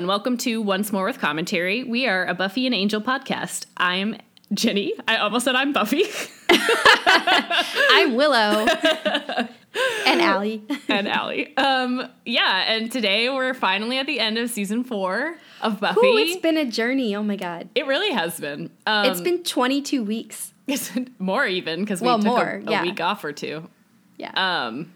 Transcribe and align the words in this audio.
And 0.00 0.08
welcome 0.08 0.38
to 0.38 0.62
Once 0.62 0.92
More 0.92 1.04
with 1.04 1.18
Commentary. 1.18 1.84
We 1.84 2.06
are 2.06 2.24
a 2.24 2.32
Buffy 2.32 2.64
and 2.64 2.74
Angel 2.74 3.02
podcast. 3.02 3.66
I'm 3.76 4.16
Jenny. 4.54 4.94
I 5.06 5.18
almost 5.18 5.44
said 5.44 5.54
I'm 5.54 5.74
Buffy. 5.74 6.04
I'm 6.48 8.14
Willow. 8.14 8.64
and 10.06 10.22
Allie. 10.22 10.62
and 10.88 11.06
Allie. 11.06 11.54
Um, 11.58 12.08
yeah, 12.24 12.72
and 12.72 12.90
today 12.90 13.28
we're 13.28 13.52
finally 13.52 13.98
at 13.98 14.06
the 14.06 14.18
end 14.20 14.38
of 14.38 14.48
season 14.48 14.84
four 14.84 15.36
of 15.60 15.80
Buffy. 15.80 16.00
Ooh, 16.00 16.16
it's 16.16 16.40
been 16.40 16.56
a 16.56 16.64
journey. 16.64 17.14
Oh 17.14 17.22
my 17.22 17.36
god. 17.36 17.68
It 17.74 17.86
really 17.86 18.10
has 18.10 18.40
been. 18.40 18.70
Um, 18.86 19.04
it's 19.04 19.20
been 19.20 19.44
22 19.44 20.02
weeks. 20.02 20.54
It's 20.66 20.90
more 21.18 21.44
even 21.44 21.80
because 21.80 22.00
we 22.00 22.06
Well, 22.06 22.16
took 22.20 22.26
more, 22.26 22.48
a, 22.48 22.68
a 22.68 22.70
yeah. 22.70 22.82
week 22.84 23.02
off 23.02 23.22
or 23.22 23.34
two. 23.34 23.68
Yeah. 24.16 24.30
Um, 24.66 24.94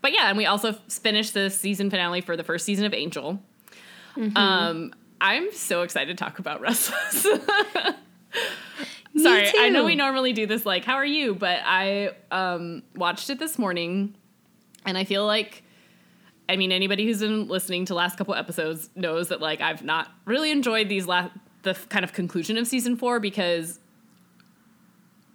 but 0.00 0.14
yeah, 0.14 0.28
and 0.30 0.38
we 0.38 0.46
also 0.46 0.72
finished 0.88 1.34
the 1.34 1.50
season 1.50 1.90
finale 1.90 2.22
for 2.22 2.38
the 2.38 2.44
first 2.44 2.64
season 2.64 2.86
of 2.86 2.94
Angel. 2.94 3.38
Mm-hmm. 4.16 4.36
Um, 4.36 4.94
I'm 5.20 5.52
so 5.52 5.82
excited 5.82 6.16
to 6.16 6.24
talk 6.24 6.38
about 6.38 6.60
Restless. 6.60 7.22
Sorry, 9.16 9.50
I 9.58 9.70
know 9.70 9.84
we 9.84 9.94
normally 9.96 10.32
do 10.32 10.46
this 10.46 10.66
like, 10.66 10.84
how 10.84 10.94
are 10.94 11.06
you? 11.06 11.34
But 11.34 11.60
I 11.64 12.10
um, 12.30 12.82
watched 12.94 13.30
it 13.30 13.38
this 13.38 13.58
morning, 13.58 14.14
and 14.84 14.98
I 14.98 15.04
feel 15.04 15.24
like, 15.24 15.62
I 16.48 16.56
mean, 16.56 16.70
anybody 16.70 17.06
who's 17.06 17.20
been 17.20 17.48
listening 17.48 17.86
to 17.86 17.94
last 17.94 18.18
couple 18.18 18.34
episodes 18.34 18.90
knows 18.94 19.28
that 19.28 19.40
like 19.40 19.60
I've 19.60 19.82
not 19.82 20.10
really 20.26 20.50
enjoyed 20.50 20.88
these 20.88 21.06
last 21.06 21.30
the 21.62 21.74
kind 21.88 22.04
of 22.04 22.12
conclusion 22.12 22.56
of 22.58 22.66
season 22.66 22.96
four 22.96 23.18
because 23.18 23.80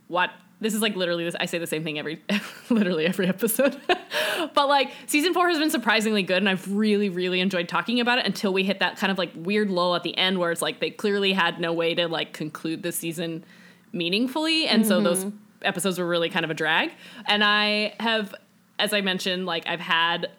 what 0.08 0.32
this 0.62 0.73
is 0.73 0.81
like 0.81 0.95
literally 0.95 1.23
this 1.26 1.36
I 1.40 1.45
say 1.45 1.58
the 1.58 1.67
same 1.67 1.84
thing 1.84 2.00
every 2.00 2.22
literally 2.70 3.06
every 3.06 3.28
episode. 3.28 3.76
but 4.54 4.67
like 4.67 4.92
season 5.08 5.34
4 5.34 5.50
has 5.50 5.59
been 5.59 5.70
surprisingly 5.70 6.23
good 6.23 6.38
and 6.38 6.48
I've 6.48 6.72
really 6.73 7.09
really 7.09 7.42
enjoyed 7.42 7.67
talking 7.67 8.00
about 8.00 8.20
it 8.20 8.26
until 8.26 8.54
we 8.54 8.64
hit 8.64 8.80
that 8.80 8.98
kind 8.98 9.12
of 9.12 9.17
like 9.17 9.32
weird 9.36 9.70
lull 9.70 9.95
at 9.95 10.04
the 10.04 10.17
end 10.17 10.39
where 10.39 10.52
it's 10.52 10.62
like 10.62 10.80
they 10.80 10.89
clearly 10.89 11.34
had 11.34 11.59
no 11.59 11.73
way 11.73 11.94
to 11.95 12.08
like 12.08 12.32
conclude 12.32 12.84
the 12.84 12.92
season 12.92 13.44
meaningfully 13.92 14.67
and 14.67 14.86
so 14.86 15.02
those 15.02 15.26
episodes 15.64 16.00
were 16.00 16.08
really 16.08 16.30
kind 16.30 16.45
of 16.45 16.52
a 16.52 16.56
drag. 16.56 16.92
And 17.26 17.44
I 17.44 17.94
have 18.00 18.34
as 18.80 18.94
I 18.94 19.02
mentioned 19.02 19.45
like 19.45 19.67
I've 19.67 19.82
had 19.82 20.30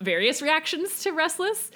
various 0.00 0.40
reactions 0.40 1.02
to 1.02 1.12
Restless 1.12 1.70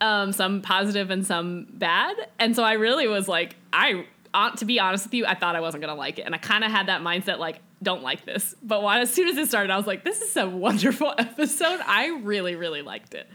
um, 0.00 0.32
some 0.32 0.60
positive 0.60 1.10
and 1.10 1.26
some 1.26 1.66
bad. 1.70 2.14
And 2.38 2.54
so 2.54 2.62
I 2.62 2.74
really 2.74 3.08
was 3.08 3.28
like, 3.28 3.56
I, 3.72 4.06
uh, 4.34 4.50
to 4.56 4.64
be 4.64 4.80
honest 4.80 5.06
with 5.06 5.14
you, 5.14 5.24
I 5.24 5.34
thought 5.34 5.56
I 5.56 5.60
wasn't 5.60 5.82
gonna 5.82 5.94
like 5.94 6.18
it, 6.18 6.22
and 6.22 6.34
I 6.34 6.38
kind 6.38 6.64
of 6.64 6.70
had 6.70 6.88
that 6.88 7.00
mindset 7.00 7.38
like, 7.38 7.60
don't 7.82 8.02
like 8.02 8.26
this. 8.26 8.54
But 8.62 8.82
when, 8.82 8.98
as 8.98 9.12
soon 9.12 9.28
as 9.28 9.36
it 9.38 9.48
started, 9.48 9.72
I 9.72 9.76
was 9.76 9.86
like, 9.86 10.04
this 10.04 10.20
is 10.20 10.36
a 10.36 10.48
wonderful 10.48 11.14
episode. 11.18 11.80
I 11.86 12.08
really, 12.22 12.56
really 12.56 12.82
liked 12.82 13.14
it. 13.14 13.28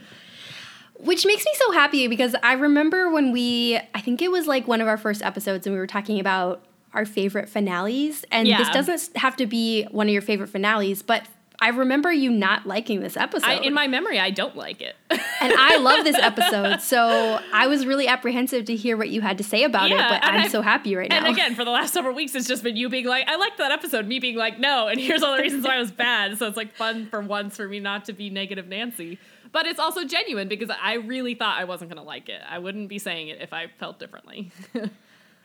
Which 0.95 1.25
makes 1.25 1.45
me 1.45 1.52
so 1.55 1.72
happy 1.72 2.08
because 2.09 2.36
I 2.44 2.53
remember 2.53 3.09
when 3.09 3.31
we, 3.31 3.80
I 3.95 4.02
think 4.02 4.22
it 4.22 4.30
was 4.30 4.47
like 4.47 4.67
one 4.67 4.81
of 4.81 4.88
our 4.88 4.97
first 4.97 5.22
episodes, 5.22 5.66
and 5.66 5.73
we 5.73 5.80
were 5.80 5.88
talking 5.88 6.20
about 6.20 6.66
our 6.94 7.05
favorite 7.05 7.47
finales. 7.47 8.25
And 8.31 8.47
this 8.47 8.70
doesn't 8.70 9.16
have 9.16 9.36
to 9.38 9.45
be 9.45 9.86
one 9.86 10.08
of 10.08 10.14
your 10.14 10.22
favorite 10.22 10.50
finales, 10.50 11.02
but 11.02 11.25
I 11.61 11.69
remember 11.69 12.11
you 12.11 12.31
not 12.31 12.65
liking 12.65 13.02
this 13.02 13.17
episode. 13.17 13.45
I, 13.47 13.55
in 13.55 13.73
my 13.73 13.88
memory, 13.88 14.19
I 14.19 14.29
don't 14.29 14.55
like 14.55 14.81
it. 14.81 14.95
and 15.09 15.53
I 15.53 15.77
love 15.77 16.03
this 16.05 16.15
episode. 16.21 16.81
So 16.81 17.39
I 17.53 17.67
was 17.67 17.85
really 17.85 18.07
apprehensive 18.07 18.65
to 18.65 18.75
hear 18.75 18.95
what 18.97 19.09
you 19.09 19.21
had 19.21 19.38
to 19.39 19.43
say 19.43 19.63
about 19.63 19.91
it, 19.91 19.95
Yeah, 19.95 20.09
but 20.09 20.23
I'm 20.25 20.41
I've- 20.41 20.49
so 20.49 20.61
happy 20.61 20.95
right 20.95 21.09
now. 21.09 21.17
And 21.17 21.27
again, 21.27 21.55
for 21.55 21.65
the 21.65 21.71
last 21.71 21.93
several 21.93 22.15
weeks, 22.15 22.33
it's 22.36 22.47
just 22.47 22.64
been 22.64 22.75
you 22.77 22.87
being 22.89 23.05
like, 23.05 23.27
I 23.27 23.36
liked 23.36 23.58
that 23.58 23.71
episode, 23.71 24.08
me 24.08 24.20
being 24.20 24.36
like, 24.37 24.59
no, 24.59 24.87
and 24.87 24.99
here's 24.99 25.21
all 25.23 25.36
the 25.36 25.42
reasons 25.42 25.65
why 25.65 25.75
it 25.77 25.80
was 25.80 25.92
bad. 25.92 26.37
So 26.37 26.47
it's 26.47 26.58
like 26.58 26.75
fun 26.75 27.08
for 27.08 27.21
once 27.21 27.58
for 27.58 27.67
me 27.67 27.80
not 27.80 28.05
to 28.05 28.14
be 28.14 28.30
negative 28.30 28.67
Nancy. 28.67 29.20
But 29.52 29.65
it's 29.65 29.80
also 29.80 30.05
genuine 30.05 30.47
because 30.47 30.70
I 30.81 30.93
really 30.93 31.33
thought 31.33 31.58
I 31.59 31.64
wasn't 31.64 31.89
gonna 31.89 32.03
like 32.03 32.30
it. 32.30 32.39
I 32.47 32.59
wouldn't 32.59 32.87
be 32.87 32.99
saying 32.99 33.30
it 33.30 33.41
if 33.41 33.52
I 33.52 33.67
felt 33.80 33.99
differently. 33.99 34.52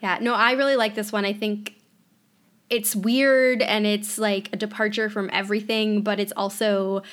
Yeah, 0.01 0.17
no, 0.21 0.33
I 0.33 0.51
really 0.51 0.75
like 0.75 0.93
this 0.93 1.11
one. 1.11 1.23
I 1.25 1.31
think 1.33 1.73
it's 2.69 2.95
weird 2.95 3.61
and 3.61 3.85
it's 3.85 4.17
like 4.17 4.49
a 4.53 4.57
departure 4.57 5.09
from 5.09 5.29
everything, 5.31 6.01
but 6.01 6.19
it's 6.19 6.33
also 6.35 7.03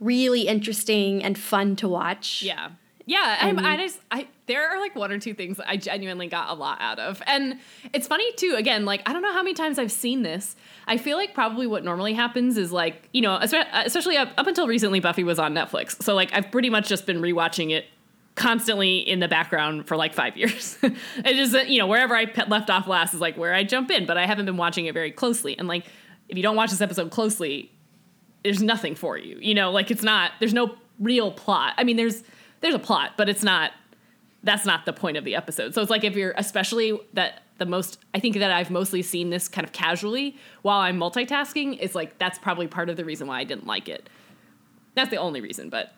really 0.00 0.42
interesting 0.42 1.22
and 1.22 1.38
fun 1.38 1.76
to 1.76 1.88
watch. 1.88 2.42
Yeah. 2.42 2.70
Yeah, 3.08 3.36
and 3.40 3.60
I 3.60 3.76
just 3.76 4.00
I 4.10 4.26
there 4.46 4.68
are 4.68 4.80
like 4.80 4.96
one 4.96 5.12
or 5.12 5.18
two 5.20 5.32
things 5.32 5.58
that 5.58 5.70
I 5.70 5.76
genuinely 5.76 6.26
got 6.26 6.50
a 6.50 6.54
lot 6.54 6.78
out 6.80 6.98
of. 6.98 7.22
And 7.28 7.60
it's 7.92 8.08
funny 8.08 8.32
too, 8.32 8.56
again, 8.58 8.84
like 8.84 9.08
I 9.08 9.12
don't 9.12 9.22
know 9.22 9.32
how 9.32 9.44
many 9.44 9.54
times 9.54 9.78
I've 9.78 9.92
seen 9.92 10.22
this. 10.22 10.56
I 10.88 10.96
feel 10.96 11.16
like 11.16 11.32
probably 11.32 11.68
what 11.68 11.84
normally 11.84 12.14
happens 12.14 12.58
is 12.58 12.72
like, 12.72 13.08
you 13.12 13.22
know, 13.22 13.36
especially 13.40 14.16
up, 14.16 14.30
up 14.36 14.48
until 14.48 14.66
recently 14.66 14.98
Buffy 14.98 15.22
was 15.22 15.38
on 15.38 15.54
Netflix. 15.54 16.02
So 16.02 16.16
like 16.16 16.32
I've 16.32 16.50
pretty 16.50 16.68
much 16.68 16.88
just 16.88 17.06
been 17.06 17.20
rewatching 17.20 17.70
it 17.70 17.86
constantly 18.36 18.98
in 18.98 19.18
the 19.18 19.28
background 19.28 19.88
for 19.88 19.96
like 19.96 20.14
5 20.14 20.36
years. 20.36 20.78
it 20.82 21.52
that, 21.52 21.68
you 21.68 21.78
know, 21.78 21.86
wherever 21.86 22.14
I 22.14 22.30
left 22.46 22.70
off 22.70 22.86
last 22.86 23.14
is 23.14 23.20
like 23.20 23.36
where 23.36 23.52
I 23.52 23.64
jump 23.64 23.90
in, 23.90 24.06
but 24.06 24.16
I 24.16 24.26
haven't 24.26 24.46
been 24.46 24.56
watching 24.56 24.86
it 24.86 24.94
very 24.94 25.10
closely. 25.10 25.58
And 25.58 25.66
like 25.66 25.86
if 26.28 26.36
you 26.36 26.42
don't 26.42 26.56
watch 26.56 26.70
this 26.70 26.80
episode 26.80 27.10
closely, 27.10 27.72
there's 28.44 28.62
nothing 28.62 28.94
for 28.94 29.18
you. 29.18 29.38
You 29.40 29.54
know, 29.54 29.70
like 29.72 29.90
it's 29.90 30.02
not 30.02 30.32
there's 30.38 30.54
no 30.54 30.76
real 31.00 31.32
plot. 31.32 31.74
I 31.76 31.84
mean, 31.84 31.96
there's 31.96 32.22
there's 32.60 32.74
a 32.74 32.78
plot, 32.78 33.12
but 33.16 33.28
it's 33.28 33.42
not 33.42 33.72
that's 34.42 34.64
not 34.64 34.84
the 34.84 34.92
point 34.92 35.16
of 35.16 35.24
the 35.24 35.34
episode. 35.34 35.74
So 35.74 35.82
it's 35.82 35.90
like 35.90 36.04
if 36.04 36.14
you're 36.14 36.34
especially 36.36 36.98
that 37.14 37.42
the 37.58 37.66
most 37.66 37.98
I 38.14 38.20
think 38.20 38.36
that 38.36 38.50
I've 38.50 38.70
mostly 38.70 39.02
seen 39.02 39.30
this 39.30 39.48
kind 39.48 39.66
of 39.66 39.72
casually 39.72 40.36
while 40.62 40.80
I'm 40.80 40.98
multitasking 40.98 41.78
is 41.78 41.94
like 41.94 42.18
that's 42.18 42.38
probably 42.38 42.68
part 42.68 42.88
of 42.88 42.96
the 42.96 43.04
reason 43.04 43.26
why 43.26 43.40
I 43.40 43.44
didn't 43.44 43.66
like 43.66 43.88
it. 43.88 44.08
That's 44.94 45.10
the 45.10 45.16
only 45.16 45.40
reason, 45.40 45.68
but 45.68 45.92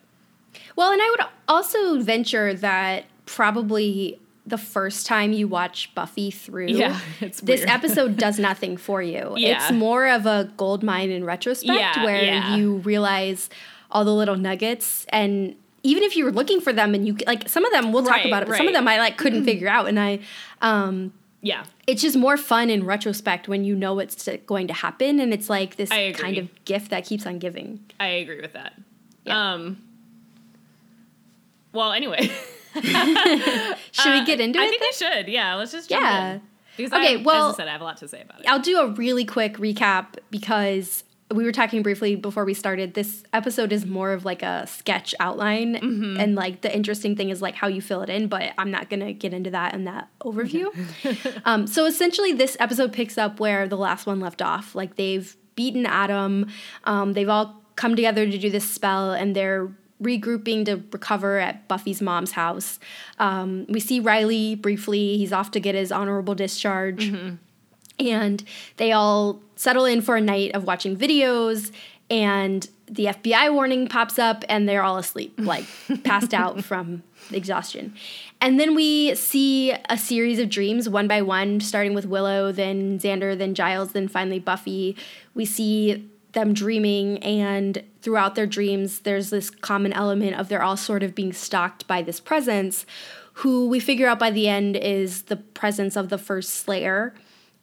Well, 0.77 0.93
and 0.93 1.01
I 1.03 1.11
would 1.11 1.21
also 1.49 2.01
venture 2.01 2.55
that 2.55 3.05
probably 3.27 4.19
the 4.47 4.59
first 4.59 5.07
time 5.07 5.33
you 5.33 5.47
watch 5.47 5.95
Buffy 5.95 6.31
through, 6.31 6.69
Yeah, 6.69 6.99
this 7.21 7.43
weird. 7.43 7.69
episode 7.69 8.17
does 8.17 8.39
nothing 8.49 8.77
for 8.77 9.03
you. 9.03 9.35
Yeah. 9.37 9.63
It's 9.65 9.73
more 9.73 10.07
of 10.09 10.25
a 10.27 10.51
gold 10.57 10.83
mine 10.83 11.11
in 11.11 11.25
retrospect 11.25 11.79
Yeah, 11.79 12.05
where 12.05 12.23
yeah. 12.25 12.57
you 12.57 12.77
realize 12.79 13.51
all 13.91 14.05
the 14.05 14.15
little 14.15 14.37
nuggets 14.37 15.07
and 15.11 15.55
even 15.83 16.03
if 16.03 16.17
you 16.17 16.25
were 16.25 16.33
looking 16.33 16.61
for 16.61 16.73
them 16.73 16.95
and 16.95 17.07
you 17.07 17.17
like 17.27 17.49
some 17.49 17.65
of 17.65 17.73
them 17.73 17.91
we'll 17.93 18.03
talk 18.03 18.13
Right, 18.17 18.27
about 18.27 18.43
it 18.43 18.49
but 18.49 18.57
some 18.59 18.67
of 18.69 18.75
them 18.75 18.87
i 18.87 18.99
like 18.99 19.17
couldn't 19.17 19.45
figure 19.45 19.67
out 19.69 19.89
and 19.89 19.99
i 19.99 20.19
um 20.61 21.11
yeah. 21.41 21.65
it's 21.87 22.03
just 22.03 22.15
more 22.15 22.37
fun 22.37 22.69
in 22.69 22.85
retrospect 22.85 23.49
when 23.49 23.65
you 23.65 23.75
know 23.75 23.95
what's 23.95 24.29
going 24.45 24.67
to 24.67 24.75
happen 24.75 25.21
and 25.21 25.33
it's 25.33 25.49
like 25.49 25.77
this 25.77 25.89
kind 25.89 26.37
of 26.37 26.65
gift 26.67 26.91
that 26.91 27.07
keeps 27.07 27.25
on 27.27 27.39
giving 27.39 27.81
I 27.99 28.09
agree 28.09 28.41
with 28.43 28.53
that. 28.53 28.75
Yeah. 29.25 29.53
Um 29.55 29.79
well, 31.73 31.93
anyway, 31.93 32.31
should 32.75 34.13
we 34.13 34.25
get 34.25 34.41
into 34.41 34.59
Uh, 34.59 34.63
I 34.63 34.69
think 34.69 34.81
then? 34.81 34.89
we 34.89 34.93
should. 34.93 35.29
Yeah, 35.29 35.55
let's 35.55 35.73
just 35.73 35.89
jump 35.89 36.03
Yeah. 36.03 36.33
in. 36.35 36.43
Because 36.77 36.93
Okay, 36.93 37.19
I, 37.19 37.23
well- 37.23 37.49
as 37.49 37.55
I 37.55 37.57
said, 37.59 37.69
I 37.69 37.73
have 37.73 37.81
a 37.81 37.85
lot 37.85 37.97
to 37.99 38.09
say 38.09 38.23
about 38.23 38.41
it. 38.41 38.47
I'll 38.49 38.61
do 38.61 38.79
a 38.79 38.89
really 38.93 39.25
quick 39.25 39.57
recap 39.57 40.17
because 40.31 41.03
we 41.35 41.45
were 41.45 41.53
talking 41.53 41.83
briefly 41.83 42.15
before 42.15 42.45
we 42.45 42.55
started. 42.55 42.95
This 42.95 43.23
episode 43.33 43.73
is 43.73 43.85
more 43.85 44.13
of 44.13 44.25
like 44.25 44.43
a 44.43 44.67
sketch 44.67 45.15
outline, 45.21 45.75
Mm-hmm. 45.75 46.21
and 46.21 46.35
like 46.37 46.61
the 46.63 46.75
interesting 46.75 47.17
thing 47.17 47.31
is 47.31 47.43
like 47.43 47.55
how 47.57 47.67
you 47.69 47.83
fill 47.83 48.03
it 48.03 48.09
in. 48.09 48.29
But 48.29 48.53
I'm 48.57 48.71
not 48.71 48.89
gonna 48.89 49.13
get 49.13 49.35
into 49.35 49.51
that 49.51 49.75
in 49.75 49.85
that 49.85 50.09
overview. 50.23 50.67
um, 51.45 51.67
so 51.67 51.85
essentially, 51.85 52.33
this 52.33 52.57
episode 52.61 52.93
picks 52.93 53.19
up 53.19 53.41
where 53.41 53.67
the 53.69 53.77
last 53.77 54.07
one 54.07 54.21
left 54.21 54.41
off. 54.41 54.75
Like 54.75 54.95
they've 54.97 55.37
beaten 55.57 55.85
Adam. 55.85 56.47
Um, 56.85 57.13
they've 57.15 57.29
all 57.29 57.61
come 57.77 57.95
together 57.97 58.25
to 58.25 58.39
do 58.39 58.49
this 58.49 58.69
spell, 58.71 59.11
and 59.13 59.35
they're 59.37 59.71
regrouping 60.03 60.65
to 60.67 60.83
recover 60.93 61.39
at 61.39 61.67
Buffy's 61.69 62.01
mom's 62.01 62.33
house. 62.33 62.79
Um, 63.19 63.67
we 63.69 63.81
see 63.81 64.01
Riley 64.01 64.55
briefly. 64.55 65.17
He's 65.19 65.33
off 65.33 65.51
to 65.53 65.61
get 65.61 65.75
his 65.75 65.91
honorable 65.91 66.35
discharge 66.35 67.13
and 67.99 68.45
they 68.77 68.93
all 68.93 69.41
settle 69.57 69.85
in 69.85 70.01
for 70.01 70.17
a 70.17 70.21
night 70.21 70.55
of 70.55 70.65
watching 70.65 70.97
videos 70.97 71.73
and 72.11 72.69
the 72.87 73.07
FBI 73.07 73.53
warning 73.53 73.87
pops 73.87 74.19
up 74.19 74.45
and 74.49 74.69
they're 74.69 74.83
all 74.83 74.97
asleep 74.97 75.35
like 75.39 75.65
passed 76.05 76.33
out 76.33 76.65
from 76.65 77.03
exhaustion. 77.31 77.95
And 78.41 78.59
then 78.59 78.75
we 78.75 79.15
see 79.15 79.73
a 79.89 79.99
series 79.99 80.39
of 80.39 80.49
dreams 80.49 80.89
one 80.89 81.09
by 81.09 81.23
one 81.23 81.61
starting 81.61 81.93
with 81.93 82.07
Willow, 82.07 82.53
then 82.53 82.99
Xander, 82.99 83.37
then 83.37 83.55
Giles, 83.55 83.93
then 83.93 84.09
finally 84.09 84.39
Buffy. 84.39 84.97
We 85.35 85.45
see 85.45 86.09
them 86.33 86.53
dreaming 86.53 87.19
and 87.23 87.83
throughout 88.03 88.35
their 88.35 88.47
dreams 88.47 89.01
there's 89.01 89.31
this 89.31 89.51
common 89.51 89.93
element 89.93 90.35
of 90.37 90.49
they're 90.49 90.63
all 90.63 90.77
sort 90.77 91.03
of 91.03 91.15
being 91.15 91.33
stalked 91.33 91.87
by 91.87 92.03
this 92.03 92.21
presence 92.21 92.85
who 93.35 93.69
we 93.69 93.81
figure 93.81 94.09
out 94.09 94.19
by 94.19 94.31
the 94.31 94.49
end 94.49 94.77
is 94.77 95.23
the 95.23 95.37
presence 95.37 95.97
of 95.97 96.09
the 96.09 96.19
first 96.19 96.51
slayer 96.51 97.15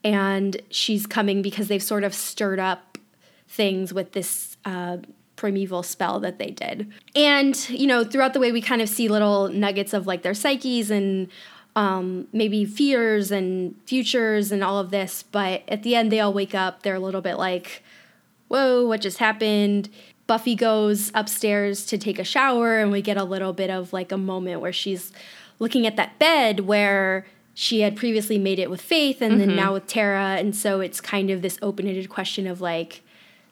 and 0.04 0.58
she's 0.70 1.06
coming 1.08 1.42
because 1.42 1.68
they've 1.68 1.84
sort 1.84 2.04
of 2.04 2.14
stirred 2.14 2.60
up 2.60 2.98
things 3.48 3.94
with 3.94 4.12
this 4.12 4.58
uh, 4.66 4.98
primeval 5.36 5.84
spell 5.84 6.20
that 6.20 6.40
they 6.40 6.52
did. 6.52 6.92
And, 7.16 7.70
you 7.70 7.88
know, 7.88 8.04
throughout 8.04 8.34
the 8.34 8.40
way, 8.40 8.52
we 8.52 8.62
kind 8.62 8.82
of 8.82 8.90
see 8.90 9.08
little 9.08 9.50
nuggets 9.50 9.94
of 9.94 10.08
like 10.08 10.22
their 10.22 10.34
psyches 10.34 10.92
and 10.92 11.30
um, 11.76 12.28
maybe 12.32 12.66
fears 12.66 13.32
and 13.32 13.76
futures 13.86 14.52
and 14.52 14.64
all 14.64 14.80
of 14.80 14.92
this. 14.92 15.24
But 15.24 15.64
at 15.68 15.84
the 15.84 15.96
end, 15.96 16.12
they 16.12 16.20
all 16.20 16.34
wake 16.34 16.56
up. 16.56 16.84
They're 16.84 16.96
a 16.96 17.00
little 17.00 17.22
bit 17.22 17.38
like, 17.38 17.84
whoa, 18.48 18.86
what 18.88 19.02
just 19.02 19.18
happened? 19.18 19.90
Buffy 20.28 20.56
goes 20.56 21.12
upstairs 21.14 21.86
to 21.88 21.98
take 21.98 22.18
a 22.20 22.24
shower, 22.24 22.80
and 22.80 22.92
we 22.92 23.02
get 23.02 23.18
a 23.18 23.24
little 23.24 23.54
bit 23.54 23.70
of 23.70 23.94
like 23.94 24.12
a 24.12 24.18
moment 24.18 24.62
where 24.62 24.74
she's 24.74 25.12
looking 25.60 25.86
at 25.86 25.96
that 25.98 26.18
bed 26.20 26.62
where 26.62 27.26
she 27.54 27.82
had 27.82 27.96
previously 27.96 28.38
made 28.38 28.60
it 28.60 28.70
with 28.70 28.82
Faith 28.82 29.22
and 29.22 29.40
then 29.40 29.56
now 29.56 29.72
with 29.74 29.88
Tara. 29.88 30.36
And 30.38 30.54
so 30.56 30.82
it's 30.82 31.00
kind 31.00 31.30
of 31.30 31.42
this 31.42 31.58
open 31.62 31.88
ended 31.88 32.10
question 32.10 32.48
of 32.48 32.60
like, 32.60 33.02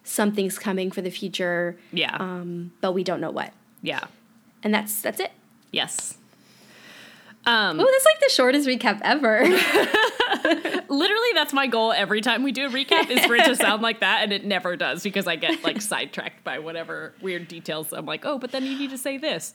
something's 0.02 0.58
coming 0.58 0.90
for 0.90 1.00
the 1.00 1.10
future, 1.10 1.78
Yeah. 1.92 2.16
um, 2.20 2.72
but 2.82 2.92
we 2.92 3.02
don't 3.04 3.20
know 3.20 3.30
what. 3.30 3.52
yeah. 3.82 4.04
And 4.62 4.74
that's 4.74 5.00
that's 5.02 5.20
it. 5.20 5.30
Yes. 5.72 6.16
Um, 7.46 7.78
Oh, 7.80 7.88
that's 7.90 8.04
like 8.04 8.20
the 8.20 8.30
shortest 8.30 8.66
recap 8.68 9.00
ever. 9.02 9.42
literally, 10.88 11.28
that's 11.34 11.52
my 11.52 11.66
goal 11.66 11.92
every 11.92 12.20
time 12.20 12.42
we 12.42 12.52
do 12.52 12.66
a 12.66 12.70
recap 12.70 13.10
is 13.10 13.24
for 13.26 13.34
it 13.36 13.44
to 13.44 13.56
sound 13.64 13.82
like 13.82 14.00
that, 14.00 14.22
and 14.22 14.32
it 14.32 14.44
never 14.44 14.76
does 14.76 15.02
because 15.02 15.26
I 15.26 15.36
get 15.36 15.62
like 15.64 15.80
sidetracked 15.80 16.44
by 16.44 16.58
whatever 16.58 17.14
weird 17.20 17.48
details. 17.48 17.92
I'm 17.92 18.06
like, 18.06 18.24
oh, 18.24 18.38
but 18.38 18.50
then 18.52 18.64
you 18.64 18.78
need 18.78 18.90
to 18.90 18.98
say 18.98 19.18
this. 19.18 19.54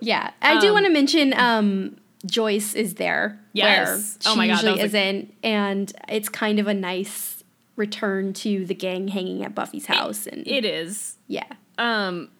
yeah, 0.00 0.30
I 0.42 0.60
do 0.60 0.68
Um, 0.68 0.74
want 0.74 0.86
to 0.86 0.92
mention 0.92 1.32
um, 1.34 1.96
Joyce 2.26 2.74
is 2.74 2.94
there. 2.94 3.38
Yes. 3.52 4.18
where 4.24 4.32
Oh 4.32 4.36
my 4.36 4.46
God, 4.46 4.62
usually 4.62 4.80
a- 4.80 4.84
isn't, 4.84 5.34
and 5.42 5.92
it's 6.08 6.28
kind 6.28 6.58
of 6.58 6.66
a 6.68 6.74
nice 6.74 7.42
return 7.76 8.32
to 8.34 8.64
the 8.66 8.74
gang 8.74 9.08
hanging 9.08 9.42
at 9.44 9.54
Buffy's 9.54 9.86
house, 9.86 10.26
and 10.26 10.46
It 10.46 10.64
is. 10.66 11.16
yeah, 11.26 11.44
Um, 11.78 12.30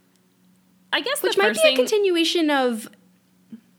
I 0.92 1.00
guess 1.00 1.22
which 1.22 1.38
might 1.38 1.54
be 1.54 1.58
thing. 1.60 1.74
a 1.74 1.76
continuation 1.76 2.50
of, 2.50 2.88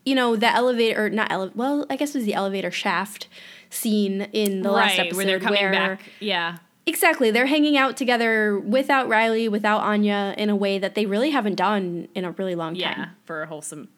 you 0.04 0.14
know, 0.14 0.36
the 0.36 0.52
elevator 0.52 1.06
or 1.06 1.10
not 1.10 1.30
ele- 1.30 1.52
Well, 1.54 1.86
I 1.90 1.96
guess 1.96 2.10
it 2.14 2.18
was 2.18 2.24
the 2.24 2.34
elevator 2.34 2.70
shaft 2.70 3.28
scene 3.70 4.22
in 4.32 4.62
the 4.62 4.70
last 4.70 4.98
episode 4.98 5.16
where 5.16 5.26
they're 5.26 5.40
coming 5.40 5.60
where 5.62 5.72
back. 5.72 6.02
Yeah. 6.20 6.58
Exactly. 6.84 7.30
They're 7.30 7.46
hanging 7.46 7.76
out 7.76 7.96
together 7.96 8.58
without 8.58 9.08
Riley, 9.08 9.48
without 9.48 9.82
Anya, 9.82 10.34
in 10.36 10.50
a 10.50 10.56
way 10.56 10.78
that 10.78 10.94
they 10.96 11.06
really 11.06 11.30
haven't 11.30 11.54
done 11.54 12.08
in 12.14 12.24
a 12.24 12.32
really 12.32 12.54
long 12.56 12.74
Yeah. 12.74 12.94
time. 12.94 13.10
For 13.24 13.42
a 13.42 13.46
wholesome, 13.46 13.88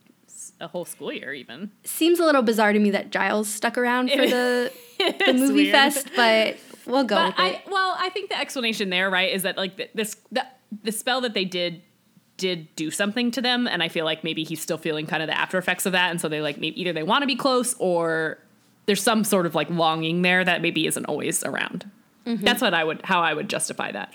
a 0.61 0.69
whole 0.69 0.85
school 0.85 1.11
year, 1.13 1.33
even. 1.33 1.71
Seems 1.85 2.21
a 2.21 2.25
little 2.25 2.43
bizarre 2.43 2.73
to 2.75 2.79
me 2.79 2.91
that 2.91 3.11
Giles 3.11 3.49
stuck 3.49 3.79
around 3.79 4.11
for 4.11 4.27
the 4.27 4.71
the 4.99 5.33
movie 5.33 5.55
weird. 5.55 5.73
fest, 5.73 6.09
but 6.15 6.59
we'll 6.87 7.05
go 7.05 7.17
But 7.17 7.27
with 7.29 7.35
I, 7.41 7.49
it. 7.53 7.61
well, 7.71 7.97
I 7.99 8.11
think 8.11 8.29
the 8.29 8.39
explanation 8.39 8.91
there, 8.91 9.09
right, 9.11 9.33
is 9.33 9.43
that 9.45 9.57
like 9.57 9.91
this 9.95 10.17
the 10.31 10.47
the 10.83 10.93
spell 10.93 11.23
that 11.23 11.33
they 11.35 11.45
did 11.47 11.81
did 12.37 12.75
do 12.77 12.91
something 12.91 13.31
to 13.33 13.41
them, 13.41 13.67
and 13.67 13.83
I 13.83 13.89
feel 13.89 14.05
like 14.05 14.25
maybe 14.25 14.45
he's 14.45 14.61
still 14.61 14.79
feeling 14.79 15.07
kind 15.07 15.23
of 15.23 15.29
the 15.29 15.39
after 15.39 15.59
effects 15.59 15.87
of 15.87 15.93
that, 15.93 16.11
and 16.11 16.21
so 16.21 16.29
they 16.29 16.41
like 16.41 16.59
maybe 16.59 16.81
either 16.81 16.93
they 16.93 17.03
want 17.03 17.23
to 17.23 17.27
be 17.27 17.37
close 17.37 17.75
or 17.79 18.39
there's 18.87 19.03
some 19.03 19.25
sort 19.25 19.47
of 19.47 19.55
like 19.55 19.71
longing 19.71 20.23
there 20.23 20.45
that 20.45 20.63
maybe 20.63 20.87
isn't 20.87 21.05
always 21.07 21.43
around. 21.45 21.91
Mm-hmm. 22.27 22.45
That's 22.45 22.61
what 22.61 22.75
I 22.75 22.85
would 22.85 23.03
how 23.05 23.21
I 23.21 23.35
would 23.35 23.49
justify 23.49 23.93
that. 23.93 24.15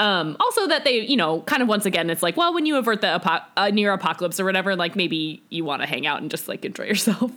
Um, 0.00 0.38
also, 0.40 0.66
that 0.68 0.84
they, 0.84 1.00
you 1.00 1.16
know, 1.16 1.42
kind 1.42 1.60
of 1.60 1.68
once 1.68 1.84
again, 1.84 2.08
it's 2.08 2.22
like, 2.22 2.34
well, 2.34 2.54
when 2.54 2.64
you 2.64 2.76
avert 2.76 3.02
the 3.02 3.08
apo- 3.08 3.44
uh, 3.58 3.68
near 3.68 3.92
apocalypse 3.92 4.40
or 4.40 4.46
whatever, 4.46 4.74
like 4.74 4.96
maybe 4.96 5.42
you 5.50 5.62
want 5.62 5.82
to 5.82 5.86
hang 5.86 6.06
out 6.06 6.22
and 6.22 6.30
just 6.30 6.48
like 6.48 6.64
enjoy 6.64 6.84
yourself. 6.84 7.30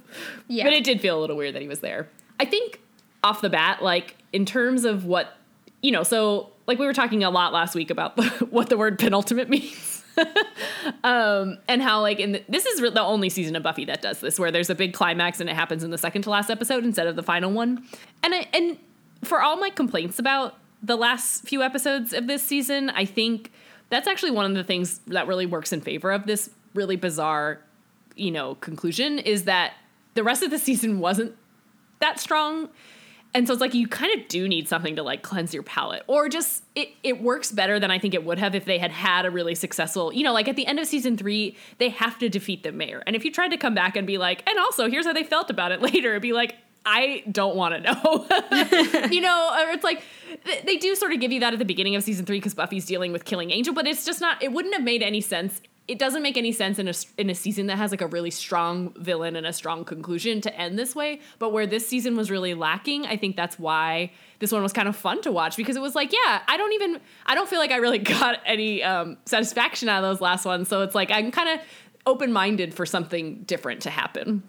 Yeah. 0.48 0.64
But 0.64 0.72
it 0.72 0.86
did 0.86 1.02
feel 1.02 1.20
a 1.20 1.22
little 1.22 1.36
weird 1.36 1.56
that 1.56 1.62
he 1.62 1.68
was 1.68 1.82
there. 1.82 2.08
I 2.40 2.46
think 2.46 2.80
off 3.22 3.42
the 3.42 3.50
bat, 3.50 3.84
like 3.84 4.16
in 4.32 4.46
terms 4.46 4.86
of 4.86 5.04
what, 5.04 5.36
you 5.82 5.92
know, 5.92 6.04
so 6.04 6.52
like 6.66 6.80
we 6.80 6.86
were 6.86 6.94
talking 6.94 7.26
a 7.26 7.30
lot 7.30 7.52
last 7.52 7.76
week 7.76 7.90
about 7.90 8.16
the, 8.16 8.24
what 8.50 8.70
the 8.70 8.78
word 8.78 8.98
penultimate 8.98 9.50
means. 9.50 9.93
Um, 11.04 11.58
and 11.68 11.82
how 11.82 12.02
like 12.02 12.20
in 12.20 12.34
the, 12.34 12.44
this 12.50 12.66
is 12.66 12.80
the 12.80 13.02
only 13.02 13.30
season 13.30 13.56
of 13.56 13.64
Buffy 13.64 13.86
that 13.86 14.02
does 14.02 14.20
this, 14.20 14.40
where 14.40 14.52
there's 14.52 14.70
a 14.70 14.76
big 14.76 14.94
climax 14.94 15.40
and 15.40 15.50
it 15.50 15.56
happens 15.56 15.84
in 15.84 15.92
the 15.92 15.98
second 15.98 16.24
to 16.24 16.30
last 16.30 16.50
episode 16.50 16.84
instead 16.84 17.08
of 17.08 17.16
the 17.16 17.24
final 17.24 17.52
one. 17.52 17.84
And 18.22 18.34
I, 18.34 18.48
and 18.54 18.78
for 19.24 19.42
all 19.42 19.58
my 19.58 19.70
complaints 19.70 20.20
about 20.20 20.58
the 20.82 20.96
last 20.96 21.48
few 21.48 21.62
episodes 21.62 22.14
of 22.14 22.28
this 22.28 22.44
season, 22.44 22.90
I 22.90 23.06
think 23.06 23.52
that's 23.90 24.08
actually 24.08 24.32
one 24.32 24.46
of 24.46 24.54
the 24.56 24.64
things 24.64 25.00
that 25.08 25.28
really 25.28 25.46
works 25.46 25.72
in 25.72 25.82
favor 25.82 26.12
of 26.12 26.26
this 26.26 26.50
really 26.74 26.96
bizarre, 26.96 27.62
you 28.16 28.32
know, 28.32 28.56
conclusion 28.56 29.20
is 29.20 29.46
that 29.46 29.74
the 30.14 30.24
rest 30.24 30.44
of 30.44 30.52
the 30.52 30.60
season 30.60 31.00
wasn't 31.00 31.36
that 32.00 32.20
strong. 32.20 32.70
And 33.34 33.48
so 33.48 33.54
it's 33.54 33.62
like 33.62 33.74
you 33.74 33.88
kind 33.88 34.20
of 34.20 34.28
do 34.28 34.48
need 34.48 34.68
something 34.68 34.96
to 34.96 35.04
like 35.04 35.24
cleanse 35.24 35.54
your 35.54 35.64
palate 35.64 36.04
or 36.08 36.30
just 36.30 36.64
it, 36.76 36.90
it 37.02 37.22
works 37.22 37.52
better 37.52 37.80
than 37.80 37.90
I 37.90 37.98
think 37.98 38.14
it 38.14 38.24
would 38.24 38.38
have 38.38 38.54
if 38.54 38.66
they 38.66 38.78
had 38.78 38.92
had 38.92 39.26
a 39.26 39.32
really 39.32 39.56
successful, 39.56 40.14
you 40.14 40.24
know, 40.24 40.34
like 40.34 40.48
at 40.48 40.56
the 40.56 40.68
end 40.68 40.80
of 40.80 40.86
season 40.86 41.18
three, 41.18 41.58
they 41.80 41.90
have 41.90 42.20
to 42.20 42.30
defeat 42.30 42.64
the 42.64 42.72
mayor. 42.72 43.02
And 43.08 43.16
if 43.16 43.26
you 43.26 43.32
tried 43.32 43.50
to 43.50 43.58
come 43.58 43.74
back 43.74 43.96
and 43.96 44.06
be 44.06 44.18
like, 44.18 44.48
and 44.48 44.60
also 44.60 44.90
here's 44.90 45.06
how 45.06 45.14
they 45.14 45.24
felt 45.24 45.50
about 45.50 45.72
it 45.72 45.82
later, 45.94 46.12
it'd 46.12 46.22
be 46.22 46.34
like, 46.34 46.56
I 46.86 47.24
don't 47.32 47.56
want 47.56 47.76
to 47.76 47.80
know. 47.82 49.08
you 49.10 49.22
know, 49.22 49.56
or 49.62 49.72
it's 49.72 49.84
like 49.84 50.04
they 50.66 50.78
do 50.78 50.96
sort 50.96 51.14
of 51.14 51.20
give 51.20 51.32
you 51.32 51.40
that 51.40 51.54
at 51.54 51.60
the 51.60 51.66
beginning 51.66 51.96
of 51.96 52.04
season 52.04 52.26
three 52.26 52.38
because 52.38 52.54
Buffy's 52.54 52.86
dealing 52.86 53.12
with 53.12 53.26
killing 53.26 53.52
Angel, 53.52 53.74
but 53.74 53.88
it's 53.88 54.06
just 54.06 54.22
not, 54.22 54.44
it 54.44 54.52
wouldn't 54.52 54.74
have 54.74 54.84
made 54.84 55.02
any 55.02 55.22
sense. 55.22 55.62
It 55.88 56.00
doesn't 56.00 56.22
make 56.24 56.38
any 56.38 56.54
sense 56.54 56.80
in 56.80 56.88
a, 56.88 56.94
in 57.18 57.30
a 57.30 57.36
season 57.36 57.68
that 57.68 57.78
has 57.78 57.92
like 57.92 58.02
a 58.02 58.08
really 58.08 58.32
strong 58.32 58.94
villain 58.98 59.36
and 59.36 59.46
a 59.46 59.52
strong 59.52 59.84
conclusion 59.84 60.40
to 60.42 60.56
end 60.56 60.80
this 60.80 60.96
way. 60.96 61.20
But 61.40 61.52
where 61.52 61.68
this 61.68 61.86
season 61.86 62.16
was 62.16 62.32
really 62.32 62.54
lacking, 62.54 63.06
I 63.06 63.18
think 63.18 63.36
that's 63.36 63.60
why 63.60 64.12
this 64.40 64.52
one 64.52 64.64
was 64.64 64.72
kind 64.72 64.88
of 64.88 64.96
fun 64.96 65.22
to 65.24 65.32
watch 65.32 65.58
because 65.58 65.76
it 65.76 65.82
was 65.82 65.94
like, 65.94 66.14
yeah, 66.14 66.42
I 66.48 66.56
don't 66.56 66.72
even, 66.72 67.02
I 67.26 67.36
don't 67.36 67.50
feel 67.50 67.60
like 67.60 67.72
I 67.72 67.78
really 67.78 67.98
got 68.00 68.40
any 68.46 68.82
um, 68.82 69.18
satisfaction 69.26 69.90
out 69.90 70.04
of 70.04 70.10
those 70.10 70.22
last 70.22 70.46
ones. 70.46 70.70
So 70.70 70.84
it's 70.84 70.96
like 70.96 71.12
I'm 71.12 71.32
kind 71.32 71.50
of 71.50 71.66
open 72.06 72.32
minded 72.32 72.74
for 72.74 72.86
something 72.86 73.44
different 73.44 73.82
to 73.82 73.90
happen. 73.90 74.44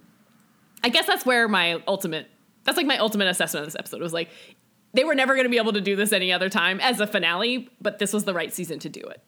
I 0.82 0.88
guess 0.88 1.06
that's 1.06 1.24
where 1.24 1.48
my 1.48 1.82
ultimate 1.88 2.28
that's 2.64 2.76
like 2.76 2.86
my 2.86 2.98
ultimate 2.98 3.28
assessment 3.28 3.66
of 3.66 3.72
this 3.72 3.78
episode 3.78 4.00
was 4.00 4.12
like 4.12 4.30
they 4.94 5.04
were 5.04 5.14
never 5.14 5.34
going 5.34 5.44
to 5.44 5.50
be 5.50 5.58
able 5.58 5.72
to 5.72 5.80
do 5.80 5.96
this 5.96 6.12
any 6.12 6.32
other 6.32 6.48
time 6.48 6.80
as 6.80 7.00
a 7.00 7.06
finale, 7.06 7.68
but 7.80 7.98
this 7.98 8.12
was 8.12 8.24
the 8.24 8.32
right 8.32 8.52
season 8.52 8.78
to 8.78 8.88
do 8.88 9.00
it. 9.00 9.20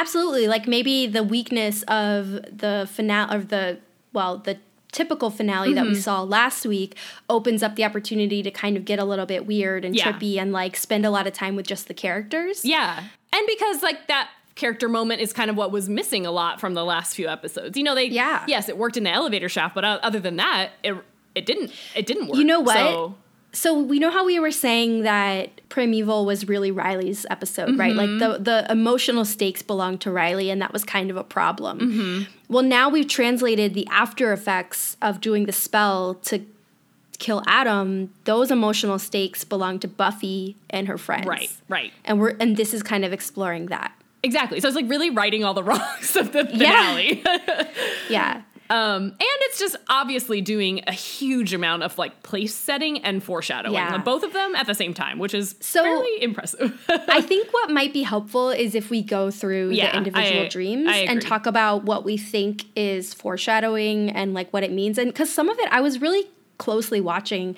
Absolutely. 0.00 0.46
Like 0.48 0.66
maybe 0.68 1.06
the 1.06 1.22
weakness 1.22 1.82
of 1.84 2.30
the 2.56 2.88
finale 2.92 3.34
of 3.34 3.48
the 3.48 3.78
well, 4.12 4.38
the 4.38 4.58
typical 4.92 5.28
finale 5.30 5.74
that 5.74 5.84
we 5.84 5.90
Mm-hmm. 5.92 6.00
saw 6.00 6.22
last 6.22 6.64
week 6.64 6.96
opens 7.28 7.62
up 7.62 7.76
the 7.76 7.84
opportunity 7.84 8.42
to 8.42 8.50
kind 8.50 8.76
of 8.76 8.84
get 8.86 8.98
a 8.98 9.04
little 9.04 9.26
bit 9.26 9.46
weird 9.46 9.84
and 9.84 9.94
Yeah. 9.94 10.12
trippy 10.12 10.38
and 10.38 10.50
like 10.52 10.76
spend 10.76 11.04
a 11.04 11.10
lot 11.10 11.26
of 11.26 11.32
time 11.34 11.56
with 11.56 11.66
just 11.66 11.88
the 11.88 11.94
characters. 11.94 12.64
Yeah. 12.64 13.02
And 13.32 13.46
because 13.46 13.82
like 13.82 14.06
that 14.08 14.30
character 14.54 14.88
moment 14.88 15.20
is 15.20 15.32
kind 15.32 15.50
of 15.50 15.56
what 15.56 15.70
was 15.70 15.88
missing 15.88 16.24
a 16.26 16.30
lot 16.30 16.58
from 16.58 16.74
the 16.74 16.84
last 16.84 17.14
few 17.14 17.28
episodes. 17.28 17.76
You 17.76 17.84
know, 17.84 17.94
they 17.94 18.06
Yeah. 18.06 18.44
yes, 18.48 18.68
it 18.68 18.78
worked 18.78 18.96
in 18.96 19.04
the 19.04 19.10
elevator 19.12 19.48
shaft, 19.48 19.74
but 19.74 19.84
other 19.84 20.20
than 20.20 20.36
that, 20.36 20.70
it 20.82 20.94
it 21.34 21.44
didn't 21.44 21.70
it 21.94 22.06
didn't 22.06 22.28
work. 22.28 22.38
You 22.38 22.44
know 22.44 22.60
what? 22.60 22.76
So, 22.76 23.14
So 23.52 23.78
we 23.80 23.98
know 23.98 24.10
how 24.10 24.24
we 24.26 24.38
were 24.38 24.50
saying 24.50 25.02
that 25.02 25.60
Primeval 25.70 26.26
was 26.26 26.46
really 26.48 26.70
Riley's 26.70 27.24
episode, 27.30 27.78
right? 27.78 27.94
Like 27.94 28.08
Mm-hmm. 28.10 28.44
the 28.44 28.64
the 28.66 28.72
emotional 28.72 29.24
stakes 29.24 29.62
belonged 29.62 30.00
to 30.02 30.10
Riley, 30.10 30.50
and 30.50 30.60
that 30.60 30.72
was 30.72 30.84
kind 30.84 31.10
of 31.10 31.16
a 31.16 31.24
problem. 31.24 31.80
Mm-hmm. 31.80 32.22
Well, 32.52 32.62
now 32.62 32.88
we've 32.88 33.08
translated 33.08 33.74
the 33.74 33.86
after 33.90 34.32
effects 34.32 34.96
of 35.00 35.20
doing 35.20 35.46
the 35.46 35.52
spell 35.52 36.14
to 36.24 36.44
kill 37.18 37.42
Adam. 37.46 38.12
Those 38.24 38.50
emotional 38.50 38.98
stakes 38.98 39.44
belong 39.44 39.78
to 39.80 39.88
Buffy 39.88 40.56
and 40.70 40.86
her 40.86 40.98
friends, 40.98 41.26
right, 41.26 41.50
right. 41.68 41.92
And 42.04 42.20
we're 42.20 42.36
and 42.38 42.56
this 42.56 42.72
is 42.74 42.82
kind 42.82 43.04
of 43.04 43.12
exploring 43.14 43.66
that. 43.66 43.92
Exactly. 44.22 44.60
So 44.60 44.68
it's 44.68 44.76
like 44.76 44.88
really 44.90 45.10
righting 45.10 45.42
all 45.44 45.54
the 45.54 45.62
wrongs 45.68 46.16
of 46.16 46.32
the 46.32 46.44
finale. 46.44 47.22
Yeah. 47.24 47.66
Yeah, 48.10 48.42
Um, 48.70 49.02
and 49.04 49.14
it's 49.20 49.58
just 49.58 49.76
obviously 49.88 50.40
doing 50.40 50.82
a 50.86 50.92
huge 50.92 51.54
amount 51.54 51.82
of 51.84 51.96
like 51.96 52.22
place 52.22 52.54
setting 52.54 52.98
and 53.04 53.22
foreshadowing, 53.22 53.74
Yeah. 53.74 53.92
like, 53.94 54.04
both 54.04 54.22
of 54.22 54.32
them 54.32 54.54
at 54.56 54.66
the 54.66 54.74
same 54.74 54.92
time, 54.94 55.18
which 55.18 55.32
is 55.34 55.54
So- 55.60 55.82
fairly 55.82 56.22
impressive. 56.22 56.78
I 57.08 57.20
think 57.22 57.52
what 57.52 57.70
might 57.70 57.92
be 57.92 58.02
helpful 58.02 58.50
is 58.50 58.74
if 58.74 58.90
we 58.90 59.02
go 59.02 59.30
through 59.30 59.70
Yeah, 59.70 59.92
the 59.92 59.96
individual 59.98 60.42
I- 60.42 60.48
dreams 60.48 60.88
I 60.88 60.96
and 60.98 61.22
talk 61.22 61.46
about 61.46 61.84
what 61.84 62.04
we 62.04 62.16
think 62.16 62.64
is 62.76 63.14
foreshadowing 63.14 64.10
and 64.10 64.34
like 64.34 64.50
what 64.52 64.62
it 64.64 64.72
means. 64.72 64.98
And 64.98 65.08
because 65.12 65.32
some 65.32 65.48
of 65.48 65.58
it 65.58 65.68
I 65.70 65.80
was 65.80 66.00
really 66.00 66.24
closely 66.58 67.00
watching, 67.00 67.54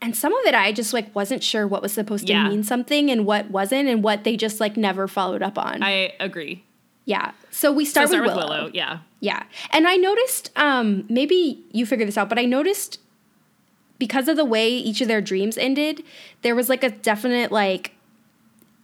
and 0.00 0.14
some 0.16 0.32
of 0.32 0.38
it 0.46 0.54
I 0.54 0.70
just 0.72 0.92
like 0.94 1.12
wasn't 1.14 1.42
sure 1.42 1.66
what 1.66 1.82
was 1.82 1.92
supposed 1.92 2.28
to 2.28 2.32
Yeah. 2.32 2.48
mean 2.48 2.62
something 2.62 3.10
and 3.10 3.26
what 3.26 3.50
wasn't, 3.50 3.88
and 3.88 4.02
what 4.04 4.22
they 4.24 4.36
just 4.36 4.60
like 4.60 4.76
never 4.76 5.08
followed 5.08 5.42
up 5.42 5.58
on. 5.58 5.82
I 5.82 6.12
agree. 6.20 6.62
Yeah. 7.06 7.32
So 7.50 7.72
we 7.72 7.86
So 7.86 7.92
start, 7.92 8.08
start 8.08 8.22
with, 8.24 8.34
with 8.36 8.44
Willow. 8.44 8.56
Willow. 8.56 8.70
Yeah. 8.74 8.98
Yeah. 9.20 9.44
And 9.70 9.88
I 9.88 9.96
noticed, 9.96 10.50
um, 10.56 11.06
maybe 11.08 11.64
you 11.72 11.86
figured 11.86 12.06
this 12.06 12.18
out, 12.18 12.28
but 12.28 12.38
I 12.38 12.44
noticed 12.44 13.00
because 13.98 14.28
of 14.28 14.36
the 14.36 14.44
way 14.44 14.68
each 14.68 15.00
of 15.00 15.08
their 15.08 15.22
dreams 15.22 15.56
ended, 15.56 16.02
there 16.42 16.54
was 16.54 16.68
like 16.68 16.84
a 16.84 16.90
definite 16.90 17.50
like 17.50 17.92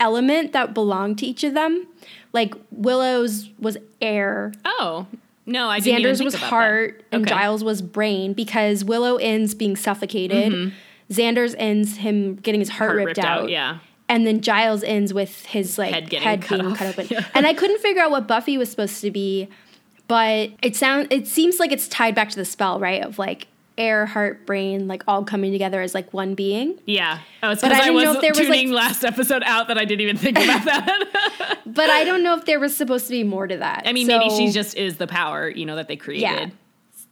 element 0.01 0.53
that 0.53 0.73
belonged 0.73 1.19
to 1.19 1.27
each 1.27 1.45
of 1.45 1.53
them. 1.55 1.87
Like 2.33 2.55
Willow's 2.71 3.51
was 3.59 3.77
air, 4.01 4.53
Oh 4.65 5.07
no, 5.45 5.69
I 5.69 5.81
didn't 5.81 6.03
Xander's 6.03 6.23
was 6.23 6.35
heart, 6.37 7.05
that. 7.11 7.17
and 7.17 7.27
Giles 7.29 7.63
was 7.63 7.83
brain 7.83 8.33
because 8.33 8.85
Willow 8.85 9.17
ends 9.17 9.55
being 9.55 9.77
suffocated. 9.77 10.53
Mm-hmm. 10.53 11.13
Xander's 11.13 11.55
ends 11.59 11.97
him 11.99 12.37
getting 12.37 12.61
his 12.61 12.71
heart, 12.71 12.97
ripped, 12.97 13.19
out. 13.19 13.51
Yeah. 13.51 13.81
And 14.13 14.27
then 14.27 14.43
Giles 14.43 14.83
ends 14.83 15.15
with 15.15 15.47
his 15.47 15.79
like 15.79 15.95
Head 15.95 16.13
head, 16.13 16.43
cut 16.43 16.59
being 16.61 16.73
off. 16.73 16.79
cut 16.79 16.89
open. 16.99 17.07
Yeah. 17.11 17.25
And 17.35 17.47
I 17.47 17.55
couldn't 17.55 17.81
figure 17.81 18.03
out 18.03 18.11
what 18.11 18.27
Buffy 18.29 18.59
was 18.59 18.71
supposed 18.71 19.01
to 19.01 19.11
be, 19.11 19.49
but 20.07 20.51
it 20.63 20.77
sounds 20.77 21.07
it 21.11 21.27
seems 21.27 21.59
like 21.59 21.73
it's 21.73 21.89
tied 21.89 22.15
back 22.15 22.29
to 22.31 22.37
the 22.37 22.45
spell, 22.45 22.79
right? 22.79 23.03
Of 23.03 23.19
like 23.19 23.47
air, 23.79 24.05
heart, 24.05 24.45
brain, 24.45 24.87
like 24.87 25.03
all 25.09 25.25
coming 25.25 25.51
together 25.51 25.81
as 25.81 25.95
like 25.95 26.13
one 26.13 26.35
being. 26.35 26.79
Yeah. 26.85 27.21
Oh, 27.43 27.53
it's 27.53 27.63
because 27.63 27.79
I 27.81 27.87
I, 27.87 27.91
was, 27.91 28.05
know 28.05 28.13
if 28.13 28.21
there 28.21 28.33
was, 28.33 28.39
tuning 28.41 28.71
like- 28.71 28.85
last 28.89 29.03
episode 29.05 29.43
out 29.47 29.69
that 29.69 29.79
I 29.79 29.87
didn't 29.87 30.03
even 30.03 30.19
think 30.19 30.39
about 30.39 30.65
that. 30.67 31.59
But 31.67 31.89
I 31.89 32.05
don't 32.05 32.23
know 32.23 32.37
if 32.37 32.45
there 32.45 32.61
was 32.61 32.77
supposed 32.77 33.07
to 33.07 33.13
be 33.13 33.25
more 33.25 33.47
to 33.47 33.57
that. 33.57 33.85
I 33.87 33.95
mean, 33.95 34.07
maybe 34.07 34.29
So- 34.29 34.37
she 34.37 34.51
just 34.51 34.77
is 34.77 34.99
the 34.99 35.07
power, 35.07 35.49
you 35.49 35.65
know, 35.65 35.77
that 35.77 35.89
they 35.89 35.97
created. 35.97 36.23
Yeah. 36.23 36.47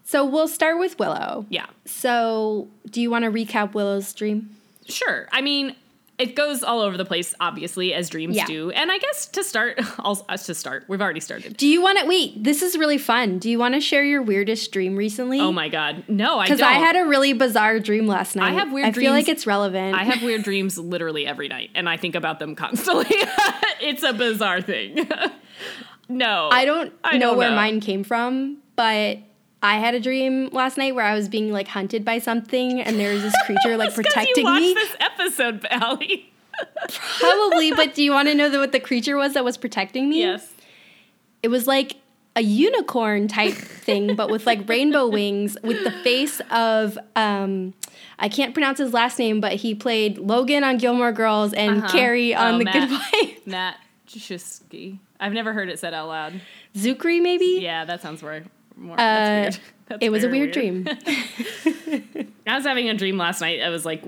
So 0.05 0.23
we'll 0.27 0.49
start 0.49 0.79
with 0.79 0.99
Willow. 0.99 1.47
Yeah. 1.49 1.65
So, 1.87 2.69
do 2.91 3.01
you 3.01 3.11
want 3.11 3.25
to 3.25 3.31
recap 3.31 3.73
Willow's 3.73 4.13
dream? 4.13 4.51
Sure. 4.87 5.29
I 5.33 5.41
mean, 5.41 5.75
it 6.21 6.37
goes 6.37 6.63
all 6.63 6.81
over 6.83 6.97
the 6.97 7.05
place, 7.05 7.35
obviously, 7.41 7.95
as 7.95 8.09
dreams 8.11 8.37
Yeah. 8.37 8.47
do. 8.47 8.71
And 8.71 8.93
I 8.93 8.99
guess 8.99 9.27
to 9.29 9.43
start, 9.43 9.79
us 10.05 10.23
uh, 10.29 10.37
to 10.37 10.55
start, 10.55 10.85
we've 10.87 11.01
already 11.01 11.21
started. 11.21 11.57
Do 11.57 11.67
you 11.67 11.81
want 11.83 11.99
to 11.99 12.07
wait? 12.07 12.43
This 12.45 12.63
is 12.63 12.77
really 12.77 12.99
fun. 12.99 13.39
Do 13.39 13.49
you 13.51 13.59
want 13.59 13.75
to 13.75 13.81
share 13.81 14.05
your 14.05 14.23
weirdest 14.23 14.71
dream 14.73 14.97
recently? 14.97 15.41
Oh 15.41 15.51
my 15.53 15.69
God. 15.69 16.05
No, 16.09 16.39
I. 16.39 16.45
Because 16.45 16.61
I 16.61 16.73
had 16.75 16.97
a 16.97 17.05
really 17.05 17.33
bizarre 17.33 17.81
dream 17.81 18.07
last 18.07 18.37
night. 18.37 18.51
I 18.51 18.53
have 18.53 18.71
weird 18.73 18.93
dreams. 18.93 18.99
I 18.99 19.01
feel 19.01 19.13
like 19.13 19.29
it's 19.29 19.47
relevant. 19.47 19.95
I 19.97 20.05
have 20.05 20.23
weird 20.23 20.43
dreams 20.45 20.77
literally 20.79 21.27
every 21.27 21.49
night, 21.49 21.71
and 21.75 21.89
I 21.89 21.97
think 21.97 22.15
about 22.15 22.39
them 22.39 22.55
constantly. 22.55 23.07
it's 23.81 24.03
a 24.03 24.13
bizarre 24.13 24.61
thing. 24.61 25.09
no. 26.09 26.49
I 26.53 26.65
don't 26.65 26.93
I 27.05 27.19
know 27.19 27.31
don't 27.31 27.39
where 27.39 27.51
know. 27.51 27.57
mine 27.57 27.81
came 27.81 28.05
from, 28.05 28.59
but 28.77 29.19
I 29.63 29.79
had 29.79 29.95
a 29.95 30.01
dream 30.01 30.49
last 30.53 30.79
night 30.79 30.95
where 30.95 31.05
I 31.05 31.15
was 31.15 31.29
being 31.29 31.53
like 31.53 31.69
hunted 31.69 32.05
by 32.05 32.19
something, 32.19 32.81
and 32.81 32.99
there 32.99 33.13
was 33.13 33.23
this 33.23 33.35
creature 33.45 33.77
like 33.77 33.95
protecting 33.95 34.47
you 34.47 34.55
me. 34.55 34.75
this 34.75 34.97
episode, 35.01 35.67
Allie. 35.71 36.33
Probably, 37.19 37.73
but 37.73 37.95
do 37.95 38.03
you 38.03 38.13
want 38.13 38.29
to 38.29 38.35
know 38.35 38.49
the, 38.49 38.59
what 38.59 38.73
the 38.73 38.81
creature 38.81 39.17
was 39.17 39.35
that 39.35 39.45
was 39.45 39.57
protecting 39.57 40.09
me? 40.09 40.21
yes. 40.21 40.53
It 41.43 41.49
was 41.49 41.67
like 41.67 41.97
a 42.37 42.43
unicorn 42.43 43.29
type 43.29 43.55
thing, 43.55 44.15
but 44.15 44.31
with 44.31 44.47
like 44.47 44.69
rainbow 44.69 45.07
wings, 45.19 45.57
with 45.63 45.83
the 45.85 45.91
face 45.91 46.41
of 46.51 46.99
um, 47.17 47.73
I 48.19 48.29
can't 48.29 48.53
pronounce 48.55 48.79
his 48.79 48.93
last 48.93 49.19
name, 49.19 49.41
but 49.41 49.55
he 49.55 49.75
played 49.75 50.19
Logan 50.19 50.65
on 50.65 50.77
Gilmore 50.79 51.13
Girls 51.13 51.53
and 51.55 51.79
Uh-huh. 51.79 51.93
Cary 51.93 52.35
on 52.35 52.55
Oh, 52.55 52.59
The 52.59 52.65
Matt. 52.65 52.89
Good 52.89 52.91
Wife. 53.23 53.47
Matt 53.47 53.77
Chusky. 54.07 55.01
I've 55.19 55.33
never 55.33 55.53
heard 55.53 55.69
it 55.71 55.79
said 55.79 55.95
out 55.95 56.09
loud. 56.09 56.41
Zukri, 56.75 57.21
maybe. 57.23 57.59
Yeah, 57.61 57.85
that 57.87 58.01
sounds 58.03 58.23
more. 58.23 58.43
More 58.81 58.95
Uh, 58.95 58.99
that's 58.99 59.57
weird. 59.59 59.67
That's 59.91 60.05
it 60.05 60.11
was 60.11 60.23
a 60.23 60.29
very 60.29 60.43
weird, 60.43 60.53
dream. 60.53 60.87
I 62.47 62.55
was 62.55 62.65
having 62.65 62.89
a 62.89 62.95
dream 62.95 63.19
last 63.19 63.41
night. 63.41 63.61
I 63.61 63.71
was 63.71 63.85
like 63.85 64.05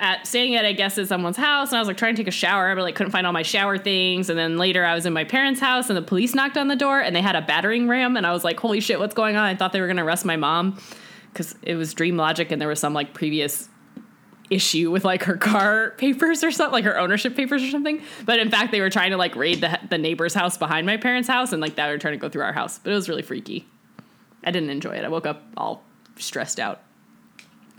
at 0.00 0.26
staying 0.26 0.56
at 0.56 0.64
I 0.64 0.72
guess 0.72 0.98
at 0.98 1.06
someone's 1.06 1.36
house, 1.36 1.68
and 1.68 1.76
I 1.76 1.80
was 1.80 1.86
like 1.86 1.96
trying 1.96 2.16
to 2.16 2.20
take 2.20 2.26
a 2.26 2.32
shower, 2.32 2.74
but 2.74 2.82
like 2.82 2.96
couldn't 2.96 3.12
find 3.12 3.24
all 3.24 3.32
my 3.32 3.42
shower 3.42 3.78
things. 3.78 4.28
And 4.28 4.36
then 4.36 4.58
later, 4.58 4.84
I 4.84 4.96
was 4.96 5.06
in 5.06 5.12
my 5.12 5.22
parents' 5.22 5.60
house, 5.60 5.88
and 5.88 5.96
the 5.96 6.02
police 6.02 6.34
knocked 6.34 6.56
on 6.58 6.66
the 6.66 6.74
door, 6.74 6.98
and 6.98 7.14
they 7.14 7.20
had 7.22 7.36
a 7.36 7.40
battering 7.40 7.86
ram, 7.86 8.16
and 8.16 8.26
I 8.26 8.32
was 8.32 8.42
like, 8.42 8.58
"Holy 8.58 8.80
shit, 8.80 8.98
what's 8.98 9.14
going 9.14 9.36
on?" 9.36 9.44
I 9.44 9.54
thought 9.54 9.72
they 9.72 9.80
were 9.80 9.86
gonna 9.86 10.04
arrest 10.04 10.24
my 10.24 10.36
mom 10.36 10.76
because 11.32 11.54
it 11.62 11.76
was 11.76 11.94
dream 11.94 12.16
logic, 12.16 12.50
and 12.50 12.60
there 12.60 12.68
was 12.68 12.80
some 12.80 12.94
like 12.94 13.14
previous 13.14 13.68
issue 14.50 14.90
with 14.90 15.04
like 15.04 15.22
her 15.22 15.36
car 15.36 15.90
papers 15.98 16.42
or 16.42 16.50
something, 16.50 16.72
like 16.72 16.84
her 16.84 16.98
ownership 16.98 17.36
papers 17.36 17.62
or 17.62 17.70
something. 17.70 18.02
But 18.24 18.40
in 18.40 18.50
fact, 18.50 18.72
they 18.72 18.80
were 18.80 18.90
trying 18.90 19.12
to 19.12 19.16
like 19.16 19.36
raid 19.36 19.60
the 19.60 19.78
the 19.88 19.98
neighbor's 19.98 20.34
house 20.34 20.58
behind 20.58 20.84
my 20.84 20.96
parents' 20.96 21.28
house, 21.28 21.52
and 21.52 21.62
like 21.62 21.76
they 21.76 21.86
were 21.86 21.98
trying 21.98 22.14
to 22.14 22.18
go 22.18 22.28
through 22.28 22.42
our 22.42 22.52
house. 22.52 22.80
But 22.80 22.90
it 22.90 22.96
was 22.96 23.08
really 23.08 23.22
freaky. 23.22 23.68
I 24.44 24.50
didn't 24.50 24.70
enjoy 24.70 24.92
it. 24.92 25.04
I 25.04 25.08
woke 25.08 25.26
up 25.26 25.42
all 25.56 25.82
stressed 26.16 26.58
out. 26.60 26.80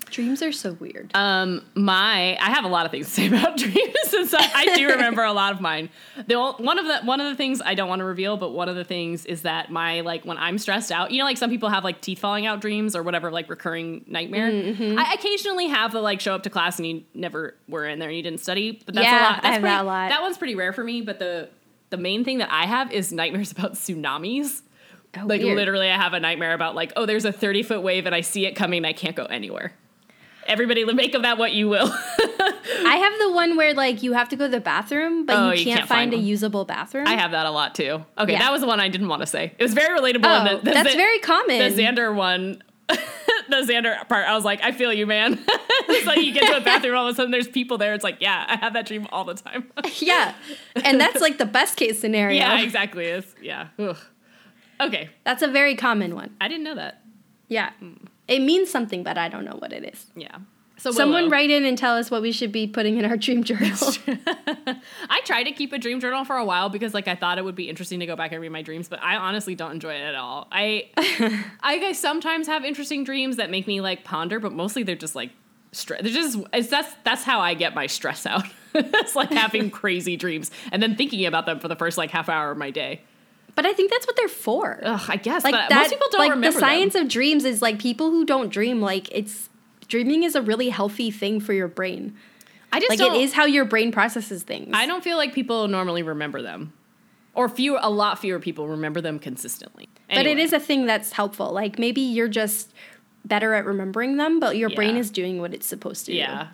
Dreams 0.10 0.44
are 0.44 0.52
so 0.52 0.74
weird. 0.74 1.10
Um, 1.16 1.66
my 1.74 2.38
I 2.40 2.52
have 2.52 2.66
a 2.66 2.68
lot 2.68 2.86
of 2.86 2.92
things 2.92 3.08
to 3.08 3.12
say 3.12 3.28
about 3.30 3.58
dreams, 3.58 4.14
and 4.16 4.30
so 4.30 4.38
I 4.40 4.76
do 4.76 4.90
remember 4.90 5.24
a 5.24 5.34
lot 5.34 5.54
of 5.54 5.60
mine. 5.62 5.90
The 6.28 6.36
one 6.60 6.78
of 6.78 6.86
the 6.86 7.00
one 7.04 7.20
of 7.20 7.26
the 7.32 7.36
things 7.36 7.64
I 7.66 7.74
don't 7.74 7.90
want 7.90 8.00
to 8.00 8.06
reveal, 8.06 8.38
but 8.38 8.52
one 8.52 8.70
of 8.70 8.76
the 8.76 8.84
things 8.84 9.26
is 9.26 9.42
that 9.42 9.72
my 9.72 10.02
like 10.02 10.24
when 10.24 10.38
I'm 10.38 10.60
stressed 10.60 10.92
out, 10.92 11.10
you 11.10 11.18
know, 11.18 11.26
like 11.26 11.38
some 11.38 11.50
people 11.50 11.70
have 11.70 11.84
like 11.84 12.00
teeth 12.00 12.20
falling 12.20 12.46
out 12.46 12.62
dreams 12.62 12.96
or 12.96 13.02
whatever, 13.02 13.32
like 13.32 13.50
recurring 13.50 14.06
nightmare. 14.06 14.52
Mm-hmm. 14.52 15.00
I 15.00 15.14
occasionally 15.16 15.70
have 15.70 15.92
the 15.94 16.02
like 16.02 16.20
show 16.22 16.36
up 16.36 16.44
to 16.44 16.50
class 16.52 16.78
and 16.78 16.88
you 16.88 17.04
never 17.16 17.56
were 17.68 17.88
in 17.88 17.98
there 17.98 18.10
and 18.10 18.16
you 18.16 18.22
didn't 18.22 18.42
study, 18.42 18.84
but 18.86 18.94
that's 18.94 19.06
Yeah, 19.06 19.20
a 19.20 19.24
lot. 19.24 19.32
I 19.32 19.34
That's 19.42 19.46
have 19.46 19.62
pretty- 19.62 19.76
that 19.76 19.82
a 19.82 19.88
lot. 19.88 20.10
That 20.10 20.22
one's 20.22 20.38
pretty 20.38 20.54
rare 20.56 20.74
for 20.74 20.84
me, 20.84 21.02
but 21.02 21.18
the 21.18 21.50
the 21.90 21.98
main 21.98 22.24
thing 22.24 22.38
that 22.38 22.50
I 22.52 22.68
have 22.68 22.92
is 22.92 23.12
nightmares 23.12 23.52
about 23.58 23.74
tsunamis. 23.74 24.62
Oh, 25.18 25.26
Like 25.26 25.42
weird. 25.42 25.56
literally, 25.56 25.90
I 25.90 25.96
have 25.96 26.14
a 26.14 26.20
nightmare 26.20 26.54
about 26.54 26.76
like, 26.76 26.94
oh, 26.96 27.06
there's 27.06 27.26
a 27.26 27.32
30 27.32 27.64
foot 27.64 27.82
wave 27.82 28.06
and 28.06 28.16
I 28.16 28.22
see 28.22 28.46
it 28.46 28.56
coming 28.56 28.78
and 28.78 28.88
I 28.88 28.94
can't 28.94 29.16
go 29.16 29.26
anywhere. 29.26 29.74
Everybody, 30.46 30.84
make 30.86 31.14
of 31.14 31.22
that 31.22 31.38
what 31.38 31.54
you 31.54 31.70
will. 31.70 31.88
I 31.90 32.96
have 32.98 33.18
the 33.20 33.32
one 33.34 33.56
where 33.56 33.74
like 33.74 34.04
you 34.04 34.14
have 34.14 34.28
to 34.30 34.36
go 34.36 34.46
to 34.46 34.52
the 34.52 34.60
bathroom, 34.60 35.26
but 35.26 35.36
Oh, 35.38 35.52
you, 35.52 35.60
you 35.60 35.66
can't, 35.66 35.78
can't 35.80 35.90
find, 35.90 36.12
find 36.12 36.22
a 36.22 36.26
usable 36.26 36.66
bathroom. 36.66 37.08
I 37.08 37.16
have 37.16 37.32
that 37.32 37.46
a 37.46 37.52
lot 37.52 37.76
too. 37.76 38.04
Okay, 38.18 38.34
Yeah. 38.34 38.40
that 38.40 38.52
was 38.52 38.62
the 38.62 38.68
one 38.68 38.80
I 38.80 38.90
didn't 38.90 39.08
want 39.08 39.22
to 39.22 39.26
say. 39.26 39.54
It 39.58 39.64
was 39.64 39.74
very 39.74 39.98
relatable. 39.98 40.26
Oh, 40.26 40.58
the, 40.58 40.64
the 40.66 40.72
that's 40.72 40.96
very 40.96 41.20
common. 41.20 41.60
The 41.60 41.82
Xander 41.82 42.14
one, 42.14 42.62
the 42.90 42.98
Xander 43.68 44.06
part, 44.10 44.28
I 44.28 44.36
was 44.36 44.44
like, 44.44 44.62
I 44.62 44.74
feel 44.74 44.92
you, 44.92 45.06
man. 45.08 45.40
it's 45.48 46.06
like 46.06 46.22
you 46.22 46.34
get 46.34 46.50
to 46.52 46.58
a 46.58 46.62
bathroom, 46.62 46.96
all 46.98 47.08
of 47.08 47.14
a 47.14 47.16
sudden 47.16 47.32
there's 47.32 47.48
people 47.48 47.78
there. 47.78 47.94
It's 47.94 48.04
like, 48.04 48.18
yeah, 48.20 48.46
I 48.50 48.58
have 48.58 48.74
that 48.74 48.86
dream 48.86 49.08
all 49.14 49.24
the 49.24 49.36
time. 49.36 49.72
yeah, 50.00 50.34
and 50.84 51.00
that's 51.00 51.22
like 51.22 51.38
the 51.38 51.46
best 51.46 51.78
case 51.78 52.00
scenario. 52.00 52.38
yeah, 52.38 52.60
exactly. 52.62 53.06
It's 53.06 53.34
yeah. 53.42 53.68
Ugh. 53.80 53.96
Okay, 54.82 55.10
That's 55.24 55.42
a 55.42 55.48
very 55.48 55.76
common 55.76 56.16
one. 56.16 56.36
I 56.42 56.48
didn't 56.48 56.64
know 56.64 56.76
that. 56.76 57.02
Yeah, 57.48 57.72
hmm. 57.80 57.94
it 58.28 58.40
means 58.40 58.70
something, 58.70 59.04
but 59.04 59.18
I 59.18 59.30
don't 59.30 59.46
know 59.46 59.58
what 59.60 59.74
it 59.74 59.84
is. 59.84 60.08
Yeah. 60.16 60.38
So 60.84 60.92
Someone 60.92 61.30
write 61.30 61.50
in 61.50 61.64
and 61.64 61.78
tell 61.78 61.96
us 61.96 62.12
what 62.12 62.22
we 62.22 62.34
should 62.34 62.52
be 62.52 62.68
putting 62.68 62.98
in 62.98 63.06
our 63.06 63.16
dream 63.16 63.44
journal. 63.46 63.78
I 65.10 65.22
tried 65.24 65.44
to 65.44 65.54
keep 65.54 65.72
a 65.72 65.78
dream 65.78 66.02
journal 66.02 66.26
for 66.26 66.36
a 66.36 66.44
while 66.44 66.68
because 66.68 66.94
like 66.94 67.08
I 67.08 67.16
thought 67.16 67.38
it 67.38 67.46
would 67.46 67.56
be 67.56 67.70
interesting 67.70 68.02
to 68.02 68.06
go 68.06 68.18
back 68.18 68.34
and 68.34 68.42
read 68.42 68.52
my 68.52 68.64
dreams, 68.64 68.90
but 68.90 69.02
I 69.02 69.16
honestly 69.16 69.56
don't 69.56 69.72
enjoy 69.72 69.94
it 69.94 70.02
at 70.02 70.16
all. 70.16 70.48
I 70.52 70.90
I 71.62 71.80
guess 71.80 72.00
sometimes 72.00 72.48
have 72.48 72.66
interesting 72.66 73.06
dreams 73.06 73.38
that 73.38 73.50
make 73.50 73.66
me 73.66 73.80
like 73.80 74.04
ponder, 74.04 74.42
but 74.42 74.52
mostly 74.52 74.84
they're 74.84 74.96
just 74.96 75.16
like 75.16 75.30
stress. 75.72 76.02
They're 76.02 76.12
just 76.12 76.38
it's 76.52 76.68
that's 76.68 76.94
that's 77.06 77.24
how 77.24 77.40
I 77.40 77.54
get 77.54 77.74
my 77.74 77.88
stress 77.88 78.26
out. 78.26 78.44
it's 78.74 79.16
like 79.16 79.32
having 79.32 79.70
crazy 79.70 80.18
dreams 80.18 80.52
and 80.72 80.84
then 80.84 80.98
thinking 80.98 81.26
about 81.26 81.46
them 81.46 81.60
for 81.60 81.70
the 81.70 81.78
first 81.78 81.98
like 81.98 82.10
half 82.10 82.28
hour 82.28 82.52
of 82.52 82.58
my 82.58 82.72
day. 82.72 83.02
But 83.56 83.66
I 83.66 83.74
think 83.74 83.92
that's 83.92 84.08
what 84.08 84.16
they're 84.16 84.28
for. 84.28 84.80
Ugh, 84.84 85.02
I 85.08 85.16
guess, 85.18 85.44
like 85.44 85.54
but 85.54 85.70
that, 85.70 85.82
most 85.82 85.90
people 85.92 86.08
don't 86.12 86.20
like 86.20 86.30
remember 86.32 86.54
the 86.54 86.60
them. 86.60 86.70
science 86.70 86.96
of 86.96 87.08
dreams 87.08 87.46
is 87.46 87.62
like 87.62 87.80
people 87.80 88.12
who 88.12 88.26
don't 88.26 88.50
dream. 88.50 88.82
Like 88.82 89.10
it's 89.12 89.50
dreaming 89.88 90.24
is 90.24 90.36
a 90.36 90.42
really 90.42 90.70
healthy 90.70 91.12
thing 91.12 91.40
for 91.40 91.54
your 91.54 91.68
brain. 91.68 92.16
I 92.72 92.80
just 92.80 92.90
Like 92.90 93.00
it 93.00 93.22
is 93.22 93.34
how 93.34 93.46
your 93.46 93.66
brain 93.66 93.92
processes 93.92 94.42
things. 94.42 94.72
I 94.74 94.88
don't 94.88 95.04
feel 95.04 95.18
like 95.18 95.34
people 95.34 95.68
normally 95.68 96.02
remember 96.02 96.42
them, 96.42 96.74
or 97.36 97.48
fewer. 97.48 97.80
A 97.82 97.90
lot 97.90 98.18
fewer 98.18 98.40
people 98.40 98.68
remember 98.68 99.00
them 99.00 99.20
consistently. 99.20 99.90
But 100.10 100.26
it 100.26 100.40
is 100.40 100.54
a 100.54 100.60
thing 100.60 100.86
that's 100.86 101.12
helpful. 101.14 101.52
Like 101.52 101.78
maybe 101.78 102.02
you're 102.02 102.28
just 102.28 102.74
better 103.26 103.54
at 103.54 103.66
remembering 103.66 104.18
them, 104.18 104.40
but 104.40 104.58
your 104.58 104.70
brain 104.70 104.98
is 104.98 105.12
doing 105.12 105.40
what 105.40 105.54
it's 105.54 105.68
supposed 105.68 106.06
to 106.08 106.12
do. 106.12 106.18
Yeah. 106.18 106.48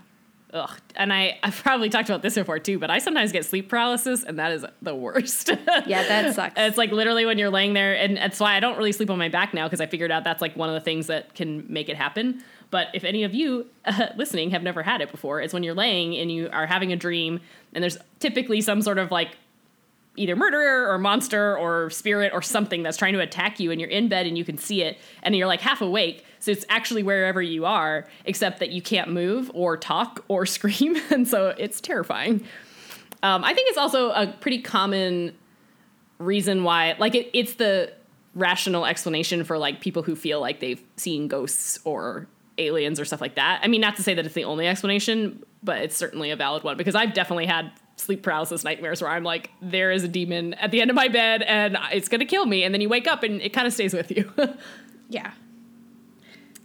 Ugh. 0.53 0.71
And 0.95 1.13
I, 1.13 1.37
I've 1.43 1.55
probably 1.55 1.89
talked 1.89 2.09
about 2.09 2.23
this 2.23 2.35
before 2.35 2.57
too, 2.57 2.79
but 2.79 2.89
I 2.89 2.97
sometimes 2.97 3.31
get 3.31 3.45
sleep 3.45 3.69
paralysis, 3.69 4.23
and 4.23 4.39
that 4.39 4.51
is 4.51 4.65
the 4.81 4.95
worst. 4.95 5.49
Yeah, 5.85 6.03
that 6.07 6.35
sucks. 6.35 6.55
it's 6.57 6.77
like 6.77 6.91
literally 6.91 7.25
when 7.25 7.37
you're 7.37 7.51
laying 7.51 7.73
there, 7.73 7.93
and 7.93 8.17
that's 8.17 8.39
why 8.39 8.55
I 8.55 8.59
don't 8.59 8.77
really 8.77 8.91
sleep 8.91 9.09
on 9.11 9.19
my 9.19 9.29
back 9.29 9.53
now 9.53 9.67
because 9.67 9.81
I 9.81 9.85
figured 9.85 10.11
out 10.11 10.23
that's 10.23 10.41
like 10.41 10.55
one 10.55 10.69
of 10.69 10.73
the 10.73 10.81
things 10.81 11.07
that 11.07 11.35
can 11.35 11.65
make 11.71 11.87
it 11.87 11.97
happen. 11.97 12.43
But 12.71 12.87
if 12.93 13.03
any 13.03 13.23
of 13.23 13.33
you 13.33 13.67
uh, 13.85 14.07
listening 14.17 14.51
have 14.51 14.63
never 14.63 14.81
had 14.81 15.01
it 15.01 15.11
before, 15.11 15.41
it's 15.41 15.53
when 15.53 15.63
you're 15.63 15.75
laying 15.75 16.15
and 16.15 16.31
you 16.31 16.49
are 16.51 16.65
having 16.65 16.91
a 16.91 16.95
dream, 16.95 17.41
and 17.73 17.83
there's 17.83 17.97
typically 18.19 18.61
some 18.61 18.81
sort 18.81 18.97
of 18.97 19.11
like 19.11 19.37
either 20.15 20.35
murderer 20.35 20.91
or 20.91 20.97
monster 20.97 21.57
or 21.57 21.89
spirit 21.89 22.31
or 22.33 22.41
something 22.41 22.83
that's 22.83 22.97
trying 22.97 23.13
to 23.13 23.19
attack 23.19 23.59
you 23.59 23.71
and 23.71 23.79
you're 23.79 23.89
in 23.89 24.07
bed 24.07 24.27
and 24.27 24.37
you 24.37 24.43
can 24.43 24.57
see 24.57 24.81
it 24.81 24.97
and 25.23 25.35
you're 25.35 25.47
like 25.47 25.61
half 25.61 25.81
awake 25.81 26.25
so 26.39 26.51
it's 26.51 26.65
actually 26.69 27.03
wherever 27.03 27.41
you 27.41 27.65
are 27.65 28.07
except 28.25 28.59
that 28.59 28.69
you 28.71 28.81
can't 28.81 29.09
move 29.09 29.49
or 29.53 29.77
talk 29.77 30.23
or 30.27 30.45
scream 30.45 30.97
and 31.09 31.27
so 31.27 31.53
it's 31.57 31.79
terrifying. 31.81 32.43
Um, 33.21 33.43
i 33.43 33.53
think 33.53 33.69
it's 33.69 33.77
also 33.77 34.11
a 34.11 34.27
pretty 34.27 34.61
common 34.61 35.35
reason 36.17 36.63
why 36.63 36.95
like 36.99 37.15
it, 37.15 37.29
it's 37.33 37.53
the 37.53 37.93
rational 38.35 38.85
explanation 38.85 39.43
for 39.43 39.57
like 39.57 39.81
people 39.81 40.03
who 40.03 40.15
feel 40.15 40.39
like 40.39 40.59
they've 40.59 40.81
seen 40.97 41.27
ghosts 41.27 41.79
or 41.83 42.27
aliens 42.57 42.99
or 42.99 43.05
stuff 43.05 43.21
like 43.21 43.35
that. 43.35 43.61
I 43.63 43.67
mean 43.67 43.81
not 43.81 43.95
to 43.95 44.03
say 44.03 44.13
that 44.13 44.25
it's 44.25 44.35
the 44.35 44.43
only 44.43 44.67
explanation 44.67 45.43
but 45.63 45.81
it's 45.81 45.95
certainly 45.95 46.31
a 46.31 46.35
valid 46.35 46.63
one 46.63 46.77
because 46.77 46.95
i've 46.95 47.13
definitely 47.13 47.45
had 47.45 47.71
sleep 47.99 48.23
paralysis 48.23 48.63
nightmares 48.63 49.01
where 49.01 49.11
i'm 49.11 49.23
like 49.23 49.51
there 49.61 49.91
is 49.91 50.03
a 50.03 50.07
demon 50.07 50.53
at 50.55 50.71
the 50.71 50.79
end 50.81 50.89
of 50.89 50.95
my 50.95 51.07
bed 51.07 51.41
and 51.43 51.77
it's 51.91 52.07
going 52.07 52.19
to 52.19 52.25
kill 52.25 52.45
me 52.45 52.63
and 52.63 52.73
then 52.73 52.81
you 52.81 52.89
wake 52.89 53.07
up 53.07 53.23
and 53.23 53.41
it 53.41 53.51
kind 53.53 53.67
of 53.67 53.73
stays 53.73 53.93
with 53.93 54.09
you 54.11 54.31
yeah. 55.09 55.31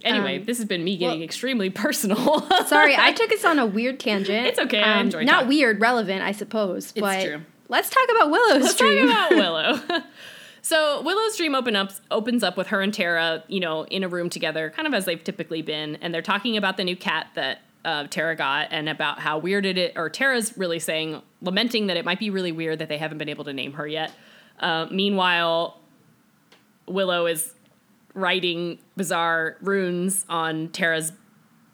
anyway 0.03 0.39
Um, 0.39 0.45
this 0.45 0.57
has 0.57 0.65
been 0.67 0.83
me 0.83 0.97
getting 0.97 1.19
well- 1.19 1.25
extremely 1.25 1.69
personal 1.69 2.41
Sorry, 2.67 2.95
I 2.97 3.11
took 3.11 3.31
us 3.31 3.43
on 3.45 3.59
a 3.59 3.65
weird 3.65 3.99
tangent. 3.99 4.39
Um, 4.39 4.45
It's 4.45 4.59
okay, 4.59 4.81
I 4.81 4.99
enjoy 5.01 5.23
Not 5.23 5.33
talking. 5.33 5.47
weird, 5.49 5.81
relevant, 5.81 6.21
I 6.21 6.31
suppose. 6.31 6.91
but 6.93 7.23
true. 7.23 7.41
let's 7.69 7.89
talk 7.89 8.07
about 8.15 8.31
Willow's 8.31 8.63
Let's 8.63 8.75
dream. 8.75 9.07
talk 9.07 9.31
about 9.31 9.37
Willow. 9.39 10.01
so 10.61 11.01
Willow's 11.03 11.37
dream 11.37 11.53
open 11.55 11.75
up 11.75 11.91
opens 12.11 12.43
up 12.43 12.57
with 12.57 12.67
her 12.67 12.81
and 12.81 12.93
Tara, 12.93 13.43
you 13.47 13.59
know, 13.59 13.83
in 13.85 14.03
a 14.03 14.07
room 14.07 14.29
together, 14.29 14.71
kind 14.75 14.87
of 14.87 14.93
as 14.93 15.05
they've 15.05 15.23
typically 15.23 15.61
been, 15.61 15.95
and 15.97 16.13
they're 16.13 16.21
talking 16.21 16.57
about 16.57 16.77
the 16.77 16.83
new 16.83 16.95
cat 16.95 17.27
that 17.35 17.61
uh, 17.85 18.07
Tara 18.07 18.35
got, 18.35 18.69
and 18.71 18.89
about 18.89 19.19
how 19.19 19.37
weird 19.37 19.65
it. 19.65 19.93
Or 19.95 20.09
Tara's 20.09 20.57
really 20.57 20.79
saying, 20.79 21.21
lamenting 21.41 21.87
that 21.87 21.95
it 21.95 22.03
might 22.03 22.19
be 22.19 22.29
really 22.29 22.51
weird 22.51 22.79
that 22.79 22.89
they 22.89 22.97
haven't 22.97 23.19
been 23.19 23.29
able 23.29 23.45
to 23.45 23.53
name 23.53 23.73
her 23.73 23.87
yet. 23.87 24.11
Uh, 24.59 24.87
meanwhile, 24.91 25.79
Willow 26.87 27.27
is 27.27 27.53
writing 28.13 28.79
bizarre 28.97 29.57
runes 29.61 30.25
on 30.29 30.69
Tara's 30.69 31.11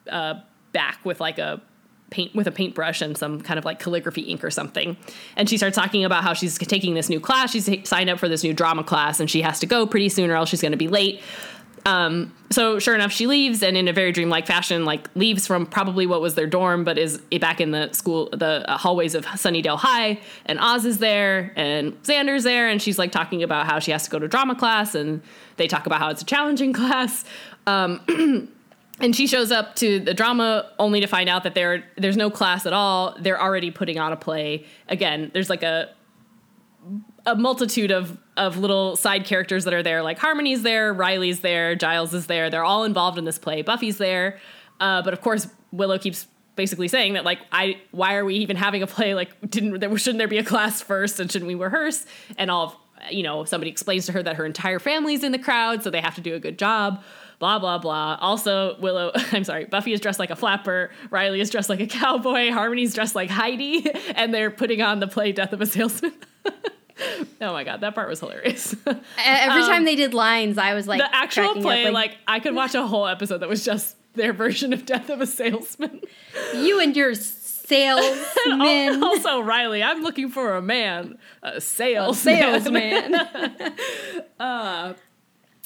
uh, 0.10 0.36
back 0.74 1.00
with 1.06 1.20
like 1.20 1.40
a 1.40 1.62
paint 2.10 2.36
with 2.36 2.46
a 2.46 2.52
paintbrush 2.52 3.02
and 3.02 3.18
some 3.18 3.40
kind 3.40 3.58
of 3.58 3.64
like 3.64 3.80
calligraphy 3.80 4.22
ink 4.22 4.44
or 4.44 4.52
something. 4.52 4.98
And 5.36 5.50
she 5.50 5.58
starts 5.58 5.76
talking 5.76 6.04
about 6.04 6.24
how 6.24 6.34
she's 6.34 6.58
taking 6.58 6.94
this 6.94 7.10
new 7.10 7.20
class. 7.20 7.52
She's 7.52 7.70
signed 7.88 8.10
up 8.10 8.20
for 8.20 8.28
this 8.28 8.44
new 8.44 8.54
drama 8.54 8.84
class 8.84 9.20
and 9.20 9.30
she 9.30 9.42
has 9.42 9.60
to 9.62 9.66
go 9.66 9.88
pretty 9.88 10.10
soon 10.10 10.30
or 10.30 10.36
else 10.36 10.50
she's 10.50 10.62
going 10.62 10.74
to 10.74 10.78
be 10.78 10.90
late. 10.90 11.22
Um, 11.86 12.34
so 12.52 12.80
sure 12.80 12.94
enough, 12.94 13.12
she 13.12 13.28
leaves 13.28 13.64
and 13.64 13.76
in 13.76 13.88
a 13.88 13.94
very 13.94 14.12
dreamlike 14.12 14.46
fashion, 14.46 14.86
like 14.86 15.10
leaves 15.16 15.48
from 15.48 15.66
probably 15.66 16.06
what 16.06 16.22
was 16.22 16.36
their 16.36 16.48
dorm, 16.48 16.84
but 16.84 16.98
is 16.98 17.20
back 17.40 17.62
in 17.62 17.72
the 17.72 17.92
school, 17.94 18.30
the 18.32 18.66
hallways 18.68 19.16
of 19.16 19.26
Sunnydale 19.26 19.78
High. 19.78 20.20
And 20.46 20.60
Oz 20.60 20.86
is 20.86 21.00
there 21.00 21.54
and 21.56 21.94
Xander's 22.04 22.44
there, 22.44 22.70
and 22.70 22.82
she's 22.82 23.00
like 23.00 23.12
talking 23.12 23.42
about 23.42 23.66
how 23.66 23.80
she 23.80 23.92
has 23.92 24.04
to 24.04 24.10
go 24.10 24.20
to 24.20 24.28
drama 24.28 24.56
class, 24.56 24.96
and 24.96 25.22
they 25.58 25.68
talk 25.68 25.86
about 25.86 26.00
how 26.00 26.10
it's 26.10 26.22
a 26.22 26.26
challenging 26.26 26.74
class. 26.82 27.24
Um, 27.66 28.02
and 29.00 29.16
she 29.16 29.28
shows 29.28 29.52
up 29.52 29.76
to 29.78 30.00
the 30.00 30.14
drama 30.14 30.70
only 30.78 31.00
to 31.00 31.08
find 31.08 31.30
out 31.30 31.44
that 31.44 31.56
there 31.56 31.84
there's 31.98 32.18
no 32.18 32.30
class 32.30 32.66
at 32.66 32.74
all. 32.74 33.16
They're 33.20 33.42
already 33.42 33.72
putting 33.72 33.98
on 33.98 34.12
a 34.12 34.18
play. 34.18 34.66
Again, 34.88 35.32
there's 35.34 35.50
like 35.50 35.64
a 35.64 35.90
a 37.26 37.36
multitude 37.36 37.92
of 37.92 38.18
of 38.38 38.58
little 38.58 38.96
side 38.96 39.26
characters 39.26 39.66
that 39.66 39.74
are 39.74 39.84
there. 39.84 40.02
Like 40.02 40.18
Harmony's 40.18 40.64
there, 40.64 40.94
Riley's 40.94 41.42
there, 41.42 41.76
Giles 41.76 42.14
is 42.14 42.28
there. 42.28 42.50
They're 42.50 42.64
all 42.64 42.84
involved 42.84 43.18
in 43.18 43.26
this 43.26 43.38
play. 43.38 43.62
Buffy's 43.62 43.98
there, 43.98 44.40
uh, 44.80 45.02
but 45.02 45.14
of 45.14 45.22
course 45.22 45.48
Willow 45.72 45.98
keeps 45.98 46.28
basically 46.56 46.88
saying 46.88 47.14
that 47.14 47.26
like 47.26 47.40
I 47.52 47.80
why 47.92 48.16
are 48.16 48.26
we 48.26 48.36
even 48.36 48.56
having 48.56 48.84
a 48.84 48.88
play? 48.88 49.14
Like 49.22 49.50
didn't 49.50 49.80
there 49.80 49.96
shouldn't 49.98 50.18
there 50.18 50.28
be 50.28 50.38
a 50.38 50.44
class 50.44 50.82
first 50.82 51.20
and 51.20 51.32
shouldn't 51.32 51.48
we 51.48 51.56
rehearse? 51.56 52.06
And 52.38 52.50
all 52.50 52.66
of, 52.66 52.76
you 53.12 53.24
know 53.24 53.46
somebody 53.46 53.70
explains 53.70 54.06
to 54.08 54.12
her 54.14 54.24
that 54.24 54.36
her 54.36 54.46
entire 54.46 54.80
family's 54.80 55.24
in 55.24 55.32
the 55.32 55.40
crowd, 55.40 55.84
so 55.84 55.90
they 55.90 56.02
have 56.02 56.16
to 56.16 56.22
do 56.22 56.36
a 56.36 56.40
good 56.40 56.58
job. 56.58 57.04
Blah 57.40 57.60
blah 57.60 57.78
blah. 57.78 58.18
Also, 58.22 58.78
Willow, 58.80 59.12
I'm 59.32 59.44
sorry, 59.44 59.66
Buffy 59.66 59.94
is 59.94 60.00
dressed 60.00 60.20
like 60.20 60.30
a 60.30 60.36
flapper. 60.36 60.92
Riley 61.10 61.42
is 61.42 61.50
dressed 61.50 61.70
like 61.70 61.80
a 61.80 61.88
cowboy. 61.88 62.52
Harmony's 62.52 62.94
dressed 62.94 63.16
like 63.16 63.30
Heidi, 63.30 63.90
and 64.16 64.34
they're 64.34 64.52
putting 64.52 64.82
on 64.82 65.00
the 65.00 65.08
play 65.08 65.32
Death 65.32 65.54
of 65.54 65.62
a 65.62 65.66
Salesman. 65.66 66.14
oh 67.42 67.54
my 67.54 67.64
god, 67.64 67.82
that 67.82 67.96
part 67.96 68.10
was 68.10 68.20
hilarious. 68.20 68.76
Every 68.86 69.62
um, 69.62 69.70
time 69.70 69.86
they 69.86 69.96
did 69.96 70.14
lines, 70.14 70.58
I 70.58 70.74
was 70.74 70.88
like, 70.88 71.00
the 71.00 71.16
actual 71.16 71.54
play. 71.56 71.86
Up, 71.86 71.94
like, 71.94 72.12
like, 72.12 72.18
I 72.28 72.40
could 72.40 72.56
watch 72.56 72.76
a 72.76 72.86
whole 72.86 73.08
episode 73.08 73.40
that 73.40 73.50
was 73.50 73.64
just 73.64 73.96
their 74.14 74.34
version 74.34 74.74
of 74.74 74.86
Death 74.86 75.10
of 75.10 75.22
a 75.22 75.28
Salesman. 75.28 76.02
You 76.56 76.80
and 76.80 76.96
your 76.96 77.14
salesman. 77.14 79.04
also, 79.04 79.42
Riley, 79.42 79.82
I'm 79.82 80.02
looking 80.02 80.30
for 80.30 80.56
a 80.56 80.62
man, 80.62 81.18
a 81.42 81.62
salesman. 81.62 82.36
salesman. 82.36 83.16
uh, 84.40 84.94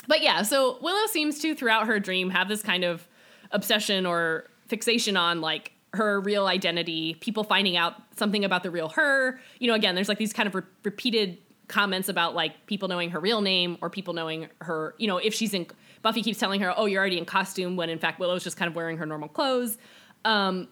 but 0.07 0.21
yeah, 0.21 0.43
so 0.43 0.77
Willow 0.81 1.07
seems 1.07 1.39
to, 1.39 1.55
throughout 1.55 1.87
her 1.87 1.99
dream, 1.99 2.29
have 2.29 2.47
this 2.47 2.61
kind 2.61 2.83
of 2.83 3.07
obsession 3.51 4.05
or 4.05 4.45
fixation 4.67 5.17
on 5.17 5.41
like 5.41 5.71
her 5.95 6.19
real 6.19 6.47
identity, 6.47 7.15
people 7.15 7.43
finding 7.43 7.77
out 7.77 7.95
something 8.15 8.45
about 8.45 8.63
the 8.63 8.71
real 8.71 8.89
her. 8.89 9.39
You 9.59 9.67
know, 9.67 9.73
again, 9.73 9.95
there's 9.95 10.09
like 10.09 10.17
these 10.17 10.33
kind 10.33 10.47
of 10.47 10.55
re- 10.55 10.63
repeated 10.83 11.37
comments 11.67 12.09
about 12.09 12.35
like 12.35 12.65
people 12.67 12.87
knowing 12.87 13.11
her 13.11 13.19
real 13.19 13.41
name 13.41 13.77
or 13.81 13.89
people 13.89 14.13
knowing 14.13 14.49
her, 14.61 14.95
you 14.97 15.07
know, 15.07 15.17
if 15.17 15.33
she's 15.33 15.53
in 15.53 15.67
Buffy 16.01 16.21
keeps 16.21 16.39
telling 16.39 16.61
her, 16.61 16.73
"Oh, 16.77 16.85
you're 16.85 16.99
already 16.99 17.17
in 17.17 17.25
costume," 17.25 17.75
when 17.75 17.89
in 17.89 17.97
fact 17.97 18.19
Willow's 18.19 18.43
just 18.43 18.57
kind 18.57 18.69
of 18.69 18.75
wearing 18.75 18.97
her 18.97 19.05
normal 19.05 19.27
clothes. 19.27 19.77
Um, 20.23 20.67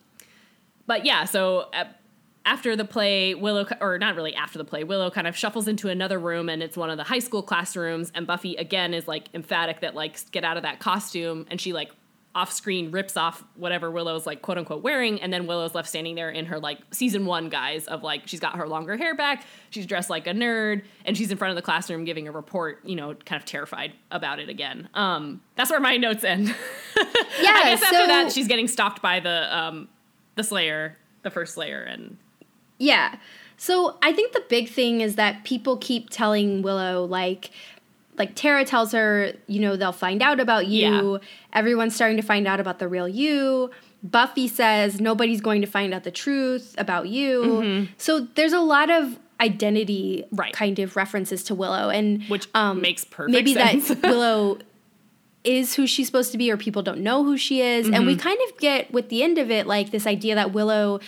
but 0.86 1.06
yeah, 1.06 1.26
so 1.26 1.70
uh, 1.74 1.86
after 2.46 2.76
the 2.76 2.86
play, 2.86 3.34
Willow, 3.34 3.66
or 3.80 3.98
not 3.98 4.16
really 4.16 4.36
after 4.36 4.58
the 4.58 4.66
play, 4.66 4.84
Willow 4.84 5.10
kind 5.10 5.28
of 5.28 5.36
shuffles 5.36 5.68
into 5.68 5.90
another 5.90 6.20
room 6.20 6.50
and 6.50 6.62
it's 6.62 6.76
one 6.76 6.90
of 6.90 6.98
the 6.98 7.04
high 7.04 7.20
school 7.20 7.42
classrooms. 7.42 8.12
And 8.14 8.28
Buffy 8.28 8.56
again 8.56 8.94
is 8.94 9.08
like 9.08 9.30
emphatic 9.34 9.80
that 9.80 9.96
like 9.96 10.20
get 10.32 10.44
out 10.44 10.58
of 10.58 10.64
that 10.64 10.80
costume, 10.80 11.46
and 11.50 11.60
she 11.60 11.74
like 11.74 11.92
off 12.36 12.52
screen 12.52 12.90
rips 12.92 13.16
off 13.16 13.44
whatever 13.56 13.92
Willow's 13.92 14.26
like 14.26 14.42
quote 14.42 14.58
unquote 14.58 14.82
wearing, 14.82 15.22
and 15.22 15.32
then 15.32 15.46
Willow's 15.46 15.76
left 15.76 15.88
standing 15.88 16.16
there 16.16 16.30
in 16.30 16.46
her 16.46 16.60
like 16.60 16.80
season 16.92 17.26
one 17.26 17.50
guise 17.50 17.86
of 17.88 18.04
like 18.04 18.28
she's 18.28 18.40
got 18.40 18.56
her 18.56 18.68
longer 18.68 18.98
hair 18.98 19.16
back, 19.16 19.46
she's 19.70 19.86
dressed 19.86 20.10
like 20.10 20.26
a 20.26 20.32
nerd, 20.32 20.84
and 21.06 21.16
she's 21.16 21.32
in 21.32 21.38
front 21.38 21.52
of 21.52 21.56
the 21.56 21.62
classroom 21.62 22.06
giving 22.06 22.28
a 22.28 22.32
report, 22.32 22.80
you 22.84 22.96
know, 22.96 23.14
kind 23.14 23.40
of 23.40 23.46
terrified 23.46 23.94
about 24.12 24.40
it 24.40 24.50
again. 24.50 24.90
Um, 24.94 25.42
that's 25.56 25.70
where 25.70 25.80
my 25.80 25.98
notes 25.98 26.24
end. 26.24 26.48
yeah, 26.98 27.52
I 27.54 27.64
guess 27.66 27.82
so, 27.82 27.86
after 27.86 28.08
that 28.08 28.32
she's 28.32 28.48
getting 28.48 28.68
stopped 28.68 29.02
by 29.02 29.20
the 29.20 29.56
um, 29.56 29.88
the 30.36 30.44
Slayer, 30.44 30.98
the 31.22 31.30
first 31.30 31.54
Slayer, 31.54 31.84
and 31.84 32.18
yeah. 32.80 33.16
So 33.58 33.98
I 34.02 34.12
think 34.12 34.34
the 34.34 34.44
big 34.50 34.70
thing 34.70 35.02
is 35.02 35.16
that 35.16 35.44
people 35.46 35.78
keep 35.78 36.10
telling 36.10 36.64
Willow 36.64 37.06
like 37.06 37.52
like 38.18 38.36
Tara 38.36 38.66
tells 38.66 38.92
her, 38.92 39.34
you 39.48 39.60
know, 39.60 39.76
they'll 39.76 39.92
find 39.92 40.22
out 40.22 40.40
about 40.40 40.68
you. 40.68 41.14
Yeah. 41.14 41.18
Everyone's 41.54 41.96
starting 41.96 42.18
to 42.18 42.24
find 42.24 42.48
out 42.48 42.60
about 42.60 42.80
the 42.80 42.88
real 42.88 43.08
you. 43.08 43.72
Buffy 44.04 44.48
says 44.48 45.00
nobody's 45.00 45.42
going 45.42 45.62
to 45.62 45.68
find 45.68 45.94
out 45.94 46.04
the 46.04 46.12
truth 46.12 46.76
about 46.78 47.08
you. 47.08 47.42
Mm-hmm. 47.44 47.94
So 47.98 48.28
there's 48.36 48.54
a 48.54 48.60
lot 48.60 48.90
of 48.90 49.18
identity 49.40 50.26
right. 50.32 50.54
kind 50.54 50.80
of 50.80 50.96
references 50.96 51.44
to 51.46 51.56
Willow 51.56 51.90
and 51.90 52.24
which 52.26 52.48
um, 52.54 52.82
makes 52.82 53.04
perfect 53.04 53.34
maybe 53.34 53.54
sense. 53.54 53.88
that 53.90 54.02
Willow 54.04 54.60
is 55.44 55.76
who 55.76 55.86
she's 55.86 56.08
supposed 56.08 56.32
to 56.32 56.38
be 56.38 56.50
or 56.52 56.58
people 56.58 56.82
don't 56.82 57.02
know 57.02 57.24
who 57.24 57.36
she 57.36 57.62
is 57.62 57.86
mm-hmm. 57.86 57.96
and 57.96 58.06
we 58.06 58.14
mm-hmm. 58.14 58.22
kind 58.22 58.40
of 58.48 58.58
get 58.60 58.92
with 58.94 59.10
the 59.10 59.24
end 59.24 59.38
of 59.38 59.52
it 59.52 59.68
like 59.68 59.92
this 59.92 60.08
idea 60.08 60.36
that 60.36 60.54
Willow 60.54 61.00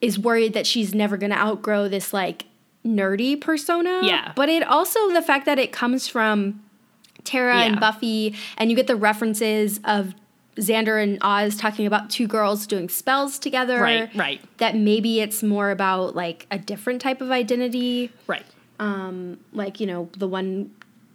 is 0.00 0.18
worried 0.18 0.54
that 0.54 0.66
she's 0.66 0.94
never 0.94 1.16
going 1.16 1.30
to 1.30 1.38
outgrow 1.38 1.88
this 1.88 2.12
like 2.12 2.44
nerdy 2.84 3.40
persona. 3.40 4.00
Yeah. 4.02 4.32
But 4.34 4.48
it 4.48 4.62
also 4.62 5.12
the 5.12 5.22
fact 5.22 5.46
that 5.46 5.58
it 5.58 5.72
comes 5.72 6.08
from 6.08 6.62
Tara 7.24 7.58
yeah. 7.58 7.64
and 7.66 7.80
Buffy, 7.80 8.34
and 8.56 8.70
you 8.70 8.76
get 8.76 8.86
the 8.86 8.96
references 8.96 9.80
of 9.84 10.14
Xander 10.56 11.02
and 11.02 11.18
Oz 11.22 11.56
talking 11.56 11.86
about 11.86 12.10
two 12.10 12.26
girls 12.26 12.66
doing 12.66 12.88
spells 12.88 13.38
together. 13.38 13.80
Right, 13.80 14.14
right. 14.14 14.40
That 14.58 14.76
maybe 14.76 15.20
it's 15.20 15.42
more 15.42 15.70
about 15.70 16.14
like 16.14 16.46
a 16.50 16.58
different 16.58 17.00
type 17.00 17.20
of 17.20 17.30
identity. 17.30 18.10
Right. 18.26 18.44
Um, 18.78 19.38
like, 19.52 19.80
you 19.80 19.86
know, 19.86 20.08
the 20.16 20.28
one 20.28 20.72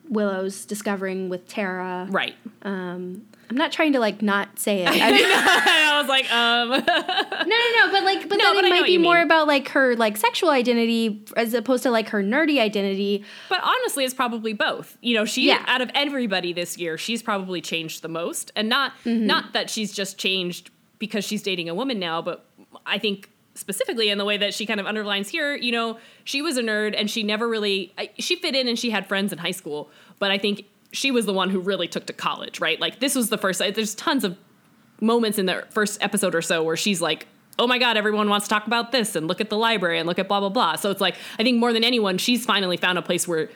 Willow's 0.09 0.65
discovering 0.65 1.29
with 1.29 1.47
Tara. 1.47 2.07
Right. 2.09 2.35
Um, 2.63 3.25
I'm 3.49 3.55
not 3.55 3.71
trying 3.71 3.93
to 3.93 3.99
like 3.99 4.21
not 4.21 4.59
say 4.59 4.83
it. 4.83 4.89
I, 4.91 5.93
I 5.93 6.01
was 6.01 6.09
like, 6.09 6.31
um. 6.31 6.69
no, 6.69 6.77
no, 6.77 7.85
no. 7.85 7.91
But 7.91 8.03
like, 8.03 8.27
but 8.27 8.37
no, 8.37 8.53
then 8.53 8.55
but 8.55 8.65
it 8.65 8.69
might 8.69 8.85
be 8.85 8.97
more 8.97 9.15
mean. 9.15 9.23
about 9.23 9.47
like 9.47 9.69
her 9.69 9.95
like 9.95 10.17
sexual 10.17 10.49
identity 10.49 11.23
as 11.37 11.53
opposed 11.53 11.83
to 11.83 11.91
like 11.91 12.09
her 12.09 12.21
nerdy 12.21 12.59
identity. 12.59 13.23
But 13.49 13.61
honestly, 13.63 14.03
it's 14.03 14.13
probably 14.13 14.53
both. 14.53 14.97
You 15.01 15.15
know, 15.15 15.25
she 15.25 15.47
yeah. 15.47 15.63
out 15.67 15.81
of 15.81 15.89
everybody 15.93 16.51
this 16.53 16.77
year, 16.77 16.97
she's 16.97 17.23
probably 17.23 17.61
changed 17.61 18.01
the 18.01 18.09
most, 18.09 18.51
and 18.55 18.67
not 18.67 18.93
mm-hmm. 19.05 19.25
not 19.25 19.53
that 19.53 19.69
she's 19.69 19.93
just 19.93 20.17
changed 20.17 20.69
because 20.99 21.23
she's 21.23 21.41
dating 21.41 21.69
a 21.69 21.75
woman 21.75 21.99
now, 21.99 22.21
but 22.21 22.45
I 22.85 22.97
think 22.97 23.29
specifically 23.57 24.09
in 24.09 24.17
the 24.17 24.25
way 24.25 24.37
that 24.37 24.53
she 24.53 24.65
kind 24.65 24.79
of 24.79 24.85
underlines 24.85 25.29
here, 25.29 25.55
you 25.55 25.71
know, 25.71 25.97
she 26.23 26.41
was 26.41 26.57
a 26.57 26.61
nerd 26.61 26.93
and 26.97 27.09
she 27.09 27.23
never 27.23 27.47
really 27.47 27.93
she 28.19 28.35
fit 28.35 28.55
in 28.55 28.67
and 28.67 28.77
she 28.77 28.89
had 28.89 29.07
friends 29.07 29.33
in 29.33 29.39
high 29.39 29.51
school, 29.51 29.89
but 30.19 30.31
I 30.31 30.37
think 30.37 30.65
she 30.93 31.11
was 31.11 31.25
the 31.25 31.33
one 31.33 31.49
who 31.49 31.59
really 31.59 31.87
took 31.87 32.05
to 32.05 32.13
college, 32.13 32.59
right? 32.61 32.79
Like 32.79 32.99
this 32.99 33.15
was 33.15 33.29
the 33.29 33.37
first. 33.37 33.59
There's 33.59 33.95
tons 33.95 34.23
of 34.23 34.37
moments 35.01 35.37
in 35.37 35.45
the 35.45 35.65
first 35.69 36.01
episode 36.01 36.33
or 36.33 36.41
so 36.41 36.63
where 36.63 36.77
she's 36.77 37.01
like, 37.01 37.27
"Oh 37.59 37.67
my 37.67 37.77
god, 37.77 37.97
everyone 37.97 38.29
wants 38.29 38.47
to 38.47 38.49
talk 38.49 38.67
about 38.67 38.91
this 38.91 39.15
and 39.15 39.27
look 39.27 39.41
at 39.41 39.49
the 39.49 39.57
library 39.57 39.99
and 39.99 40.07
look 40.07 40.19
at 40.19 40.27
blah 40.27 40.39
blah 40.39 40.49
blah." 40.49 40.75
So 40.75 40.91
it's 40.91 41.01
like 41.01 41.15
I 41.39 41.43
think 41.43 41.59
more 41.59 41.73
than 41.73 41.83
anyone, 41.83 42.17
she's 42.17 42.45
finally 42.45 42.77
found 42.77 42.97
a 42.97 43.01
place 43.01 43.27
where 43.27 43.49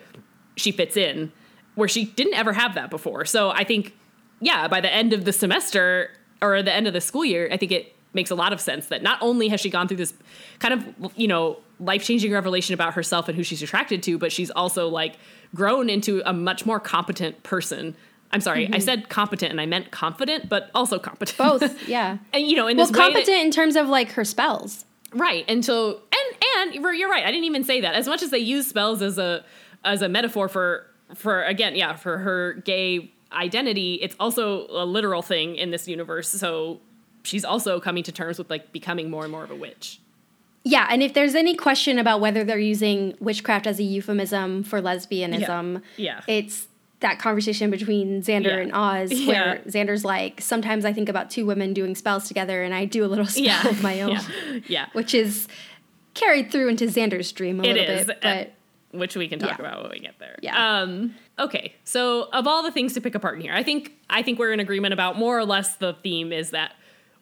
she 0.55 0.71
fits 0.71 0.97
in, 0.97 1.31
where 1.75 1.87
she 1.87 2.05
didn't 2.05 2.33
ever 2.33 2.53
have 2.53 2.75
that 2.75 2.89
before. 2.89 3.25
So 3.25 3.51
I 3.51 3.63
think, 3.63 3.95
yeah, 4.39 4.67
by 4.67 4.81
the 4.81 4.91
end 4.91 5.13
of 5.13 5.25
the 5.25 5.33
semester 5.33 6.11
or 6.41 6.61
the 6.61 6.73
end 6.73 6.87
of 6.87 6.93
the 6.93 7.01
school 7.01 7.23
year, 7.23 7.47
I 7.51 7.57
think 7.57 7.71
it 7.71 7.95
makes 8.13 8.31
a 8.31 8.35
lot 8.35 8.53
of 8.53 8.59
sense 8.59 8.87
that 8.87 9.01
not 9.01 9.17
only 9.21 9.47
has 9.47 9.61
she 9.61 9.69
gone 9.69 9.87
through 9.87 9.97
this 9.97 10.13
kind 10.59 10.73
of 10.73 11.11
you 11.15 11.27
know 11.27 11.57
life 11.79 12.03
changing 12.03 12.31
revelation 12.31 12.73
about 12.73 12.93
herself 12.93 13.27
and 13.27 13.35
who 13.35 13.43
she's 13.43 13.61
attracted 13.63 14.03
to, 14.03 14.17
but 14.17 14.31
she's 14.31 14.51
also 14.51 14.87
like 14.87 15.17
grown 15.55 15.89
into 15.89 16.21
a 16.25 16.33
much 16.33 16.65
more 16.65 16.79
competent 16.79 17.41
person. 17.43 17.95
I'm 18.31 18.41
sorry, 18.41 18.65
mm-hmm. 18.65 18.75
I 18.75 18.79
said 18.79 19.09
competent 19.09 19.51
and 19.51 19.59
I 19.59 19.65
meant 19.65 19.91
confident, 19.91 20.47
but 20.47 20.71
also 20.73 20.99
competent. 20.99 21.37
Both, 21.37 21.87
yeah. 21.87 22.17
and 22.33 22.47
you 22.47 22.55
know, 22.55 22.67
in 22.67 22.77
well, 22.77 22.85
this 22.85 22.95
competent 22.95 23.25
that, 23.25 23.43
in 23.43 23.51
terms 23.51 23.75
of 23.75 23.89
like 23.89 24.11
her 24.11 24.23
spells, 24.23 24.85
right? 25.13 25.43
And 25.47 25.65
so, 25.65 25.99
and 26.13 26.73
and 26.73 26.75
you're 26.75 27.09
right. 27.09 27.25
I 27.25 27.31
didn't 27.31 27.45
even 27.45 27.63
say 27.63 27.81
that. 27.81 27.95
As 27.95 28.07
much 28.07 28.23
as 28.23 28.29
they 28.29 28.39
use 28.39 28.67
spells 28.67 29.01
as 29.01 29.17
a 29.17 29.43
as 29.83 30.01
a 30.01 30.07
metaphor 30.07 30.47
for 30.47 30.87
for 31.15 31.43
again, 31.43 31.75
yeah, 31.75 31.95
for 31.95 32.19
her 32.19 32.53
gay 32.65 33.11
identity, 33.33 33.95
it's 33.95 34.15
also 34.19 34.67
a 34.69 34.85
literal 34.85 35.21
thing 35.21 35.55
in 35.55 35.71
this 35.71 35.87
universe. 35.87 36.29
So 36.29 36.79
she's 37.23 37.45
also 37.45 37.79
coming 37.79 38.03
to 38.03 38.11
terms 38.11 38.37
with 38.37 38.49
like 38.49 38.71
becoming 38.71 39.09
more 39.09 39.23
and 39.23 39.31
more 39.31 39.43
of 39.43 39.51
a 39.51 39.55
witch. 39.55 39.99
Yeah, 40.63 40.87
and 40.89 41.01
if 41.01 41.13
there's 41.13 41.33
any 41.33 41.55
question 41.55 41.97
about 41.97 42.21
whether 42.21 42.43
they're 42.43 42.59
using 42.59 43.15
witchcraft 43.19 43.65
as 43.65 43.79
a 43.79 43.83
euphemism 43.83 44.63
for 44.63 44.79
lesbianism, 44.79 45.81
yeah, 45.97 46.21
yeah. 46.27 46.35
it's 46.35 46.67
that 46.99 47.17
conversation 47.19 47.71
between 47.71 48.21
Xander 48.21 48.45
yeah. 48.45 48.57
and 48.57 48.71
Oz 48.73 49.09
where 49.27 49.55
yeah. 49.55 49.61
Xander's 49.63 50.05
like, 50.05 50.39
sometimes 50.39 50.85
I 50.85 50.93
think 50.93 51.09
about 51.09 51.29
two 51.29 51.45
women 51.45 51.73
doing 51.73 51.95
spells 51.95 52.27
together 52.27 52.63
and 52.63 52.73
I 52.73 52.85
do 52.85 53.03
a 53.03 53.07
little 53.07 53.25
spell 53.25 53.67
of 53.69 53.83
my 53.83 54.01
own. 54.01 54.19
Yeah. 54.67 54.87
Which 54.93 55.13
is 55.13 55.47
carried 56.13 56.51
through 56.51 56.69
into 56.69 56.85
Xander's 56.85 57.31
dream 57.31 57.59
a 57.59 57.63
it 57.63 57.73
little 57.73 57.95
is. 57.95 58.05
bit. 58.05 58.21
But 58.21 58.53
which 58.91 59.15
we 59.15 59.27
can 59.27 59.39
talk 59.39 59.59
about 59.59 59.81
when 59.81 59.91
we 59.91 59.99
get 59.99 60.19
there. 60.19 60.37
Yeah. 60.41 60.81
Um, 60.81 61.15
okay. 61.39 61.73
So 61.85 62.29
of 62.33 62.45
all 62.45 62.61
the 62.61 62.71
things 62.71 62.93
to 62.93 63.01
pick 63.01 63.15
apart 63.15 63.35
in 63.35 63.41
here, 63.41 63.53
I 63.53 63.63
think 63.63 63.93
I 64.09 64.21
think 64.21 64.37
we're 64.37 64.53
in 64.53 64.59
agreement 64.59 64.93
about 64.93 65.17
more 65.17 65.37
or 65.37 65.45
less 65.45 65.75
the 65.75 65.93
theme 66.03 66.31
is 66.31 66.51
that 66.51 66.73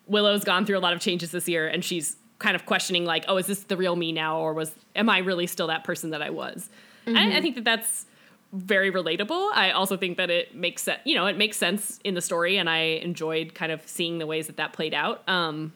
Willow's 0.09 0.43
gone 0.43 0.65
through 0.65 0.77
a 0.77 0.79
lot 0.79 0.93
of 0.93 0.99
changes 0.99 1.31
this 1.31 1.47
year, 1.47 1.67
and 1.67 1.83
she's 1.83 2.17
kind 2.39 2.55
of 2.55 2.65
questioning 2.65 3.05
like, 3.05 3.25
oh, 3.27 3.37
is 3.37 3.47
this 3.47 3.63
the 3.63 3.77
real 3.77 3.95
me 3.95 4.11
now, 4.11 4.39
or 4.39 4.53
was 4.53 4.75
am 4.95 5.09
I 5.09 5.19
really 5.19 5.47
still 5.47 5.67
that 5.67 5.83
person 5.83 6.09
that 6.09 6.21
I 6.21 6.29
was? 6.29 6.69
And 7.05 7.17
I, 7.17 7.37
I 7.37 7.41
think 7.41 7.55
that 7.55 7.63
that's 7.63 8.05
very 8.51 8.91
relatable. 8.91 9.51
I 9.53 9.71
also 9.71 9.95
think 9.97 10.17
that 10.17 10.29
it 10.29 10.55
makes 10.55 10.83
sense. 10.83 10.99
You 11.05 11.15
know, 11.15 11.27
it 11.27 11.37
makes 11.37 11.57
sense 11.57 11.99
in 12.03 12.15
the 12.15 12.21
story, 12.21 12.57
and 12.57 12.69
I 12.69 12.77
enjoyed 12.77 13.53
kind 13.53 13.71
of 13.71 13.87
seeing 13.87 14.17
the 14.17 14.27
ways 14.27 14.47
that 14.47 14.57
that 14.57 14.73
played 14.73 14.93
out. 14.93 15.27
Um, 15.27 15.73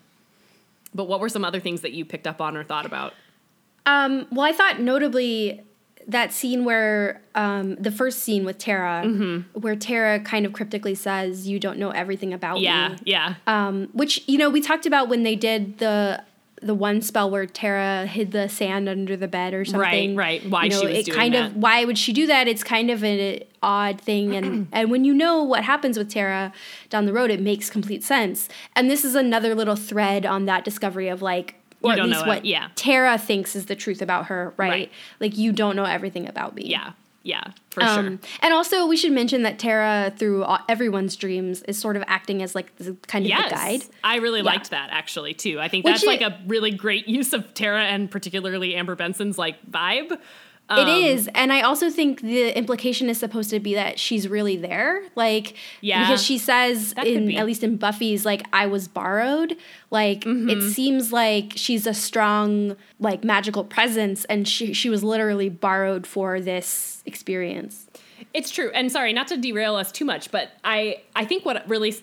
but 0.96 1.06
what 1.06 1.20
were 1.20 1.30
some 1.30 1.46
other 1.46 1.60
things 1.60 1.82
that 1.82 1.92
you 1.94 2.06
picked 2.06 2.28
up 2.28 2.42
on 2.42 2.56
or 2.58 2.64
thought 2.64 2.86
about? 2.86 3.14
Um, 3.86 4.28
well, 4.32 4.46
I 4.46 4.54
thought 4.54 4.80
notably 4.80 5.62
that 6.08 6.34
scene 6.34 6.66
where 6.66 7.22
um, 7.36 7.76
the 7.76 7.92
first 7.92 8.20
scene 8.20 8.46
with 8.46 8.58
Tara, 8.58 9.04
Mm-hmm. 9.06 9.60
where 9.60 9.76
Tara 9.76 10.20
kind 10.20 10.46
of 10.46 10.54
cryptically 10.54 10.96
says, 10.96 11.48
"You 11.48 11.60
don't 11.60 11.78
know 11.80 11.92
everything 11.92 12.34
about 12.34 12.60
Yeah, 12.60 12.90
me." 12.90 12.96
yeah. 13.06 13.36
Um, 13.48 13.90
which 13.94 14.24
you 14.28 14.38
know 14.38 14.50
we 14.50 14.62
talked 14.62 14.86
about 14.86 15.10
when 15.10 15.24
they 15.24 15.36
did 15.36 15.80
the 15.80 16.24
the 16.62 16.74
one 16.74 17.02
spell 17.02 17.30
where 17.30 17.46
Tara 17.46 18.06
hid 18.06 18.32
the 18.32 18.48
sand 18.48 18.88
under 18.88 19.18
the 19.18 19.28
bed 19.28 19.54
or 19.54 19.66
something. 19.66 20.16
Right, 20.16 20.42
right. 20.42 20.50
Why 20.50 20.64
you 20.64 20.70
know, 20.70 20.80
she 20.80 20.86
was 20.88 20.98
it 21.00 21.06
doing 21.08 21.18
kind 21.18 21.34
that. 21.34 21.52
of 21.52 21.58
why 21.58 21.84
would 21.84 21.98
she 21.98 22.14
do 22.14 22.26
that? 22.28 22.48
It's 22.48 22.64
kind 22.64 22.90
of 22.90 23.04
an 23.04 23.42
odd 23.62 24.00
thing, 24.00 24.34
and 24.34 24.68
and 24.72 24.90
when 24.90 25.04
you 25.04 25.14
know 25.14 25.44
what 25.44 25.64
happens 25.66 25.98
with 25.98 26.10
Tara 26.10 26.54
down 26.90 27.06
the 27.06 27.12
road, 27.14 27.32
it 27.32 27.42
makes 27.42 27.70
complete 27.70 28.02
sense. 28.04 28.48
And 28.78 28.90
this 28.90 29.04
is 29.04 29.14
another 29.14 29.56
little 29.56 29.76
thread 29.76 30.26
on 30.26 30.46
that 30.46 30.64
discovery 30.64 31.10
of 31.10 31.22
like. 31.22 31.56
Or 31.84 31.88
You 31.90 31.92
at 31.94 31.96
don't 31.98 32.10
least 32.10 32.22
know 32.22 32.28
what 32.28 32.38
it, 32.40 32.46
yeah. 32.46 32.70
Tara 32.76 33.18
thinks 33.18 33.56
is 33.56 33.66
the 33.68 33.76
truth 33.76 34.02
about 34.02 34.28
her, 34.28 34.54
right? 34.58 34.70
Right. 34.70 34.92
Like 35.20 35.38
you 35.38 35.52
don't 35.52 35.76
know 35.76 35.84
everything 35.84 36.28
about 36.30 36.56
me. 36.56 36.64
Yeah, 36.66 36.94
yeah, 37.24 37.44
for 37.72 37.84
Um, 37.84 38.20
sure. 38.20 38.30
And 38.42 38.54
also, 38.54 38.86
we 38.88 38.96
should 38.98 39.12
mention 39.12 39.44
that 39.44 39.60
Tara, 39.60 40.14
through 40.18 40.44
all, 40.46 40.60
everyone's 40.70 41.16
dreams, 41.18 41.62
is 41.64 41.78
sort 41.78 41.96
of 41.98 42.04
acting 42.08 42.42
as 42.42 42.56
like 42.56 42.76
the, 42.78 42.96
kind 43.08 43.26
of 43.26 43.30
Yes, 43.30 43.50
the 43.50 43.56
guide. 43.56 43.82
I 44.04 44.16
really 44.18 44.40
Yeah. 44.40 44.46
liked 44.46 44.70
that 44.72 44.90
actually 44.92 45.34
too. 45.34 45.60
I 45.60 45.68
think 45.68 45.84
Which 45.86 45.94
that's 45.96 46.04
it- 46.04 46.08
like 46.08 46.22
a 46.22 46.40
really 46.48 46.72
great 46.72 47.08
use 47.08 47.34
of 47.34 47.54
Tara 47.54 47.84
and 47.84 48.10
particularly 48.10 48.76
Amber 48.76 48.96
Benson's 48.96 49.38
like 49.38 49.56
vibe. 49.70 50.18
It 50.70 50.80
Um, 50.80 50.88
is, 50.88 51.30
and 51.36 51.52
I 51.52 51.62
also 51.62 51.90
think 51.90 52.22
the 52.22 52.58
implication 52.58 53.10
is 53.10 53.18
supposed 53.18 53.50
to 53.50 53.60
be 53.60 53.74
that 53.76 54.00
she's 54.00 54.28
really 54.30 54.56
there, 54.56 55.04
like 55.16 55.56
Yeah. 55.82 56.02
because 56.08 56.24
she 56.24 56.38
says 56.38 56.94
That 56.94 57.06
in 57.06 57.36
at 57.36 57.46
least 57.46 57.64
in 57.64 57.76
Buffy's 57.78 58.26
like 58.26 58.44
I 58.54 58.66
was 58.68 58.88
borrowed. 58.88 59.58
Like 59.92 60.22
Mm-hmm. 60.22 60.50
it 60.50 60.72
seems 60.72 61.12
like 61.12 61.54
she's 61.56 61.86
a 61.86 61.94
strong 61.94 62.76
like 63.00 63.24
magical 63.24 63.64
presence, 63.66 64.24
and 64.26 64.48
she 64.48 64.74
she 64.74 64.90
was 64.90 65.04
literally 65.04 65.50
borrowed 65.50 66.08
for 66.08 66.40
this 66.40 67.04
experience. 67.06 67.88
It's 68.34 68.50
true. 68.50 68.72
And 68.74 68.90
sorry, 68.92 69.12
not 69.14 69.28
to 69.28 69.38
derail 69.38 69.76
us 69.76 69.92
too 69.92 70.06
much, 70.06 70.32
but 70.32 70.50
I 70.64 71.02
I 71.16 71.26
think 71.26 71.46
what 71.46 71.68
really 71.68 71.94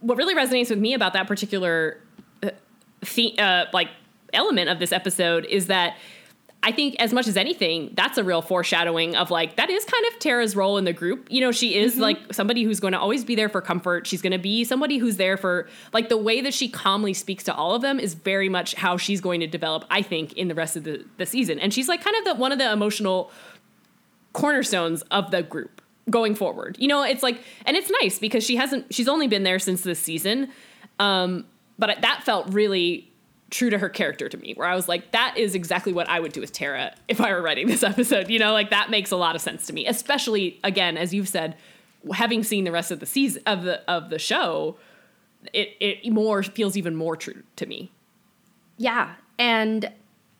what 0.00 0.16
really 0.16 0.34
resonates 0.34 0.70
with 0.70 0.78
me 0.78 0.94
about 0.94 1.12
that 1.12 1.26
particular 1.26 1.98
uh, 2.42 2.50
the, 3.14 3.38
uh, 3.38 3.64
like 3.72 3.88
element 4.32 4.68
of 4.70 4.78
this 4.78 4.92
episode 4.92 5.44
is 5.44 5.66
that 5.66 5.96
I 6.60 6.72
think 6.72 6.96
as 6.98 7.12
much 7.12 7.28
as 7.28 7.36
anything, 7.36 7.92
that's 7.94 8.18
a 8.18 8.24
real 8.24 8.42
foreshadowing 8.42 9.14
of 9.14 9.30
like 9.30 9.56
that 9.56 9.70
is 9.70 9.84
kind 9.84 10.04
of 10.12 10.18
Tara's 10.18 10.56
role 10.56 10.76
in 10.76 10.84
the 10.84 10.92
group. 10.92 11.28
You 11.30 11.40
know, 11.40 11.52
she 11.52 11.76
is 11.76 11.96
like 11.96 12.18
somebody 12.34 12.64
who's 12.64 12.80
going 12.80 12.92
to 12.92 12.98
always 12.98 13.24
be 13.24 13.36
there 13.36 13.48
for 13.48 13.60
comfort. 13.60 14.08
She's 14.08 14.20
going 14.20 14.32
to 14.32 14.38
be 14.38 14.64
somebody 14.64 14.98
who's 14.98 15.18
there 15.18 15.36
for 15.36 15.68
like 15.92 16.08
the 16.08 16.16
way 16.16 16.40
that 16.40 16.52
she 16.52 16.68
calmly 16.68 17.14
speaks 17.14 17.44
to 17.44 17.54
all 17.54 17.74
of 17.74 17.82
them 17.82 18.00
is 18.00 18.14
very 18.14 18.48
much 18.48 18.74
how 18.74 18.96
she's 18.96 19.20
going 19.20 19.38
to 19.40 19.46
develop, 19.46 19.84
I 19.88 20.02
think, 20.02 20.32
in 20.32 20.48
the 20.48 20.54
rest 20.54 20.76
of 20.76 20.82
the, 20.82 21.04
the 21.16 21.26
season. 21.26 21.60
And 21.60 21.72
she's 21.72 21.88
like 21.88 22.02
kind 22.02 22.16
of 22.16 22.24
the 22.24 22.34
one 22.34 22.50
of 22.50 22.58
the 22.58 22.70
emotional 22.72 23.30
cornerstones 24.32 25.02
of 25.10 25.30
the 25.30 25.44
group 25.44 25.80
going 26.10 26.34
forward. 26.34 26.76
You 26.80 26.88
know, 26.88 27.02
it's 27.02 27.22
like, 27.22 27.40
and 27.66 27.76
it's 27.76 27.90
nice 28.02 28.18
because 28.18 28.44
she 28.44 28.56
hasn't, 28.56 28.92
she's 28.92 29.08
only 29.08 29.28
been 29.28 29.44
there 29.44 29.58
since 29.58 29.82
this 29.82 30.00
season. 30.00 30.50
Um, 30.98 31.46
but 31.78 32.00
that 32.00 32.24
felt 32.24 32.52
really 32.52 33.07
true 33.50 33.70
to 33.70 33.78
her 33.78 33.88
character 33.88 34.28
to 34.28 34.36
me, 34.36 34.54
where 34.54 34.66
I 34.66 34.74
was 34.74 34.88
like, 34.88 35.12
that 35.12 35.36
is 35.36 35.54
exactly 35.54 35.92
what 35.92 36.08
I 36.08 36.20
would 36.20 36.32
do 36.32 36.40
with 36.40 36.52
Tara 36.52 36.94
if 37.08 37.20
I 37.20 37.32
were 37.32 37.42
writing 37.42 37.66
this 37.66 37.82
episode. 37.84 38.28
You 38.28 38.38
know, 38.38 38.52
like 38.52 38.70
that 38.70 38.90
makes 38.90 39.10
a 39.10 39.16
lot 39.16 39.34
of 39.34 39.40
sense 39.40 39.66
to 39.66 39.72
me, 39.72 39.86
especially 39.86 40.60
again, 40.64 40.96
as 40.96 41.14
you've 41.14 41.28
said, 41.28 41.56
having 42.12 42.42
seen 42.42 42.64
the 42.64 42.72
rest 42.72 42.90
of 42.90 43.00
the 43.00 43.06
season 43.06 43.42
of 43.46 43.62
the 43.62 43.88
of 43.90 44.10
the 44.10 44.18
show, 44.18 44.76
it 45.52 45.76
it 45.80 46.10
more 46.12 46.42
feels 46.42 46.76
even 46.76 46.94
more 46.94 47.16
true 47.16 47.42
to 47.56 47.66
me. 47.66 47.90
Yeah, 48.76 49.14
and 49.38 49.92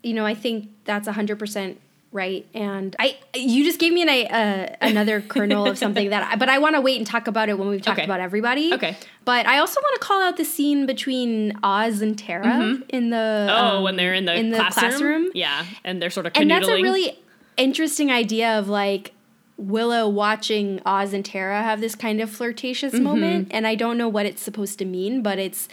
you 0.02 0.14
know 0.14 0.26
I 0.26 0.34
think 0.34 0.68
that's 0.84 1.08
hundred 1.08 1.38
percent 1.38 1.80
right. 2.12 2.46
And 2.54 2.94
I, 2.98 3.18
you 3.34 3.64
just 3.64 3.78
gave 3.78 3.92
me 3.92 4.02
an, 4.02 4.08
uh, 4.32 4.76
another 4.80 5.20
kernel 5.28 5.66
of 5.66 5.76
something 5.78 6.10
that, 6.10 6.22
I, 6.32 6.36
but 6.36 6.48
I 6.48 6.58
want 6.58 6.74
to 6.76 6.80
wait 6.80 6.96
and 6.98 7.06
talk 7.06 7.26
about 7.26 7.48
it 7.48 7.58
when 7.58 7.68
we've 7.68 7.82
talked 7.82 7.98
Okay. 7.98 8.04
about 8.04 8.20
everybody. 8.20 8.72
Okay. 8.74 8.96
But 9.24 9.46
I 9.46 9.58
also 9.58 9.80
want 9.80 10.00
to 10.00 10.06
call 10.06 10.22
out 10.22 10.36
the 10.36 10.44
scene 10.44 10.86
between 10.86 11.52
Oz 11.62 12.00
and 12.00 12.18
Tara 12.18 12.78
in 12.88 13.10
the 13.10 13.46
Oh, 13.50 13.76
um, 13.78 13.82
when 13.82 13.96
they're 13.96 14.14
in 14.14 14.24
the, 14.24 14.34
in 14.34 14.50
the 14.50 14.56
classroom? 14.56 14.90
classroom. 14.90 15.30
yeah, 15.34 15.64
and 15.84 16.00
they're 16.00 16.10
sort 16.10 16.26
of 16.26 16.32
and 16.34 16.50
that's 16.50 16.66
a 16.68 16.74
really 16.74 17.18
interesting 17.56 18.10
idea 18.10 18.58
of 18.58 18.68
like 18.68 19.12
Willow 19.58 20.08
watching 20.08 20.80
Oz 20.86 21.12
and 21.12 21.24
Tara 21.24 21.62
have 21.62 21.80
this 21.80 21.94
kind 21.96 22.20
of 22.20 22.30
flirtatious 22.30 22.94
Mm-hmm. 22.94 23.02
moment, 23.04 23.48
and 23.50 23.66
I 23.66 23.74
don't 23.74 23.98
know 23.98 24.08
what 24.08 24.24
it's 24.24 24.40
supposed 24.40 24.78
to 24.78 24.84
mean, 24.84 25.20
but 25.22 25.38
it's 25.38 25.68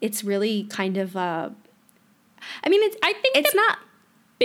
it's 0.00 0.22
really 0.24 0.64
kind 0.70 0.96
of. 0.96 1.16
Uh, 1.16 1.50
I 2.64 2.68
mean, 2.68 2.82
it's 2.84 2.96
I 3.02 3.12
think 3.12 3.36
it's 3.36 3.54
not. 3.54 3.78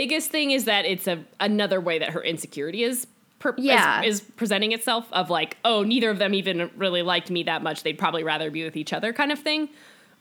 Biggest 0.01 0.29
thing 0.31 0.51
is 0.51 0.65
that 0.65 0.85
it's 0.85 1.07
a 1.07 1.17
another 1.39 1.79
way 1.81 1.97
that 1.99 2.11
her 2.11 2.23
insecurity 2.23 2.83
is 2.83 3.07
per, 3.39 3.53
Yeah. 3.57 4.01
is, 4.03 4.21
is 4.21 4.21
presenting 4.41 4.71
itself 4.71 5.05
of 5.11 5.29
like 5.29 5.57
oh 5.65 5.83
neither 5.83 6.09
of 6.09 6.19
them 6.19 6.33
even 6.33 6.69
really 6.77 7.01
liked 7.13 7.29
me 7.31 7.43
that 7.43 7.61
much 7.63 7.83
they'd 7.83 7.97
probably 7.97 8.23
rather 8.23 8.49
be 8.51 8.63
with 8.63 8.75
each 8.77 8.93
other 8.93 9.11
kind 9.13 9.31
of 9.31 9.39
thing 9.39 9.69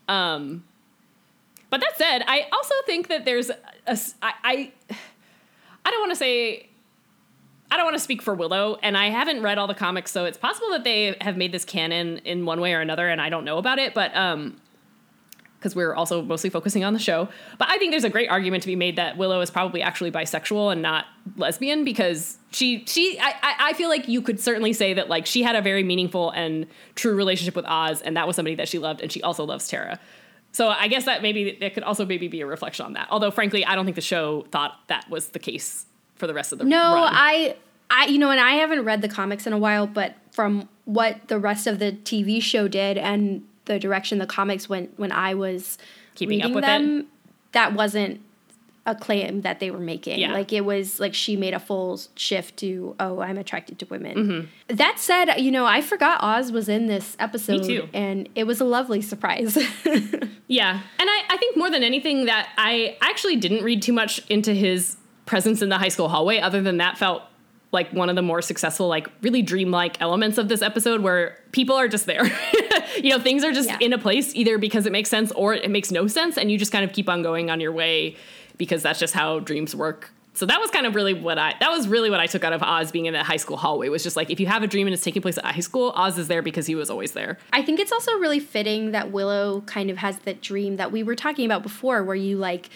um 0.08 0.64
but 1.70 1.80
that 1.80 1.96
said 1.96 2.22
i 2.26 2.46
also 2.52 2.74
think 2.86 3.08
that 3.08 3.24
there's 3.24 3.50
a 3.50 3.56
s- 4.02 4.14
I 4.22 4.32
I, 4.44 4.72
I 5.84 5.90
don't 5.90 6.00
want 6.00 6.12
to 6.12 6.16
say 6.16 6.68
I 7.70 7.76
don't 7.76 7.84
want 7.84 7.96
to 7.96 8.02
speak 8.10 8.22
for 8.22 8.32
Willow, 8.32 8.78
and 8.80 8.96
I 8.96 9.06
haven't 9.10 9.42
read 9.42 9.58
all 9.58 9.66
the 9.66 9.74
comics, 9.74 10.12
so 10.12 10.24
it's 10.24 10.38
possible 10.38 10.70
that 10.70 10.84
they 10.84 11.16
have 11.20 11.36
made 11.36 11.50
this 11.50 11.64
canon 11.64 12.18
in 12.18 12.46
one 12.46 12.60
way 12.60 12.72
or 12.74 12.80
another, 12.80 13.08
and 13.08 13.20
I 13.20 13.28
don't 13.28 13.44
know 13.44 13.58
about 13.58 13.80
it. 13.80 13.92
But 13.92 14.14
um, 14.16 14.60
because 15.58 15.74
we're 15.74 15.94
also 15.94 16.22
mostly 16.22 16.50
focusing 16.50 16.84
on 16.84 16.92
the 16.92 16.98
show. 16.98 17.28
But 17.58 17.68
I 17.68 17.78
think 17.78 17.92
there's 17.92 18.04
a 18.04 18.10
great 18.10 18.30
argument 18.30 18.62
to 18.62 18.66
be 18.66 18.76
made 18.76 18.96
that 18.96 19.16
Willow 19.16 19.40
is 19.40 19.50
probably 19.50 19.82
actually 19.82 20.10
bisexual 20.10 20.72
and 20.72 20.82
not 20.82 21.06
lesbian 21.36 21.84
because 21.84 22.38
she 22.50 22.84
she 22.86 23.18
I, 23.18 23.34
I 23.42 23.54
I 23.60 23.72
feel 23.72 23.88
like 23.88 24.08
you 24.08 24.22
could 24.22 24.40
certainly 24.40 24.72
say 24.72 24.94
that 24.94 25.08
like 25.08 25.26
she 25.26 25.42
had 25.42 25.56
a 25.56 25.62
very 25.62 25.82
meaningful 25.82 26.30
and 26.30 26.66
true 26.94 27.14
relationship 27.14 27.56
with 27.56 27.66
Oz, 27.66 28.02
and 28.02 28.16
that 28.16 28.26
was 28.26 28.36
somebody 28.36 28.56
that 28.56 28.68
she 28.68 28.78
loved, 28.78 29.00
and 29.00 29.10
she 29.10 29.22
also 29.22 29.44
loves 29.44 29.68
Tara. 29.68 29.98
So 30.52 30.68
I 30.68 30.88
guess 30.88 31.04
that 31.04 31.20
maybe 31.20 31.48
it 31.48 31.74
could 31.74 31.82
also 31.82 32.06
maybe 32.06 32.28
be 32.28 32.40
a 32.40 32.46
reflection 32.46 32.86
on 32.86 32.94
that. 32.94 33.08
Although 33.10 33.30
frankly, 33.30 33.64
I 33.64 33.74
don't 33.74 33.84
think 33.84 33.96
the 33.96 34.00
show 34.00 34.46
thought 34.50 34.78
that 34.86 35.08
was 35.10 35.28
the 35.28 35.38
case 35.38 35.84
for 36.14 36.26
the 36.26 36.32
rest 36.34 36.52
of 36.52 36.58
the 36.58 36.64
No, 36.64 36.94
run. 36.94 37.12
I, 37.14 37.56
I, 37.90 38.06
you 38.06 38.18
know, 38.18 38.30
and 38.30 38.40
I 38.40 38.52
haven't 38.52 38.84
read 38.84 39.02
the 39.02 39.08
comics 39.08 39.46
in 39.46 39.52
a 39.52 39.58
while, 39.58 39.86
but 39.86 40.14
from 40.32 40.68
what 40.86 41.28
the 41.28 41.38
rest 41.38 41.66
of 41.66 41.78
the 41.78 41.92
TV 41.92 42.42
show 42.42 42.68
did 42.68 42.96
and 42.96 43.46
the 43.66 43.78
direction 43.78 44.18
the 44.18 44.26
comics 44.26 44.68
went 44.68 44.98
when 44.98 45.12
I 45.12 45.34
was 45.34 45.78
Keeping 46.14 46.40
up 46.40 46.46
reading 46.46 46.54
with 46.54 46.64
it? 46.64 46.66
them, 46.66 47.06
that 47.52 47.74
wasn't 47.74 48.20
a 48.88 48.94
claim 48.94 49.40
that 49.40 49.58
they 49.58 49.70
were 49.72 49.80
making. 49.80 50.20
Yeah. 50.20 50.32
Like 50.32 50.52
it 50.52 50.64
was 50.64 51.00
like 51.00 51.12
she 51.12 51.36
made 51.36 51.54
a 51.54 51.58
full 51.58 52.00
shift 52.14 52.56
to, 52.58 52.94
oh, 53.00 53.18
I'm 53.20 53.36
attracted 53.36 53.80
to 53.80 53.86
women. 53.86 54.16
Mm-hmm. 54.16 54.76
That 54.76 55.00
said, 55.00 55.34
you 55.40 55.50
know, 55.50 55.66
I 55.66 55.80
forgot 55.80 56.22
Oz 56.22 56.52
was 56.52 56.68
in 56.68 56.86
this 56.86 57.16
episode, 57.18 57.64
too. 57.64 57.88
and 57.92 58.28
it 58.36 58.44
was 58.44 58.60
a 58.60 58.64
lovely 58.64 59.02
surprise. 59.02 59.58
Yeah. 60.48 60.74
And 61.00 61.10
I, 61.10 61.22
I 61.30 61.36
think 61.38 61.56
more 61.56 61.70
than 61.70 61.82
anything 61.82 62.26
that 62.26 62.48
I 62.56 62.96
actually 63.00 63.34
didn't 63.34 63.64
read 63.64 63.82
too 63.82 63.92
much 63.92 64.24
into 64.28 64.54
his 64.54 64.96
presence 65.24 65.60
in 65.60 65.70
the 65.70 65.76
high 65.78 65.88
school 65.88 66.08
hallway, 66.08 66.38
other 66.38 66.62
than 66.62 66.76
that 66.76 66.96
felt 66.96 67.22
like 67.72 67.92
one 67.92 68.08
of 68.08 68.16
the 68.16 68.22
more 68.22 68.40
successful, 68.42 68.88
like 68.88 69.08
really 69.22 69.42
dreamlike 69.42 70.00
elements 70.00 70.38
of 70.38 70.48
this 70.48 70.62
episode 70.62 71.00
where 71.02 71.38
people 71.52 71.74
are 71.76 71.88
just 71.88 72.06
there. 72.06 72.24
you 73.02 73.10
know, 73.10 73.18
things 73.18 73.44
are 73.44 73.52
just 73.52 73.68
Yeah. 73.68 73.78
in 73.80 73.92
a 73.92 73.98
place 73.98 74.34
either 74.34 74.56
because 74.58 74.86
it 74.86 74.92
makes 74.92 75.08
sense 75.10 75.32
or 75.32 75.52
it 75.54 75.70
makes 75.70 75.90
no 75.90 76.06
sense, 76.06 76.38
and 76.38 76.50
you 76.50 76.58
just 76.58 76.72
kind 76.72 76.84
of 76.84 76.92
keep 76.92 77.08
on 77.08 77.22
going 77.22 77.50
on 77.50 77.60
your 77.60 77.72
way 77.72 78.16
because 78.56 78.82
that's 78.82 78.98
just 78.98 79.14
how 79.14 79.40
dreams 79.40 79.74
work. 79.74 80.10
So 80.34 80.44
that 80.44 80.60
was 80.60 80.70
kind 80.70 80.84
of 80.86 80.94
really 80.94 81.14
what 81.14 81.38
I 81.38 81.54
that 81.60 81.70
was 81.70 81.88
really 81.88 82.10
what 82.10 82.20
I 82.20 82.26
took 82.26 82.44
out 82.44 82.52
of 82.52 82.62
Oz 82.62 82.92
being 82.92 83.06
in 83.06 83.14
that 83.14 83.24
high 83.24 83.38
school 83.38 83.56
hallway 83.56 83.88
was 83.88 84.02
just 84.02 84.16
like 84.16 84.30
if 84.30 84.38
you 84.38 84.46
have 84.46 84.62
a 84.62 84.66
dream 84.66 84.86
and 84.86 84.92
it's 84.92 85.02
taking 85.02 85.22
place 85.22 85.38
at 85.38 85.46
high 85.46 85.60
school, 85.60 85.92
Oz 85.96 86.18
is 86.18 86.28
there 86.28 86.42
because 86.42 86.66
he 86.66 86.74
was 86.74 86.90
always 86.90 87.12
there. 87.12 87.38
I 87.54 87.62
think 87.62 87.80
it's 87.80 87.90
also 87.90 88.12
really 88.18 88.38
fitting 88.40 88.90
that 88.92 89.10
Willow 89.10 89.62
kind 89.62 89.88
of 89.90 89.96
has 89.96 90.18
that 90.20 90.42
dream 90.42 90.76
that 90.76 90.92
we 90.92 91.02
were 91.02 91.14
talking 91.16 91.46
about 91.46 91.62
before, 91.62 92.04
where 92.04 92.14
you 92.16 92.36
like 92.36 92.68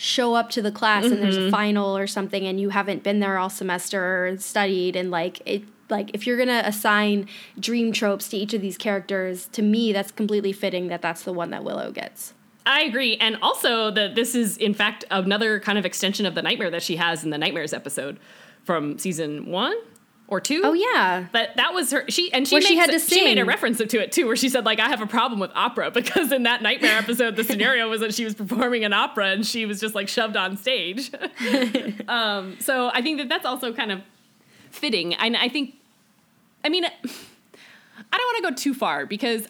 show 0.00 0.32
up 0.32 0.48
to 0.48 0.62
the 0.62 0.72
class 0.72 1.04
and 1.04 1.22
there's 1.22 1.36
a 1.36 1.40
mm-hmm. 1.40 1.50
final 1.50 1.94
or 1.94 2.06
something, 2.06 2.46
and 2.46 2.58
you 2.58 2.70
haven't 2.70 3.02
been 3.02 3.20
there 3.20 3.36
all 3.36 3.50
semester 3.50 4.28
or 4.28 4.38
studied, 4.38 4.96
and 4.96 5.10
like 5.10 5.42
it. 5.44 5.62
Like 5.90 6.12
if 6.14 6.26
you're 6.26 6.38
gonna 6.38 6.62
assign 6.64 7.28
dream 7.58 7.92
tropes 7.92 8.28
to 8.28 8.36
each 8.36 8.54
of 8.54 8.62
these 8.62 8.78
characters, 8.78 9.46
to 9.48 9.60
me 9.60 9.92
that's 9.92 10.10
completely 10.10 10.52
fitting 10.52 10.88
that 10.88 11.02
that's 11.02 11.24
the 11.24 11.32
one 11.32 11.50
that 11.50 11.64
Willow 11.64 11.90
gets. 11.90 12.32
I 12.64 12.82
agree. 12.82 13.16
And 13.16 13.36
also 13.42 13.90
that 13.90 14.14
this 14.14 14.34
is 14.34 14.56
in 14.56 14.72
fact 14.72 15.04
another 15.10 15.60
kind 15.60 15.78
of 15.78 15.84
extension 15.84 16.24
of 16.26 16.34
the 16.34 16.42
nightmare 16.42 16.70
that 16.70 16.82
she 16.82 16.96
has 16.96 17.24
in 17.24 17.30
the 17.30 17.38
nightmares 17.38 17.72
episode 17.72 18.18
from 18.64 18.98
season 18.98 19.46
one 19.46 19.74
or 20.30 20.40
two. 20.40 20.62
Oh 20.64 20.72
yeah. 20.72 21.26
But 21.32 21.50
that 21.56 21.74
was 21.74 21.90
her. 21.90 22.04
She 22.08 22.32
and 22.32 22.46
she, 22.48 22.54
Where 22.54 22.62
she 22.62 22.76
had 22.76 22.88
it- 22.88 23.00
to 23.02 23.14
she 23.14 23.22
made 23.24 23.38
a 23.38 23.44
reference 23.44 23.78
to 23.78 24.00
it 24.02 24.12
too, 24.12 24.26
where 24.26 24.36
she 24.36 24.48
said 24.48 24.64
like 24.64 24.80
I 24.80 24.88
have 24.88 25.02
a 25.02 25.06
problem 25.06 25.40
with 25.40 25.50
opera 25.54 25.90
because 26.00 26.32
in 26.32 26.44
that 26.44 26.62
nightmare 26.62 26.96
episode 26.96 27.36
the 27.36 27.44
scenario 27.44 27.88
was 27.88 28.00
that 28.00 28.14
she 28.14 28.24
was 28.24 28.34
performing 28.34 28.84
an 28.84 28.92
opera 28.92 29.26
and 29.30 29.44
she 29.46 29.66
was 29.66 29.80
just 29.80 29.94
like 29.94 30.08
shoved 30.08 30.36
on 30.36 30.56
stage. 30.56 31.10
um, 32.08 32.56
so 32.60 32.90
I 32.94 33.02
think 33.02 33.18
that 33.18 33.28
that's 33.28 33.44
also 33.44 33.72
kind 33.74 33.92
of 33.92 34.00
fitting. 34.70 35.14
And 35.14 35.36
I 35.36 35.48
think, 35.48 35.74
I 36.64 36.68
mean, 36.68 36.84
I 36.84 36.88
don't 38.16 38.26
want 38.26 38.36
to 38.44 38.50
go 38.50 38.54
too 38.54 38.72
far 38.74 39.04
because 39.06 39.48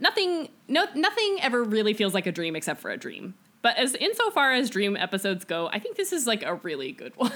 nothing, 0.00 0.48
no, 0.68 0.86
nothing 0.94 1.38
ever 1.42 1.62
really 1.62 1.92
feels 1.94 2.14
like 2.14 2.26
a 2.26 2.32
dream 2.32 2.56
except 2.56 2.80
for 2.80 2.90
a 2.90 2.96
dream. 2.96 3.34
But 3.62 3.76
as 3.76 3.94
insofar 3.94 4.52
as 4.52 4.68
dream 4.70 4.96
episodes 4.96 5.44
go, 5.44 5.68
I 5.68 5.78
think 5.78 5.96
this 5.96 6.12
is 6.12 6.26
like 6.26 6.42
a 6.42 6.56
really 6.56 6.90
good 6.92 7.12
one. 7.16 7.32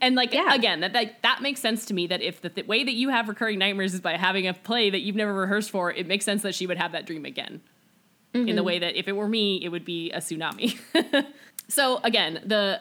and 0.00 0.14
like 0.14 0.32
Yeah. 0.32 0.54
again, 0.54 0.80
that 0.80 0.94
like 0.94 1.20
that 1.22 1.42
makes 1.42 1.60
sense 1.60 1.84
to 1.86 1.94
me 1.94 2.06
that 2.06 2.22
if 2.22 2.40
the 2.40 2.48
th- 2.48 2.66
way 2.66 2.82
that 2.82 2.94
you 2.94 3.10
have 3.10 3.28
recurring 3.28 3.58
nightmares 3.58 3.92
is 3.94 4.00
by 4.00 4.16
having 4.16 4.48
a 4.48 4.54
play 4.54 4.88
that 4.90 5.00
you've 5.00 5.16
never 5.16 5.34
rehearsed 5.34 5.70
for, 5.70 5.92
it 5.92 6.06
makes 6.06 6.24
sense 6.24 6.42
that 6.42 6.54
she 6.54 6.66
would 6.66 6.78
have 6.78 6.92
that 6.92 7.06
dream 7.06 7.24
again. 7.24 7.60
In 8.32 8.46
the 8.46 8.52
mm-hmm. 8.52 8.64
way 8.64 8.78
that 8.80 8.98
if 8.98 9.06
it 9.06 9.12
were 9.12 9.28
me, 9.28 9.62
it 9.62 9.68
would 9.68 9.84
be 9.84 10.10
a 10.10 10.18
tsunami. 10.18 10.76
so 11.68 12.00
again, 12.02 12.42
the 12.44 12.80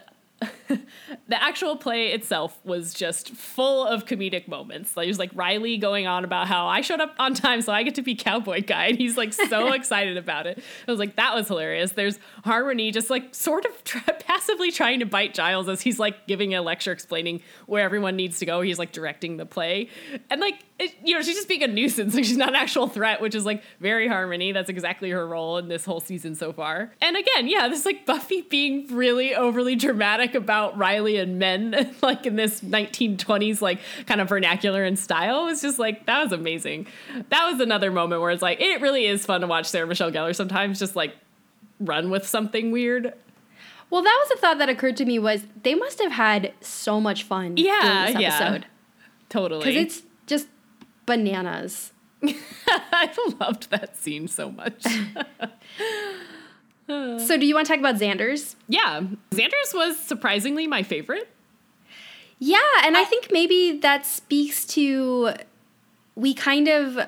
the 1.28 1.44
actual 1.44 1.76
play 1.76 2.08
itself 2.12 2.60
was 2.64 2.94
just 2.94 3.30
full 3.30 3.86
of 3.86 4.06
comedic 4.06 4.48
moments. 4.48 4.96
Like, 4.96 5.08
There's 5.08 5.20
like 5.20 5.32
Riley 5.36 5.78
going 5.78 6.08
on 6.08 6.24
about 6.24 6.48
how 6.48 6.68
I 6.68 6.82
showed 6.82 7.02
up 7.02 7.16
on 7.20 7.34
time, 7.34 7.62
so 7.62 7.74
I 7.74 7.84
get 7.84 7.96
to 7.96 8.02
be 8.02 8.16
cowboy 8.16 8.62
guy, 8.64 8.88
and 8.88 8.98
he's 8.98 9.18
like 9.18 9.34
so 9.34 9.74
excited 9.74 10.18
about 10.18 10.48
it. 10.48 10.64
I 10.88 10.92
was 10.92 11.00
like, 11.00 11.16
that 11.18 11.36
was 11.36 11.48
hilarious. 11.48 11.92
There's 11.92 12.20
Harmony 12.44 12.92
just 12.92 13.10
like 13.10 13.36
sort 13.36 13.66
of 13.66 13.84
try- 13.84 14.02
passively 14.28 14.72
trying 14.72 15.00
to 15.00 15.06
bite 15.06 15.34
Giles 15.34 15.68
as 15.68 15.82
he's 15.82 16.00
like 16.00 16.28
giving 16.28 16.54
a 16.54 16.62
lecture 16.62 16.92
explaining 16.92 17.42
where 17.66 17.84
everyone 17.84 18.16
needs 18.16 18.40
to 18.40 18.46
go. 18.46 18.62
He's 18.62 18.80
like 18.80 18.92
directing 18.92 19.38
the 19.38 19.46
play, 19.46 19.90
and 20.30 20.40
like 20.40 20.64
it, 20.80 20.96
you 21.04 21.16
know 21.16 21.22
she's 21.22 21.36
just 21.36 21.48
being 21.48 21.64
a 21.64 21.68
nuisance. 21.68 22.16
Like 22.16 22.26
she's 22.26 22.38
not 22.38 22.50
an 22.50 22.56
actual 22.56 22.88
threat, 22.88 23.22
which 23.22 23.36
is 23.36 23.46
like 23.46 23.64
very 23.80 24.08
Harmony. 24.08 24.52
That's 24.52 24.70
exactly 24.70 25.10
her 25.10 25.28
role 25.28 25.58
in 25.58 25.68
this 25.68 25.86
whole 25.86 26.00
season 26.00 26.36
so 26.36 26.54
far. 26.54 26.94
And 27.02 27.18
again, 27.18 27.48
yeah, 27.48 27.68
this 27.68 27.86
like 27.86 28.06
Buffy 28.06 28.42
being 28.42 28.88
really 28.96 29.36
overly 29.36 29.76
dramatic 29.76 30.36
about 30.36 30.63
Riley 30.72 31.18
and 31.18 31.40
men, 31.40 31.96
like 32.02 32.26
in 32.26 32.36
this 32.36 32.62
1920s 32.62 33.62
like 33.62 33.80
kind 34.06 34.22
of 34.22 34.30
vernacular 34.30 34.84
and 34.84 34.98
style, 34.98 35.46
was 35.46 35.62
just 35.62 35.80
like 35.80 36.06
that 36.06 36.24
was 36.24 36.32
amazing. 36.32 36.88
That 37.30 37.52
was 37.52 37.60
another 37.60 37.92
moment 37.92 38.22
where 38.22 38.32
it's 38.32 38.42
like 38.42 38.62
it 38.62 38.82
really 38.82 39.06
is 39.06 39.26
fun 39.26 39.42
to 39.42 39.48
watch 39.48 39.68
Sarah 39.68 39.88
Michelle 39.88 40.12
Gellar 40.12 40.36
sometimes 40.36 40.80
just 40.80 40.96
like 40.96 41.16
run 41.80 42.10
with 42.10 42.28
something 42.28 42.72
weird. 42.72 43.14
Well, 43.90 44.02
that 44.02 44.26
was 44.28 44.38
a 44.38 44.42
thought 44.42 44.58
that 44.58 44.70
occurred 44.70 44.98
to 44.98 45.06
me 45.06 45.20
was 45.20 45.46
they 45.62 45.76
must 45.76 46.02
have 46.02 46.14
had 46.14 46.54
so 46.62 47.00
much 47.00 47.24
fun 47.24 47.58
Yeah, 47.58 48.08
doing 48.08 48.18
this 48.18 48.22
yeah. 48.22 48.60
Totally. 49.30 49.66
Because 49.66 49.76
it's 49.84 50.04
just 50.26 50.48
bananas. 51.06 51.92
I 52.68 53.10
loved 53.40 53.70
that 53.70 53.96
scene 53.98 54.28
so 54.28 54.52
much. 54.52 54.84
So 56.88 57.38
do 57.38 57.46
you 57.46 57.56
want 57.56 57.68
to 57.68 57.74
talk 57.74 57.80
about 57.80 57.96
Xander's? 57.96 58.56
yeah, 58.68 59.02
Xander's 59.32 59.74
was 59.74 59.98
surprisingly 59.98 60.68
my 60.68 60.84
favorite. 60.84 61.30
Yeah, 62.40 62.58
and 62.84 62.98
I 62.98 63.06
think 63.06 63.30
maybe 63.32 63.80
that 63.80 64.06
speaks 64.06 64.66
to 64.68 65.34
we 66.16 66.34
kind 66.34 66.68
of 66.68 67.00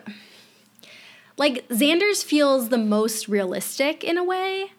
like 1.37 1.67
Xander's 1.69 2.23
feels 2.23 2.69
the 2.69 2.77
most 2.77 3.27
realistic 3.27 4.03
in 4.03 4.17
a 4.17 4.23
way. 4.23 4.71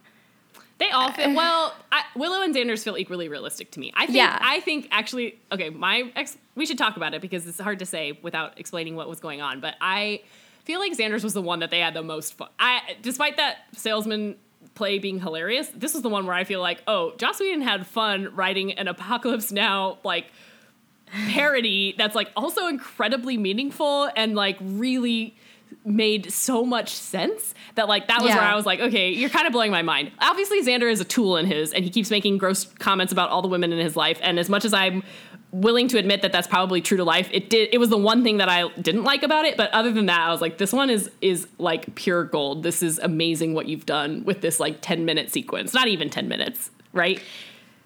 They 0.78 0.90
all 0.90 1.10
feel 1.12 1.28
uh, 1.28 1.32
uh. 1.32 1.34
well. 1.34 1.74
I, 1.92 2.02
Willow 2.14 2.42
and 2.42 2.54
Xander's 2.54 2.84
feel 2.84 2.98
equally 2.98 3.28
realistic 3.28 3.70
to 3.72 3.80
me. 3.80 3.92
I 3.94 4.06
think. 4.06 4.16
Yeah. 4.16 4.38
I 4.40 4.60
think 4.60 4.88
actually. 4.90 5.38
Okay, 5.52 5.70
my 5.70 6.10
ex. 6.16 6.36
We 6.54 6.66
should 6.66 6.78
talk 6.78 6.96
about 6.96 7.14
it 7.14 7.20
because 7.20 7.46
it's 7.46 7.60
hard 7.60 7.78
to 7.80 7.86
say 7.86 8.18
without 8.22 8.58
explaining 8.58 8.96
what 8.96 9.08
was 9.08 9.20
going 9.20 9.40
on. 9.42 9.60
But 9.60 9.74
I 9.80 10.22
feel 10.64 10.80
like 10.80 10.96
Xander's 10.96 11.22
was 11.22 11.34
the 11.34 11.42
one 11.42 11.60
that 11.60 11.70
they 11.70 11.80
had 11.80 11.94
the 11.94 12.02
most 12.02 12.34
fun. 12.34 12.48
I, 12.58 12.96
despite 13.02 13.36
that 13.36 13.58
salesman 13.74 14.36
play 14.76 15.00
being 15.00 15.18
hilarious, 15.18 15.68
this 15.74 15.96
is 15.96 16.02
the 16.02 16.08
one 16.08 16.26
where 16.26 16.34
I 16.36 16.44
feel 16.44 16.60
like, 16.60 16.82
oh, 16.86 17.14
Joss 17.18 17.40
Whedon 17.40 17.62
had 17.62 17.84
fun 17.86 18.28
writing 18.36 18.72
an 18.72 18.86
Apocalypse 18.86 19.50
Now 19.50 19.98
like 20.04 20.26
parody 21.30 21.94
that's 21.96 22.14
like 22.14 22.30
also 22.36 22.66
incredibly 22.66 23.36
meaningful 23.36 24.10
and 24.16 24.34
like 24.34 24.56
really 24.60 25.36
made 25.84 26.32
so 26.32 26.64
much 26.64 26.90
sense 26.90 27.54
that 27.76 27.88
like 27.88 28.08
that 28.08 28.20
was 28.20 28.30
Yeah. 28.30 28.36
where 28.36 28.44
I 28.44 28.54
was 28.56 28.66
like, 28.66 28.80
okay, 28.80 29.10
you're 29.10 29.30
kind 29.30 29.46
of 29.46 29.52
blowing 29.52 29.70
my 29.70 29.82
mind. 29.82 30.10
Obviously, 30.20 30.62
Xander 30.62 30.90
is 30.90 31.00
a 31.00 31.04
tool 31.04 31.36
in 31.36 31.46
his, 31.46 31.72
and 31.72 31.84
he 31.84 31.90
keeps 31.90 32.10
making 32.10 32.38
gross 32.38 32.64
comments 32.64 33.12
about 33.12 33.30
all 33.30 33.42
the 33.42 33.48
women 33.48 33.72
in 33.72 33.78
his 33.78 33.96
life. 33.96 34.18
And 34.22 34.38
as 34.38 34.48
much 34.48 34.64
as 34.64 34.72
I'm 34.74 35.02
willing 35.60 35.88
to 35.88 35.98
admit 35.98 36.22
that 36.22 36.32
that's 36.32 36.46
probably 36.46 36.80
true 36.80 36.96
to 36.96 37.04
life, 37.04 37.28
it 37.32 37.50
did. 37.50 37.70
It 37.72 37.78
was 37.78 37.88
the 37.88 37.98
one 37.98 38.22
thing 38.22 38.38
that 38.38 38.48
I 38.48 38.68
didn't 38.80 39.04
like 39.04 39.22
about 39.22 39.44
it. 39.44 39.56
But 39.56 39.70
other 39.72 39.92
than 39.92 40.06
that, 40.06 40.20
I 40.20 40.30
was 40.30 40.40
like, 40.40 40.58
this 40.58 40.72
one 40.72 40.90
is 40.90 41.10
is 41.20 41.46
like 41.58 41.94
pure 41.94 42.24
gold. 42.24 42.62
This 42.62 42.82
is 42.82 42.98
amazing 42.98 43.54
what 43.54 43.66
you've 43.66 43.86
done 43.86 44.24
with 44.24 44.40
this 44.40 44.60
like 44.60 44.78
10 44.80 45.04
minute 45.04 45.32
sequence. 45.32 45.74
Not 45.74 45.88
even 45.88 46.10
10 46.10 46.28
minutes, 46.28 46.70
right? 46.92 47.20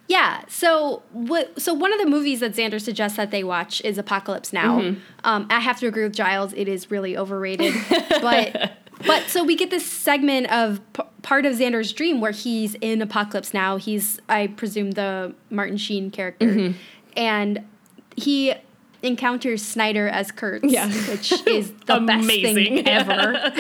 Yeah. 0.09 0.43
So 0.49 1.03
what? 1.13 1.61
So 1.61 1.73
one 1.73 1.93
of 1.93 2.01
the 2.01 2.07
movies 2.07 2.41
that 2.41 2.53
Xander 2.53 2.81
suggests 2.81 3.17
that 3.17 3.31
they 3.31 3.45
watch 3.45 3.81
is 3.83 3.97
Apocalypse 3.97 4.53
Now. 4.53 4.81
Mm-hmm. 4.81 5.01
Um, 5.23 5.47
I 5.51 5.61
have 5.61 5.79
to 5.81 5.87
agree 5.87 6.03
with 6.03 6.15
Giles. 6.15 6.53
It 6.55 6.67
is 6.67 6.91
really 6.91 7.17
overrated. 7.17 7.75
but 8.21 8.73
but 9.07 9.29
so 9.29 9.45
we 9.45 9.55
get 9.55 9.71
this 9.71 9.87
segment 9.87 10.51
of 10.51 10.81
p- 10.95 11.05
part 11.23 11.47
of 11.47 11.55
Xander's 11.55 11.93
dream 11.93 12.21
where 12.21 12.33
he's 12.33 12.75
in 12.81 13.01
Apocalypse 13.03 13.55
Now. 13.55 13.77
He's 13.77 14.19
I 14.29 14.49
presume 14.49 14.91
the 14.93 15.33
Martin 15.49 15.77
Sheen 15.77 16.11
character, 16.11 16.47
Mm-hmm. 16.47 16.79
And 17.17 17.65
he 18.17 18.55
encounters 19.03 19.63
Snyder 19.65 20.09
as 20.09 20.31
Kurtz, 20.31 20.65
Yeah. 20.71 20.89
which 21.09 21.33
is 21.47 21.73
the 21.87 22.01
best 22.01 22.25
Amazing. 22.25 22.55
thing 22.55 22.89
ever. 22.89 23.53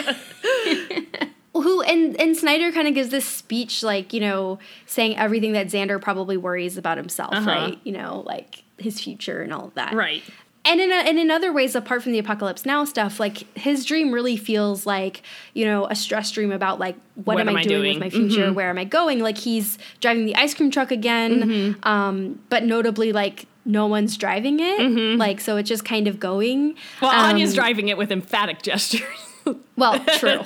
who 1.53 1.83
and 1.83 2.19
and 2.21 2.37
Snyder 2.37 2.73
kind 2.73 2.87
of 2.89 2.95
gives 2.95 3.11
this 3.11 3.25
speech 3.25 3.83
like 3.83 4.13
you 4.13 4.21
know 4.21 4.59
saying 4.87 5.17
everything 5.19 5.53
that 5.53 5.67
Xander 5.67 6.01
probably 6.01 6.37
worries 6.37 6.77
about 6.79 6.97
himself 6.97 7.35
Uh-huh. 7.35 7.51
right 7.51 7.79
you 7.85 7.93
know 7.93 8.23
like 8.27 8.63
his 8.79 9.01
future 9.01 9.43
and 9.43 9.53
all 9.53 9.67
of 9.67 9.75
that 9.75 9.93
Right. 9.95 10.23
And 10.64 10.81
in 10.81 10.90
a, 10.90 10.94
and 10.94 11.18
in 11.18 11.31
other 11.31 11.53
ways 11.53 11.75
apart 11.75 12.03
from 12.03 12.12
the 12.12 12.18
apocalypse 12.18 12.66
now 12.66 12.85
stuff 12.85 13.18
like 13.18 13.38
his 13.57 13.85
dream 13.85 14.12
really 14.12 14.37
feels 14.37 14.87
like 14.87 15.23
you 15.55 15.64
know 15.64 15.87
a 15.87 15.94
stress 15.94 16.31
dream 16.31 16.53
about 16.53 16.79
like 16.79 16.96
what, 17.25 17.38
am, 17.40 17.49
I, 17.57 17.62
doing, 17.62 17.94
with 17.94 18.01
my 18.01 18.11
future? 18.11 18.53
Where 18.53 18.70
am 18.70 18.79
I 18.79 18.85
going? 18.85 19.20
Like 19.20 19.38
he's 19.38 19.79
driving 20.01 20.25
the 20.27 20.35
ice 20.37 20.55
cream 20.55 20.70
truck 20.70 20.90
again 20.90 21.77
um, 21.83 22.40
but 22.49 22.64
notably 22.64 23.12
like 23.12 23.46
no 23.64 23.87
one's 23.87 24.16
driving 24.16 24.59
it. 24.61 25.18
Like 25.18 25.40
so 25.40 25.57
it's 25.57 25.68
just 25.68 25.85
kind 25.85 26.09
of 26.09 26.18
going. 26.18 26.77
Well, 27.03 27.11
Um, 27.11 27.35
Anya's 27.37 27.55
driving 27.55 27.88
it 27.88 27.99
with 27.99 28.11
emphatic 28.11 28.62
gestures. 28.62 29.03
well, 29.77 29.99
true. 30.18 30.40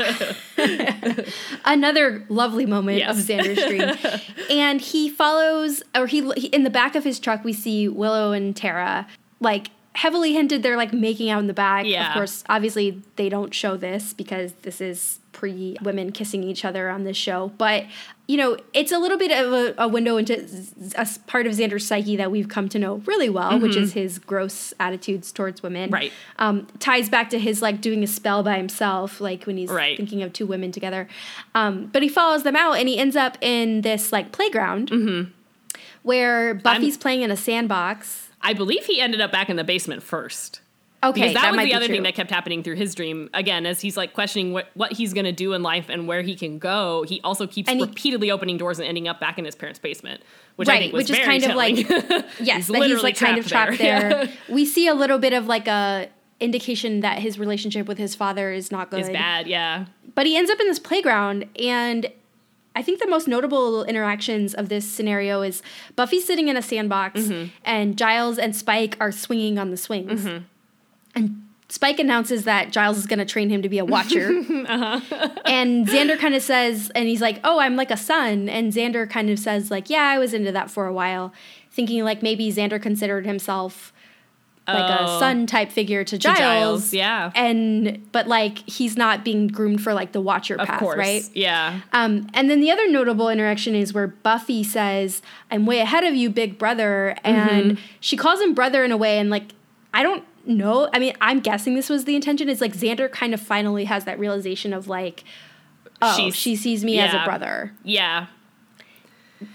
Another 1.65 2.25
lovely 2.29 2.67
moment 2.67 3.03
of 3.09 3.17
Xander's 3.17 3.65
dream. 3.67 4.21
And 4.51 4.81
he 4.81 5.09
follows, 5.09 5.83
or 5.95 6.07
he, 6.07 6.31
he, 6.33 6.47
in 6.49 6.65
the 6.65 6.71
back 6.71 6.95
of 6.95 7.03
his 7.05 7.19
truck, 7.19 7.45
we 7.45 7.53
see 7.53 7.89
Willow 7.89 8.33
and 8.33 8.55
Tara, 8.55 9.07
like, 9.41 9.69
heavily 9.95 10.33
hinted 10.33 10.63
they're 10.63 10.77
like 10.77 10.93
making 10.93 11.31
out 11.31 11.39
in 11.41 11.47
the 11.47 11.55
back. 11.55 11.87
Yeah. 11.87 12.09
Of 12.09 12.15
course, 12.15 12.45
obviously, 12.49 13.01
they 13.17 13.29
don't 13.29 13.55
show 13.55 13.77
this 13.77 14.13
because 14.13 14.53
this 14.63 14.81
is 14.81 15.21
pre 15.33 15.77
women 15.83 16.13
kissing 16.13 16.43
each 16.45 16.65
other 16.65 16.89
on 16.91 17.05
this 17.05 17.17
show. 17.17 17.53
But, 17.59 17.85
you 18.29 18.37
know, 18.37 18.57
it's 18.73 18.93
a 18.93 18.99
little 18.99 19.19
bit 19.19 19.31
of 19.33 19.53
a, 19.53 19.75
a 19.79 19.89
window 19.89 20.17
into 20.17 20.47
z- 20.47 20.93
a 20.97 21.07
part 21.27 21.47
of 21.47 21.53
Xander's 21.53 21.87
psyche 21.87 22.17
that 22.17 22.31
we've 22.31 22.49
come 22.49 22.69
to 22.71 22.79
know 22.79 22.97
really 23.07 23.29
well, 23.29 23.59
which 23.59 23.77
is 23.77 23.93
his 23.95 24.19
gross 24.19 24.73
attitudes 24.81 25.33
towards 25.33 25.63
women. 25.63 25.91
Right. 25.91 26.13
Um, 26.39 26.67
ties 26.79 27.09
back 27.09 27.31
to 27.31 27.39
his 27.39 27.63
like 27.63 27.81
doing 27.81 28.03
a 28.03 28.07
spell 28.07 28.43
by 28.43 28.57
himself, 28.57 29.21
like 29.21 29.45
when 29.45 29.57
he's 29.57 29.71
Right. 29.71 29.97
thinking 29.97 30.23
of 30.23 30.33
two 30.33 30.47
women 30.47 30.71
together. 30.73 31.09
Um, 31.55 31.87
but 31.93 32.03
he 32.03 32.09
follows 32.09 32.43
them 32.45 32.57
out 32.57 32.75
and 32.75 32.89
he 32.89 32.97
ends 32.99 33.17
up 33.17 33.37
in 33.41 33.81
this 33.83 34.13
like 34.13 34.31
playground 34.33 34.91
Mm-hmm. 34.91 35.31
where 36.03 36.55
Buffy's 36.55 36.97
playing 36.97 37.23
in 37.23 37.31
a 37.31 37.37
sandbox. 37.37 38.29
I 38.45 38.53
believe 38.53 38.85
he 38.85 39.01
ended 39.01 39.21
up 39.21 39.33
back 39.33 39.49
in 39.51 39.57
the 39.57 39.65
basement 39.65 40.03
first. 40.03 40.61
Okay, 41.03 41.21
Because 41.21 41.35
that, 41.35 41.43
that 41.43 41.57
was 41.57 41.65
the 41.67 41.75
other 41.75 41.87
true. 41.87 41.97
thing 41.97 42.03
that 42.05 42.15
kept 42.15 42.31
happening 42.31 42.63
through 42.63 42.77
his 42.77 42.95
dream. 42.95 43.29
Again, 43.35 43.67
as 43.67 43.81
he's 43.83 43.95
like 43.97 44.15
questioning 44.15 44.53
what, 44.55 44.71
what 44.73 44.93
he's 44.93 45.13
going 45.13 45.27
to 45.27 45.33
do 45.33 45.53
in 45.53 45.63
life 45.63 45.91
and 45.91 46.09
where 46.09 46.23
he 46.23 46.35
can 46.35 46.59
go, 46.59 47.03
he 47.07 47.21
also 47.23 47.47
keeps 47.47 47.69
he- 47.71 47.79
repeatedly 47.79 48.31
opening 48.31 48.57
doors 48.57 48.79
and 48.79 48.89
ending 48.89 49.07
up 49.07 49.21
back 49.21 49.39
in 49.39 49.45
his 49.45 49.55
parents' 49.55 49.79
basement, 49.79 50.23
which 50.57 50.67
I 50.69 50.73
Right, 50.73 50.79
think 50.79 50.93
was 50.95 51.11
which 51.11 51.19
is 51.19 51.25
kind 51.27 51.45
of 51.45 51.57
like- 51.57 51.77
yes, 51.89 52.29
He's 52.39 52.39
that 52.39 52.57
he's 52.57 52.71
literally 52.71 53.03
like 53.03 53.17
kind 53.19 53.37
of 53.37 53.47
trapped 53.47 53.77
trapped 53.77 53.83
there. 53.83 54.09
there. 54.27 54.29
we 54.49 54.65
see 54.65 54.87
a 54.89 54.95
little 54.95 55.19
bit 55.19 55.35
of 55.35 55.47
like 55.47 55.69
a 55.69 56.09
indication 56.41 57.01
that 57.01 57.19
his 57.19 57.39
relationship 57.39 57.87
with 57.87 57.99
his 57.99 58.15
father 58.15 58.51
is 58.53 58.71
not 58.73 58.91
good. 58.91 59.01
is 59.01 59.11
bad. 59.11 59.47
Yeah, 59.47 59.85
But 60.15 60.25
he 60.27 60.37
ends 60.39 60.51
up 60.51 60.59
in 60.59 60.67
this 60.69 60.79
playground, 60.79 61.45
and 61.61 62.07
I 62.77 62.83
think 62.83 63.01
the 63.01 63.07
most 63.07 63.29
notable 63.29 63.85
interactions 63.85 64.53
of 64.55 64.69
this 64.69 64.91
scenario 64.91 65.43
is 65.43 65.63
Buffy 65.97 66.21
sitting 66.21 66.49
in 66.49 66.57
a 66.57 66.63
sandbox, 66.63 67.21
Mm-hmm. 67.21 67.51
and 67.65 67.97
Giles 67.97 68.39
and 68.39 68.55
Spike 68.55 68.97
are 69.01 69.13
swinging 69.13 69.59
on 69.59 69.71
the 69.71 69.77
swings. 69.77 70.23
Mm-hmm. 70.25 70.45
And 71.15 71.41
Spike 71.69 71.99
announces 71.99 72.45
that 72.45 72.73
Giles 72.73 72.99
is 72.99 73.07
going 73.07 73.21
to 73.21 73.25
train 73.25 73.49
him 73.49 73.63
to 73.63 73.69
be 73.69 73.79
a 73.79 73.85
watcher. 73.85 74.29
uh-huh. 74.69 75.29
and 75.47 75.87
Xander 75.95 76.19
kind 76.19 76.35
of 76.35 76.43
says, 76.43 76.91
and 76.95 77.09
he's 77.09 77.21
like, 77.23 77.41
oh, 77.45 77.59
I'm 77.59 77.77
like 77.77 77.91
a 77.91 77.97
son. 77.97 78.49
And 78.49 78.73
Xander 78.73 79.09
kind 79.09 79.31
of 79.31 79.39
says, 79.39 79.71
like, 79.71 79.89
yeah, 79.89 80.03
I 80.03 80.19
was 80.19 80.35
into 80.35 80.53
that 80.53 80.71
for 80.71 80.87
a 80.87 80.93
while, 80.93 81.33
thinking 81.71 82.05
like 82.05 82.23
maybe 82.23 82.51
Xander 82.53 82.81
considered 82.83 83.25
himself 83.25 83.93
like 84.67 85.01
oh. 85.01 85.17
a 85.17 85.19
son 85.19 85.47
type 85.47 85.71
figure 85.71 86.05
to 86.05 86.17
Giles, 86.17 86.37
to 86.37 86.43
Giles. 86.43 86.95
Yeah. 86.95 87.33
And 87.35 88.11
but 88.13 88.27
like 88.29 88.59
he's 88.69 88.97
not 88.97 89.25
being 89.25 89.49
groomed 89.49 89.83
for 89.83 89.93
like 89.93 90.13
the 90.13 90.21
watcher 90.21 90.55
of 90.55 90.67
path, 90.67 90.81
course. 90.81 90.97
right? 90.97 91.23
Yeah. 91.35 91.81
Um, 91.93 92.29
and 92.33 92.51
then 92.51 92.61
the 92.61 92.71
other 92.71 92.91
notable 92.91 93.29
interaction 93.29 93.75
is 93.75 93.93
where 93.93 94.07
Buffy 94.07 94.65
says, 94.65 95.21
I'm 95.51 95.67
way 95.67 95.81
ahead 95.81 96.05
of 96.05 96.15
you, 96.15 96.31
big 96.31 96.59
brother. 96.59 97.15
And 97.25 97.73
mm-hmm. 97.73 97.85
she 98.01 98.17
calls 98.17 98.41
him 98.41 98.55
brother 98.55 98.85
in 98.85 98.93
a 98.93 98.97
way, 98.97 99.19
and 99.19 99.29
like 99.29 99.53
I 99.93 100.03
don't 100.03 100.25
know. 100.47 100.89
I 100.93 100.99
mean, 100.99 101.15
I'm 101.21 101.41
guessing 101.41 101.75
this 101.75 101.91
was 101.91 102.07
the 102.07 102.15
intention. 102.15 102.49
It's 102.49 102.61
like 102.61 102.75
Xander 102.75 103.11
kind 103.11 103.35
of 103.35 103.41
finally 103.41 103.85
has 103.85 104.05
that 104.05 104.19
realization 104.19 104.73
of 104.73 104.89
like, 104.89 105.25
oh, 106.01 106.17
She's, 106.17 106.35
she 106.35 106.57
sees 106.57 106.85
me 106.85 106.97
yeah. 106.97 107.07
as 107.07 107.15
a 107.15 107.25
brother. 107.25 107.73
Yeah 107.83 108.27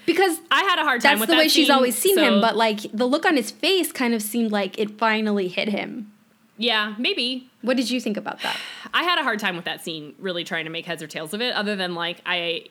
because 0.06 0.40
I 0.52 0.64
had 0.64 0.80
a 0.80 0.84
hard 0.84 1.02
time. 1.02 1.20
That's 1.20 1.32
the 1.32 1.38
way 1.38 1.44
that 1.44 1.52
she's 1.52 1.70
always 1.70 1.98
seen 1.98 2.16
so. 2.16 2.24
him, 2.24 2.42
but 2.42 2.56
like 2.56 2.82
the 2.94 3.06
look 3.06 3.26
on 3.26 3.36
his 3.36 3.52
face 3.52 3.92
kind 3.92 4.14
of 4.14 4.22
seemed 4.22 4.52
like 4.52 4.78
it 4.80 4.98
finally 4.98 5.48
hit 5.48 5.70
him. 5.70 6.12
Yeah, 6.58 6.96
maybe. 6.98 7.50
What 7.62 7.78
did 7.78 7.90
you 7.90 8.02
think 8.02 8.18
about 8.18 8.42
that? 8.42 8.58
I 8.94 9.04
had 9.04 9.18
a 9.18 9.24
hard 9.24 9.40
time 9.40 9.56
with 9.56 9.66
that 9.66 9.84
scene, 9.84 10.14
really 10.20 10.44
trying 10.44 10.66
to 10.66 10.72
make 10.72 10.86
heads 10.86 11.02
or 11.02 11.08
tails 11.08 11.34
of 11.34 11.42
it. 11.42 11.54
Other 11.54 11.76
than 11.76 11.96
like 11.96 12.22
I, 12.26 12.66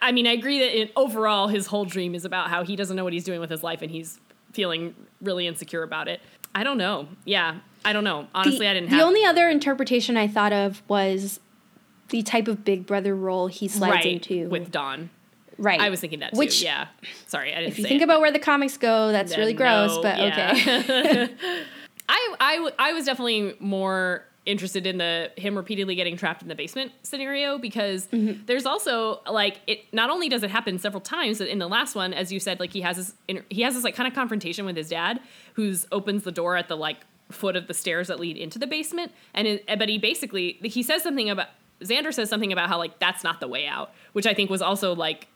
I 0.00 0.12
mean, 0.12 0.26
I 0.26 0.32
agree 0.32 0.60
that 0.60 0.80
in, 0.80 0.90
overall 0.96 1.48
his 1.48 1.66
whole 1.66 1.84
dream 1.84 2.14
is 2.14 2.24
about 2.24 2.50
how 2.50 2.62
he 2.62 2.76
doesn't 2.76 2.96
know 2.96 3.04
what 3.04 3.12
he's 3.12 3.24
doing 3.24 3.40
with 3.40 3.50
his 3.50 3.62
life 3.62 3.82
and 3.82 3.90
he's 3.90 4.20
feeling 4.52 4.94
really 5.20 5.46
insecure 5.46 5.82
about 5.82 6.08
it. 6.08 6.20
I 6.54 6.64
don't 6.64 6.78
know. 6.78 7.08
Yeah, 7.24 7.58
I 7.84 7.92
don't 7.92 8.04
know. 8.04 8.28
Honestly, 8.34 8.60
the, 8.60 8.68
I 8.68 8.74
didn't. 8.74 8.90
The 8.90 9.02
only 9.02 9.24
other 9.24 9.48
interpretation 9.48 10.16
I 10.16 10.28
thought 10.28 10.52
of 10.52 10.82
was 10.88 11.40
the 12.10 12.22
type 12.22 12.48
of 12.48 12.64
Big 12.64 12.86
Brother 12.86 13.14
role 13.14 13.46
he 13.46 13.68
slides 13.68 13.92
right, 13.92 14.06
into 14.06 14.48
with 14.48 14.70
Dawn. 14.70 15.10
Right. 15.60 15.80
I 15.80 15.90
was 15.90 16.00
thinking 16.00 16.20
that 16.20 16.32
too. 16.32 16.38
Which, 16.38 16.62
yeah. 16.62 16.88
Sorry, 17.26 17.52
I 17.52 17.60
didn't. 17.60 17.72
If 17.72 17.78
you 17.78 17.84
think 17.84 18.00
it. 18.00 18.04
about 18.04 18.20
where 18.20 18.32
the 18.32 18.38
comics 18.38 18.76
go, 18.76 19.12
that's 19.12 19.30
then 19.30 19.40
really 19.40 19.52
gross. 19.52 19.94
No, 19.94 20.02
but 20.02 20.18
yeah. 20.18 20.52
okay. 20.54 21.34
I, 22.08 22.34
I 22.40 22.70
I 22.78 22.92
was 22.92 23.04
definitely 23.04 23.54
more 23.60 24.24
interested 24.46 24.86
in 24.86 24.98
the 24.98 25.30
him 25.36 25.54
repeatedly 25.54 25.94
getting 25.94 26.16
trapped 26.16 26.42
in 26.42 26.48
the 26.48 26.54
basement 26.54 26.92
scenario 27.02 27.58
because 27.58 28.06
mm-hmm. 28.06 28.42
there's 28.46 28.64
also 28.64 29.20
like 29.30 29.60
it 29.66 29.84
not 29.92 30.08
only 30.08 30.28
does 30.28 30.42
it 30.42 30.50
happen 30.50 30.78
several 30.78 31.00
times 31.00 31.38
but 31.38 31.46
in 31.46 31.58
the 31.58 31.68
last 31.68 31.94
one 31.94 32.14
as 32.14 32.32
you 32.32 32.40
said 32.40 32.58
like 32.58 32.72
he 32.72 32.80
has 32.80 32.96
this 32.96 33.14
he 33.50 33.60
has 33.62 33.74
this 33.74 33.84
like 33.84 33.94
kind 33.94 34.08
of 34.08 34.14
confrontation 34.14 34.64
with 34.64 34.76
his 34.76 34.88
dad 34.88 35.20
who's 35.54 35.86
opens 35.92 36.24
the 36.24 36.32
door 36.32 36.56
at 36.56 36.68
the 36.68 36.76
like 36.76 37.04
foot 37.30 37.54
of 37.54 37.66
the 37.66 37.74
stairs 37.74 38.08
that 38.08 38.18
lead 38.18 38.36
into 38.36 38.58
the 38.58 38.66
basement 38.66 39.12
and 39.34 39.46
it, 39.46 39.64
but 39.78 39.88
he 39.88 39.98
basically 39.98 40.58
he 40.64 40.82
says 40.82 41.02
something 41.02 41.28
about 41.28 41.48
Xander 41.82 42.12
says 42.12 42.28
something 42.28 42.52
about 42.52 42.68
how 42.68 42.78
like 42.78 42.98
that's 42.98 43.22
not 43.22 43.40
the 43.40 43.48
way 43.48 43.66
out 43.66 43.92
which 44.14 44.26
I 44.26 44.32
think 44.32 44.48
was 44.48 44.62
also 44.62 44.94
like 44.94 45.28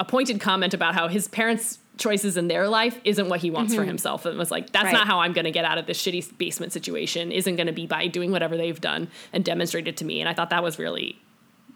a 0.00 0.04
pointed 0.04 0.40
comment 0.40 0.74
about 0.74 0.94
how 0.94 1.06
his 1.06 1.28
parents' 1.28 1.78
choices 1.98 2.38
in 2.38 2.48
their 2.48 2.66
life 2.66 2.98
isn't 3.04 3.28
what 3.28 3.40
he 3.40 3.50
wants 3.50 3.72
mm-hmm. 3.72 3.82
for 3.82 3.86
himself. 3.86 4.24
And 4.24 4.36
was 4.38 4.50
like 4.50 4.72
that's 4.72 4.86
right. 4.86 4.94
not 4.94 5.06
how 5.06 5.20
i'm 5.20 5.34
going 5.34 5.44
to 5.44 5.50
get 5.50 5.66
out 5.66 5.76
of 5.76 5.86
this 5.86 6.02
shitty 6.02 6.36
basement 6.38 6.72
situation. 6.72 7.30
Isn't 7.30 7.56
going 7.56 7.66
to 7.66 7.72
be 7.72 7.86
by 7.86 8.08
doing 8.08 8.32
whatever 8.32 8.56
they've 8.56 8.80
done 8.80 9.08
and 9.32 9.44
demonstrated 9.44 9.98
to 9.98 10.04
me. 10.04 10.18
And 10.18 10.28
i 10.28 10.32
thought 10.32 10.50
that 10.50 10.64
was 10.64 10.78
really 10.78 11.20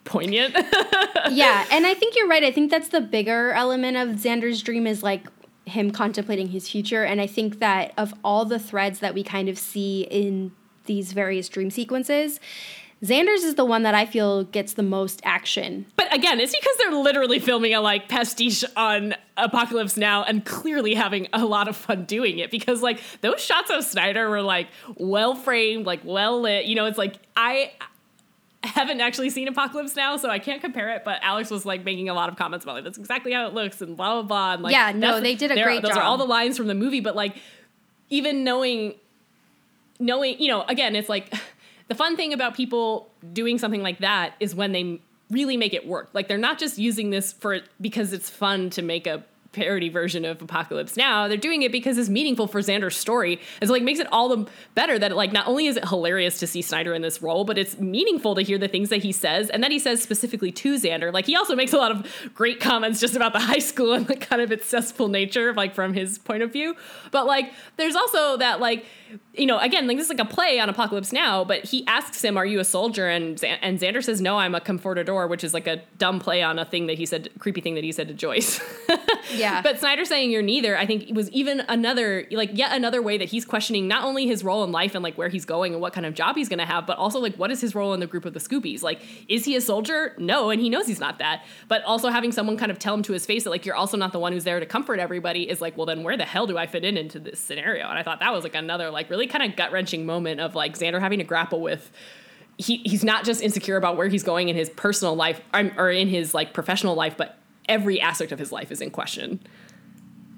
poignant. 0.05 0.57
Yeah 1.31 1.65
and 1.71 1.87
i 1.87 1.95
think 1.95 2.17
you're 2.17 2.29
right. 2.29 2.43
I 2.43 2.51
think 2.51 2.71
that's 2.71 2.89
the 2.89 3.01
bigger 3.01 3.53
element 3.53 3.97
of 3.97 4.09
xander's 4.17 4.63
dream 4.63 4.87
is 4.87 5.03
like 5.03 5.27
him 5.67 5.91
contemplating 5.91 6.49
his 6.49 6.69
future. 6.69 7.05
And 7.05 7.21
i 7.21 7.27
think 7.27 7.59
that 7.61 7.93
of 7.99 8.15
all 8.25 8.47
the 8.47 8.59
threads 8.59 9.01
that 9.01 9.15
we 9.15 9.23
kind 9.23 9.49
of 9.49 9.59
see 9.59 10.03
in 10.11 10.53
these 10.87 11.13
various 11.13 11.49
dream 11.49 11.71
sequences 11.71 12.41
Xander's 13.05 13.45
is 13.45 13.55
the 13.57 13.67
one 13.67 13.83
that 13.83 13.95
I 13.95 14.07
feel 14.07 14.45
gets 14.45 14.73
the 14.73 14.83
most 14.83 15.21
action. 15.25 15.85
But 15.95 16.13
again, 16.15 16.41
it's 16.41 16.57
because 16.57 16.77
they're 16.79 16.93
literally 16.93 17.39
filming 17.39 17.75
a 17.75 17.81
like 17.83 18.09
pastiche 18.09 18.65
on 18.77 19.15
Apocalypse 19.37 19.99
Now 19.99 20.25
and 20.25 20.43
clearly 20.45 20.95
having 20.95 21.29
a 21.35 21.45
lot 21.45 21.69
of 21.69 21.77
fun 21.77 22.07
doing 22.07 22.39
it 22.39 22.51
because 22.51 22.81
like 22.81 23.03
those 23.21 23.43
shots 23.43 23.71
of 23.71 23.85
Snyder 23.85 24.31
were 24.31 24.41
like 24.41 24.69
well 24.97 25.35
framed, 25.35 25.85
like 25.85 26.01
well 26.03 26.41
lit. 26.41 26.65
You 26.65 26.77
know, 26.77 26.87
it's 26.87 26.97
like 26.97 27.17
I 27.37 27.73
haven't 28.63 29.03
actually 29.03 29.29
seen 29.29 29.49
Apocalypse 29.49 29.95
Now, 29.95 30.17
so 30.17 30.31
I 30.31 30.39
can't 30.39 30.63
compare 30.63 30.89
it. 30.97 31.05
But 31.05 31.19
Alex 31.21 31.51
was 31.51 31.67
like 31.67 31.85
making 31.85 32.09
a 32.09 32.15
lot 32.15 32.31
of 32.31 32.37
comments 32.37 32.65
about 32.65 32.77
like 32.77 32.85
that's 32.85 32.99
exactly 32.99 33.33
how 33.33 33.47
it 33.47 33.53
looks 33.53 33.83
and 33.83 33.99
blah 33.99 34.15
blah 34.15 34.23
blah. 34.23 34.55
And, 34.55 34.63
like, 34.63 34.73
yeah, 34.73 34.93
no, 34.95 35.21
they 35.21 35.35
did 35.35 35.51
a 35.51 35.63
great 35.63 35.83
those 35.83 35.91
job. 35.91 35.97
Those 35.97 35.97
are 35.99 36.03
all 36.03 36.17
the 36.17 36.25
lines 36.25 36.57
from 36.57 36.69
the 36.69 36.75
movie, 36.75 37.01
but 37.01 37.15
like 37.15 37.37
even 38.09 38.45
knowing 38.45 38.95
knowing, 39.99 40.41
you 40.41 40.49
know, 40.49 40.63
again, 40.63 40.97
it's 40.97 41.09
like 41.11 41.33
the 41.89 41.95
fun 41.95 42.17
thing 42.17 42.33
about 42.33 42.55
people 42.55 43.11
doing 43.33 43.59
something 43.59 43.83
like 43.83 43.99
that 43.99 44.35
is 44.41 44.55
when 44.55 44.73
they 44.73 45.01
really 45.31 45.57
make 45.57 45.75
it 45.75 45.87
work. 45.87 46.11
Like 46.13 46.29
they're 46.29 46.39
not 46.39 46.59
just 46.59 46.79
using 46.79 47.11
this 47.11 47.33
for 47.33 47.61
because 47.81 48.13
it's 48.13 48.31
fun 48.31 48.71
to 48.71 48.83
make 48.83 49.07
a 49.07 49.25
parody 49.55 49.89
version 49.89 50.25
of 50.25 50.43
Apocalypse 50.43 50.97
Now. 50.97 51.29
They're 51.29 51.37
doing 51.37 51.63
it 51.63 51.73
because 51.73 51.97
it's 51.97 52.09
meaningful 52.09 52.47
for 52.47 52.61
Xander's 52.61 52.97
story. 52.97 53.41
It's 53.63 53.71
like 53.71 53.83
makes 53.83 54.01
it 54.01 54.09
all 54.13 54.29
the 54.29 54.51
better 54.75 54.99
that 54.99 55.17
like 55.17 55.33
not 55.33 55.47
only 55.47 55.67
is 55.67 55.77
it 55.77 55.89
hilarious 55.89 56.39
to 56.41 56.47
see 56.47 56.63
Snyder 56.63 56.95
in 56.95 57.03
this 57.03 57.23
role, 57.23 57.45
but 57.45 57.57
it's 57.57 57.79
meaningful 57.79 58.35
to 58.35 58.43
hear 58.43 58.59
the 58.59 58.69
things 58.69 58.91
that 58.91 59.03
he 59.03 59.13
says 59.13 59.51
and 59.51 59.63
that 59.63 59.71
he 59.71 59.79
says 59.79 60.03
specifically 60.03 60.53
to 60.53 60.75
Xander. 60.75 61.13
Like 61.13 61.27
he 61.27 61.37
also 61.37 61.57
makes 61.57 61.73
a 61.73 61.79
lot 61.79 61.91
of 61.91 62.31
great 62.35 62.61
comments 62.61 63.01
just 63.01 63.17
about 63.17 63.33
the 63.33 63.41
high 63.41 63.59
school 63.59 63.93
and 63.95 64.07
the 64.07 64.17
kind 64.17 64.43
of 64.43 64.53
its 64.53 64.67
cesspool 64.67 65.09
nature, 65.09 65.53
like 65.55 65.75
from 65.75 65.95
his 65.95 66.19
point 66.19 66.43
of 66.43 66.53
view. 66.53 66.77
But 67.11 67.27
like 67.27 67.53
there's 67.77 67.97
also 67.97 68.37
that 68.39 68.61
like 68.61 68.85
you 69.35 69.47
know, 69.47 69.59
again, 69.59 69.87
like 69.87 69.97
this 69.97 70.07
is 70.07 70.11
like 70.11 70.27
a 70.27 70.31
play 70.31 70.59
on 70.59 70.69
Apocalypse 70.69 71.13
Now, 71.13 71.45
but 71.45 71.65
he 71.65 71.87
asks 71.87 72.23
him, 72.23 72.37
"Are 72.37 72.47
you 72.47 72.61
a 72.61 72.65
soldier?" 72.65 73.09
and 73.09 73.43
and 73.63 73.79
Xander 73.79 74.03
says, 74.03 74.21
"No, 74.21 74.39
I'm 74.39 74.55
a 74.55 74.61
confortador," 74.61 75.29
which 75.29 75.45
is 75.45 75.55
like 75.55 75.67
a 75.67 75.83
dumb 75.99 76.21
play 76.21 76.43
on 76.43 76.59
a 76.59 76.65
thing 76.65 76.87
that 76.87 76.99
he 76.99 77.07
said, 77.07 77.29
creepy 77.39 77.61
thing 77.61 77.75
that 77.75 77.85
he 77.85 77.93
said 77.93 78.09
to 78.09 78.15
Joyce. 78.15 78.61
yeah. 79.35 79.44
But 79.63 79.79
Snyder 79.79 80.05
saying 80.05 80.31
you're 80.31 80.43
neither, 80.43 80.77
I 80.77 80.87
think, 80.87 81.15
was 81.15 81.31
even 81.31 81.61
another 81.69 82.27
like 82.31 82.51
yet 82.55 82.73
another 82.73 83.03
way 83.03 83.19
that 83.19 83.29
he's 83.29 83.45
questioning 83.45 83.89
not 83.89 84.05
only 84.05 84.27
his 84.27 84.45
role 84.45 84.65
in 84.65 84.73
life 84.73 84.95
and 84.95 85.03
like 85.03 85.17
where 85.17 85.29
he's 85.29 85.45
going 85.45 85.73
and 85.73 85.81
what 85.81 85.93
kind 85.93 86.07
of 86.07 86.15
job 86.15 86.37
he's 86.37 86.49
going 86.49 86.59
to 86.59 86.65
have, 86.65 86.87
but 86.87 86.99
also 86.99 87.21
like 87.21 87.37
what 87.37 87.51
is 87.51 87.61
his 87.61 87.75
role 87.75 87.95
in 87.95 88.01
the 88.01 88.07
group 88.07 88.25
of 88.25 88.35
the 88.35 88.41
Scoobies? 88.41 88.83
Like, 88.83 89.01
is 89.29 89.45
he 89.45 89.57
a 89.57 89.61
soldier? 89.61 90.15
No, 90.19 90.51
and 90.51 90.61
he 90.61 90.69
knows 90.69 90.87
he's 90.87 91.01
not 91.01 91.19
that. 91.19 91.45
But 91.69 91.83
also 91.85 92.09
having 92.11 92.33
someone 92.33 92.57
kind 92.57 92.71
of 92.71 92.79
tell 92.79 92.95
him 92.95 93.03
to 93.03 93.13
his 93.13 93.27
face 93.27 93.45
that 93.45 93.51
like 93.51 93.67
you're 93.67 93.77
also 93.77 93.97
not 93.97 94.13
the 94.13 94.19
one 94.19 94.33
who's 94.33 94.45
there 94.45 94.61
to 94.61 94.67
comfort 94.67 94.99
everybody 94.99 95.49
is 95.49 95.61
like, 95.61 95.77
well, 95.77 95.87
then 95.87 96.03
where 96.03 96.17
the 96.17 96.25
hell 96.25 96.47
do 96.47 96.59
I 96.59 96.67
fit 96.67 96.85
in 96.85 96.97
into 96.97 97.19
this 97.19 97.39
scenario? 97.39 97.89
And 97.89 97.99
I 97.99 98.03
thought 98.03 98.21
that 98.21 98.33
was 98.33 98.45
like 98.45 98.55
another 98.55 98.91
like 98.91 99.11
really 99.11 99.27
kind 99.27 99.51
of 99.51 99.57
gut 99.57 99.73
wrenching 99.73 100.07
moment 100.07 100.41
of 100.41 100.55
like 100.55 100.79
Xander 100.79 101.01
having 101.01 101.19
to 101.19 101.25
grapple 101.25 101.61
with 101.61 101.91
he 102.57 102.77
he's 102.79 103.05
not 103.05 103.25
just 103.25 103.43
insecure 103.43 103.77
about 103.77 103.97
where 103.97 104.09
he's 104.09 104.23
going 104.23 104.49
in 104.49 104.57
his 104.57 104.71
personal 104.71 105.17
life 105.17 105.41
or 105.53 105.91
in 105.91 106.09
his 106.09 106.35
like 106.35 106.53
professional 106.53 106.95
life, 106.95 107.17
but 107.17 107.39
every 107.69 108.01
aspect 108.01 108.33
of 108.33 108.39
his 108.39 108.53
life 108.53 108.71
is 108.71 108.81
in 108.81 108.91
question. 108.91 109.41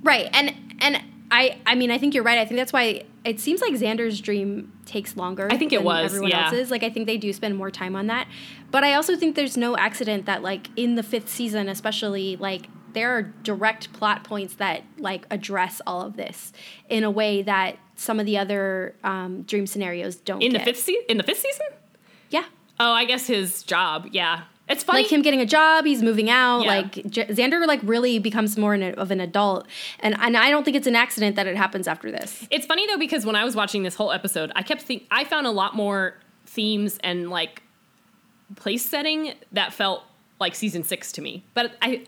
Right, 0.02 0.28
and 0.32 0.54
and 0.80 1.02
I 1.30 1.58
I 1.66 1.74
mean 1.74 1.90
I 1.90 1.98
think 1.98 2.14
you're 2.14 2.24
right. 2.24 2.38
I 2.38 2.44
think 2.44 2.58
that's 2.58 2.72
why 2.72 3.04
it 3.24 3.40
seems 3.40 3.60
like 3.60 3.72
Xander's 3.72 4.20
dream 4.20 4.72
takes 4.84 5.16
longer. 5.16 5.48
I 5.50 5.56
think 5.56 5.72
it 5.72 5.82
was 5.82 6.12
everyone 6.12 6.30
yeah. 6.30 6.46
else's. 6.46 6.70
Like 6.70 6.82
I 6.82 6.90
think 6.90 7.06
they 7.06 7.18
do 7.18 7.32
spend 7.32 7.56
more 7.56 7.70
time 7.70 7.96
on 7.96 8.06
that, 8.06 8.28
but 8.70 8.84
I 8.84 8.94
also 8.94 9.16
think 9.16 9.36
there's 9.36 9.56
no 9.56 9.76
accident 9.76 10.26
that 10.26 10.42
like 10.42 10.68
in 10.76 10.94
the 10.94 11.02
fifth 11.02 11.28
season, 11.28 11.68
especially 11.68 12.36
like 12.36 12.68
there 12.92 13.10
are 13.10 13.22
direct 13.42 13.92
plot 13.92 14.24
points 14.24 14.54
that 14.54 14.82
like 14.96 15.26
address 15.30 15.82
all 15.86 16.00
of 16.00 16.16
this 16.16 16.52
in 16.88 17.04
a 17.04 17.10
way 17.10 17.42
that 17.42 17.76
some 17.94 18.18
of 18.18 18.26
the 18.26 18.38
other 18.38 18.94
um, 19.04 19.42
dream 19.42 19.66
scenarios 19.66 20.16
don't. 20.16 20.42
In 20.42 20.52
get. 20.52 20.58
the 20.60 20.64
fifth 20.64 20.82
season. 20.82 21.04
In 21.08 21.16
the 21.18 21.22
fifth 21.22 21.40
season. 21.40 21.66
Yeah. 22.30 22.44
Oh, 22.78 22.92
I 22.92 23.04
guess 23.04 23.26
his 23.26 23.62
job. 23.64 24.08
Yeah. 24.12 24.44
It's 24.68 24.82
funny. 24.82 25.02
Like 25.02 25.12
him 25.12 25.22
getting 25.22 25.40
a 25.40 25.46
job, 25.46 25.84
he's 25.84 26.02
moving 26.02 26.28
out. 26.28 26.62
Yeah. 26.62 26.68
Like 26.68 26.92
J- 27.08 27.26
Xander, 27.26 27.64
like 27.66 27.80
really 27.82 28.18
becomes 28.18 28.56
more 28.56 28.74
a, 28.74 28.92
of 28.92 29.10
an 29.10 29.20
adult, 29.20 29.66
and 30.00 30.16
and 30.18 30.36
I 30.36 30.50
don't 30.50 30.64
think 30.64 30.76
it's 30.76 30.88
an 30.88 30.96
accident 30.96 31.36
that 31.36 31.46
it 31.46 31.56
happens 31.56 31.86
after 31.86 32.10
this. 32.10 32.46
It's 32.50 32.66
funny 32.66 32.86
though 32.86 32.98
because 32.98 33.24
when 33.24 33.36
I 33.36 33.44
was 33.44 33.54
watching 33.54 33.84
this 33.84 33.94
whole 33.94 34.10
episode, 34.10 34.50
I 34.56 34.62
kept 34.62 34.82
think 34.82 35.04
I 35.10 35.24
found 35.24 35.46
a 35.46 35.52
lot 35.52 35.76
more 35.76 36.16
themes 36.46 36.98
and 37.04 37.30
like 37.30 37.62
place 38.56 38.84
setting 38.84 39.34
that 39.52 39.72
felt 39.72 40.02
like 40.40 40.54
season 40.54 40.82
six 40.82 41.12
to 41.12 41.22
me. 41.22 41.44
But 41.54 41.76
I, 41.82 42.06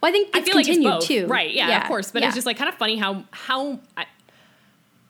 well, 0.00 0.10
I 0.10 0.12
think 0.12 0.36
I 0.36 0.42
feel 0.42 0.54
like 0.54 0.68
it's 0.68 0.82
both. 0.82 1.04
too, 1.04 1.26
right? 1.26 1.52
Yeah, 1.52 1.68
yeah, 1.68 1.82
of 1.82 1.88
course. 1.88 2.10
But 2.10 2.22
yeah. 2.22 2.28
it's 2.28 2.34
just 2.34 2.46
like 2.46 2.58
kind 2.58 2.68
of 2.68 2.76
funny 2.76 2.96
how 2.96 3.24
how 3.30 3.80
I, 3.96 4.06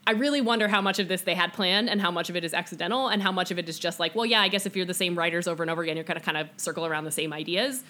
I 0.07 0.13
really 0.13 0.41
wonder 0.41 0.69
how 0.69 0.81
much 0.81 0.99
of 0.99 1.09
this 1.09 1.23
they 1.23 1.35
had 1.35 1.53
planned 1.53 1.91
and 1.91 2.01
how 2.01 2.11
much 2.11 2.31
of 2.31 2.37
it 2.37 2.45
is 2.45 2.55
accidental 2.55 3.09
and 3.09 3.21
how 3.21 3.33
much 3.33 3.51
of 3.51 3.59
it 3.59 3.69
is 3.69 3.79
just 3.79 3.99
like, 3.99 4.15
well, 4.15 4.25
yeah, 4.27 4.41
I 4.41 4.49
guess 4.49 4.65
if 4.65 4.77
you're 4.77 4.87
the 4.87 4.95
same 4.95 5.19
writers 5.19 5.49
over 5.49 5.63
and 5.63 5.71
over 5.71 5.83
again, 5.83 5.97
you're 5.97 6.05
kind 6.05 6.17
of 6.17 6.23
kind 6.23 6.37
of 6.37 6.49
circle 6.57 6.87
around 6.87 7.05
the 7.05 7.11
same 7.11 7.33
ideas. 7.33 7.83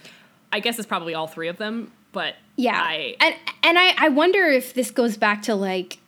I 0.51 0.61
guess 0.61 0.79
it's 0.79 0.87
probably 0.87 1.12
all 1.12 1.27
three 1.27 1.49
of 1.49 1.59
them, 1.59 1.93
but 2.12 2.37
yeah, 2.57 2.81
I, 2.83 3.17
and 3.21 3.35
and 3.62 3.79
I 3.79 3.95
I 3.99 4.09
wonder 4.09 4.47
if 4.47 4.73
this 4.73 4.91
goes 4.91 5.17
back 5.17 5.43
to 5.43 5.55
like, 5.55 5.99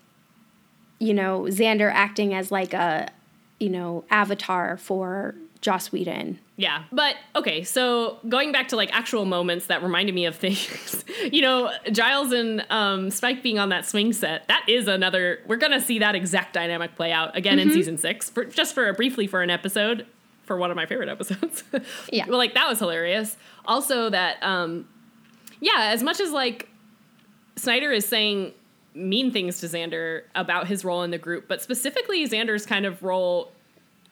you 0.98 1.12
know, 1.12 1.42
Xander 1.42 1.90
acting 1.92 2.32
as 2.32 2.50
like 2.50 2.72
a, 2.72 3.08
you 3.60 3.68
know, 3.68 4.04
avatar 4.10 4.76
for 4.76 5.34
Joss 5.60 5.92
Whedon 5.92 6.38
Yeah. 6.58 6.82
But 6.90 7.14
okay, 7.36 7.62
so 7.62 8.18
going 8.28 8.50
back 8.50 8.66
to 8.68 8.76
like 8.76 8.92
actual 8.92 9.24
moments 9.24 9.66
that 9.66 9.80
reminded 9.82 10.12
me 10.14 10.26
of 10.26 10.34
things, 10.34 11.04
you 11.32 11.40
know, 11.40 11.70
Giles 11.92 12.32
and 12.32 12.66
um, 12.68 13.10
Spike 13.10 13.44
being 13.44 13.60
on 13.60 13.68
that 13.68 13.86
swing 13.86 14.12
set, 14.12 14.46
that 14.48 14.64
is 14.68 14.88
another, 14.88 15.38
we're 15.46 15.56
going 15.56 15.70
to 15.72 15.80
see 15.80 16.00
that 16.00 16.16
exact 16.16 16.54
dynamic 16.54 16.96
play 16.96 17.12
out 17.12 17.36
again 17.36 17.58
Mm-hmm. 17.58 17.68
in 17.68 17.74
season 17.74 17.96
six, 17.96 18.28
for, 18.28 18.44
just 18.44 18.74
for 18.74 18.88
a 18.88 18.92
briefly 18.92 19.28
for 19.28 19.40
an 19.40 19.50
episode, 19.50 20.04
for 20.42 20.56
one 20.56 20.70
of 20.72 20.76
my 20.76 20.84
favorite 20.84 21.08
episodes. 21.08 21.62
Yeah. 22.12 22.26
well, 22.26 22.38
like 22.38 22.54
that 22.54 22.68
was 22.68 22.80
hilarious. 22.80 23.36
Also, 23.64 24.10
that, 24.10 24.42
um, 24.42 24.88
yeah, 25.60 25.90
as 25.92 26.02
much 26.02 26.18
as 26.20 26.32
like 26.32 26.68
Snyder 27.54 27.92
is 27.92 28.04
saying 28.04 28.52
mean 28.94 29.30
things 29.30 29.60
to 29.60 29.66
Xander 29.66 30.22
about 30.34 30.66
his 30.66 30.84
role 30.84 31.04
in 31.04 31.12
the 31.12 31.18
group, 31.18 31.46
but 31.46 31.62
specifically 31.62 32.26
Xander's 32.28 32.66
kind 32.66 32.84
of 32.84 33.00
role 33.04 33.52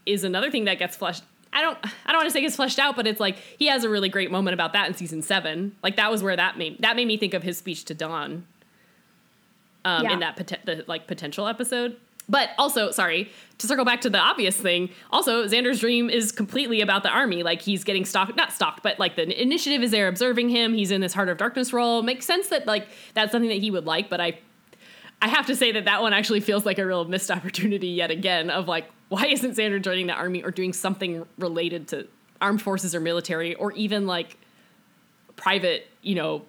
is 0.05 0.23
another 0.23 0.49
thing 0.51 0.67
that 0.67 0.79
gets 0.79 0.97
fleshed. 0.97 1.25
I 1.53 1.63
don't 1.63 1.79
I 1.85 2.13
don't 2.13 2.17
want 2.19 2.27
to 2.27 2.31
say 2.33 2.41
gets 2.43 2.57
fleshed 2.57 2.79
out, 2.79 2.97
but 2.97 3.07
it's 3.07 3.21
like 3.21 3.37
he 3.59 3.67
has 3.69 3.83
a 3.85 3.89
really 3.89 4.09
great 4.09 4.31
moment 4.31 4.55
about 4.55 4.73
that 4.75 4.89
in 4.89 4.95
season 4.95 5.23
seven. 5.23 5.75
Like 5.83 5.97
that 5.97 6.11
was 6.11 6.23
where 6.23 6.37
that 6.37 6.59
made 6.59 6.81
that 6.83 6.97
made 6.97 7.07
me 7.09 7.17
think 7.17 7.33
of 7.35 7.43
his 7.43 7.57
speech 7.59 7.85
to 7.87 7.95
Dawn. 7.95 8.47
Um, 9.85 10.05
Yeah. 10.05 10.13
in 10.15 10.21
that 10.21 10.37
poten- 10.37 10.65
the 10.65 10.85
like 10.87 11.07
potential 11.07 11.47
episode. 11.47 11.97
But 12.29 12.51
also, 12.59 12.91
sorry, 12.91 13.31
to 13.59 13.69
circle 13.69 13.85
back 13.85 14.01
to 14.01 14.11
the 14.11 14.19
obvious 14.19 14.57
thing, 14.57 14.91
also 15.13 15.47
Xander's 15.47 15.79
dream 15.79 16.11
is 16.11 16.33
completely 16.33 16.81
about 16.81 17.05
the 17.05 17.09
army. 17.09 17.45
Like 17.45 17.63
he's 17.63 17.85
getting 17.85 18.05
stalked, 18.05 18.35
not 18.35 18.53
stalked, 18.53 18.83
but 18.83 18.99
like 18.99 19.15
the 19.15 19.41
initiative 19.41 19.81
is 19.85 19.93
there 19.93 20.09
observing 20.09 20.49
him. 20.49 20.75
He's 20.75 20.91
in 20.91 21.01
this 21.01 21.15
Heart 21.15 21.29
of 21.29 21.39
Darkness 21.39 21.73
role. 21.73 22.03
Makes 22.03 22.27
sense 22.27 22.49
that 22.49 22.67
like 22.67 22.89
that's 23.15 23.31
something 23.31 23.49
that 23.49 23.59
he 23.61 23.71
would 23.71 23.87
like, 23.87 24.11
but 24.11 24.21
I 24.21 24.41
I 25.23 25.29
have 25.29 25.47
to 25.47 25.55
say 25.55 25.71
that 25.73 25.85
that 25.85 26.03
one 26.03 26.13
actually 26.13 26.41
feels 26.41 26.67
like 26.67 26.79
a 26.81 26.85
real 26.85 27.05
missed 27.05 27.31
opportunity 27.31 27.89
yet 27.89 28.11
again 28.11 28.51
of 28.51 28.67
like, 28.67 28.87
why 29.09 29.27
isn't 29.27 29.57
Xander 29.57 29.81
joining 29.81 30.07
the 30.07 30.15
army 30.15 30.43
or 30.43 30.51
doing 30.51 30.73
something 30.73 31.27
related 31.39 31.89
to 31.89 32.09
armed 32.41 32.63
forces 32.63 32.95
or 32.95 33.01
military 33.01 33.55
or 33.55 33.73
even 33.73 34.07
like 34.07 34.37
private, 35.37 35.89
you 36.03 36.15
know, 36.15 36.43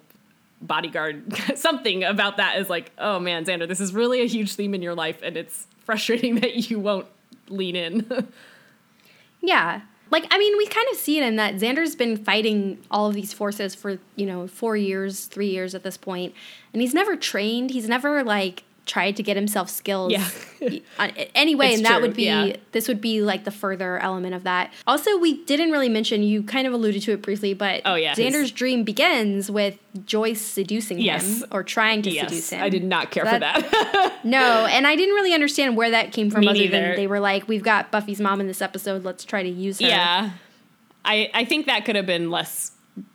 bodyguard? 0.60 1.32
something 1.56 2.04
about 2.04 2.38
that 2.38 2.58
is 2.58 2.68
like, 2.68 2.90
oh 2.98 3.18
man, 3.18 3.44
Xander, 3.44 3.68
this 3.68 3.80
is 3.80 3.94
really 3.94 4.22
a 4.22 4.26
huge 4.26 4.54
theme 4.54 4.74
in 4.74 4.82
your 4.82 4.94
life 4.94 5.20
and 5.22 5.36
it's 5.36 5.66
frustrating 5.84 6.34
that 6.40 6.70
you 6.70 6.78
won't 6.78 7.06
lean 7.48 7.76
in. 7.76 8.28
Yeah. 9.40 9.82
Like, 10.10 10.26
I 10.30 10.38
mean, 10.38 10.56
we 10.56 10.66
kind 10.66 10.86
of 10.90 10.96
see 10.96 11.18
it 11.18 11.22
in 11.22 11.36
that 11.36 11.56
Xander's 11.56 11.94
been 11.94 12.16
fighting 12.16 12.78
all 12.90 13.08
of 13.08 13.14
these 13.14 13.32
forces 13.32 13.74
for, 13.74 13.98
you 14.16 14.24
know, 14.24 14.46
four 14.46 14.76
years, 14.76 15.26
three 15.26 15.50
years 15.50 15.74
at 15.74 15.82
this 15.82 15.96
point, 15.96 16.34
and 16.72 16.80
he's 16.80 16.94
never 16.94 17.14
trained. 17.14 17.70
He's 17.70 17.88
never, 17.88 18.24
like, 18.24 18.64
tried 18.88 19.14
to 19.16 19.22
get 19.22 19.36
himself 19.36 19.70
skills. 19.70 20.10
Yeah. 20.10 20.26
uh, 20.98 21.08
anyway, 21.36 21.74
and 21.74 21.84
that 21.84 21.98
true, 21.98 22.00
would 22.08 22.14
be, 22.16 22.24
yeah. 22.24 22.56
this 22.72 22.88
would 22.88 23.00
be, 23.00 23.22
like, 23.22 23.44
the 23.44 23.52
further 23.52 23.98
element 23.98 24.34
of 24.34 24.42
that. 24.42 24.72
Also, 24.86 25.16
we 25.18 25.44
didn't 25.44 25.70
really 25.70 25.88
mention, 25.88 26.24
you 26.24 26.42
kind 26.42 26.66
of 26.66 26.72
alluded 26.72 27.02
to 27.02 27.12
it 27.12 27.22
briefly, 27.22 27.54
but 27.54 27.82
Oh, 27.84 27.94
yeah, 27.94 28.14
Xander's 28.14 28.50
dream 28.50 28.82
begins 28.82 29.48
with 29.50 29.78
Joyce 30.04 30.40
seducing 30.40 30.98
Yes. 30.98 31.42
him 31.42 31.48
or 31.52 31.62
trying 31.62 32.02
to 32.02 32.10
yes, 32.10 32.28
seduce 32.30 32.50
him. 32.50 32.62
I 32.62 32.68
did 32.68 32.82
not 32.82 33.12
care 33.12 33.24
So 33.24 33.30
for 33.34 33.38
that- 33.38 33.70
that. 33.70 34.18
No, 34.24 34.66
and 34.66 34.84
I 34.86 34.96
didn't 34.96 35.14
really 35.14 35.32
understand 35.32 35.76
where 35.76 35.90
that 35.92 36.10
came 36.12 36.28
from 36.30 36.40
Me 36.40 36.48
other 36.48 36.58
neither. 36.58 36.80
than 36.80 36.96
they 36.96 37.06
were 37.06 37.20
like, 37.20 37.46
we've 37.46 37.62
got 37.62 37.92
Buffy's 37.92 38.20
mom 38.20 38.40
in 38.40 38.48
this 38.48 38.60
episode, 38.60 39.04
let's 39.04 39.24
try 39.24 39.44
to 39.44 39.48
use 39.48 39.78
her. 39.78 39.86
yeah. 39.86 40.30
I, 41.04 41.30
I 41.32 41.44
think 41.44 41.66
that 41.66 41.84
could 41.84 41.94
have 41.94 42.06
been 42.06 42.30
less 42.30 42.72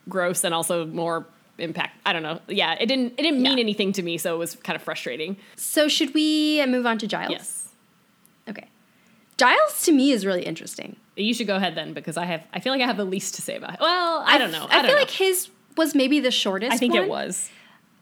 gross 0.08 0.44
and 0.46 0.54
also 0.54 0.86
more 0.86 1.26
impact. 1.58 1.98
I 2.06 2.14
don't 2.14 2.24
know. 2.24 2.40
Yeah, 2.48 2.74
it 2.80 2.88
didn't 2.88 3.14
it 3.18 3.24
didn't 3.24 3.42
mean 3.42 3.58
Yeah. 3.58 3.64
anything 3.64 3.92
to 3.94 4.04
me, 4.04 4.18
so 4.18 4.36
it 4.36 4.38
was 4.38 4.56
kind 4.56 4.76
of 4.76 4.82
frustrating. 4.82 5.38
So 5.56 5.88
should 5.88 6.14
we 6.14 6.66
move 6.66 6.86
on 6.86 6.98
to 7.00 7.08
Giles? 7.08 7.32
Yes. 7.32 7.70
Okay. 8.50 8.68
Giles 9.38 9.84
to 9.86 9.92
me 9.92 10.12
is 10.12 10.26
really 10.26 10.44
interesting. 10.44 10.96
You 11.16 11.34
should 11.34 11.48
go 11.48 11.56
ahead 11.56 11.76
then 11.76 11.94
because 11.94 12.18
I 12.18 12.26
have 12.26 12.44
I 12.54 12.60
feel 12.60 12.74
like 12.74 12.82
I 12.82 12.86
have 12.88 12.98
the 12.98 13.06
least 13.06 13.36
to 13.36 13.42
say 13.42 13.56
about 13.56 13.76
it. 13.76 13.80
Well, 13.80 14.24
I 14.26 14.38
don't 14.38 14.52
know. 14.52 14.68
I, 14.70 14.80
I, 14.80 14.82
feel 14.82 14.92
know. 14.92 14.98
like 14.98 15.10
his 15.12 15.50
was 15.78 15.96
maybe 15.96 16.20
the 16.20 16.32
shortest. 16.32 16.74
I 16.74 16.78
think 16.78 16.94
one, 16.94 17.04
it 17.04 17.10
was. 17.10 17.50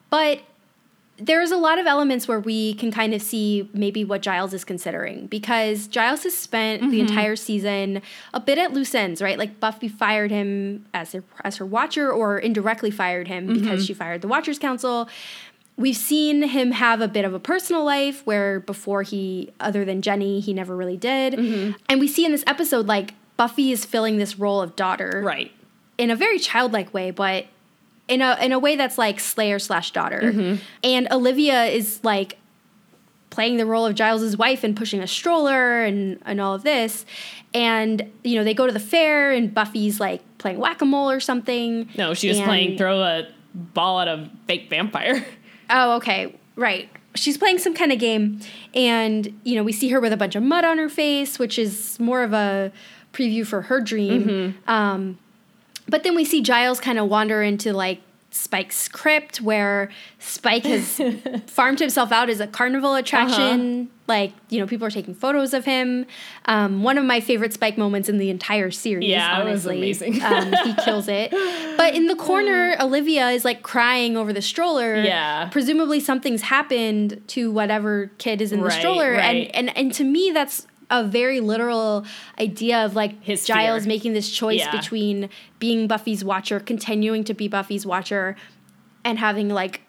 But 0.09 0.41
there's 1.21 1.51
a 1.51 1.57
lot 1.57 1.77
of 1.79 1.85
elements 1.85 2.27
where 2.27 2.39
we 2.39 2.73
can 2.73 2.91
kind 2.91 3.13
of 3.13 3.21
see 3.21 3.69
maybe 3.73 4.03
what 4.03 4.21
Giles 4.21 4.53
is 4.53 4.63
considering 4.65 5.27
because 5.27 5.87
Giles 5.87 6.23
has 6.23 6.35
spent 6.35 6.81
Mm-hmm. 6.81 6.91
the 6.91 6.99
entire 7.01 7.35
season 7.35 8.01
a 8.33 8.39
bit 8.39 8.57
at 8.57 8.73
loose 8.73 8.95
ends, 8.95 9.21
right? 9.21 9.37
Like 9.37 9.59
Buffy 9.59 9.87
fired 9.87 10.31
him 10.31 10.85
as 10.93 11.11
her, 11.13 11.23
as 11.43 11.57
her 11.57 11.65
watcher 11.65 12.11
or 12.11 12.37
indirectly 12.39 12.91
fired 12.91 13.27
him 13.27 13.47
Mm-hmm. 13.47 13.59
because 13.61 13.85
she 13.85 13.93
fired 13.93 14.21
the 14.21 14.27
Watchers 14.27 14.57
Council. 14.59 15.07
We've 15.77 15.95
seen 15.95 16.43
him 16.43 16.71
have 16.71 17.01
a 17.01 17.07
bit 17.07 17.25
of 17.25 17.33
a 17.33 17.39
personal 17.39 17.83
life 17.83 18.25
where 18.25 18.59
before 18.59 19.03
he, 19.03 19.51
other 19.59 19.85
than 19.85 20.01
Jenny, 20.01 20.39
he 20.39 20.53
never 20.53 20.75
really 20.75 20.97
did. 20.97 21.33
Mm-hmm. 21.33 21.71
And 21.89 21.99
we 21.99 22.07
see 22.07 22.25
in 22.25 22.31
this 22.31 22.43
episode, 22.45 22.87
like, 22.87 23.13
Buffy 23.37 23.71
is 23.71 23.85
filling 23.85 24.17
this 24.17 24.37
role 24.37 24.61
of 24.61 24.75
daughter 24.75 25.21
Right. 25.25 25.51
in 25.97 26.11
a 26.11 26.15
very 26.15 26.37
childlike 26.37 26.93
way, 26.93 27.09
but 27.11 27.45
in 28.11 28.21
a 28.21 28.37
in 28.41 28.51
a 28.51 28.59
way 28.59 28.75
that's 28.75 28.97
like 28.97 29.19
Slayer 29.19 29.57
slash 29.59 29.91
daughter. 29.91 30.21
Mm-hmm. 30.21 30.55
And 30.83 31.07
Olivia 31.11 31.65
is 31.65 31.99
like 32.03 32.37
playing 33.29 33.55
the 33.57 33.65
role 33.65 33.85
of 33.85 33.95
Giles's 33.95 34.35
wife 34.37 34.63
and 34.63 34.75
pushing 34.75 34.99
a 35.01 35.07
stroller 35.07 35.83
and 35.83 36.19
and 36.25 36.41
all 36.41 36.53
of 36.53 36.63
this. 36.63 37.05
And 37.53 38.11
you 38.23 38.35
know 38.37 38.43
they 38.43 38.53
go 38.53 38.67
to 38.67 38.73
the 38.73 38.79
fair 38.79 39.31
and 39.31 39.53
Buffy's 39.53 39.99
like 39.99 40.21
playing 40.37 40.59
whack 40.59 40.81
a 40.81 40.85
mole 40.85 41.09
or 41.09 41.19
something. 41.19 41.89
No, 41.97 42.13
she 42.13 42.27
was 42.27 42.37
And- 42.37 42.45
playing 42.45 42.77
throw 42.77 43.01
a 43.01 43.27
ball 43.53 43.99
at 44.01 44.07
a 44.07 44.29
fake 44.47 44.69
vampire. 44.69 45.25
Oh, 45.73 45.95
okay, 45.95 46.35
right. 46.57 46.89
She's 47.15 47.37
playing 47.37 47.57
some 47.59 47.73
kind 47.73 47.93
of 47.93 47.99
game, 47.99 48.41
and 48.73 49.39
you 49.45 49.55
know 49.55 49.63
we 49.63 49.71
see 49.71 49.87
her 49.87 50.01
with 50.01 50.11
a 50.11 50.17
bunch 50.17 50.35
of 50.35 50.43
mud 50.43 50.65
on 50.65 50.77
her 50.77 50.89
face, 50.89 51.39
which 51.39 51.57
is 51.57 51.97
more 51.97 52.23
of 52.23 52.33
a 52.33 52.73
preview 53.13 53.47
for 53.47 53.61
her 53.61 53.79
dream. 53.79 54.23
Mm-hmm. 54.25 54.69
Um, 54.69 55.17
but 55.87 56.03
then 56.03 56.15
we 56.15 56.25
see 56.25 56.41
Giles 56.41 56.79
kind 56.79 56.99
of 56.99 57.09
wander 57.09 57.41
into 57.41 57.73
like 57.73 58.01
Spike's 58.33 58.87
crypt, 58.87 59.41
where 59.41 59.89
Spike 60.19 60.63
has 60.63 61.01
farmed 61.47 61.79
himself 61.79 62.13
out 62.13 62.29
as 62.29 62.39
a 62.39 62.47
carnival 62.47 62.95
attraction. 62.95 63.81
Uh-huh. 63.81 63.97
Like 64.07 64.31
you 64.49 64.59
know, 64.59 64.67
people 64.67 64.87
are 64.87 64.91
taking 64.91 65.13
photos 65.13 65.53
of 65.53 65.65
him. 65.65 66.05
Um, 66.45 66.81
one 66.81 66.97
of 66.97 67.03
my 67.03 67.19
favorite 67.19 67.51
Spike 67.51 67.77
moments 67.77 68.07
in 68.07 68.19
the 68.19 68.29
entire 68.29 68.71
series. 68.71 69.09
Yeah, 69.09 69.41
honestly, 69.41 69.77
amazing. 69.77 70.21
um, 70.23 70.53
he 70.63 70.73
kills 70.75 71.07
it. 71.07 71.33
But 71.81 71.95
in 71.95 72.05
the 72.05 72.15
corner, 72.15 72.75
Olivia 72.79 73.29
is 73.29 73.43
like 73.43 73.63
crying 73.63 74.15
over 74.15 74.31
the 74.31 74.41
stroller. 74.41 75.01
Yeah. 75.01 75.49
presumably 75.49 75.99
something's 75.99 76.43
happened 76.43 77.23
to 77.29 77.51
whatever 77.51 78.11
kid 78.19 78.39
is 78.39 78.51
in 78.51 78.61
the 78.61 78.69
stroller, 78.69 79.13
right. 79.13 79.49
and 79.53 79.55
and 79.55 79.77
and 79.77 79.93
to 79.93 80.03
me 80.03 80.29
that's 80.31 80.67
a 80.91 81.03
very 81.03 81.39
literal 81.39 82.05
idea 82.39 82.85
of 82.85 82.95
like 82.95 83.23
His 83.23 83.45
Giles 83.45 83.83
fear. 83.83 83.87
making 83.87 84.13
this 84.13 84.29
choice 84.29 84.59
Yeah. 84.59 84.71
between 84.71 85.29
being 85.57 85.87
Buffy's 85.87 86.23
watcher, 86.23 86.59
continuing 86.59 87.23
to 87.23 87.33
be 87.33 87.47
Buffy's 87.47 87.85
watcher, 87.85 88.35
and 89.03 89.17
having 89.17 89.49
like 89.49 89.81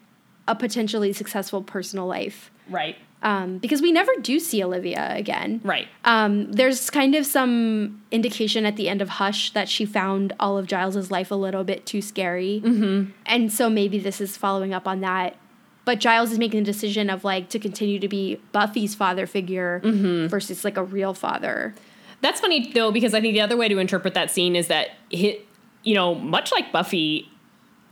a 0.49 0.55
potentially 0.55 1.13
successful 1.13 1.63
personal 1.63 2.07
life. 2.07 2.51
Right. 2.71 2.97
Um, 3.25 3.59
because 3.59 3.81
we 3.81 3.93
never 3.93 4.11
do 4.21 4.41
see 4.41 4.65
Olivia 4.65 5.15
again. 5.15 5.61
Right. 5.63 5.87
Um, 6.05 6.51
there's 6.51 6.91
kind 6.91 7.15
of 7.15 7.25
some 7.25 8.03
indication 8.11 8.67
at 8.67 8.75
the 8.75 8.89
end 8.89 9.01
of 9.01 9.09
Hush 9.11 9.53
that 9.53 9.69
she 9.69 9.85
found 9.85 10.33
all 10.41 10.59
of 10.59 10.67
Giles's 10.67 11.13
life 11.13 11.31
a 11.31 11.37
little 11.37 11.63
bit 11.63 11.87
too 11.87 12.03
scary, 12.03 12.61
mm-hmm. 12.65 13.11
and 13.27 13.53
so 13.53 13.71
maybe 13.71 14.01
this 14.01 14.21
is 14.21 14.37
following 14.37 14.75
up 14.75 14.89
on 14.89 15.03
that. 15.03 15.37
But 15.85 15.99
Giles 15.99 16.31
is 16.31 16.39
making 16.39 16.61
the 16.61 16.67
decision 16.73 17.11
of 17.11 17.25
like 17.25 17.49
to 17.51 17.59
continue 17.59 17.99
to 17.99 18.09
be 18.09 18.41
Buffy's 18.53 18.95
father 18.95 19.27
figure 19.27 19.81
Mm-hmm. 19.85 20.29
versus 20.29 20.65
like 20.65 20.77
a 20.77 20.85
real 20.85 21.13
father. 21.15 21.75
That's 22.21 22.41
funny 22.41 22.71
though 22.73 22.93
because 22.93 23.15
I 23.15 23.21
think 23.21 23.35
the 23.35 23.41
other 23.41 23.57
way 23.57 23.69
to 23.69 23.79
interpret 23.79 24.15
that 24.15 24.31
scene 24.31 24.55
is 24.55 24.69
that 24.69 24.91
hit, 25.11 25.45
you 25.83 25.95
know, 25.95 26.15
much 26.15 26.53
like 26.53 26.71
Buffy, 26.71 27.29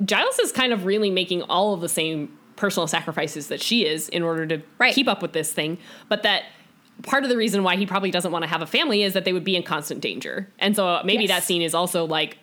Giles 0.04 0.38
is 0.38 0.52
kind 0.52 0.72
of 0.72 0.84
really 0.84 1.10
making 1.10 1.42
all 1.42 1.74
of 1.74 1.80
the 1.80 1.88
same 1.88 2.36
personal 2.56 2.86
sacrifices 2.86 3.48
that 3.48 3.60
she 3.60 3.86
is 3.86 4.08
in 4.10 4.22
order 4.22 4.46
to 4.46 4.62
Right. 4.78 4.94
keep 4.94 5.08
up 5.08 5.20
with 5.22 5.32
this 5.32 5.52
thing, 5.52 5.78
but 6.08 6.22
that 6.22 6.44
part 7.02 7.24
of 7.24 7.30
the 7.30 7.36
reason 7.36 7.62
why 7.64 7.76
he 7.76 7.86
probably 7.86 8.10
doesn't 8.10 8.30
want 8.30 8.42
to 8.44 8.48
have 8.48 8.60
a 8.62 8.66
family 8.66 9.02
is 9.02 9.14
that 9.14 9.24
they 9.24 9.32
would 9.32 9.42
be 9.44 9.56
in 9.56 9.62
constant 9.62 10.00
danger. 10.02 10.48
And 10.58 10.76
so 10.76 11.00
maybe 11.04 11.24
Yes. 11.24 11.30
that 11.40 11.42
scene 11.44 11.62
is 11.62 11.74
also 11.74 12.04
like 12.04 12.36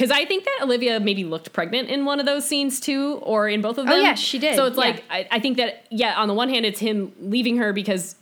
because 0.00 0.10
I 0.10 0.24
think 0.24 0.44
that 0.44 0.60
Olivia 0.62 0.98
maybe 0.98 1.24
looked 1.24 1.52
pregnant 1.52 1.90
in 1.90 2.06
one 2.06 2.20
of 2.20 2.24
those 2.26 2.46
scenes 2.48 2.80
too, 2.80 3.18
or 3.22 3.48
in 3.50 3.60
both 3.60 3.76
of 3.76 3.84
them. 3.84 3.92
Oh, 3.92 3.96
them. 3.96 4.04
yeah, 4.06 4.14
she 4.14 4.38
did, 4.38 4.56
So 4.56 4.64
it's 4.64 4.76
yeah. 4.78 4.80
like 4.84 5.04
I, 5.10 5.28
I 5.30 5.40
think 5.40 5.58
that 5.58 5.84
yeah, 5.90 6.14
on 6.18 6.26
the 6.26 6.32
one 6.32 6.48
hand, 6.48 6.64
it's 6.64 6.80
him 6.80 7.12
leaving 7.20 7.58
her 7.58 7.74
because 7.74 8.16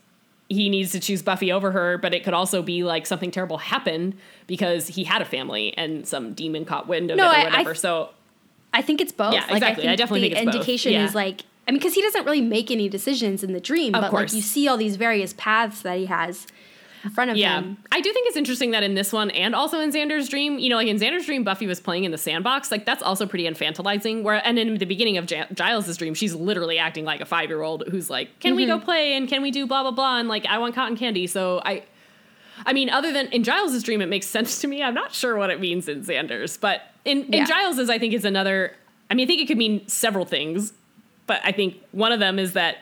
he 0.48 0.68
needs 0.70 0.90
to 0.92 0.98
choose 0.98 1.22
Buffy 1.22 1.52
over 1.52 1.70
her, 1.70 1.96
but 1.98 2.12
it 2.14 2.24
could 2.24 2.34
also 2.34 2.62
be 2.62 2.82
like 2.82 3.06
something 3.06 3.30
terrible 3.30 3.58
happened 3.58 4.16
because 4.48 4.88
he 4.88 5.04
had 5.04 5.22
a 5.22 5.24
family 5.24 5.72
and 5.76 6.04
some 6.08 6.32
demon 6.34 6.64
caught 6.64 6.88
wind 6.88 7.12
of 7.12 7.16
No, 7.16 7.30
it 7.30 7.34
I- 7.36 7.42
or 7.42 7.46
I 7.46 7.50
whatever. 7.50 7.74
so 7.76 8.10
I 8.74 8.82
think 8.82 9.00
it's 9.00 9.12
both. 9.12 9.34
Yeah, 9.34 9.44
exactly. 9.54 9.86
I 9.86 9.94
definitely 9.94 10.28
the 10.30 10.34
think 10.34 10.38
it's 10.38 10.44
both. 10.46 10.52
The 10.54 10.58
indication 10.58 10.92
Yeah. 10.94 11.04
is 11.04 11.14
like 11.14 11.42
I 11.68 11.70
mean, 11.70 11.78
because 11.78 11.94
he 11.94 12.02
doesn't 12.02 12.24
really 12.24 12.40
make 12.40 12.70
any 12.72 12.88
decisions 12.88 13.44
in 13.44 13.52
the 13.52 13.60
dream, 13.60 13.94
Of 13.94 14.00
but 14.00 14.10
course. 14.10 14.32
like 14.32 14.36
you 14.36 14.42
see 14.42 14.66
all 14.66 14.78
these 14.78 14.96
various 14.96 15.32
paths 15.36 15.82
that 15.82 15.98
he 15.98 16.06
has 16.06 16.46
in 17.04 17.10
front 17.10 17.30
of 17.30 17.36
yeah, 17.36 17.60
him. 17.60 17.76
I 17.92 18.00
do 18.00 18.12
think 18.12 18.26
it's 18.28 18.36
interesting 18.36 18.72
that 18.72 18.82
in 18.82 18.94
this 18.94 19.12
one 19.12 19.30
and 19.30 19.54
also 19.54 19.80
in 19.80 19.90
Xander's 19.92 20.28
dream, 20.28 20.58
you 20.58 20.68
know, 20.68 20.76
like 20.76 20.88
in 20.88 20.98
Xander's 20.98 21.26
dream, 21.26 21.44
Buffy 21.44 21.66
was 21.66 21.80
playing 21.80 22.04
in 22.04 22.10
the 22.10 22.18
sandbox. 22.18 22.70
Like 22.70 22.84
that's 22.86 23.02
also 23.02 23.26
pretty 23.26 23.44
infantilizing. 23.48 24.22
Where 24.22 24.44
and 24.46 24.58
in 24.58 24.78
the 24.78 24.84
beginning 24.86 25.16
of 25.16 25.26
Gi- 25.26 25.44
Giles's 25.54 25.96
dream, 25.96 26.14
she's 26.14 26.34
literally 26.34 26.78
acting 26.78 27.04
like 27.04 27.20
a 27.20 27.24
five 27.26 27.48
year 27.50 27.62
old 27.62 27.84
who's 27.90 28.10
like, 28.10 28.38
"Can 28.40 28.56
we 28.56 28.64
Mm-hmm. 28.66 28.78
go 28.78 28.84
play 28.84 29.14
and 29.14 29.28
can 29.28 29.42
we 29.42 29.50
do 29.50 29.66
blah 29.66 29.82
blah 29.82 29.90
blah?" 29.92 30.18
And 30.18 30.28
like, 30.28 30.46
I 30.46 30.58
want 30.58 30.74
cotton 30.74 30.96
candy. 30.96 31.26
So 31.26 31.60
I. 31.64 31.84
I 32.66 32.72
mean, 32.72 32.90
other 32.90 33.12
than 33.12 33.28
in 33.28 33.44
Giles's 33.44 33.84
dream, 33.84 34.02
it 34.02 34.08
makes 34.08 34.26
sense 34.36 34.60
to 34.62 34.66
me. 34.66 34.82
I'm 34.82 34.94
not 34.94 35.12
sure 35.14 35.36
what 35.36 35.50
it 35.50 35.60
means 35.60 35.88
in 35.88 36.02
Xander's, 36.04 36.56
but 36.56 36.82
in, 37.04 37.22
in 37.26 37.32
Yeah. 37.32 37.44
Giles's, 37.46 37.88
I 37.88 37.98
think 38.00 38.12
is 38.14 38.24
another. 38.24 38.74
I 39.08 39.14
mean, 39.14 39.24
I 39.24 39.28
think 39.28 39.40
it 39.40 39.46
could 39.46 39.56
mean 39.58 39.86
several 39.86 40.24
things, 40.24 40.72
but 41.28 41.40
I 41.44 41.52
think 41.52 41.76
one 41.92 42.10
of 42.10 42.18
them 42.18 42.36
is 42.38 42.54
that, 42.54 42.78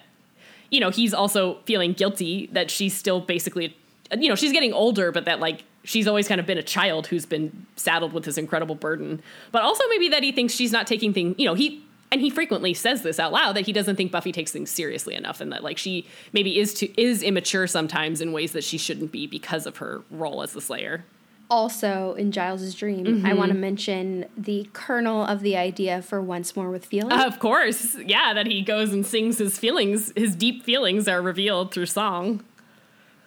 you 0.71 0.81
know, 0.81 0.89
he's 0.89 1.13
also 1.13 1.59
feeling 1.67 1.93
guilty 1.93 2.49
that 2.53 2.71
she's 2.71 2.97
still 2.97 3.21
basically, 3.21 3.77
you 4.19 4.29
know, 4.29 4.35
she's 4.35 4.53
getting 4.53 4.73
older, 4.73 5.13
but 5.13 5.25
that 5.25 5.41
like 5.41 5.65
she's 5.85 6.07
always 6.07 6.29
kind 6.29 6.41
of 6.41 6.47
been 6.47 6.59
a 6.59 6.63
child 6.63 7.07
who's 7.07 7.27
been 7.27 7.67
saddled 7.77 8.13
with 8.13 8.25
this 8.25 8.39
incredible 8.39 8.75
burden. 8.75 9.23
But 9.53 9.63
also 9.63 9.85
maybe 9.89 10.09
that 10.09 10.23
he 10.23 10.33
thinks 10.33 10.55
she's 10.55 10.73
not 10.73 10.87
taking 10.87 11.13
things, 11.13 11.37
you 11.39 11.47
know, 11.47 11.55
he 11.55 11.85
and 12.13 12.21
he 12.21 12.31
frequently 12.31 12.73
says 12.73 13.03
this 13.03 13.19
out 13.19 13.33
loud 13.33 13.57
that 13.57 13.67
he 13.67 13.73
doesn't 13.73 13.97
think 13.97 14.13
Buffy 14.13 14.33
takes 14.33 14.53
things 14.53 14.71
seriously 14.71 15.15
enough 15.15 15.41
and 15.41 15.53
that 15.53 15.65
like 15.65 15.79
she 15.79 16.07
maybe 16.33 16.59
is 16.59 16.75
to 16.75 17.01
is 17.01 17.23
immature 17.23 17.67
sometimes 17.67 18.21
in 18.21 18.33
ways 18.33 18.53
that 18.53 18.65
she 18.65 18.79
shouldn't 18.79 19.13
be 19.13 19.27
because 19.27 19.67
of 19.67 19.79
her 19.79 20.03
role 20.11 20.43
as 20.43 20.53
the 20.53 20.61
slayer. 20.61 21.05
Also, 21.49 22.15
in 22.15 22.33
Giles's 22.33 22.75
dream, 22.75 23.07
I 23.07 23.11
mm-hmm. 23.11 23.39
want 23.39 23.53
to 23.53 23.59
mention 23.59 24.27
the 24.37 24.69
kernel 24.73 25.25
of 25.25 25.43
the 25.43 25.57
idea 25.57 26.03
for 26.03 26.21
Once 26.21 26.57
More 26.57 26.71
with 26.71 26.87
Feeling. 26.87 27.13
Of 27.13 27.39
course. 27.39 27.95
Yeah, 28.05 28.35
that 28.35 28.47
he 28.47 28.63
goes 28.63 28.93
and 28.93 29.07
sings 29.07 29.39
his 29.39 29.57
feelings, 29.57 30.13
his 30.17 30.35
deep 30.35 30.65
feelings 30.65 31.07
are 31.07 31.23
revealed 31.23 31.73
through 31.73 31.87
song. 31.87 32.43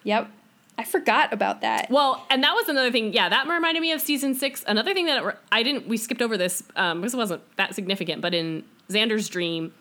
yep. 0.04 0.30
I 0.80 0.84
forgot 0.84 1.30
about 1.30 1.60
that. 1.60 1.90
Well, 1.90 2.24
and 2.30 2.42
that 2.42 2.54
was 2.54 2.66
another 2.70 2.90
thing. 2.90 3.12
Yeah, 3.12 3.28
that 3.28 3.46
reminded 3.46 3.82
me 3.82 3.92
of 3.92 4.00
season 4.00 4.34
six. 4.34 4.64
Another 4.66 4.94
thing 4.94 5.04
that 5.04 5.22
it, 5.22 5.36
I 5.52 5.62
didn't, 5.62 5.86
we 5.86 5.98
skipped 5.98 6.22
over 6.22 6.38
this 6.38 6.62
um, 6.74 7.02
because 7.02 7.12
it 7.12 7.18
wasn't 7.18 7.56
that 7.58 7.74
significant, 7.74 8.22
but 8.22 8.32
in 8.32 8.64
Xander's 8.88 9.28
dream, 9.28 9.74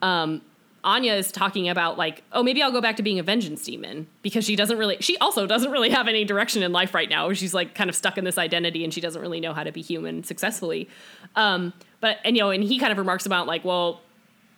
um, 0.00 0.40
Anya 0.82 1.12
is 1.12 1.30
talking 1.30 1.68
about 1.68 1.98
like, 1.98 2.22
oh, 2.32 2.42
maybe 2.42 2.62
I'll 2.62 2.72
go 2.72 2.80
back 2.80 2.96
to 2.96 3.02
being 3.02 3.18
a 3.18 3.22
vengeance 3.22 3.64
demon 3.64 4.06
because 4.22 4.46
she 4.46 4.56
doesn't 4.56 4.78
really, 4.78 4.96
she 5.00 5.18
also 5.18 5.46
doesn't 5.46 5.70
really 5.70 5.90
have 5.90 6.08
any 6.08 6.24
direction 6.24 6.62
in 6.62 6.72
life 6.72 6.94
right 6.94 7.10
now. 7.10 7.30
She's 7.34 7.52
like 7.52 7.74
kind 7.74 7.90
of 7.90 7.94
stuck 7.94 8.16
in 8.16 8.24
this 8.24 8.38
identity 8.38 8.82
and 8.82 8.94
she 8.94 9.02
doesn't 9.02 9.20
really 9.20 9.40
know 9.40 9.52
how 9.52 9.62
to 9.62 9.72
be 9.72 9.82
human 9.82 10.24
successfully. 10.24 10.88
Um, 11.34 11.74
but, 12.00 12.16
and 12.24 12.34
you 12.34 12.42
know, 12.42 12.48
and 12.48 12.64
he 12.64 12.78
kind 12.78 12.92
of 12.92 12.98
remarks 12.98 13.26
about 13.26 13.46
like, 13.46 13.62
well, 13.62 14.00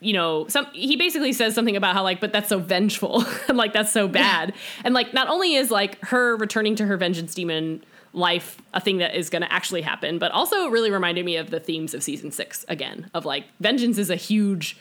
you 0.00 0.12
know, 0.12 0.46
some 0.48 0.66
he 0.72 0.96
basically 0.96 1.32
says 1.32 1.54
something 1.54 1.76
about 1.76 1.94
how 1.94 2.02
like, 2.02 2.20
but 2.20 2.32
that's 2.32 2.48
so 2.48 2.58
vengeful 2.58 3.24
and 3.48 3.56
like 3.58 3.72
that's 3.72 3.92
so 3.92 4.06
bad. 4.08 4.52
and 4.84 4.94
like 4.94 5.12
not 5.12 5.28
only 5.28 5.54
is 5.54 5.70
like 5.70 6.00
her 6.06 6.36
returning 6.36 6.76
to 6.76 6.86
her 6.86 6.96
vengeance 6.96 7.34
demon 7.34 7.84
life 8.12 8.60
a 8.72 8.80
thing 8.80 8.98
that 8.98 9.14
is 9.14 9.28
going 9.28 9.42
to 9.42 9.52
actually 9.52 9.82
happen, 9.82 10.18
but 10.18 10.30
also 10.32 10.66
it 10.66 10.70
really 10.70 10.90
reminded 10.90 11.24
me 11.24 11.36
of 11.36 11.50
the 11.50 11.60
themes 11.60 11.94
of 11.94 12.02
season 12.02 12.30
six 12.30 12.64
again 12.68 13.10
of 13.12 13.24
like 13.24 13.44
vengeance 13.60 13.98
is 13.98 14.08
a 14.08 14.16
huge 14.16 14.76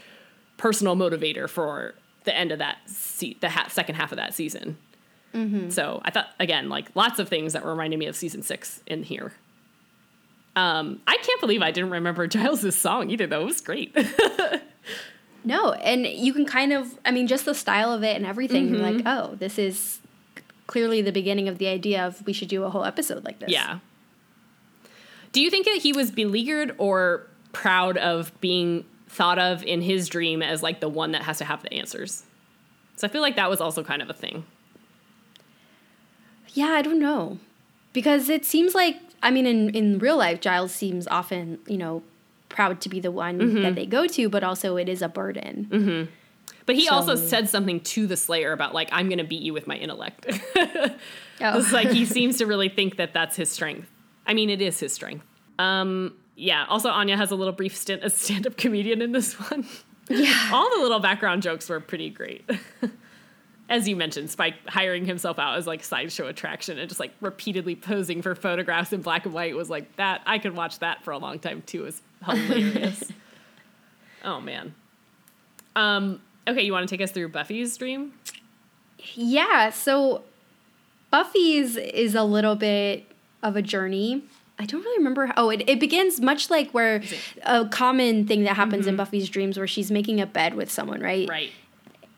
personal 0.57 0.95
motivator 0.95 1.49
for 1.49 1.93
the 2.24 2.36
end 2.36 2.51
of 2.51 2.59
that 2.59 2.78
se- 2.86 3.38
the 3.41 3.49
ha- 3.49 3.68
second 3.70 3.95
half 3.95 4.11
of 4.11 4.18
that 4.18 4.34
season. 4.34 4.78
So 5.70 6.01
I 6.03 6.09
thought 6.09 6.30
again 6.39 6.68
like 6.68 6.88
lots 6.95 7.20
of 7.20 7.30
things 7.30 7.53
that 7.53 7.63
reminded 7.63 7.99
me 7.99 8.07
of 8.07 8.15
season 8.15 8.41
six 8.41 8.82
in 8.88 9.03
here. 9.03 9.34
Um, 10.55 10.99
I 11.05 11.15
can't 11.18 11.39
believe 11.39 11.61
I 11.61 11.70
didn't 11.70 11.91
remember 11.91 12.26
Giles's 12.34 12.76
song 12.76 13.11
either. 13.11 13.28
Though 13.28 13.41
it 13.41 13.45
was 13.45 13.61
great. 13.61 13.95
No, 15.48 15.72
and 15.72 16.06
you 16.06 16.34
can 16.34 16.45
kind 16.45 16.74
of, 16.74 17.00
I 17.06 17.12
mean, 17.12 17.26
just 17.28 17.45
the 17.45 17.56
style 17.56 17.91
of 17.93 18.04
it 18.04 18.16
and 18.18 18.26
everything, 18.26 18.68
you're 18.70 18.80
Mm-hmm. 18.84 18.98
like, 18.98 19.04
oh, 19.06 19.36
this 19.36 19.58
is 19.58 20.00
clearly 20.68 21.02
the 21.02 21.12
beginning 21.14 21.48
of 21.48 21.58
the 21.58 21.68
idea 21.68 22.06
of 22.06 22.26
we 22.26 22.34
should 22.34 22.50
do 22.50 22.64
a 22.66 22.70
whole 22.70 22.84
episode 22.84 23.24
like 23.24 23.39
this. 23.39 23.50
Yeah. 23.50 23.80
Do 25.32 25.41
you 25.41 25.50
think 25.50 25.66
that 25.66 25.78
he 25.82 25.93
was 25.93 26.12
beleaguered 26.12 26.76
or 26.78 27.26
proud 27.54 27.98
of 27.98 28.32
being 28.41 28.84
thought 29.08 29.39
of 29.39 29.64
in 29.64 29.82
his 29.82 30.10
dream 30.10 30.41
as 30.41 30.62
like 30.62 30.82
the 30.82 30.89
one 30.89 31.12
that 31.14 31.22
has 31.24 31.38
to 31.38 31.45
have 31.45 31.64
the 31.64 31.72
answers? 31.74 32.24
So 32.98 33.08
I 33.08 33.10
feel 33.10 33.22
like 33.22 33.36
that 33.38 33.50
was 33.50 33.62
also 33.62 33.84
kind 33.84 34.02
of 34.02 34.10
a 34.10 34.14
thing. 34.14 34.43
Yeah, 36.54 36.70
I 36.72 36.82
don't 36.82 37.00
know. 37.00 37.38
Because 37.93 38.30
it 38.30 38.45
seems 38.45 38.76
like, 38.76 38.98
I 39.24 39.32
mean, 39.32 39.45
in, 39.45 39.70
in 39.70 40.00
real 40.00 40.18
life, 40.18 40.41
Giles 40.41 40.74
seems 40.74 41.08
often, 41.08 41.60
you 41.68 41.78
know, 41.78 42.04
proud 42.50 42.82
to 42.82 42.89
be 42.89 43.00
the 43.00 43.12
one 43.12 43.39
Mm-hmm. 43.39 43.62
that 43.64 43.76
they 43.76 43.86
go 43.86 44.08
to, 44.08 44.30
but 44.30 44.43
also 44.43 44.78
it 44.78 44.88
is 44.89 45.02
a 45.02 45.10
burden. 45.10 46.10
But 46.66 46.76
he 46.76 46.89
also 46.89 47.16
said 47.16 47.48
something 47.50 47.80
to 47.82 48.08
the 48.08 48.18
Slayer 48.18 48.52
about 48.52 48.74
like 48.74 48.89
I'm 48.91 49.08
going 49.08 49.20
to 49.20 49.24
beat 49.24 49.41
you 49.41 49.54
with 49.54 49.68
my 49.68 49.76
intellect. 49.76 50.28
Oh. 51.39 51.60
it's 51.60 51.72
like 51.72 51.89
he 51.91 52.04
seems 52.18 52.38
to 52.39 52.48
really 52.48 52.68
think 52.68 52.98
that 52.98 53.14
that's 53.14 53.36
his 53.36 53.50
strength. 53.52 53.88
I 54.26 54.34
mean, 54.34 54.50
it 54.50 54.60
is 54.60 54.80
his 54.80 54.91
strength. 54.91 55.24
Um, 55.60 56.14
yeah. 56.36 56.66
Also, 56.68 56.89
Anya 56.89 57.16
has 57.16 57.30
a 57.30 57.36
little 57.36 57.54
brief 57.54 57.76
stint 57.78 58.02
as 58.02 58.16
stand-up 58.16 58.58
comedian 58.58 59.04
in 59.04 59.12
this 59.12 59.34
one. 59.34 59.64
Yeah. 60.10 60.50
All 60.52 60.68
the 60.76 60.82
little 60.82 61.00
background 61.00 61.43
jokes 61.43 61.70
were 61.70 61.80
pretty 61.80 62.10
great. 62.10 62.50
As 63.70 63.88
you 63.88 63.95
mentioned, 63.98 64.30
Spike 64.30 64.56
hiring 64.68 65.06
himself 65.06 65.38
out 65.39 65.58
as 65.58 65.68
like 65.68 65.84
sideshow 65.84 66.26
attraction 66.28 66.80
and 66.80 66.88
just 66.89 67.00
like 67.02 67.12
repeatedly 67.20 67.76
posing 67.76 68.22
for 68.22 68.34
photographs 68.34 68.93
in 68.93 69.02
black 69.02 69.26
and 69.26 69.34
white 69.34 69.56
was 69.56 69.70
like 69.70 69.93
that. 69.98 70.22
I 70.26 70.39
could 70.39 70.56
watch 70.56 70.80
that 70.80 71.04
for 71.04 71.12
a 71.12 71.18
long 71.18 71.38
time 71.38 71.62
too. 71.66 71.82
It 71.82 71.86
was 71.86 72.02
hilarious. 72.26 73.03
oh 74.24 74.39
man. 74.41 74.74
Um, 75.76 76.22
okay, 76.47 76.61
you 76.63 76.72
want 76.72 76.88
to 76.88 76.93
take 76.93 77.03
us 77.03 77.11
through 77.11 77.30
Buffy's 77.30 77.78
dream? 77.78 78.13
Yeah, 79.13 79.70
so 79.70 80.24
Buffy's 81.11 81.78
is 81.78 82.15
a 82.15 82.24
little 82.24 82.55
bit 82.55 83.05
of 83.43 83.55
a 83.55 83.61
journey. 83.61 84.24
I 84.59 84.65
don't 84.65 84.82
really 84.82 84.97
remember. 84.97 85.32
Oh, 85.38 85.51
it, 85.51 85.63
it 85.70 85.80
begins 85.80 86.20
much 86.20 86.49
like 86.49 86.72
where 86.72 87.03
a 87.43 87.68
common 87.68 88.26
thing 88.26 88.43
that 88.43 88.55
happens 88.55 88.88
in 88.88 88.95
Buffy's 88.95 89.30
dreams 89.30 89.57
where 89.57 89.68
she's 89.68 89.91
making 89.91 90.20
a 90.20 90.26
bed 90.26 90.55
with 90.55 90.72
someone, 90.72 90.99
right? 90.99 91.30
Right. 91.30 91.51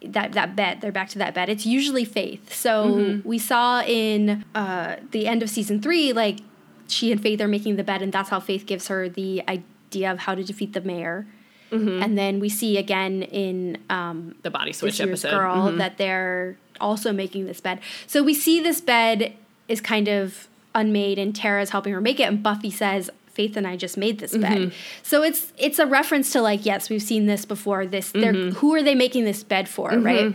That 0.02 0.32
that 0.32 0.56
bed, 0.56 0.80
they're 0.80 0.94
back 0.94 1.10
to 1.10 1.20
that 1.20 1.34
bed. 1.34 1.50
It's 1.50 1.66
usually 1.66 2.06
Faith. 2.06 2.54
So 2.54 3.20
we 3.26 3.38
saw 3.38 3.82
in 3.82 4.46
uh, 4.56 4.96
the 5.12 5.28
end 5.28 5.44
of 5.44 5.50
season 5.50 5.82
three, 5.82 6.14
like 6.14 6.40
she 6.88 7.12
and 7.12 7.22
Faith 7.22 7.42
are 7.42 7.50
making 7.50 7.76
the 7.76 7.84
bed, 7.84 8.02
and 8.02 8.14
that's 8.14 8.30
how 8.30 8.40
Faith 8.40 8.66
gives 8.66 8.88
her 8.88 9.10
the 9.10 9.44
idea 9.90 10.12
of 10.12 10.20
how 10.20 10.36
to 10.36 10.44
defeat 10.44 10.74
the 10.74 10.82
mayor. 10.82 11.26
And 11.72 12.18
then 12.18 12.40
we 12.40 12.50
see 12.50 12.78
again 12.80 13.22
in 13.22 13.78
um, 13.92 14.34
The 14.42 14.50
body 14.50 14.74
switch 14.74 14.98
this 14.98 15.06
year's 15.06 15.24
episode. 15.24 15.38
girl 15.38 15.56
Mhm. 15.72 15.78
that 15.78 15.98
they're 16.00 16.58
also 16.82 17.14
making 17.14 17.46
this 17.46 17.62
bed. 17.62 17.80
So 18.08 18.24
we 18.24 18.34
see 18.34 18.60
this 18.60 18.82
bed 18.82 19.34
is 19.68 19.80
kind 19.80 20.08
of 20.08 20.48
unmade 20.74 21.20
and 21.20 21.36
Tara's 21.36 21.70
helping 21.70 21.94
her 21.94 22.02
make 22.02 22.20
it 22.20 22.24
and 22.24 22.42
Buffy 22.42 22.72
says 22.72 23.12
Faith 23.28 23.56
and 23.56 23.68
I 23.68 23.76
just 23.78 23.98
made 23.98 24.18
this 24.18 24.32
Mm-hmm. 24.34 24.42
bed. 24.64 24.74
So 25.04 25.22
it's 25.22 25.54
it's 25.60 25.78
a 25.78 25.86
reference 25.86 26.32
to 26.32 26.42
like 26.42 26.66
yes, 26.66 26.90
we've 26.90 27.04
seen 27.04 27.28
this 27.28 27.46
before. 27.46 27.86
This 27.86 28.12
they're 28.14 28.34
Mm-hmm. 28.34 28.56
who 28.58 28.74
are 28.74 28.82
they 28.82 28.96
making 28.96 29.26
this 29.26 29.44
bed 29.44 29.70
for, 29.70 29.90
right? 29.92 30.34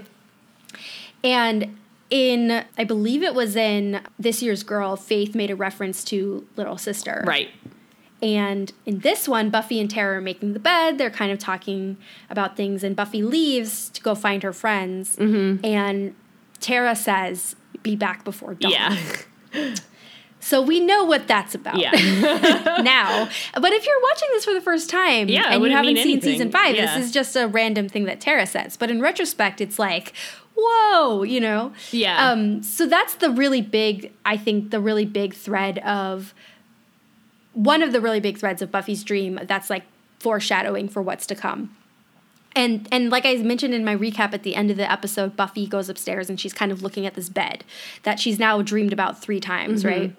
And 1.24 1.76
in 2.10 2.64
I 2.78 2.84
believe 2.84 3.24
it 3.24 3.34
was 3.34 3.56
in 3.56 4.00
this 4.20 4.40
year's 4.40 4.62
girl, 4.62 4.94
Faith 4.94 5.34
made 5.34 5.50
a 5.50 5.56
reference 5.56 6.04
to 6.04 6.46
little 6.56 6.78
sister. 6.78 7.24
Right. 7.26 7.50
And 8.24 8.72
in 8.86 9.00
this 9.00 9.28
one, 9.28 9.50
Buffy 9.50 9.78
and 9.80 9.90
Tara 9.90 10.16
are 10.16 10.20
making 10.22 10.54
the 10.54 10.58
bed. 10.58 10.96
They're 10.96 11.10
kind 11.10 11.30
of 11.30 11.38
talking 11.38 11.98
about 12.30 12.56
things, 12.56 12.82
and 12.82 12.96
Buffy 12.96 13.22
leaves 13.22 13.90
to 13.90 14.00
go 14.00 14.14
find 14.14 14.42
her 14.42 14.52
friends. 14.54 15.16
Mm-hmm. 15.16 15.64
And 15.64 16.14
Tara 16.58 16.96
says, 16.96 17.54
Be 17.82 17.96
back 17.96 18.24
before 18.24 18.54
dawn. 18.54 18.72
Yeah. 18.72 18.96
So 20.40 20.60
we 20.60 20.78
know 20.78 21.04
what 21.04 21.26
that's 21.26 21.54
about 21.54 21.78
Yeah. 21.78 21.90
now. 22.82 23.30
But 23.54 23.72
if 23.72 23.86
you're 23.86 24.02
watching 24.02 24.28
this 24.32 24.44
for 24.44 24.52
the 24.52 24.60
first 24.60 24.90
time 24.90 25.30
Yeah, 25.30 25.50
and 25.54 25.64
you 25.64 25.70
haven't 25.70 25.96
seen 25.96 26.20
season 26.20 26.50
five, 26.50 26.76
Yeah. 26.76 26.98
this 26.98 27.06
is 27.06 27.12
just 27.12 27.34
a 27.34 27.48
random 27.48 27.88
thing 27.88 28.04
that 28.04 28.20
Tara 28.20 28.46
says. 28.46 28.76
But 28.76 28.90
in 28.90 29.00
retrospect, 29.00 29.62
it's 29.62 29.78
like, 29.78 30.12
whoa, 30.54 31.22
you 31.22 31.40
know? 31.40 31.72
Yeah. 31.92 32.30
Um, 32.30 32.62
so 32.62 32.84
that's 32.84 33.14
the 33.14 33.30
really 33.30 33.62
big, 33.62 34.12
I 34.26 34.36
think, 34.36 34.70
the 34.70 34.80
really 34.80 35.06
big 35.06 35.32
thread 35.32 35.78
of 35.78 36.34
one 37.54 37.82
of 37.82 37.92
the 37.92 38.00
really 38.00 38.20
big 38.20 38.38
threads 38.38 38.60
of 38.62 38.70
Buffy's 38.70 39.02
dream 39.02 39.40
that's 39.44 39.70
like 39.70 39.84
foreshadowing 40.18 40.88
for 40.88 41.00
what's 41.00 41.26
to 41.26 41.34
come. 41.34 41.76
And 42.56 42.86
and 42.92 43.10
like 43.10 43.26
I 43.26 43.34
mentioned 43.36 43.74
in 43.74 43.84
my 43.84 43.96
recap 43.96 44.32
at 44.32 44.42
the 44.44 44.54
end 44.54 44.70
of 44.70 44.76
the 44.76 44.90
episode, 44.90 45.36
Buffy 45.36 45.66
goes 45.66 45.88
upstairs 45.88 46.30
and 46.30 46.38
she's 46.38 46.52
kind 46.52 46.70
of 46.70 46.82
looking 46.82 47.04
at 47.06 47.14
this 47.14 47.28
bed 47.28 47.64
that 48.04 48.20
she's 48.20 48.38
now 48.38 48.62
dreamed 48.62 48.92
about 48.92 49.20
three 49.20 49.40
times, 49.40 49.84
right? 49.84 50.14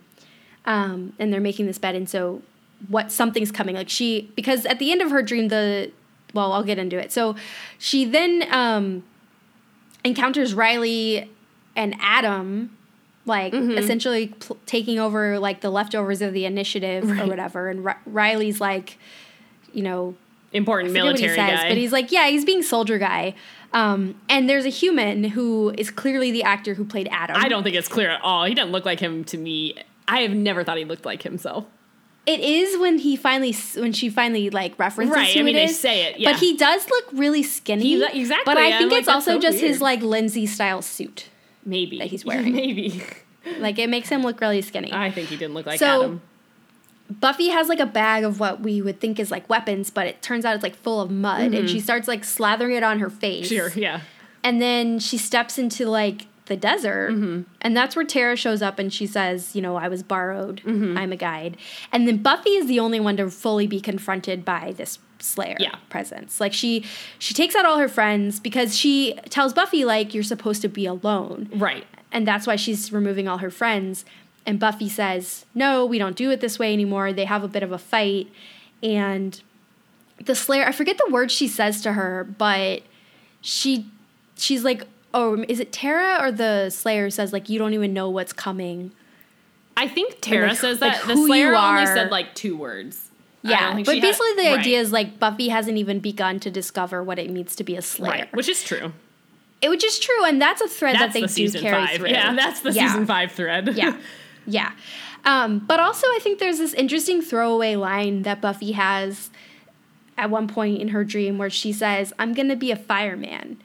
Um, 0.66 1.14
and 1.20 1.32
they're 1.32 1.40
making 1.40 1.68
this 1.68 1.78
bed, 1.78 1.96
and 1.96 2.10
so 2.10 2.42
what 2.90 3.12
something's 3.12 3.52
coming. 3.52 3.76
Like 3.76 3.88
she 3.88 4.32
because 4.36 4.66
at 4.66 4.80
the 4.80 4.92
end 4.92 5.02
of 5.02 5.12
her 5.12 5.22
dream, 5.22 5.48
the 5.48 5.92
well, 6.34 6.52
I'll 6.52 6.64
get 6.64 6.78
into 6.78 6.98
it. 6.98 7.12
So 7.12 7.36
she 7.78 8.04
then 8.04 8.46
um, 8.52 9.04
encounters 10.04 10.54
Riley 10.54 11.30
and 11.76 11.96
Adam, 12.00 12.76
like 13.26 13.54
essentially 13.54 14.28
pl- 14.28 14.58
taking 14.66 15.00
over 15.00 15.40
like 15.40 15.62
the 15.62 15.70
leftovers 15.70 16.22
of 16.22 16.34
the 16.34 16.46
initiative 16.46 17.10
or 17.10 17.26
whatever. 17.28 17.70
And 17.70 17.84
Ri- 17.86 17.94
Riley's 18.06 18.62
like, 18.62 18.98
you 19.74 19.84
know, 19.84 20.16
Important 20.54 20.92
forget 20.92 21.06
what 21.06 21.20
he 21.20 21.26
military 21.26 21.50
says, 21.50 21.60
guy. 21.64 21.70
but 21.70 21.78
he's 21.78 21.92
like, 21.92 22.12
yeah, 22.12 22.28
he's 22.28 22.46
being 22.46 22.62
soldier 22.64 22.98
guy. 22.98 23.34
Um, 23.74 24.16
and 24.30 24.50
there's 24.50 24.64
a 24.66 24.70
human 24.70 25.24
who 25.26 25.74
is 25.78 25.90
clearly 25.92 26.32
the 26.32 26.44
actor 26.44 26.76
who 26.76 26.86
played 26.86 27.10
Adam. 27.12 27.36
I 27.38 27.50
don't 27.50 27.64
think 27.64 27.76
it's 27.76 27.90
clear 27.90 28.10
at 28.10 28.22
all. 28.22 28.46
He 28.46 28.54
doesn't 28.54 28.72
look 28.72 28.86
like 28.86 29.00
him 29.02 29.26
to 29.26 29.38
me. 29.38 29.76
I 30.08 30.20
have 30.22 30.32
never 30.32 30.64
thought 30.64 30.78
he 30.78 30.86
looked 30.86 31.04
like 31.04 31.24
himself. 31.24 31.66
It 32.26 32.40
is 32.40 32.80
when 32.80 33.00
he 33.00 33.16
finally, 33.18 33.54
when 33.76 33.92
she 33.92 34.10
finally 34.10 34.50
like 34.50 34.80
references 34.80 35.14
Right, 35.14 35.34
who 35.34 35.42
I 35.42 35.44
mean, 35.44 35.56
it 35.58 35.68
they 35.68 35.74
say 35.74 36.06
it, 36.06 36.20
yeah. 36.20 36.32
But 36.32 36.40
he 36.40 36.56
does 36.56 36.90
look 36.90 37.06
really 37.14 37.44
skinny. 37.44 37.84
He- 37.84 38.04
exactly, 38.04 38.46
But 38.46 38.58
I 38.58 38.72
I'm 38.72 38.78
think 38.80 38.92
like, 38.94 39.00
it's 39.02 39.10
also 39.10 39.34
so 39.34 39.40
just 39.40 39.60
his 39.60 39.82
like 39.82 40.02
Lindsey 40.02 40.46
style 40.46 40.82
suit. 40.82 41.28
Maybe 41.66 41.98
that 42.00 42.08
he's 42.08 42.24
wearing. 42.30 42.54
maybe. 42.54 43.02
Like 43.60 43.78
it 43.80 43.90
makes 43.90 44.10
him 44.10 44.22
look 44.24 44.40
really 44.42 44.62
skinny. 44.62 44.92
I 44.94 45.12
think 45.12 45.30
he 45.30 45.38
didn't 45.38 45.54
look 45.54 45.66
like 45.66 45.80
So, 45.80 46.04
Adam. 46.04 46.22
Buffy 47.10 47.50
has 47.50 47.70
like 47.70 47.80
a 47.80 47.86
bag 47.86 48.24
of 48.24 48.40
what 48.40 48.62
we 48.62 48.82
would 48.82 49.00
think 49.00 49.20
is 49.20 49.30
like 49.30 49.48
weapons, 49.48 49.92
but 49.92 50.08
it 50.08 50.24
turns 50.24 50.44
out 50.44 50.56
it's 50.56 50.64
like 50.64 50.76
full 50.76 51.00
of 51.02 51.12
mud, 51.12 51.54
and 51.54 51.70
she 51.70 51.80
starts 51.80 52.08
like 52.08 52.24
slathering 52.24 52.76
it 52.76 52.82
on 52.84 52.98
her 53.00 53.12
face. 53.12 53.48
Sure, 53.48 53.70
yeah. 53.76 54.02
And 54.44 54.60
then 54.62 54.98
she 55.00 55.18
steps 55.20 55.60
into 55.60 55.86
like 55.88 56.26
the 56.48 56.56
desert, 56.58 57.12
Mm-hmm. 57.12 57.42
and 57.62 57.78
that's 57.78 57.96
where 57.96 58.06
Tara 58.06 58.36
shows 58.36 58.62
up 58.64 58.80
and 58.80 58.92
she 58.92 59.06
says, 59.06 59.56
You 59.56 59.62
know, 59.62 59.76
I 59.76 59.88
was 59.88 60.02
borrowed, 60.02 60.62
Mm-hmm. 60.66 60.98
I'm 60.98 61.12
a 61.12 61.16
guide. 61.16 61.58
And 61.92 62.08
then 62.08 62.18
Buffy 62.24 62.52
is 62.52 62.66
the 62.66 62.80
only 62.80 63.00
one 63.00 63.18
to 63.18 63.30
fully 63.30 63.68
be 63.68 63.80
confronted 63.80 64.44
by 64.44 64.74
this 64.76 64.98
Slayer 65.20 65.58
Yeah. 65.60 65.76
presence. 65.90 66.40
Like 66.40 66.54
she 66.54 66.86
she 67.20 67.34
takes 67.34 67.56
out 67.56 67.66
all 67.66 67.78
her 67.78 67.88
friends 67.90 68.40
because 68.40 68.76
she 68.78 69.14
tells 69.30 69.54
Buffy 69.54 69.86
like 69.86 70.14
you're 70.14 70.24
supposed 70.24 70.62
to 70.62 70.68
be 70.70 70.86
alone. 70.86 71.50
Right. 71.54 71.86
And 72.12 72.28
that's 72.28 72.48
why 72.48 72.56
she's 72.56 72.92
removing 72.92 73.28
all 73.28 73.40
her 73.40 73.50
friends. 73.50 74.06
And 74.46 74.60
Buffy 74.60 74.88
says, 74.90 75.46
No, 75.56 75.86
we 75.86 75.98
don't 75.98 76.16
do 76.16 76.32
it 76.32 76.40
this 76.42 76.60
way 76.60 76.72
anymore. 76.74 77.12
They 77.12 77.26
have 77.26 77.44
a 77.44 77.48
bit 77.48 77.64
of 77.64 77.72
a 77.72 77.78
fight. 77.78 78.28
And 78.84 79.42
the 80.24 80.36
Slayer, 80.36 80.66
I 80.66 80.72
forget 80.72 80.98
the 80.98 81.12
word 81.12 81.32
she 81.32 81.48
says 81.48 81.82
to 81.82 81.94
her, 81.94 82.24
but 82.38 82.84
she 83.42 83.88
she's 84.38 84.64
like, 84.64 84.84
Oh, 85.14 85.44
is 85.48 85.60
it 85.60 85.72
Tara 85.72 86.18
or 86.22 86.32
the 86.32 86.70
Slayer 86.70 87.10
says, 87.10 87.32
like, 87.34 87.50
you 87.50 87.58
don't 87.58 87.74
even 87.74 87.94
know 87.94 88.10
what's 88.10 88.34
coming? 88.34 88.92
I 89.78 89.88
think 89.88 90.20
Tara 90.22 90.50
like, 90.50 90.58
says 90.58 90.80
like 90.82 90.94
that. 90.94 91.08
the 91.08 91.16
Slayer 91.16 91.54
only 91.56 91.86
said 91.86 92.12
like 92.12 92.34
two 92.36 92.56
words. 92.56 93.05
Yeah. 93.50 93.74
But 93.76 93.88
she 93.88 94.00
had- 94.00 94.02
basically, 94.02 94.34
the 94.34 94.50
right, 94.50 94.60
idea 94.60 94.80
is 94.80 94.92
like 94.92 95.20
Buffy 95.20 95.50
hasn't 95.50 95.78
even 95.78 96.00
begun 96.00 96.40
to 96.42 96.52
discover 96.52 97.04
what 97.04 97.20
it 97.20 97.30
means 97.30 97.56
to 97.58 97.64
be 97.64 97.76
a 97.76 97.82
Slayer. 97.82 98.12
right, 98.12 98.34
which 98.36 98.50
is 98.50 98.64
true. 98.64 98.94
It 99.62 99.70
which 99.70 99.84
is 99.84 99.98
true, 100.00 100.24
and 100.26 100.42
that's 100.42 100.62
a 100.62 100.68
thread 100.68 100.96
That's 100.96 101.14
that 101.14 101.22
they 101.22 101.46
the 101.46 101.50
do 101.52 101.60
carry 101.60 101.88
five. 101.88 101.98
through. 101.98 102.10
Yeah, 102.10 102.34
that's 102.36 102.60
the 102.62 102.72
Yeah. 102.72 102.88
season 102.88 103.06
five 103.06 103.32
thread. 103.32 103.70
yeah 103.76 103.98
yeah 104.48 104.74
um, 105.24 105.58
but 105.58 105.80
also 105.80 106.06
i 106.08 106.20
think 106.22 106.38
there's 106.38 106.60
this 106.60 106.72
interesting 106.76 107.20
throwaway 107.20 107.76
line 107.76 108.22
that 108.22 108.40
buffy 108.42 108.74
has 108.74 109.32
at 110.20 110.30
one 110.30 110.48
point 110.48 110.80
in 110.80 110.90
her 110.90 111.04
dream 111.04 111.40
where 111.40 111.50
she 111.50 111.74
says 111.74 112.14
i'm 112.20 112.32
gonna 112.32 112.56
be 112.56 112.70
a 112.70 112.76
fireman 112.76 113.58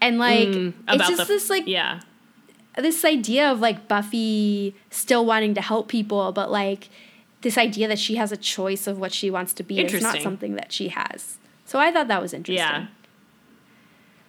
and 0.00 0.18
like 0.18 0.48
it's 0.48 0.56
Mm, 0.56 0.72
About 0.88 1.08
just 1.08 1.16
the- 1.18 1.24
this 1.34 1.50
like 1.50 1.64
yeah. 1.66 2.00
this 2.78 3.04
idea 3.04 3.52
of 3.52 3.60
like 3.60 3.88
buffy 3.88 4.74
still 4.90 5.26
wanting 5.26 5.52
to 5.52 5.60
help 5.60 5.88
people 5.88 6.32
but 6.32 6.50
like 6.50 6.88
this 7.42 7.56
idea 7.58 7.86
that 7.88 7.98
she 7.98 8.16
has 8.16 8.32
a 8.32 8.36
choice 8.36 8.86
of 8.86 8.98
what 8.98 9.12
she 9.12 9.30
wants 9.30 9.52
to 9.54 9.62
be 9.62 9.78
is 9.80 10.02
not 10.02 10.20
something 10.20 10.54
that 10.56 10.72
she 10.72 10.88
has 10.88 11.38
so 11.64 11.78
i 11.78 11.90
thought 11.92 12.08
that 12.08 12.20
was 12.22 12.32
interesting 12.34 12.56
Yeah. 12.66 12.86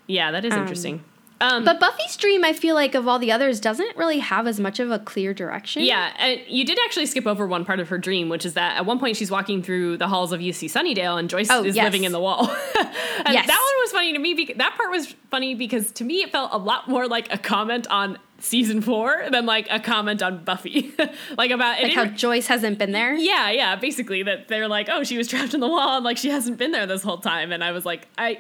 Yeah, 0.10 0.32
that 0.32 0.45
is 0.45 0.53
Um, 0.53 0.62
interesting. 0.62 1.03
Um, 1.39 1.64
but 1.66 1.80
buffy's 1.80 2.18
dream 2.18 2.43
i 2.43 2.51
feel 2.51 2.74
like 2.74 2.95
of 2.95 3.08
all 3.08 3.20
the 3.20 3.32
others 3.32 3.60
doesn't 3.60 3.95
really 3.95 4.18
have 4.18 4.47
as 4.47 4.60
much 4.60 4.80
of 4.80 4.89
a 4.89 4.97
clear 4.97 5.36
direction 5.36 5.84
Yeah, 5.84 6.12
and 6.18 6.41
you 6.47 6.66
did 6.66 6.80
actually 6.86 7.05
skip 7.05 7.28
over 7.28 7.45
one 7.45 7.64
part 7.64 7.80
of 7.80 7.89
her 7.89 7.99
dream, 7.99 8.28
which 8.30 8.43
is 8.43 8.55
that 8.55 8.78
at 8.78 8.86
one 8.88 8.97
point 8.97 9.18
she's 9.18 9.30
walking 9.30 9.62
through 9.62 9.97
the 9.97 10.08
halls 10.08 10.32
of 10.32 10.39
UC 10.39 10.66
Sunnydale 10.72 11.20
and 11.20 11.30
Joyce 11.30 11.49
Oh, 11.51 11.64
is 11.64 11.76
yes. 11.76 11.84
living 11.84 12.05
in 12.05 12.12
the 12.12 12.20
wall. 12.20 12.49
and 12.80 13.34
Yes. 13.38 13.45
that 13.45 13.60
one 13.70 13.84
was 13.84 13.91
funny 13.91 14.14
to 14.14 14.20
me. 14.20 14.34
Because, 14.34 14.55
that 14.58 14.76
part 14.78 14.89
was 14.89 15.14
funny 15.30 15.53
because 15.53 15.91
to 15.91 16.03
me 16.03 16.24
it 16.24 16.32
felt 16.32 16.49
a 16.53 16.58
lot 16.58 16.88
more 16.89 17.08
like 17.08 17.32
a 17.32 17.38
comment 17.38 17.86
on 17.91 18.18
season 18.39 18.81
four 18.81 19.23
than 19.31 19.45
like 19.45 19.67
a 19.69 19.79
comment 19.79 20.21
on 20.21 20.43
Buffy. 20.43 20.93
like 21.38 21.51
about 21.51 21.79
it 21.79 21.83
like 21.83 21.93
how 21.93 22.05
joyce 22.05 22.47
hasn't 22.47 22.77
been 22.77 22.91
there 22.91 23.15
yeah, 23.15 23.49
yeah, 23.49 23.75
basically 23.75 24.23
that 24.23 24.47
they're 24.47 24.67
like, 24.67 24.88
oh, 24.91 25.03
she 25.03 25.17
was 25.17 25.27
trapped 25.27 25.53
in 25.53 25.59
the 25.59 25.67
wall 25.67 25.97
and 25.97 26.05
like 26.05 26.17
she 26.17 26.29
hasn't 26.29 26.57
been 26.57 26.71
there 26.71 26.85
this 26.85 27.03
whole 27.03 27.17
time. 27.17 27.51
And 27.51 27.63
I 27.63 27.71
was 27.71 27.85
like, 27.85 28.07
I. 28.17 28.39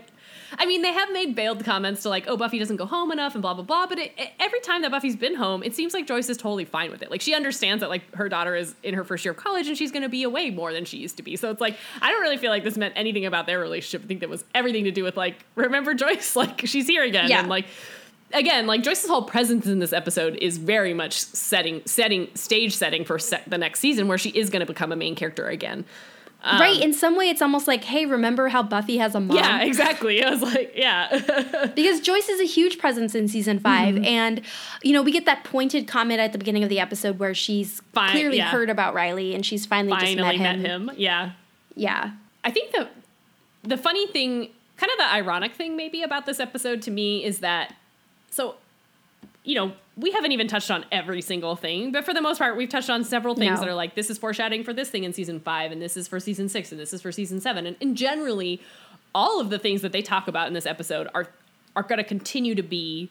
I 0.57 0.65
mean, 0.65 0.81
they 0.81 0.93
have 0.93 1.11
made 1.11 1.35
veiled 1.35 1.65
comments 1.65 2.03
to 2.03 2.09
like, 2.09 2.23
oh, 2.27 2.37
Buffy 2.37 2.57
doesn't 2.57 2.77
go 2.77 2.85
home 2.85 3.11
enough 3.11 3.35
and 3.35 3.41
blah 3.41 3.53
blah 3.53 3.65
blah. 3.65 3.85
But 3.85 3.99
it, 3.99 4.13
it- 4.17 4.29
every 4.39 4.61
time 4.61 4.81
that 4.83 4.91
Buffy's 4.91 5.17
been 5.17 5.35
home, 5.35 5.61
it 5.61 5.75
seems 5.75 5.93
like 5.93 6.07
Joyce 6.07 6.29
is 6.29 6.37
totally 6.37 6.63
fine 6.63 6.89
with 6.89 7.01
it. 7.01 7.11
Like 7.11 7.19
she 7.19 7.33
understands 7.35 7.81
that 7.81 7.89
like 7.89 8.15
her 8.15 8.29
daughter 8.29 8.55
is 8.55 8.73
in 8.81 8.93
her 8.93 9.03
first 9.03 9.25
year 9.25 9.33
of 9.33 9.37
college 9.37 9.67
and 9.67 9.77
she's 9.77 9.91
going 9.91 10.03
to 10.03 10.09
be 10.09 10.23
away 10.23 10.49
more 10.49 10.71
than 10.71 10.85
she 10.85 10.97
used 10.99 11.17
to 11.17 11.23
be. 11.23 11.35
So 11.35 11.51
it's 11.51 11.59
like 11.59 11.75
I 12.01 12.09
don't 12.11 12.21
really 12.21 12.37
feel 12.37 12.49
like 12.49 12.63
this 12.63 12.77
meant 12.77 12.93
anything 12.95 13.25
about 13.25 13.45
their 13.45 13.59
relationship. 13.59 14.05
I 14.05 14.07
think 14.07 14.21
that 14.21 14.29
was 14.29 14.45
everything 14.55 14.85
to 14.85 14.91
do 14.91 15.03
with 15.03 15.17
like, 15.17 15.35
remember 15.55 15.93
Joyce? 15.93 16.33
Like 16.37 16.61
she's 16.65 16.87
here 16.87 17.03
again, 17.03 17.29
Yeah. 17.29 17.39
and 17.39 17.49
like 17.49 17.65
again, 18.33 18.67
like 18.67 18.83
Joyce's 18.83 19.09
whole 19.09 19.23
presence 19.23 19.65
in 19.65 19.79
this 19.79 19.93
episode 19.93 20.35
is 20.41 20.57
very 20.57 20.93
much 20.93 21.19
setting 21.19 21.81
setting 21.85 22.29
stage 22.35 22.75
setting 22.75 23.05
for 23.05 23.19
se- 23.19 23.43
the 23.47 23.57
next 23.57 23.79
season 23.79 24.07
where 24.07 24.17
she 24.17 24.29
is 24.29 24.49
going 24.49 24.61
to 24.61 24.65
become 24.65 24.91
a 24.91 24.95
main 24.95 25.15
character 25.15 25.47
again. 25.47 25.85
Um, 26.43 26.61
right. 26.61 26.79
In 26.79 26.93
some 26.93 27.17
way, 27.17 27.29
it's 27.29 27.41
almost 27.41 27.67
like, 27.67 27.83
hey, 27.83 28.05
remember 28.05 28.47
how 28.47 28.61
Buffy 28.61 28.97
has 28.97 29.15
a 29.15 29.19
mom? 29.19 29.35
Yeah, 29.35 29.61
exactly. 29.63 30.23
I 30.23 30.29
was 30.29 30.41
like, 30.41 30.71
yeah. 30.75 31.71
Because 31.75 31.99
Joyce 31.99 32.29
is 32.29 32.39
a 32.39 32.45
huge 32.45 32.77
presence 32.77 33.15
in 33.15 33.27
season 33.27 33.59
5 33.59 33.95
Mm-hmm. 33.95 34.05
And, 34.05 34.41
you 34.83 34.93
know, 34.93 35.01
we 35.01 35.11
get 35.11 35.25
that 35.25 35.43
pointed 35.43 35.87
comment 35.87 36.19
at 36.19 36.33
the 36.33 36.37
beginning 36.37 36.63
of 36.63 36.69
the 36.69 36.79
episode 36.79 37.19
where 37.19 37.33
she's 37.33 37.81
Fine, 37.93 38.11
clearly 38.11 38.37
yeah. 38.37 38.49
heard 38.49 38.69
about 38.69 38.93
Riley 38.93 39.33
and 39.33 39.45
she's 39.45 39.65
finally, 39.65 39.97
Finally 39.99 40.37
just 40.37 40.39
met 40.39 40.59
him. 40.59 40.91
Yeah. 40.95 41.31
Yeah. 41.75 42.11
I 42.43 42.51
think 42.51 42.71
the 42.71 42.87
the 43.63 43.77
funny 43.77 44.07
thing, 44.07 44.49
kind 44.77 44.91
of 44.91 44.97
the 44.99 45.11
ironic 45.11 45.55
thing 45.55 45.75
maybe 45.75 46.01
about 46.03 46.25
this 46.25 46.39
episode 46.39 46.81
to 46.83 46.91
me 46.91 47.25
is 47.25 47.39
that 47.39 47.73
so 48.37 48.55
you 49.43 49.55
know, 49.55 49.71
we 49.95 50.11
haven't 50.11 50.33
even 50.33 50.47
touched 50.49 50.69
on 50.69 50.83
every 50.91 51.21
single 51.21 51.55
thing, 51.55 51.93
but 51.93 52.03
for 52.03 52.13
the 52.13 52.21
most 52.21 52.37
part, 52.37 52.57
we've 52.57 52.67
touched 52.67 52.89
on 52.89 53.05
several 53.05 53.33
things 53.33 53.59
No. 53.59 53.59
that 53.61 53.69
are 53.69 53.75
like 53.75 53.95
this 53.95 54.09
is 54.09 54.17
foreshadowing 54.17 54.65
for 54.65 54.73
this 54.73 54.89
thing 54.89 55.05
in 55.05 55.13
season 55.13 55.39
five, 55.39 55.71
and 55.71 55.81
this 55.81 55.95
is 55.95 56.05
for 56.05 56.19
season 56.19 56.49
six, 56.49 56.69
and 56.71 56.79
this 56.79 56.91
is 56.91 57.01
for 57.01 57.13
season 57.13 57.39
seven, 57.39 57.65
and, 57.65 57.77
and 57.79 57.95
generally, 57.95 58.61
all 59.15 59.39
of 59.39 59.49
the 59.49 59.57
things 59.57 59.81
that 59.83 59.93
they 59.93 60.01
talk 60.01 60.27
about 60.27 60.47
in 60.47 60.53
this 60.53 60.65
episode 60.65 61.07
are 61.15 61.27
are 61.77 61.83
going 61.83 61.97
to 61.97 62.03
continue 62.03 62.55
to 62.55 62.63
be 62.63 63.09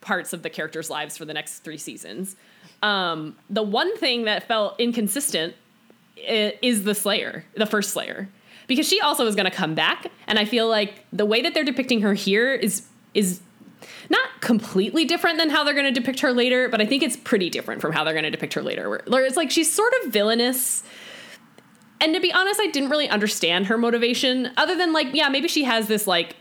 parts 0.00 0.32
of 0.32 0.42
the 0.42 0.50
characters' 0.50 0.90
lives 0.90 1.16
for 1.16 1.24
the 1.24 1.34
next 1.34 1.60
three 1.60 1.78
seasons. 1.78 2.36
Um, 2.82 3.36
the 3.50 3.62
one 3.62 3.96
thing 3.96 4.24
that 4.24 4.46
felt 4.46 4.78
inconsistent 4.78 5.54
is 6.16 6.84
the 6.84 6.94
Slayer, 6.94 7.44
the 7.56 7.66
first 7.66 7.90
Slayer, 7.90 8.28
because 8.68 8.86
she 8.86 9.00
also 9.00 9.26
is 9.26 9.34
going 9.34 9.50
to 9.50 9.56
come 9.56 9.74
back, 9.74 10.06
and 10.28 10.38
I 10.38 10.44
feel 10.44 10.68
like 10.68 11.04
the 11.12 11.26
way 11.26 11.42
that 11.42 11.52
they're 11.52 11.64
depicting 11.64 12.02
her 12.02 12.14
here 12.14 12.54
is 12.54 12.86
is 13.12 13.40
not 14.08 14.40
completely 14.40 15.04
different 15.04 15.38
than 15.38 15.50
how 15.50 15.64
they're 15.64 15.74
going 15.74 15.92
to 15.92 16.00
depict 16.00 16.20
her 16.20 16.32
later, 16.32 16.68
but 16.68 16.80
I 16.80 16.86
think 16.86 17.02
it's 17.02 17.16
pretty 17.16 17.50
different 17.50 17.80
from 17.80 17.92
how 17.92 18.04
they're 18.04 18.14
going 18.14 18.24
to 18.24 18.30
depict 18.30 18.54
her 18.54 18.62
later. 18.62 19.02
Where, 19.06 19.24
it's 19.24 19.36
like 19.36 19.50
she's 19.50 19.72
sort 19.72 19.92
of 20.02 20.12
villainous. 20.12 20.82
And 22.00 22.14
to 22.14 22.20
be 22.20 22.32
honest, 22.32 22.60
I 22.60 22.66
didn't 22.66 22.90
really 22.90 23.08
understand 23.08 23.66
her 23.66 23.78
motivation 23.78 24.50
other 24.56 24.76
than 24.76 24.92
like, 24.92 25.14
yeah, 25.14 25.28
maybe 25.28 25.48
she 25.48 25.64
has 25.64 25.88
this 25.88 26.06
like 26.06 26.36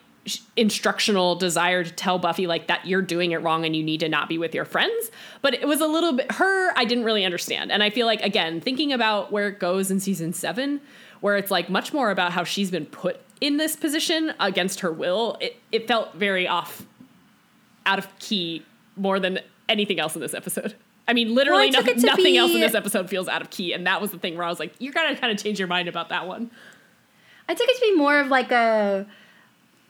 instructional 0.56 1.36
desire 1.36 1.84
to 1.84 1.92
tell 1.92 2.18
Buffy 2.18 2.48
like 2.48 2.68
that 2.68 2.86
you're 2.86 3.02
doing 3.02 3.32
it 3.32 3.42
wrong 3.42 3.66
and 3.66 3.76
you 3.76 3.84
need 3.84 4.00
to 4.00 4.10
not 4.10 4.30
be 4.30 4.38
with 4.38 4.56
your 4.56 4.66
friends. 4.66 5.12
But 5.42 5.54
it 5.54 5.68
was 5.68 5.82
a 5.82 5.88
little 5.88 6.14
bit 6.14 6.32
her 6.34 6.78
I 6.78 6.86
didn't 6.86 7.04
really 7.04 7.26
understand. 7.26 7.72
And 7.72 7.84
I 7.84 7.90
feel 7.90 8.06
like 8.06 8.22
again, 8.22 8.62
thinking 8.62 8.94
about 8.94 9.32
where 9.32 9.50
it 9.50 9.60
goes 9.60 9.92
in 9.92 10.00
season 10.00 10.34
7 10.34 10.82
where 11.24 11.38
it's 11.38 11.50
like 11.50 11.70
much 11.70 11.94
more 11.94 12.12
about 12.12 12.34
how 12.34 12.44
she's 12.44 12.70
been 12.70 12.86
put 12.86 13.22
in 13.40 13.56
this 13.56 13.78
position 13.78 14.34
against 14.42 14.82
her 14.82 14.92
will, 14.92 15.38
it, 15.40 15.56
it 15.72 15.88
felt 15.88 16.14
very 16.16 16.46
off 16.46 16.86
out 17.86 18.00
of 18.00 18.08
key 18.20 18.66
more 18.96 19.20
than 19.20 19.40
anything 19.70 20.00
else 20.00 20.16
in 20.16 20.22
this 20.22 20.34
episode. 20.34 20.76
I 21.08 21.14
mean, 21.14 21.34
literally 21.36 21.70
Well, 21.70 21.80
I 21.80 21.82
took 21.82 21.98
nothing, 21.98 22.06
nothing 22.06 22.38
else 22.38 22.52
in 22.54 22.62
this 22.62 22.76
episode 22.76 23.10
feels 23.10 23.28
out 23.28 23.42
of 23.42 23.50
key, 23.50 23.74
and 23.74 23.86
that 23.88 24.00
was 24.02 24.12
the 24.12 24.18
thing 24.18 24.38
where 24.38 24.46
I 24.46 24.50
was 24.50 24.60
like, 24.60 24.74
"You're 24.80 24.94
gonna 24.94 25.18
kind 25.18 25.32
of 25.34 25.42
change 25.42 25.60
your 25.60 25.68
mind 25.68 25.90
about 25.90 26.10
that 26.10 26.28
one." 26.28 26.50
I 27.50 27.54
took 27.54 27.68
it 27.68 27.76
to 27.76 27.82
be 27.82 27.96
more 27.96 28.20
of 28.20 28.30
like 28.30 28.52
a 28.52 29.06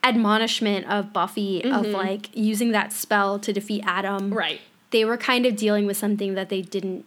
admonishment 0.02 0.86
of 0.86 1.12
Buffy 1.12 1.64
of 1.64 1.86
like 1.86 2.30
using 2.36 2.72
that 2.72 2.92
spell 2.92 3.38
to 3.38 3.52
defeat 3.52 3.82
Adam. 3.86 4.24
Mm-hmm. 4.24 4.34
Right. 4.34 4.60
They 4.90 5.04
were 5.04 5.16
kind 5.16 5.46
of 5.46 5.56
dealing 5.56 5.86
with 5.86 5.96
something 5.96 6.34
that 6.34 6.48
they 6.50 6.62
didn't 6.62 7.04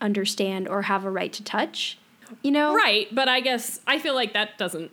understand 0.00 0.68
or 0.68 0.82
have 0.82 1.04
a 1.04 1.10
right 1.10 1.32
to 1.32 1.42
touch. 1.42 1.98
You 2.42 2.50
know? 2.50 2.74
Right, 2.74 3.08
but 3.10 3.28
I 3.28 3.40
guess 3.40 3.80
I 3.86 3.98
feel 3.98 4.14
like 4.14 4.34
that 4.34 4.58
doesn't 4.58 4.90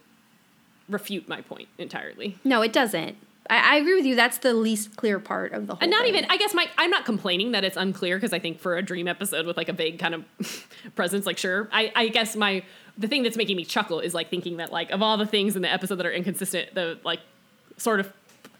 refute 0.87 1.27
my 1.27 1.41
point 1.41 1.67
entirely. 1.77 2.37
No, 2.43 2.61
it 2.61 2.71
doesn't. 2.71 3.17
I, 3.49 3.75
I 3.75 3.77
agree 3.77 3.95
with 3.95 4.05
you. 4.05 4.15
That's 4.15 4.39
the 4.39 4.53
least 4.53 4.95
clear 4.95 5.19
part 5.19 5.53
of 5.53 5.67
the 5.67 5.75
whole. 5.75 5.81
And 5.81 5.91
not 5.91 6.01
thing. 6.01 6.15
even, 6.15 6.29
I 6.29 6.37
guess 6.37 6.53
my, 6.53 6.67
I'm 6.77 6.89
not 6.89 7.05
complaining 7.05 7.51
that 7.51 7.63
it's 7.63 7.77
unclear 7.77 8.17
because 8.17 8.33
I 8.33 8.39
think 8.39 8.59
for 8.59 8.75
a 8.77 8.81
dream 8.81 9.07
episode 9.07 9.45
with 9.45 9.57
like 9.57 9.69
a 9.69 9.73
vague 9.73 9.99
kind 9.99 10.15
of 10.15 10.67
presence, 10.95 11.25
like 11.25 11.37
sure, 11.37 11.69
I, 11.71 11.91
I 11.95 12.07
guess 12.07 12.35
my, 12.35 12.63
the 12.97 13.07
thing 13.07 13.23
that's 13.23 13.37
making 13.37 13.57
me 13.57 13.65
chuckle 13.65 13.99
is 13.99 14.13
like 14.13 14.29
thinking 14.29 14.57
that 14.57 14.71
like 14.71 14.91
of 14.91 15.01
all 15.01 15.17
the 15.17 15.25
things 15.27 15.55
in 15.55 15.61
the 15.61 15.71
episode 15.71 15.95
that 15.95 16.05
are 16.05 16.11
inconsistent, 16.11 16.73
the 16.73 16.99
like 17.03 17.19
sort 17.77 17.99
of 17.99 18.11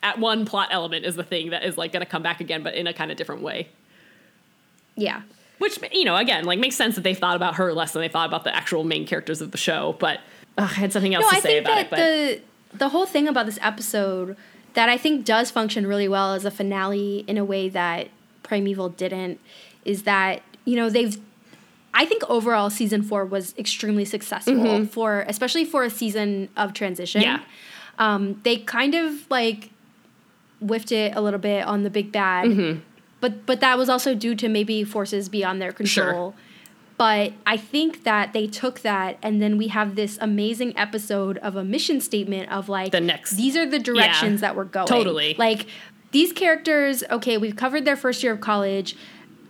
at 0.04 0.20
one 0.20 0.46
plot 0.46 0.70
element 0.72 1.06
is 1.06 1.16
the 1.16 1.24
thing 1.24 1.50
that 1.50 1.64
is 1.64 1.78
like 1.78 1.92
going 1.92 2.06
to 2.06 2.10
come 2.10 2.22
back 2.22 2.40
again, 2.40 2.62
but 2.62 2.76
in 2.76 2.86
a 2.86 2.94
kind 2.94 3.12
of 3.12 3.18
different 3.18 3.42
way. 3.42 3.68
Yeah. 4.96 5.24
Which, 5.58 5.80
you 5.92 6.06
know, 6.06 6.16
again, 6.16 6.44
like 6.46 6.60
makes 6.60 6.76
sense 6.76 6.96
that 6.96 7.02
they've 7.02 7.18
thought 7.18 7.36
about 7.36 7.56
her 7.56 7.74
less 7.74 7.94
than 7.94 8.02
they 8.02 8.10
thought 8.10 8.28
about 8.28 8.44
the 8.44 8.56
actual 8.56 8.84
main 8.84 9.08
characters 9.08 9.42
of 9.42 9.52
the 9.52 9.58
show. 9.58 9.96
But 10.00 10.20
ugh, 10.58 10.70
I 10.70 10.74
had 10.74 10.94
something 10.94 11.16
else 11.16 11.24
No, 11.24 11.30
to 11.32 11.36
I 11.38 11.40
say 11.40 11.58
about 11.58 11.76
that 11.76 11.86
it. 11.86 11.90
But 11.90 11.98
the 11.98 12.78
the 12.78 12.90
whole 12.90 13.06
thing 13.06 13.28
about 13.28 13.46
this 13.46 13.58
episode 13.62 14.36
that 14.76 14.88
I 14.90 14.98
think 14.98 15.26
does 15.26 15.52
function 15.52 15.86
really 15.88 16.08
well 16.08 16.34
as 16.34 16.46
a 16.46 16.52
finale 16.52 17.24
in 17.28 17.38
a 17.38 17.44
way 17.44 17.68
that 17.70 18.10
Primeval 18.44 18.90
didn't 18.90 19.40
is 19.84 20.04
that 20.04 20.42
you 20.66 20.76
know 20.76 20.90
they've. 20.90 21.18
I 21.98 22.06
think 22.06 22.24
overall 22.30 22.70
season 22.70 23.04
four 23.04 23.24
was 23.26 23.56
extremely 23.58 24.04
successful 24.06 24.86
for 24.86 25.22
especially 25.30 25.64
for 25.66 25.84
a 25.84 25.90
season 25.90 26.50
of 26.58 26.74
transition. 26.74 27.22
Mm-hmm. 27.22 27.42
Yeah. 27.42 28.14
Um, 28.14 28.42
they 28.44 28.58
kind 28.58 28.96
of 28.96 29.30
like 29.32 29.70
whiffed 30.60 30.92
it 30.92 31.16
a 31.16 31.22
little 31.22 31.40
bit 31.40 31.66
on 31.66 31.84
the 31.84 31.90
big 31.90 32.12
bad, 32.12 32.48
Mm-hmm. 32.48 32.80
but 33.22 33.46
but 33.46 33.62
that 33.62 33.78
was 33.78 33.88
also 33.90 34.14
due 34.14 34.36
to 34.36 34.50
maybe 34.50 34.84
forces 34.84 35.30
beyond 35.30 35.62
their 35.62 35.72
control. 35.72 36.32
Sure. 36.32 36.42
But 36.98 37.34
I 37.46 37.58
think 37.58 38.04
that 38.06 38.32
they 38.32 38.48
took 38.48 38.80
that, 38.82 39.18
and 39.22 39.42
then 39.42 39.58
we 39.58 39.68
have 39.68 39.96
this 39.96 40.18
amazing 40.22 40.78
episode 40.78 41.38
of 41.40 41.56
a 41.58 41.64
mission 41.64 42.00
statement 42.00 42.50
of 42.52 42.70
like 42.70 42.92
The 42.92 43.02
next- 43.02 43.32
These 43.36 43.58
are 43.58 43.66
the 43.66 43.80
directions 43.80 44.42
Yeah, 44.42 44.48
that 44.48 44.56
we're 44.56 44.64
going. 44.64 44.88
totally. 44.88 45.36
Like 45.38 45.66
these 46.12 46.32
characters. 46.32 47.04
Okay, 47.12 47.38
we've 47.38 47.58
covered 47.58 47.84
their 47.84 47.98
first 47.98 48.24
year 48.24 48.32
of 48.32 48.40
college. 48.40 48.96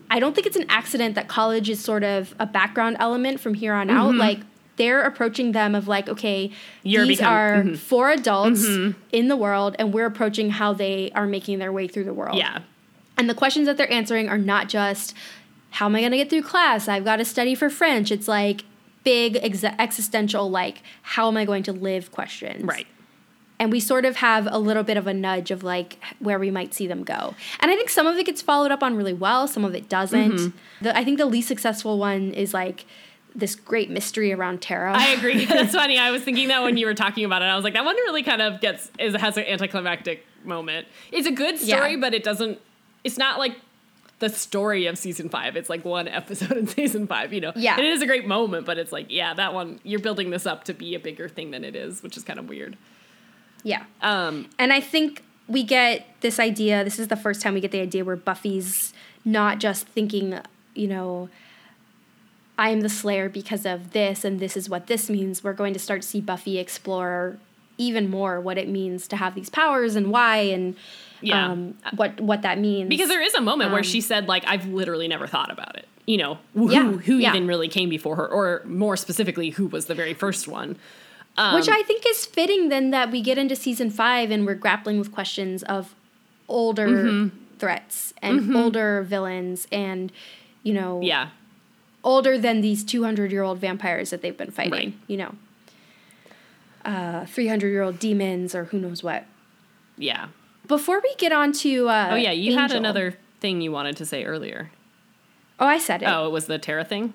I 0.10 0.20
don't 0.20 0.34
think 0.34 0.48
it's 0.48 0.56
an 0.58 0.66
accident 0.70 1.14
that 1.16 1.28
college 1.28 1.70
is 1.70 1.80
sort 1.80 2.04
of 2.04 2.34
a 2.40 2.46
background 2.48 2.98
element 3.00 3.40
from 3.40 3.54
here 3.54 3.74
on 3.74 3.90
out. 3.92 4.16
Like 4.16 4.40
they're 4.78 5.04
approaching 5.04 5.52
them 5.52 5.76
of 5.76 5.88
like, 5.88 6.10
okay, 6.10 6.48
Mm-hmm. 6.48 6.88
You're 6.90 7.06
these 7.06 7.18
become- 7.20 7.34
are 7.34 7.64
mhm. 7.64 7.78
four 7.78 8.10
adults 8.10 8.66
in 9.12 9.28
the 9.28 9.36
world, 9.38 9.76
and 9.78 9.94
we're 9.94 10.06
approaching 10.08 10.50
how 10.50 10.74
they 10.74 11.12
are 11.14 11.28
making 11.28 11.60
their 11.60 11.72
way 11.72 11.88
through 11.88 12.06
the 12.06 12.14
world. 12.14 12.38
Yeah. 12.38 12.60
And 13.18 13.30
the 13.30 13.36
questions 13.36 13.68
that 13.68 13.78
they're 13.78 13.92
answering 13.92 14.28
are 14.30 14.38
not 14.38 14.68
just, 14.68 15.14
how 15.76 15.86
am 15.88 15.96
I 15.96 16.00
going 16.00 16.12
to 16.12 16.18
get 16.18 16.30
through 16.30 16.44
class? 16.44 16.88
I've 16.88 17.04
got 17.06 17.18
to 17.18 17.26
study 17.26 17.54
for 17.54 17.70
French. 17.70 18.12
It's 18.12 18.28
like 18.28 18.64
big 19.04 19.38
ex- 19.42 19.64
existential, 19.64 20.50
like, 20.50 20.82
how 21.04 21.28
am 21.28 21.38
I 21.38 21.46
going 21.46 21.64
to 21.64 21.74
live 21.74 22.12
questions. 22.12 22.64
Right. 22.64 22.88
And 23.60 23.72
we 23.72 23.80
sort 23.80 24.04
of 24.04 24.18
have 24.18 24.48
a 24.52 24.58
little 24.58 24.84
bit 24.84 24.98
of 24.98 25.08
a 25.08 25.14
nudge 25.14 25.52
of 25.52 25.64
like 25.64 25.98
where 26.20 26.40
we 26.40 26.52
might 26.52 26.74
see 26.74 26.88
them 26.88 27.04
go. 27.04 27.36
And 27.62 27.72
I 27.72 27.76
think 27.76 27.90
some 27.90 28.06
of 28.08 28.18
it 28.18 28.26
gets 28.26 28.42
followed 28.42 28.72
up 28.72 28.84
on 28.84 28.96
really 28.96 29.14
well, 29.14 29.48
some 29.48 29.64
of 29.64 29.74
it 29.76 29.88
doesn't. 29.88 30.32
Mm-hmm. 30.34 30.84
The, 30.84 30.98
I 30.98 31.06
think 31.06 31.18
the 31.18 31.26
least 31.26 31.48
successful 31.48 31.98
one 31.98 32.34
is 32.34 32.54
like 32.54 32.86
this 33.34 33.56
great 33.56 33.90
mystery 33.90 34.34
around 34.34 34.62
Tara. 34.62 34.94
I 34.94 35.10
agree. 35.10 35.46
That's 35.58 35.74
funny. 35.74 35.98
I 36.00 36.12
was 36.12 36.22
thinking 36.24 36.50
that 36.50 36.64
when 36.64 36.76
you 36.78 36.86
were 36.86 36.94
talking 36.94 37.24
about 37.26 37.42
it, 37.42 37.46
I 37.46 37.56
was 37.56 37.64
like, 37.64 37.74
that 37.74 37.86
one 37.86 37.96
really 37.96 38.24
kind 38.24 38.42
of 38.42 38.60
gets 38.60 38.92
is 39.00 39.16
has 39.16 39.38
an 39.38 39.46
anticlimactic 39.46 40.26
moment. 40.44 40.88
It's 41.12 41.28
a 41.28 41.32
good 41.32 41.58
story, 41.60 41.92
Yeah. 41.92 42.00
but 42.00 42.14
it 42.14 42.24
doesn't. 42.24 42.60
It's 43.06 43.18
not 43.18 43.40
like 43.40 43.56
the 44.20 44.30
story 44.30 44.86
of 44.88 44.98
season 44.98 45.30
five. 45.30 45.56
It's 45.58 45.70
like 45.70 45.84
one 45.86 46.08
episode 46.22 46.54
in 46.54 46.68
season 46.68 47.08
five. 47.08 47.34
You 47.34 47.42
know. 47.42 47.54
Yeah. 47.56 47.76
And 47.76 47.86
it 47.86 47.92
is 47.92 48.02
a 48.02 48.08
great 48.08 48.28
moment, 48.28 48.66
but 48.66 48.78
it's 48.78 48.92
like, 48.92 49.08
yeah, 49.10 49.34
that 49.34 49.54
one 49.54 49.80
you're 49.84 50.00
building 50.00 50.30
this 50.30 50.46
up 50.46 50.64
to 50.66 50.74
be 50.74 50.96
a 50.96 51.00
bigger 51.00 51.28
thing 51.30 51.52
than 51.52 51.64
it 51.64 51.76
is, 51.76 52.02
which 52.04 52.18
is 52.18 52.24
kind 52.24 52.40
of 52.40 52.48
weird. 52.50 52.78
yeah. 53.64 53.84
Um. 54.02 54.50
And 54.58 54.72
I 54.74 54.80
think 54.82 55.24
we 55.48 55.64
get 55.64 56.08
this 56.22 56.40
idea. 56.40 56.84
This 56.84 56.98
is 56.98 57.08
the 57.08 57.16
first 57.16 57.42
time 57.42 57.54
we 57.54 57.62
get 57.62 57.72
the 57.72 57.82
idea 57.82 58.04
where 58.04 58.16
Buffy's 58.16 58.94
not 59.24 59.60
just 59.60 59.88
thinking, 59.88 60.40
you 60.74 60.88
know, 60.88 61.30
I 62.58 62.70
am 62.70 62.82
the 62.82 62.90
Slayer 62.90 63.28
because 63.30 63.66
of 63.66 63.92
this, 63.92 64.24
and 64.24 64.40
this 64.40 64.56
is 64.56 64.70
what 64.70 64.88
this 64.88 65.10
means. 65.10 65.44
We're 65.44 65.54
going 65.54 65.74
to 65.74 65.80
start 65.80 66.02
to 66.04 66.08
see 66.08 66.22
Buffy 66.22 66.58
explore 66.58 67.38
even 67.78 68.10
more 68.10 68.40
what 68.40 68.58
it 68.58 68.70
means 68.70 69.08
to 69.10 69.18
have 69.18 69.36
these 69.36 69.50
powers 69.50 69.96
and 69.96 70.10
why, 70.10 70.38
and 70.38 70.76
Yeah. 71.26 71.50
um, 71.52 71.76
what 71.96 72.20
what 72.22 72.42
that 72.44 72.60
means. 72.60 72.90
Because 72.90 73.10
there 73.10 73.22
is 73.22 73.34
a 73.34 73.42
moment 73.42 73.72
where 73.72 73.80
Um, 73.80 73.84
she 73.84 74.02
said, 74.02 74.28
like, 74.28 74.44
I've 74.48 74.68
literally 74.68 75.08
never 75.08 75.28
thought 75.28 75.52
about 75.52 75.76
it. 75.76 75.88
You 76.06 76.18
know, 76.18 76.38
who, 76.54 76.72
Yeah, 76.72 76.92
who 76.92 77.18
yeah. 77.18 77.30
even 77.30 77.48
really 77.48 77.68
came 77.68 77.90
before 77.90 78.16
her, 78.16 78.28
or 78.28 78.62
more 78.66 78.96
specifically, 78.96 79.50
who 79.52 79.66
was 79.68 79.86
the 79.88 79.96
very 79.96 80.14
first 80.14 80.48
one. 80.48 80.76
Um, 81.38 81.56
which 81.56 81.68
I 81.68 81.82
think 81.84 82.06
is 82.08 82.26
fitting. 82.26 82.70
Then 82.70 82.92
that 82.92 83.12
we 83.12 83.22
get 83.22 83.38
into 83.38 83.56
season 83.56 83.90
five 83.90 84.32
and 84.32 84.46
we're 84.46 84.56
grappling 84.56 85.00
with 85.00 85.12
questions 85.12 85.64
of 85.64 85.94
older 86.48 86.88
Mm-hmm. 86.88 87.38
threats 87.58 88.14
and 88.22 88.56
older 88.56 89.02
villains, 89.02 89.68
and 89.72 90.12
you 90.64 90.74
know, 90.74 91.02
yeah. 91.02 91.30
older 92.04 92.38
than 92.38 92.62
these 92.62 92.84
200 92.84 93.32
year 93.32 93.42
old 93.44 93.58
vampires 93.60 94.12
that 94.12 94.22
they've 94.22 94.38
been 94.38 94.52
fighting, 94.52 94.72
Right. 94.72 94.94
you 95.08 95.18
know. 95.18 95.36
Uh, 96.84 97.26
300 97.26 97.70
year 97.70 97.82
old 97.82 97.98
demons 97.98 98.54
or 98.54 98.66
who 98.66 98.78
knows 98.80 99.02
what. 99.02 99.26
Yeah. 99.98 100.28
Before 100.68 101.00
we 101.02 101.14
get 101.16 101.32
on 101.32 101.52
to. 101.54 101.90
Uh, 101.90 102.10
Oh, 102.12 102.16
yeah. 102.16 102.32
You 102.32 102.54
had 102.56 102.72
another 102.72 103.18
thing 103.40 103.62
you 103.62 103.72
wanted 103.72 103.98
to 103.98 104.06
say 104.06 104.24
earlier. 104.26 104.72
Oh, 105.60 105.66
I 105.68 105.78
said 105.78 106.02
it. 106.04 106.06
Oh, 106.08 106.26
it 106.28 106.32
was 106.32 106.48
the 106.48 106.58
Tara 106.58 106.84
thing? 106.84 107.14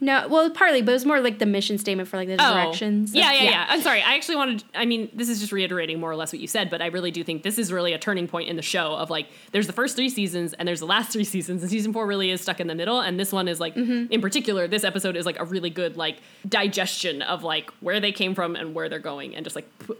No, 0.00 0.28
well, 0.28 0.48
partly, 0.50 0.80
but 0.80 0.92
it 0.92 0.94
was 0.94 1.04
more 1.04 1.18
like 1.20 1.40
the 1.40 1.44
mission 1.44 1.76
statement 1.76 2.08
for 2.08 2.18
like 2.18 2.28
the 2.28 2.36
directions. 2.36 3.10
Oh. 3.16 3.18
Yeah, 3.18 3.32
yeah, 3.32 3.42
yeah, 3.42 3.66
I'm 3.68 3.80
sorry. 3.82 4.00
I 4.00 4.14
actually 4.14 4.36
wanted. 4.36 4.62
I 4.72 4.84
mean, 4.86 5.10
this 5.12 5.28
is 5.28 5.40
just 5.40 5.50
reiterating 5.50 5.98
more 5.98 6.08
or 6.08 6.14
less 6.14 6.32
what 6.32 6.38
you 6.40 6.46
said, 6.46 6.70
but 6.70 6.80
I 6.80 6.86
really 6.86 7.10
do 7.10 7.24
think 7.24 7.42
this 7.42 7.58
is 7.58 7.72
really 7.72 7.92
a 7.94 7.98
turning 7.98 8.28
point 8.28 8.48
in 8.48 8.54
the 8.54 8.62
show. 8.62 8.92
Of 8.94 9.10
like, 9.10 9.26
there's 9.50 9.66
the 9.66 9.72
first 9.72 9.96
three 9.96 10.08
seasons 10.08 10.52
and 10.52 10.68
there's 10.68 10.78
the 10.78 10.86
last 10.86 11.10
three 11.10 11.24
seasons, 11.34 11.62
and 11.62 11.70
season 11.70 11.92
four 11.92 12.06
really 12.06 12.30
is 12.30 12.40
stuck 12.40 12.60
in 12.60 12.68
the 12.68 12.76
middle. 12.76 13.00
And 13.00 13.18
this 13.18 13.32
one 13.32 13.48
is 13.48 13.58
like, 13.58 13.74
Mm-hmm. 13.74 14.12
in 14.12 14.20
particular, 14.20 14.68
this 14.68 14.84
episode 14.84 15.16
is 15.16 15.26
like 15.26 15.40
a 15.40 15.44
really 15.44 15.68
good 15.70 15.96
like 15.96 16.18
digestion 16.48 17.20
of 17.22 17.42
like 17.42 17.68
where 17.80 17.98
they 17.98 18.12
came 18.12 18.36
from 18.36 18.54
and 18.54 18.76
where 18.76 18.88
they're 18.88 19.00
going, 19.00 19.34
and 19.34 19.42
just 19.44 19.56
like 19.56 19.66
p- 19.84 19.94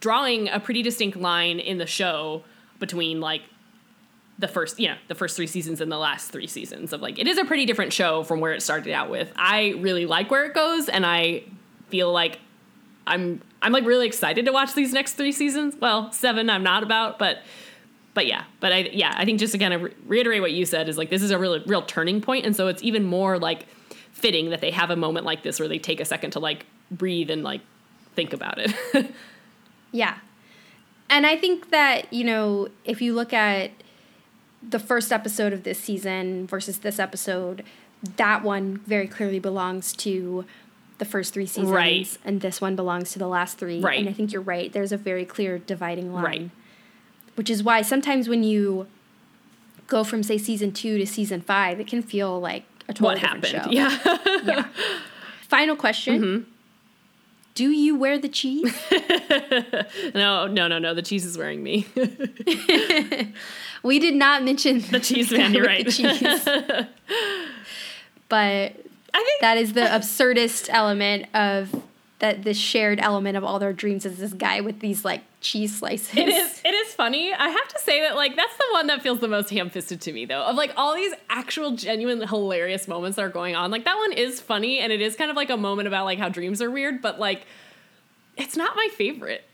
drawing 0.00 0.48
a 0.48 0.60
pretty 0.60 0.82
distinct 0.82 1.16
line 1.16 1.58
in 1.58 1.78
the 1.78 1.86
show 1.86 2.42
between 2.78 3.20
like 3.20 3.42
the 4.38 4.48
first 4.48 4.80
you 4.80 4.88
know 4.88 4.96
the 5.08 5.14
first 5.14 5.36
three 5.36 5.46
seasons 5.46 5.80
and 5.80 5.92
the 5.92 5.98
last 5.98 6.30
three 6.30 6.46
seasons 6.46 6.92
of 6.92 7.00
like 7.00 7.18
it 7.18 7.28
is 7.28 7.38
a 7.38 7.44
pretty 7.44 7.64
different 7.64 7.92
show 7.92 8.22
from 8.24 8.40
where 8.40 8.52
it 8.52 8.62
started 8.62 8.92
out 8.92 9.10
with. 9.10 9.32
I 9.36 9.74
really 9.78 10.06
like 10.06 10.30
where 10.30 10.44
it 10.44 10.54
goes 10.54 10.88
and 10.88 11.06
i 11.06 11.44
feel 11.88 12.12
like 12.12 12.40
i'm 13.06 13.40
i'm 13.62 13.72
like 13.72 13.84
really 13.84 14.06
excited 14.06 14.46
to 14.46 14.52
watch 14.52 14.74
these 14.74 14.92
next 14.92 15.12
three 15.12 15.32
seasons. 15.32 15.76
Well 15.80 16.10
seven 16.12 16.50
i'm 16.50 16.62
not 16.62 16.82
about 16.82 17.18
but 17.18 17.42
but 18.14 18.26
yeah. 18.26 18.44
But 18.60 18.72
i 18.72 18.78
yeah 18.92 19.14
i 19.16 19.24
think 19.24 19.38
just 19.38 19.52
to 19.52 19.58
kind 19.58 19.74
of 19.74 19.82
re- 19.82 19.94
reiterate 20.06 20.40
what 20.40 20.52
you 20.52 20.66
said 20.66 20.88
is 20.88 20.98
like 20.98 21.10
this 21.10 21.22
is 21.22 21.30
a 21.30 21.38
really 21.38 21.62
real 21.66 21.82
turning 21.82 22.20
point 22.20 22.44
and 22.44 22.56
so 22.56 22.66
it's 22.66 22.82
even 22.82 23.04
more 23.04 23.38
like 23.38 23.66
fitting 24.12 24.50
that 24.50 24.60
they 24.60 24.70
have 24.70 24.90
a 24.90 24.96
moment 24.96 25.26
like 25.26 25.42
this 25.42 25.60
where 25.60 25.68
they 25.68 25.78
take 25.78 26.00
a 26.00 26.04
second 26.04 26.32
to 26.32 26.40
like 26.40 26.66
breathe 26.90 27.30
and 27.30 27.44
like 27.44 27.60
think 28.16 28.32
about 28.32 28.58
it 28.58 28.74
Yeah. 29.94 30.18
And 31.08 31.26
I 31.26 31.36
think 31.36 31.70
that, 31.70 32.12
you 32.12 32.24
know, 32.24 32.68
if 32.84 33.00
you 33.00 33.14
look 33.14 33.32
at 33.32 33.70
the 34.68 34.78
first 34.78 35.12
episode 35.12 35.52
of 35.52 35.62
this 35.62 35.78
season 35.78 36.46
versus 36.46 36.78
this 36.78 36.98
episode, 36.98 37.62
that 38.16 38.42
one 38.42 38.78
very 38.86 39.06
clearly 39.06 39.38
belongs 39.38 39.92
to 39.94 40.44
the 40.98 41.04
first 41.04 41.32
three 41.32 41.46
seasons. 41.46 41.70
Right. 41.70 42.18
And 42.24 42.40
this 42.40 42.60
one 42.60 42.74
belongs 42.74 43.12
to 43.12 43.18
the 43.18 43.28
last 43.28 43.58
three. 43.58 43.80
Right. 43.80 44.00
And 44.00 44.08
I 44.08 44.12
think 44.12 44.32
you're 44.32 44.42
right. 44.42 44.72
There's 44.72 44.92
a 44.92 44.96
very 44.96 45.24
clear 45.24 45.58
dividing 45.58 46.12
line. 46.12 46.24
Right. 46.24 46.50
Which 47.36 47.50
is 47.50 47.62
why 47.62 47.82
sometimes 47.82 48.28
when 48.28 48.42
you 48.42 48.86
go 49.86 50.02
from, 50.02 50.22
say, 50.22 50.38
season 50.38 50.72
two 50.72 50.98
to 50.98 51.06
season 51.06 51.40
five, 51.40 51.78
it 51.78 51.86
can 51.86 52.02
feel 52.02 52.40
like 52.40 52.64
a 52.88 52.92
totally 52.92 53.20
what 53.20 53.20
different 53.20 53.44
happened 53.44 53.64
show. 53.64 53.70
yeah 54.44 54.44
yeah. 54.44 54.68
Final 55.42 55.76
question. 55.76 56.22
Mm-hmm. 56.22 56.50
Do 57.54 57.70
you 57.70 57.96
wear 57.96 58.18
the 58.18 58.28
cheese? 58.28 58.74
no 60.14 60.46
no 60.48 60.66
no 60.68 60.78
no 60.78 60.92
the 60.94 61.02
cheese 61.02 61.24
is 61.24 61.38
wearing 61.38 61.62
me 61.62 61.86
We 63.84 63.98
did 63.98 64.14
not 64.14 64.42
mention 64.42 64.80
the 64.80 64.98
cheese 64.98 65.30
man, 65.30 65.52
you're 65.54 65.64
right. 65.66 65.86
cheese. 65.88 66.22
but 68.28 68.72
i 69.16 69.22
think 69.22 69.40
that 69.42 69.56
is 69.58 69.74
the 69.74 69.82
absurdist 69.82 70.68
element 70.72 71.26
of 71.34 71.82
that 72.18 72.42
this 72.44 72.56
shared 72.56 72.98
element 73.00 73.36
of 73.36 73.44
all 73.44 73.58
their 73.58 73.72
dreams 73.72 74.04
is 74.06 74.18
this 74.18 74.32
guy 74.32 74.60
with 74.60 74.80
these 74.80 75.04
like 75.04 75.22
cheese 75.44 75.78
slices. 75.78 76.16
It 76.16 76.28
is. 76.28 76.60
It 76.64 76.74
is 76.74 76.92
funny. 76.94 77.32
I 77.32 77.48
have 77.48 77.68
to 77.68 77.78
say 77.78 78.00
that 78.00 78.16
like 78.16 78.34
that's 78.34 78.56
the 78.56 78.64
one 78.72 78.88
that 78.88 79.02
feels 79.02 79.20
the 79.20 79.28
most 79.28 79.50
ham-fisted 79.50 80.00
to 80.00 80.12
me, 80.12 80.24
though. 80.24 80.42
Of 80.42 80.56
like 80.56 80.72
all 80.76 80.94
these 80.96 81.12
actual, 81.28 81.76
genuine, 81.76 82.26
hilarious 82.26 82.88
moments 82.88 83.14
that 83.16 83.22
are 83.22 83.28
going 83.28 83.54
on. 83.54 83.70
Like 83.70 83.84
that 83.84 83.96
one 83.96 84.12
is 84.12 84.40
funny, 84.40 84.80
and 84.80 84.92
it 84.92 85.00
is 85.00 85.14
kind 85.14 85.30
of 85.30 85.36
like 85.36 85.50
a 85.50 85.56
moment 85.56 85.86
about 85.86 86.04
like 86.06 86.18
how 86.18 86.28
dreams 86.28 86.60
are 86.60 86.70
weird, 86.70 87.00
but 87.00 87.20
like 87.20 87.46
it's 88.36 88.56
not 88.56 88.74
my 88.74 88.88
favorite. 88.96 89.44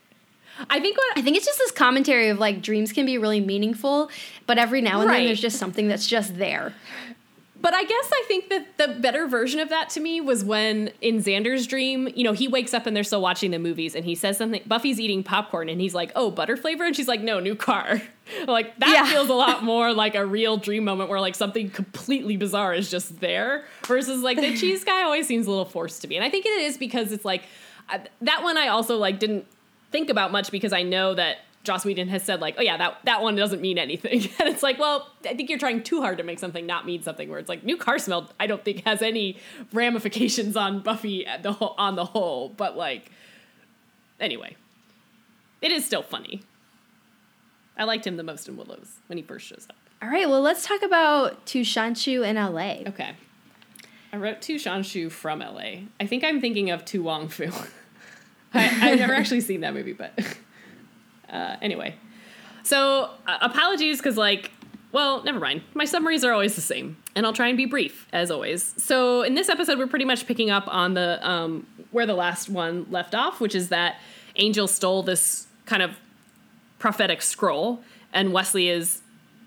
I 0.68 0.78
think 0.80 0.96
what 0.98 1.18
I 1.18 1.22
think 1.22 1.36
it's 1.36 1.46
just 1.46 1.58
this 1.58 1.70
commentary 1.72 2.28
of 2.28 2.38
like 2.38 2.60
dreams 2.62 2.92
can 2.92 3.06
be 3.06 3.18
really 3.18 3.40
meaningful, 3.40 4.10
but 4.46 4.58
every 4.58 4.80
now 4.82 5.00
and 5.00 5.08
Right. 5.08 5.18
then 5.18 5.26
there's 5.26 5.40
just 5.40 5.58
something 5.58 5.88
that's 5.88 6.06
just 6.06 6.36
there. 6.38 6.74
But 7.62 7.74
I 7.74 7.84
guess 7.84 8.10
I 8.12 8.24
think 8.26 8.48
that 8.48 8.78
the 8.78 8.88
better 9.00 9.26
version 9.26 9.60
of 9.60 9.68
that 9.68 9.90
to 9.90 10.00
me 10.00 10.20
was 10.20 10.42
when 10.42 10.90
in 11.02 11.18
Xander's 11.18 11.66
dream, 11.66 12.08
you 12.14 12.24
know, 12.24 12.32
he 12.32 12.48
wakes 12.48 12.72
up 12.72 12.86
and 12.86 12.96
they're 12.96 13.04
still 13.04 13.20
watching 13.20 13.50
the 13.50 13.58
movies 13.58 13.94
and 13.94 14.02
he 14.04 14.14
says 14.14 14.38
something. 14.38 14.62
Buffy's 14.66 14.98
eating 14.98 15.22
popcorn 15.22 15.68
and 15.68 15.78
he's 15.78 15.94
like, 15.94 16.10
oh, 16.16 16.30
butter 16.30 16.56
flavor? 16.56 16.84
And 16.84 16.96
she's 16.96 17.06
like, 17.08 17.20
no, 17.20 17.38
new 17.38 17.54
car. 17.54 18.00
like, 18.46 18.78
that 18.78 18.88
Yeah. 18.88 19.04
feels 19.06 19.28
a 19.28 19.34
lot 19.34 19.62
more 19.72 19.92
like 19.92 20.14
a 20.14 20.24
real 20.24 20.56
dream 20.56 20.84
moment 20.84 21.10
where 21.10 21.20
like 21.20 21.34
something 21.34 21.68
completely 21.68 22.38
bizarre 22.38 22.72
is 22.72 22.90
just 22.90 23.20
there 23.20 23.64
versus 23.84 24.22
like 24.22 24.38
the 24.38 24.56
cheese 24.58 24.82
guy 24.82 25.02
always 25.02 25.26
seems 25.26 25.46
a 25.46 25.50
little 25.50 25.66
forced 25.66 26.00
to 26.00 26.08
me. 26.08 26.16
And 26.16 26.24
I 26.24 26.30
think 26.30 26.46
it 26.46 26.62
is 26.62 26.78
because 26.78 27.12
it's 27.12 27.26
like, 27.26 27.42
I, 27.90 28.00
that 28.22 28.42
one 28.42 28.56
I 28.56 28.68
also 28.68 28.96
like 28.96 29.18
didn't 29.18 29.46
think 29.92 30.08
about 30.08 30.32
much 30.32 30.50
because 30.50 30.72
I 30.72 30.82
know 30.82 31.12
that 31.14 31.38
Joss 31.62 31.84
Whedon 31.84 32.08
has 32.08 32.22
said 32.22 32.40
like, 32.40 32.54
oh 32.58 32.62
yeah, 32.62 32.76
that 32.78 32.98
that 33.04 33.22
one 33.22 33.36
doesn't 33.36 33.60
mean 33.60 33.78
anything, 33.78 34.20
and 34.38 34.48
it's 34.48 34.62
like, 34.62 34.78
well, 34.78 35.10
I 35.24 35.34
think 35.34 35.50
you're 35.50 35.58
trying 35.58 35.82
too 35.82 36.00
hard 36.00 36.18
to 36.18 36.24
make 36.24 36.38
something 36.38 36.66
not 36.66 36.86
mean 36.86 37.02
something. 37.02 37.28
Where 37.28 37.38
it's 37.38 37.48
like, 37.48 37.64
new 37.64 37.76
car 37.76 37.98
smell, 37.98 38.30
I 38.40 38.46
don't 38.46 38.64
think 38.64 38.84
has 38.84 39.02
any 39.02 39.38
ramifications 39.72 40.56
on 40.56 40.80
Buffy 40.80 41.26
at 41.26 41.42
the 41.42 41.52
whole, 41.52 41.74
on 41.76 41.96
the 41.96 42.06
whole, 42.06 42.48
but 42.48 42.76
like, 42.76 43.10
anyway, 44.18 44.56
it 45.60 45.70
is 45.70 45.84
still 45.84 46.02
funny. 46.02 46.42
I 47.76 47.84
liked 47.84 48.06
him 48.06 48.16
the 48.16 48.22
most 48.22 48.48
in 48.48 48.56
Willows 48.56 48.96
when 49.06 49.16
he 49.16 49.22
first 49.22 49.46
shows 49.46 49.66
up. 49.68 49.76
All 50.02 50.08
right, 50.08 50.28
well 50.28 50.40
let's 50.40 50.66
talk 50.66 50.82
about 50.82 51.44
To 51.46 51.60
Shanshu 51.60 52.26
in 52.26 52.36
LA. 52.36 52.88
Okay, 52.88 53.12
I 54.12 54.16
wrote 54.16 54.40
To 54.42 54.56
Shanshu 54.56 55.10
from 55.10 55.40
LA. 55.40 55.82
I 56.00 56.06
think 56.06 56.24
I'm 56.24 56.40
thinking 56.40 56.70
of 56.70 56.86
To 56.86 57.02
Wong 57.02 57.28
Foo. 57.28 57.50
I, 58.54 58.90
I've 58.90 58.98
never 58.98 59.14
actually 59.14 59.42
seen 59.42 59.60
that 59.60 59.74
movie, 59.74 59.92
but 59.92 60.12
uh, 61.30 61.56
anyway. 61.62 61.94
So 62.62 63.10
uh, 63.26 63.38
apologies 63.40 63.98
because 63.98 64.16
like 64.16 64.50
well, 64.92 65.22
never 65.22 65.38
mind. 65.38 65.62
My 65.74 65.84
summaries 65.84 66.24
are 66.24 66.32
always 66.32 66.56
the 66.56 66.60
same, 66.60 66.96
and 67.14 67.24
I'll 67.24 67.32
try 67.32 67.46
and 67.46 67.56
be 67.56 67.64
brief 67.64 68.08
as 68.12 68.30
always. 68.30 68.74
So 68.76 69.22
in 69.22 69.34
this 69.34 69.48
episode, 69.48 69.78
we're 69.78 69.86
pretty 69.86 70.04
much 70.04 70.26
picking 70.26 70.50
up 70.50 70.64
on 70.66 70.94
the 70.94 71.26
um, 71.28 71.66
where 71.92 72.06
the 72.06 72.14
last 72.14 72.48
one 72.48 72.86
left 72.90 73.14
off, 73.14 73.40
which 73.40 73.54
is 73.54 73.68
that 73.68 74.00
Angel 74.36 74.66
stole 74.66 75.02
this 75.02 75.46
kind 75.66 75.82
of 75.82 75.96
prophetic 76.78 77.22
scroll, 77.22 77.82
and 78.12 78.32
Wesley 78.32 78.68
is 78.68 79.02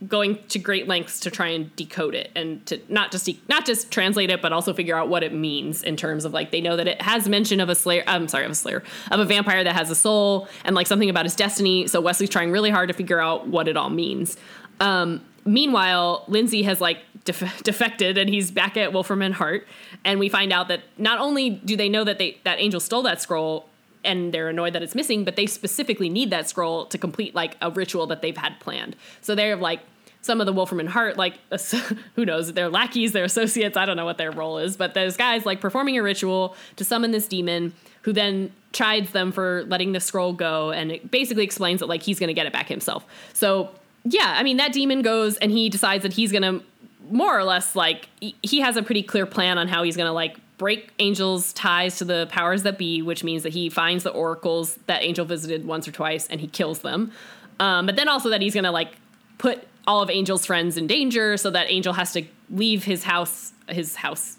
going 0.08 0.38
to 0.48 0.60
great 0.60 0.88
lengths 0.88 1.20
to 1.22 1.32
try 1.32 1.48
and 1.48 1.76
decode 1.76 2.16
it 2.16 2.32
and 2.36 2.66
to 2.66 2.80
not 2.90 3.12
just 3.12 3.26
de- 3.26 3.40
not 3.48 3.66
just 3.66 3.92
translate 3.92 4.30
it 4.30 4.42
but 4.42 4.52
also 4.52 4.74
figure 4.74 4.98
out 4.98 5.10
what 5.10 5.24
it 5.24 5.34
means 5.34 5.84
in 5.84 5.96
terms 5.96 6.26
of 6.26 6.34
like 6.34 6.52
they 6.52 6.62
know 6.62 6.76
that 6.76 6.88
it 6.88 7.02
has 7.02 7.30
mention 7.30 7.60
of 7.60 7.70
a 7.70 7.76
slayer 7.76 8.04
I'm 8.08 8.28
sorry 8.28 8.46
of 8.46 8.52
a 8.52 8.56
slayer 8.56 8.84
of 9.12 9.20
a 9.20 9.26
vampire 9.26 9.64
that 9.64 9.76
has 9.76 9.90
a 9.90 9.96
soul 9.96 10.48
and 10.66 10.76
like 10.76 10.88
something 10.88 11.10
about 11.10 11.26
his 11.26 11.36
destiny. 11.36 11.88
So 11.88 12.02
Wesley's 12.02 12.30
trying 12.30 12.52
really 12.52 12.70
hard 12.70 12.90
to 12.90 12.94
figure 12.94 13.20
out 13.20 13.48
what 13.48 13.68
it 13.68 13.78
all 13.78 13.90
means. 13.90 14.38
Um, 14.80 15.22
meanwhile 15.46 16.26
Lindsey 16.28 16.64
has 16.64 16.82
like 16.82 17.00
def- 17.26 17.64
defected 17.64 18.18
and 18.18 18.30
he's 18.30 18.52
back 18.52 18.78
at 18.78 18.94
Wolfram 18.94 19.22
and 19.22 19.34
Hart 19.34 19.68
and 20.04 20.20
we 20.20 20.30
find 20.30 20.52
out 20.52 20.68
that 20.70 20.82
not 20.98 21.20
only 21.20 21.50
do 21.50 21.78
they 21.78 21.90
know 21.90 22.04
that 22.04 22.18
they 22.18 22.40
that 22.44 22.60
Angel 22.60 22.80
stole 22.80 23.04
that 23.04 23.22
scroll 23.22 23.70
and 24.04 24.34
they're 24.34 24.50
annoyed 24.50 24.74
that 24.74 24.84
it's 24.84 24.96
missing, 24.96 25.24
but 25.24 25.36
they 25.36 25.46
specifically 25.46 26.10
need 26.10 26.30
that 26.32 26.50
scroll 26.50 26.86
to 26.88 26.98
complete 26.98 27.34
like 27.34 27.58
a 27.62 27.72
ritual 27.72 28.08
that 28.08 28.22
they've 28.22 28.38
had 28.38 28.60
planned. 28.60 28.96
So 29.22 29.36
they're 29.36 29.56
like 29.56 29.80
some 30.24 30.40
of 30.40 30.46
the 30.46 30.54
Wolfram 30.54 30.80
and 30.80 30.90
Hart, 30.90 31.18
like 31.18 31.38
who 32.16 32.26
knows, 32.26 32.54
they're 32.54 32.70
lackeys, 32.70 33.12
they're 33.12 33.26
associates, 33.26 33.78
I 33.78 33.86
don't 33.86 33.98
know 33.98 34.06
what 34.06 34.18
their 34.18 34.32
role 34.32 34.58
is, 34.58 34.76
but 34.78 34.94
those 34.94 35.18
guys 35.18 35.46
like 35.46 35.60
performing 35.60 35.98
a 35.98 36.02
ritual 36.02 36.56
to 36.78 36.86
summon 36.86 37.12
this 37.12 37.28
demon 37.28 37.74
who 38.04 38.14
then 38.14 38.52
chides 38.72 39.12
them 39.12 39.32
for 39.34 39.66
letting 39.66 39.92
the 39.92 40.00
scroll 40.00 40.34
go 40.34 40.72
and 40.72 40.92
it 40.92 41.12
basically 41.12 41.44
explains 41.44 41.82
that 41.82 41.88
like 41.88 42.02
he's 42.02 42.20
going 42.20 42.30
to 42.30 42.34
get 42.34 42.48
it 42.48 42.54
back 42.54 42.70
himself. 42.70 43.06
So, 43.34 43.70
yeah, 44.06 44.36
I 44.38 44.44
mean 44.44 44.58
that 44.58 44.72
demon 44.72 45.02
goes 45.02 45.38
and 45.38 45.52
he 45.52 45.70
decides 45.70 46.04
that 46.04 46.14
he's 46.14 46.32
going 46.32 46.42
to 46.42 46.66
more 47.12 47.38
or 47.38 47.44
less 47.44 47.76
like 47.76 48.08
he 48.22 48.62
has 48.62 48.78
a 48.78 48.82
pretty 48.82 49.04
clear 49.04 49.26
plan 49.26 49.58
on 49.58 49.68
how 49.68 49.84
he's 49.84 49.98
going 49.98 50.08
to 50.08 50.14
like 50.14 50.38
break 50.58 50.92
Angel's 51.00 51.52
ties 51.52 51.98
to 51.98 52.06
the 52.06 52.28
powers 52.32 52.64
that 52.64 52.78
be, 52.78 53.02
which 53.02 53.26
means 53.26 53.44
that 53.44 53.52
he 53.52 53.70
finds 53.70 54.06
the 54.06 54.12
oracles 54.12 54.80
that 54.88 55.04
Angel 55.04 55.26
visited 55.26 55.66
once 55.66 55.86
or 55.86 55.92
twice 55.92 56.28
and 56.28 56.40
he 56.40 56.48
kills 56.48 56.80
them. 56.80 57.12
Um, 57.60 57.86
but 57.86 57.98
then 57.98 58.08
also 58.08 58.30
that 58.30 58.42
he's 58.42 58.54
going 58.54 58.64
to 58.64 58.72
like 58.72 58.94
put 59.38 59.68
all 59.86 60.02
of 60.02 60.10
Angel's 60.10 60.46
friends 60.46 60.78
in 60.78 60.88
danger 60.88 61.38
so 61.38 61.50
that 61.50 61.70
Angel 61.70 61.94
has 61.94 62.14
to 62.14 62.24
leave 62.50 62.84
his 62.84 63.04
house 63.04 63.54
his 63.70 63.96
house 63.96 64.38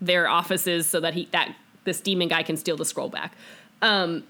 their 0.00 0.28
offices 0.28 0.86
so 0.86 1.00
that 1.00 1.14
he 1.14 1.28
that 1.32 1.54
this 1.84 2.00
demon 2.00 2.28
guy 2.28 2.42
can 2.42 2.56
steal 2.56 2.76
the 2.76 2.84
scroll 2.84 3.08
back. 3.08 3.34
Um, 3.82 4.24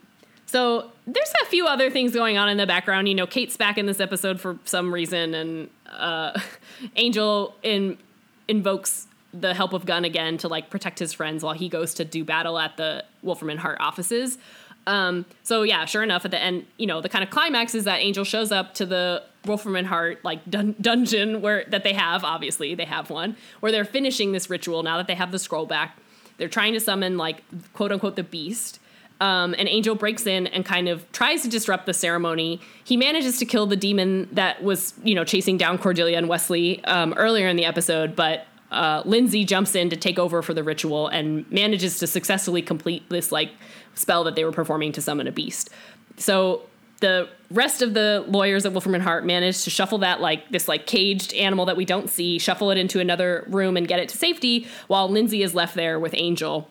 so 0.47 0.91
there's 1.07 1.33
a 1.43 1.47
few 1.47 1.67
other 1.67 1.91
things 1.91 2.15
going 2.15 2.39
on 2.39 2.49
in 2.49 2.57
the 2.57 2.67
background. 2.67 3.09
You 3.09 3.15
know, 3.15 3.27
Kate's 3.27 3.57
back 3.57 3.77
in 3.77 3.87
this 3.87 4.01
episode 4.01 4.41
for 4.41 4.59
some 4.65 4.95
reason, 4.95 5.35
and 5.35 5.71
uh, 5.91 6.41
Angel 6.97 7.55
in, 7.63 7.99
invokes 8.47 9.07
the 9.35 9.53
help 9.53 9.75
of 9.75 9.85
Gunn 9.85 10.07
again 10.07 10.39
to 10.39 10.49
like 10.49 10.71
protect 10.71 10.99
his 10.99 11.13
friends 11.13 11.45
while 11.45 11.53
he 11.53 11.69
goes 11.69 11.93
to 11.95 12.05
do 12.05 12.25
battle 12.25 12.59
at 12.59 12.79
the 12.79 13.05
Wolfram 13.23 13.51
and 13.51 13.61
Hart 13.61 13.79
offices. 13.81 14.39
Um, 14.87 15.27
so 15.43 15.65
yeah, 15.65 15.85
sure 15.85 16.03
enough, 16.03 16.25
at 16.25 16.31
the 16.31 16.41
end, 16.41 16.65
you 16.79 16.87
know, 16.87 17.03
the 17.03 17.11
kind 17.11 17.23
of 17.23 17.29
climax 17.29 17.75
is 17.75 17.85
that 17.85 18.01
Angel 18.01 18.25
shows 18.25 18.51
up 18.51 18.73
to 18.75 18.87
the 18.87 19.23
Wolfram 19.45 19.77
and 19.77 19.87
Hart 19.87 20.25
like 20.25 20.49
dun- 20.49 20.77
dungeon 20.81 21.41
where 21.41 21.65
that 21.69 21.85
they 21.85 21.93
have. 21.93 22.25
Obviously, 22.25 22.75
they 22.75 22.85
have 22.85 23.11
one 23.11 23.37
where 23.61 23.73
they're 23.73 23.85
finishing 23.85 24.33
this 24.33 24.51
ritual 24.51 24.83
now 24.83 24.97
that 24.97 25.07
they 25.07 25.15
have 25.15 25.33
the 25.33 25.39
scroll 25.39 25.67
back. 25.67 25.99
They're 26.37 26.49
trying 26.49 26.75
to 26.75 26.81
summon 26.81 27.17
like 27.17 27.43
quote 27.73 27.93
unquote 27.93 28.17
the 28.17 28.23
beast. 28.25 28.81
Um, 29.21 29.57
and 29.59 29.69
Angel 29.69 29.97
breaks 29.97 30.29
in 30.29 30.47
and 30.47 30.65
kind 30.65 30.89
of 30.89 31.11
tries 31.11 31.43
to 31.43 31.49
disrupt 31.49 31.87
the 31.87 31.95
ceremony. 31.95 32.61
He 32.85 32.97
manages 32.97 33.39
to 33.39 33.45
kill 33.45 33.67
the 33.67 33.77
demon 33.77 34.29
that 34.33 34.63
was, 34.63 34.95
you 35.03 35.17
know, 35.17 35.25
chasing 35.25 35.57
down 35.57 35.79
Cordelia 35.79 36.17
and 36.17 36.29
Wesley 36.29 36.85
um, 36.85 37.15
earlier 37.17 37.49
in 37.49 37.57
the 37.57 37.65
episode, 37.65 38.15
but 38.15 38.47
uh, 38.71 39.03
Lindsey 39.05 39.45
jumps 39.45 39.75
in 39.75 39.91
to 39.91 39.97
take 39.97 40.19
over 40.21 40.41
for 40.43 40.55
the 40.55 40.63
ritual 40.63 41.09
and 41.09 41.51
manages 41.51 41.99
to 41.99 42.07
successfully 42.07 42.63
complete 42.63 43.09
this 43.09 43.33
like 43.33 43.51
spell 43.95 44.23
that 44.25 44.37
they 44.37 44.45
were 44.45 44.53
performing 44.53 44.93
to 44.93 45.03
summon 45.03 45.27
a 45.27 45.33
beast. 45.33 45.71
So 46.17 46.68
the 47.01 47.29
rest 47.51 47.83
of 47.83 47.95
the 47.95 48.25
lawyers 48.29 48.67
at 48.67 48.73
Wolfram 48.73 48.95
and 48.95 49.03
Hart 49.05 49.25
manage 49.25 49.65
to 49.65 49.71
shuffle 49.71 49.99
that 49.99 50.21
like 50.21 50.51
this 50.51 50.69
like 50.69 50.87
caged 50.87 51.33
animal 51.35 51.67
that 51.67 51.77
we 51.77 51.85
don't 51.85 52.11
see, 52.11 52.39
shuffle 52.39 52.71
it 52.71 52.79
into 52.79 53.01
another 53.01 53.45
room 53.49 53.77
and 53.77 53.87
get 53.87 54.01
it 54.01 54.09
to 54.11 54.19
safety, 54.19 54.67
while 54.87 55.09
Lindsey 55.09 55.43
is 55.43 55.55
left 55.55 55.75
there 55.75 55.99
with 55.99 56.15
Angel. 56.17 56.69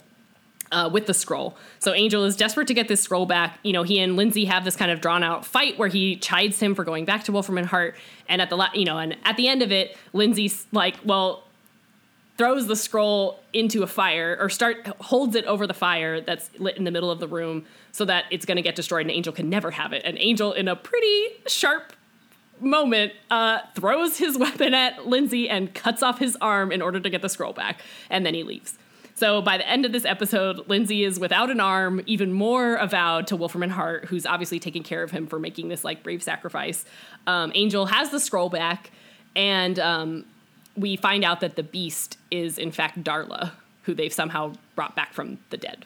Uh, 0.69 0.89
with 0.91 1.05
the 1.05 1.13
scroll. 1.13 1.55
So 1.80 1.93
Angel 1.93 2.25
is 2.25 2.36
desperate 2.36 2.67
to 2.67 2.73
get 2.73 2.89
this 2.89 2.99
scroll 2.99 3.25
back. 3.25 3.57
You 3.63 3.71
know, 3.71 3.84
he 3.84 3.99
and 3.99 4.17
Lindsey 4.17 4.43
have 4.43 4.65
this 4.65 4.75
kind 4.75 4.91
of 4.91 4.99
drawn 4.99 5.23
out 5.23 5.45
fight 5.45 5.80
where 5.80 5.88
he 5.88 6.17
chides 6.17 6.59
him 6.59 6.75
for 6.75 6.84
going 6.84 7.05
back 7.05 7.23
to 7.23 7.32
Wolfram 7.32 7.57
and 7.57 7.65
Hart. 7.65 7.95
And 8.28 8.41
at 8.41 8.49
the 8.49 8.57
la- 8.57 8.73
you 8.73 8.84
know, 8.84 8.97
and 8.97 9.15
at 9.23 9.38
the 9.38 9.47
end 9.47 9.61
of 9.61 9.71
it, 9.71 9.95
Lindsey's 10.11 10.67
like, 10.73 10.95
well, 11.05 11.46
throws 12.38 12.67
the 12.67 12.75
scroll 12.75 13.39
into 13.51 13.83
a 13.83 13.88
fire 13.88 14.38
or 14.39 14.49
start 14.49 14.88
holds 15.01 15.35
it 15.35 15.45
over 15.45 15.65
the 15.65 15.73
fire 15.73 16.21
that's 16.21 16.49
lit 16.59 16.77
in 16.77 16.83
the 16.83 16.91
middle 16.91 17.09
of 17.09 17.19
the 17.19 17.27
room 17.27 17.65
so 17.91 18.05
that 18.05 18.25
it's 18.31 18.45
going 18.45 18.55
to 18.55 18.61
get 18.61 18.75
destroyed 18.75 19.01
and 19.01 19.11
angel 19.11 19.33
can 19.33 19.49
never 19.49 19.71
have 19.71 19.93
it 19.93 20.01
and 20.05 20.17
angel 20.19 20.53
in 20.53 20.67
a 20.67 20.75
pretty 20.75 21.27
sharp 21.47 21.93
moment 22.59 23.11
uh, 23.29 23.59
throws 23.75 24.17
his 24.17 24.38
weapon 24.39 24.73
at 24.73 25.07
lindsey 25.07 25.49
and 25.49 25.73
cuts 25.73 26.03
off 26.03 26.19
his 26.19 26.38
arm 26.39 26.71
in 26.71 26.81
order 26.81 26.99
to 26.99 27.09
get 27.09 27.21
the 27.21 27.29
scroll 27.29 27.53
back 27.53 27.81
and 28.09 28.25
then 28.25 28.33
he 28.33 28.43
leaves 28.43 28.77
so 29.15 29.41
by 29.41 29.57
the 29.57 29.67
end 29.67 29.83
of 29.83 29.91
this 29.93 30.05
episode, 30.05 30.69
Lindsey 30.69 31.03
is 31.03 31.19
without 31.19 31.49
an 31.49 31.59
arm, 31.59 32.03
even 32.05 32.31
more 32.31 32.75
avowed 32.75 33.25
to 33.27 33.35
Wolfram 33.35 33.63
and 33.63 33.71
Hart, 33.71 34.05
who's 34.05 34.27
obviously 34.27 34.59
taking 34.59 34.83
care 34.83 35.01
of 35.01 35.09
him 35.09 35.25
for 35.25 35.39
making 35.39 35.69
this 35.69 35.83
like 35.83 36.03
brave 36.03 36.21
sacrifice. 36.21 36.85
Um, 37.25 37.51
Angel 37.55 37.88
has 37.88 38.11
the 38.11 38.19
scroll 38.19 38.49
back, 38.49 38.91
and 39.35 39.79
um, 39.79 40.25
we 40.78 40.95
find 40.95 41.25
out 41.25 41.41
that 41.41 41.55
the 41.55 41.63
beast 41.63 42.17
is 42.32 42.57
in 42.57 42.71
fact 42.71 43.03
Darla, 43.03 43.51
who 43.84 43.93
they've 43.93 44.13
somehow 44.13 44.53
brought 44.75 44.95
back 44.95 45.13
from 45.13 45.39
the 45.49 45.57
dead. 45.57 45.86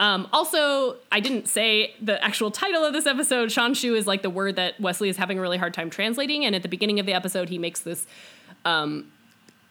Um, 0.00 0.28
also, 0.32 0.96
I 1.10 1.18
didn't 1.18 1.48
say 1.48 1.94
the 2.00 2.22
actual 2.24 2.50
title 2.50 2.84
of 2.84 2.92
this 2.92 3.06
episode. 3.06 3.48
Shanshu 3.48 3.96
is 3.96 4.06
like 4.06 4.22
the 4.22 4.30
word 4.30 4.56
that 4.56 4.80
Wesley 4.80 5.08
is 5.08 5.16
having 5.16 5.38
a 5.38 5.42
really 5.42 5.58
hard 5.58 5.74
time 5.74 5.90
translating, 5.90 6.44
and 6.44 6.54
at 6.54 6.62
the 6.62 6.68
beginning 6.68 7.00
of 7.00 7.06
the 7.06 7.14
episode, 7.14 7.48
he 7.48 7.58
makes 7.58 7.80
this. 7.80 8.06
Um, 8.64 9.10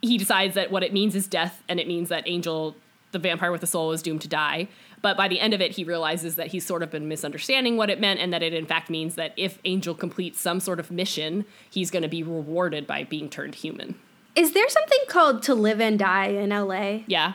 he 0.01 0.17
decides 0.17 0.55
that 0.55 0.69
what 0.69 0.83
it 0.83 0.91
means 0.91 1.15
is 1.15 1.27
death, 1.27 1.63
and 1.69 1.79
it 1.79 1.87
means 1.87 2.09
that 2.09 2.23
Angel, 2.27 2.75
the 3.13 3.19
vampire 3.19 3.51
with 3.51 3.61
the 3.61 3.67
soul, 3.67 3.93
is 3.93 4.01
doomed 4.01 4.21
to 4.21 4.27
die. 4.27 4.67
But 5.01 5.15
by 5.15 5.27
the 5.27 5.39
end 5.39 5.53
of 5.53 5.61
it, 5.61 5.71
he 5.71 5.83
realizes 5.83 6.35
that 6.35 6.47
he's 6.47 6.65
sort 6.65 6.83
of 6.83 6.91
been 6.91 7.07
misunderstanding 7.07 7.77
what 7.77 7.89
it 7.89 8.01
meant, 8.01 8.19
and 8.19 8.33
that 8.33 8.43
it 8.43 8.53
in 8.53 8.65
fact 8.65 8.89
means 8.89 9.15
that 9.15 9.33
if 9.37 9.59
Angel 9.63 9.95
completes 9.95 10.41
some 10.41 10.59
sort 10.59 10.79
of 10.81 10.91
mission, 10.91 11.45
he's 11.69 11.89
going 11.89 12.03
to 12.03 12.09
be 12.09 12.21
rewarded 12.21 12.85
by 12.85 13.05
being 13.05 13.29
turned 13.29 13.55
human. 13.55 13.95
Is 14.37 14.53
there 14.53 14.69
something 14.69 14.99
called 15.07 15.43
to 15.43 15.55
live 15.55 15.81
and 15.81 15.97
die 15.99 16.27
in 16.27 16.49
LA? 16.51 16.99
Yeah. 17.07 17.33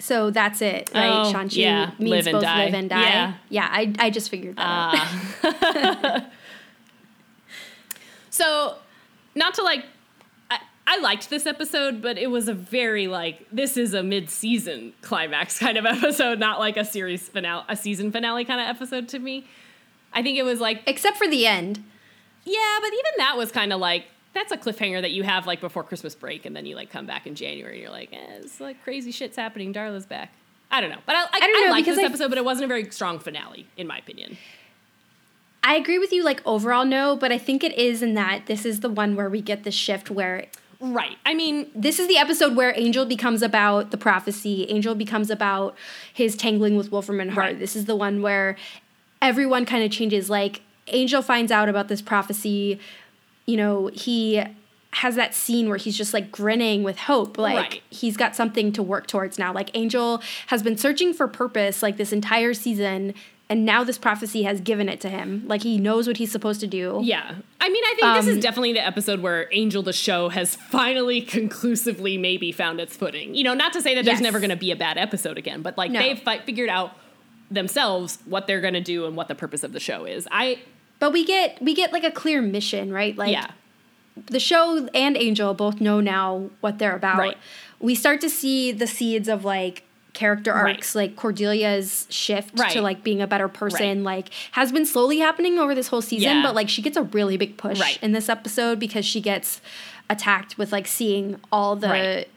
So 0.00 0.30
that's 0.30 0.60
it, 0.62 0.90
right? 0.94 1.08
Oh, 1.26 1.32
Shanshu 1.32 1.56
yeah. 1.56 1.90
means 1.98 2.26
Live 2.26 2.32
both 2.32 2.42
die. 2.42 2.64
live 2.66 2.74
and 2.74 2.90
die. 2.90 3.02
Yeah. 3.08 3.34
Yeah, 3.48 3.68
I, 3.70 3.92
I 3.98 4.10
just 4.10 4.28
figured 4.30 4.56
that 4.56 4.62
out. 5.42 5.54
Ah. 5.54 6.26
So, 8.30 8.76
not 9.34 9.54
to 9.54 9.62
like, 9.62 9.84
I, 10.50 10.60
I 10.86 10.98
liked 11.00 11.30
this 11.30 11.46
episode, 11.46 12.00
but 12.00 12.18
it 12.18 12.28
was 12.30 12.46
a 12.48 12.54
very 12.54 13.08
like 13.08 13.46
this 13.50 13.76
is 13.76 13.94
a 13.94 14.02
mid-season 14.02 14.92
climax 15.02 15.58
kind 15.58 15.76
of 15.78 15.84
episode, 15.86 16.38
not 16.38 16.58
like 16.60 16.76
a 16.76 16.84
series 16.84 17.28
finale, 17.28 17.64
a 17.68 17.76
season 17.76 18.12
finale 18.12 18.44
kind 18.44 18.60
of 18.60 18.68
episode 18.68 19.08
to 19.08 19.18
me. 19.18 19.46
I 20.12 20.22
think 20.22 20.38
it 20.38 20.42
was 20.44 20.60
like, 20.60 20.82
Except 20.86 21.16
for 21.16 21.26
the 21.28 21.46
end. 21.46 21.82
yeah, 22.44 22.78
but 22.80 22.88
even 22.92 23.12
that 23.18 23.36
was 23.36 23.50
kind 23.52 23.72
of 23.72 23.80
like 23.80 24.04
that's 24.34 24.52
a 24.52 24.56
cliffhanger 24.56 25.00
that 25.00 25.12
you 25.12 25.22
have 25.22 25.46
like 25.46 25.60
before 25.60 25.82
Christmas 25.82 26.14
break, 26.14 26.46
and 26.46 26.54
then 26.54 26.66
you 26.66 26.76
like 26.76 26.90
come 26.90 27.06
back 27.06 27.26
in 27.26 27.34
January, 27.34 27.74
and 27.74 27.82
you're 27.82 27.90
like, 27.90 28.12
eh, 28.12 28.38
it's 28.40 28.60
like 28.60 28.82
crazy 28.84 29.10
shit's 29.10 29.36
happening. 29.36 29.72
Darla's 29.72 30.06
back. 30.06 30.32
I 30.70 30.80
don't 30.80 30.90
know, 30.90 30.98
but 31.06 31.16
I, 31.16 31.24
I, 31.32 31.40
don't 31.40 31.56
I, 31.56 31.64
know, 31.66 31.70
liked 31.72 31.86
because 31.86 31.96
this 31.96 32.04
I- 32.04 32.08
episode, 32.08 32.28
but 32.28 32.38
it 32.38 32.44
wasn't 32.44 32.66
a 32.66 32.68
very 32.68 32.90
strong 32.90 33.18
finale, 33.18 33.66
in 33.76 33.86
my 33.86 33.98
opinion. 33.98 34.36
I 35.64 35.74
agree 35.74 35.98
with 35.98 36.12
you, 36.12 36.22
like 36.22 36.40
overall, 36.46 36.84
no, 36.84 37.16
but 37.16 37.32
I 37.32 37.38
think 37.38 37.64
it 37.64 37.76
is 37.76 38.02
in 38.02 38.14
that 38.14 38.46
this 38.46 38.64
is 38.64 38.80
the 38.80 38.88
one 38.88 39.16
where 39.16 39.28
we 39.28 39.40
get 39.40 39.64
the 39.64 39.70
shift 39.70 40.10
where 40.10 40.46
Right. 40.80 41.16
I 41.26 41.34
mean, 41.34 41.70
this 41.74 41.98
is 41.98 42.06
the 42.06 42.18
episode 42.18 42.54
where 42.54 42.72
Angel 42.76 43.04
becomes 43.04 43.42
about 43.42 43.90
the 43.90 43.96
prophecy. 43.96 44.64
Angel 44.68 44.94
becomes 44.94 45.28
about 45.28 45.76
his 46.12 46.36
tangling 46.36 46.76
with 46.76 46.92
Wolfram 46.92 47.18
and 47.18 47.32
Hart. 47.32 47.46
Right. 47.46 47.58
This 47.58 47.74
is 47.74 47.86
the 47.86 47.96
one 47.96 48.22
where 48.22 48.56
everyone 49.20 49.66
kind 49.66 49.82
of 49.82 49.90
changes. 49.90 50.30
Like 50.30 50.62
Angel 50.86 51.20
finds 51.20 51.50
out 51.50 51.68
about 51.68 51.88
this 51.88 52.00
prophecy. 52.00 52.78
You 53.48 53.56
know, 53.56 53.90
he 53.92 54.42
has 54.92 55.16
that 55.16 55.34
scene 55.34 55.68
where 55.68 55.78
he's 55.78 55.96
just 55.96 56.12
like 56.14 56.30
grinning 56.30 56.82
with 56.82 56.98
hope. 56.98 57.36
Like 57.38 57.56
Right. 57.56 57.82
he's 57.90 58.16
got 58.16 58.36
something 58.36 58.72
to 58.72 58.82
work 58.82 59.06
towards 59.06 59.38
now. 59.38 59.52
Like 59.52 59.70
Angel 59.74 60.22
has 60.48 60.62
been 60.62 60.76
searching 60.76 61.12
for 61.14 61.26
purpose 61.28 61.82
like 61.82 61.96
this 61.96 62.12
entire 62.12 62.52
season. 62.54 63.14
And 63.50 63.64
now 63.64 63.82
this 63.84 63.96
prophecy 63.96 64.42
has 64.42 64.60
given 64.60 64.88
it 64.90 65.00
to 65.00 65.08
him. 65.08 65.44
Like 65.46 65.62
he 65.62 65.78
knows 65.78 66.06
what 66.06 66.18
he's 66.18 66.30
supposed 66.30 66.60
to 66.60 66.66
do. 66.66 67.00
Yeah. 67.02 67.36
I 67.60 67.68
mean, 67.70 67.82
I 67.84 67.94
think 67.98 68.14
this 68.16 68.26
Um, 68.26 68.36
is 68.36 68.42
definitely 68.42 68.74
the 68.74 68.86
episode 68.86 69.20
where 69.20 69.48
Angel 69.52 69.82
the 69.82 69.92
show 69.94 70.28
has 70.28 70.54
finally 70.56 71.20
conclusively 71.36 72.18
maybe 72.18 72.52
found 72.52 72.78
its 72.80 72.94
footing. 72.96 73.34
You 73.34 73.44
know, 73.44 73.54
not 73.54 73.72
to 73.74 73.80
say 73.82 73.94
that 73.94 74.04
there's 74.04 74.16
Yes. 74.18 74.22
never 74.22 74.40
going 74.40 74.50
to 74.50 74.56
be 74.56 74.70
a 74.70 74.76
bad 74.76 74.98
episode 74.98 75.38
again, 75.38 75.62
but 75.62 75.78
like 75.78 75.90
No. 75.90 76.00
they've 76.00 76.18
fi- 76.18 76.40
figured 76.40 76.68
out 76.68 76.92
themselves 77.50 78.18
what 78.26 78.46
they're 78.46 78.60
going 78.60 78.74
to 78.74 78.80
do 78.82 79.06
and 79.06 79.16
what 79.16 79.28
the 79.28 79.34
purpose 79.34 79.62
of 79.64 79.72
the 79.72 79.80
show 79.80 80.04
is. 80.04 80.28
I 80.30 80.58
But 81.00 81.12
we 81.12 81.24
get 81.24 81.60
we 81.62 81.74
get 81.74 81.92
like 81.92 82.04
a 82.04 82.10
clear 82.10 82.40
mission, 82.42 82.92
right? 82.92 83.16
Like 83.16 83.32
yeah. 83.32 83.50
the 84.26 84.40
show 84.40 84.88
and 84.94 85.16
Angel 85.16 85.54
both 85.54 85.80
know 85.80 86.00
now 86.00 86.50
what 86.60 86.78
they're 86.78 86.96
about. 86.96 87.18
Right. 87.18 87.36
We 87.80 87.94
start 87.94 88.20
to 88.22 88.30
see 88.30 88.72
the 88.72 88.86
seeds 88.86 89.28
of 89.28 89.44
like 89.44 89.84
character 90.14 90.52
Right. 90.52 90.74
arcs, 90.74 90.96
like 90.96 91.14
Cordelia's 91.14 92.08
shift 92.10 92.56
to 92.56 92.80
like 92.82 93.04
being 93.04 93.22
a 93.22 93.26
better 93.28 93.46
person, 93.46 93.98
Right. 94.04 94.16
like 94.16 94.28
has 94.52 94.72
been 94.72 94.84
slowly 94.84 95.18
happening 95.18 95.58
over 95.60 95.74
this 95.76 95.86
whole 95.88 96.02
season, 96.02 96.38
Yeah. 96.38 96.42
but 96.42 96.56
like 96.56 96.68
she 96.68 96.82
gets 96.82 96.96
a 96.96 97.02
really 97.02 97.36
big 97.36 97.56
push 97.56 97.78
Right. 97.78 97.98
in 98.02 98.10
this 98.12 98.28
episode 98.28 98.80
because 98.80 99.04
she 99.04 99.20
gets 99.20 99.60
attacked 100.10 100.58
with 100.58 100.72
like 100.72 100.88
seeing 100.88 101.38
all 101.52 101.76
the 101.76 101.88
Right. 101.88 102.28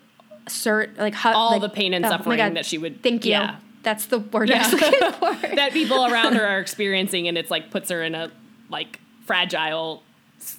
cert 0.46 0.98
like 1.00 1.16
hu- 1.16 1.30
All 1.30 1.54
like- 1.54 1.62
the 1.62 1.70
pain 1.70 1.96
and 1.96 2.06
oh 2.06 2.10
suffering 2.10 2.38
God. 2.38 2.56
that 2.56 2.66
she 2.68 2.78
would. 2.78 3.02
Thank 3.02 3.26
you. 3.26 3.32
Yeah. 3.32 3.56
That's 3.84 4.06
the 4.06 4.20
word 4.20 4.52
I 4.52 4.60
was 4.60 4.74
looking 4.74 5.12
for. 5.14 5.34
that 5.56 5.72
people 5.74 6.06
around 6.06 6.36
her 6.36 6.46
are 6.46 6.60
experiencing, 6.66 7.28
and 7.28 7.36
it's 7.36 7.50
like 7.50 7.72
puts 7.72 7.90
her 7.90 8.04
in 8.04 8.14
a 8.14 8.30
like 8.72 9.00
fragile, 9.26 10.02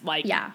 like 0.04 0.24
yeah. 0.24 0.52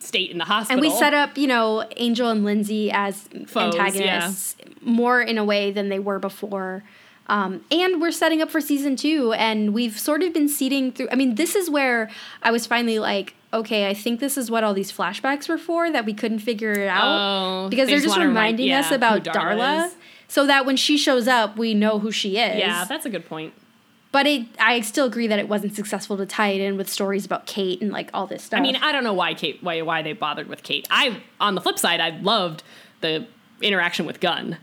state 0.00 0.30
in 0.30 0.38
the 0.38 0.44
hospital. 0.44 0.82
And 0.84 0.92
we 0.92 0.96
set 0.98 1.14
up, 1.14 1.38
you 1.38 1.46
know, 1.46 1.88
Angel 1.96 2.28
and 2.28 2.44
Lindsey 2.44 2.90
as 2.90 3.28
Foes, 3.46 3.74
antagonists 3.74 4.56
more 4.82 5.22
in 5.22 5.38
a 5.38 5.44
way 5.44 5.70
than 5.70 5.88
they 5.88 5.98
were 5.98 6.18
before. 6.18 6.82
Um, 7.26 7.64
and 7.70 8.02
we're 8.02 8.12
setting 8.12 8.42
up 8.42 8.50
for 8.50 8.60
season 8.60 8.96
two, 8.96 9.32
and 9.32 9.72
we've 9.72 9.98
sort 9.98 10.22
of 10.22 10.34
been 10.34 10.48
seeding 10.48 10.92
through. 10.92 11.08
I 11.10 11.14
mean, 11.14 11.36
this 11.36 11.54
is 11.54 11.70
where 11.70 12.10
I 12.42 12.50
was 12.50 12.66
finally 12.66 12.98
like, 12.98 13.34
okay, 13.52 13.88
I 13.88 13.94
think 13.94 14.20
this 14.20 14.36
is 14.36 14.50
what 14.50 14.62
all 14.62 14.74
these 14.74 14.92
flashbacks 14.92 15.48
were 15.48 15.56
for 15.56 15.90
that 15.90 16.04
we 16.04 16.12
couldn't 16.12 16.40
figure 16.40 16.72
it 16.72 16.88
out 16.88 17.64
Oh, 17.64 17.68
because 17.70 17.86
they 17.86 17.92
they're 17.92 18.02
just 18.02 18.08
just 18.08 18.18
wanna 18.18 18.28
remind- 18.28 18.58
reminding 18.58 18.66
yeah, 18.66 18.80
us 18.80 18.90
about 18.90 19.24
Darla 19.24 19.56
Darla, 19.56 19.92
so 20.28 20.46
that 20.46 20.66
when 20.66 20.76
she 20.76 20.98
shows 20.98 21.26
up, 21.26 21.56
we 21.56 21.72
know 21.72 21.98
who 21.98 22.10
she 22.10 22.36
is. 22.36 22.58
Yeah, 22.58 22.84
that's 22.84 23.06
a 23.06 23.10
good 23.10 23.26
point. 23.26 23.54
But 24.14 24.28
it, 24.28 24.46
I 24.60 24.80
still 24.82 25.06
agree 25.06 25.26
that 25.26 25.40
it 25.40 25.48
wasn't 25.48 25.74
successful 25.74 26.16
to 26.18 26.24
tie 26.24 26.50
it 26.50 26.60
in 26.60 26.76
with 26.76 26.88
stories 26.88 27.26
about 27.26 27.46
Kate 27.46 27.82
and 27.82 27.90
like 27.90 28.10
all 28.14 28.28
this 28.28 28.44
stuff. 28.44 28.58
I 28.58 28.62
mean, 28.62 28.76
I 28.76 28.92
don't 28.92 29.02
know 29.02 29.12
why 29.12 29.34
Kate, 29.34 29.58
why 29.60 29.82
why 29.82 30.02
they 30.02 30.12
bothered 30.12 30.46
with 30.46 30.62
Kate. 30.62 30.86
I, 30.88 31.20
on 31.40 31.56
the 31.56 31.60
flip 31.60 31.80
side, 31.80 31.98
I 31.98 32.10
loved 32.20 32.62
the 33.00 33.26
interaction 33.60 34.06
with 34.06 34.20
Gunn. 34.20 34.56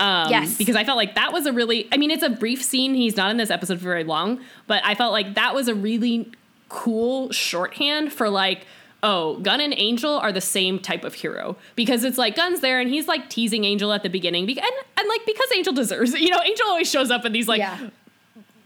Um, 0.00 0.30
Yes. 0.30 0.56
because 0.56 0.74
I 0.74 0.84
felt 0.84 0.96
like 0.96 1.16
that 1.16 1.34
was 1.34 1.44
a 1.44 1.52
really. 1.52 1.86
I 1.92 1.98
mean, 1.98 2.10
it's 2.10 2.22
a 2.22 2.30
brief 2.30 2.62
scene. 2.62 2.94
He's 2.94 3.14
not 3.14 3.30
in 3.30 3.36
this 3.36 3.50
episode 3.50 3.76
for 3.76 3.84
very 3.84 4.04
long, 4.04 4.40
but 4.66 4.82
I 4.86 4.94
felt 4.94 5.12
like 5.12 5.34
that 5.34 5.54
was 5.54 5.68
a 5.68 5.74
really 5.74 6.32
cool 6.70 7.30
shorthand 7.30 8.10
for 8.10 8.30
like. 8.30 8.66
Oh, 9.04 9.38
Gunn 9.40 9.60
and 9.60 9.74
Angel 9.76 10.16
are 10.16 10.30
the 10.30 10.40
same 10.40 10.78
type 10.78 11.04
of 11.04 11.12
hero 11.14 11.56
because 11.74 12.04
it's 12.04 12.16
like 12.16 12.36
Gunn's 12.36 12.60
there 12.60 12.80
and 12.80 12.88
he's 12.88 13.08
like 13.08 13.28
teasing 13.28 13.64
Angel 13.64 13.92
at 13.92 14.04
the 14.04 14.08
beginning, 14.08 14.48
and, 14.48 14.60
and 14.96 15.08
like 15.08 15.26
because 15.26 15.48
Angel 15.56 15.72
deserves 15.72 16.14
it. 16.14 16.20
You 16.20 16.30
know, 16.30 16.40
Angel 16.40 16.66
always 16.68 16.88
shows 16.88 17.10
up 17.10 17.24
in 17.26 17.32
these 17.32 17.48
like 17.48 17.58
yeah. 17.58 17.90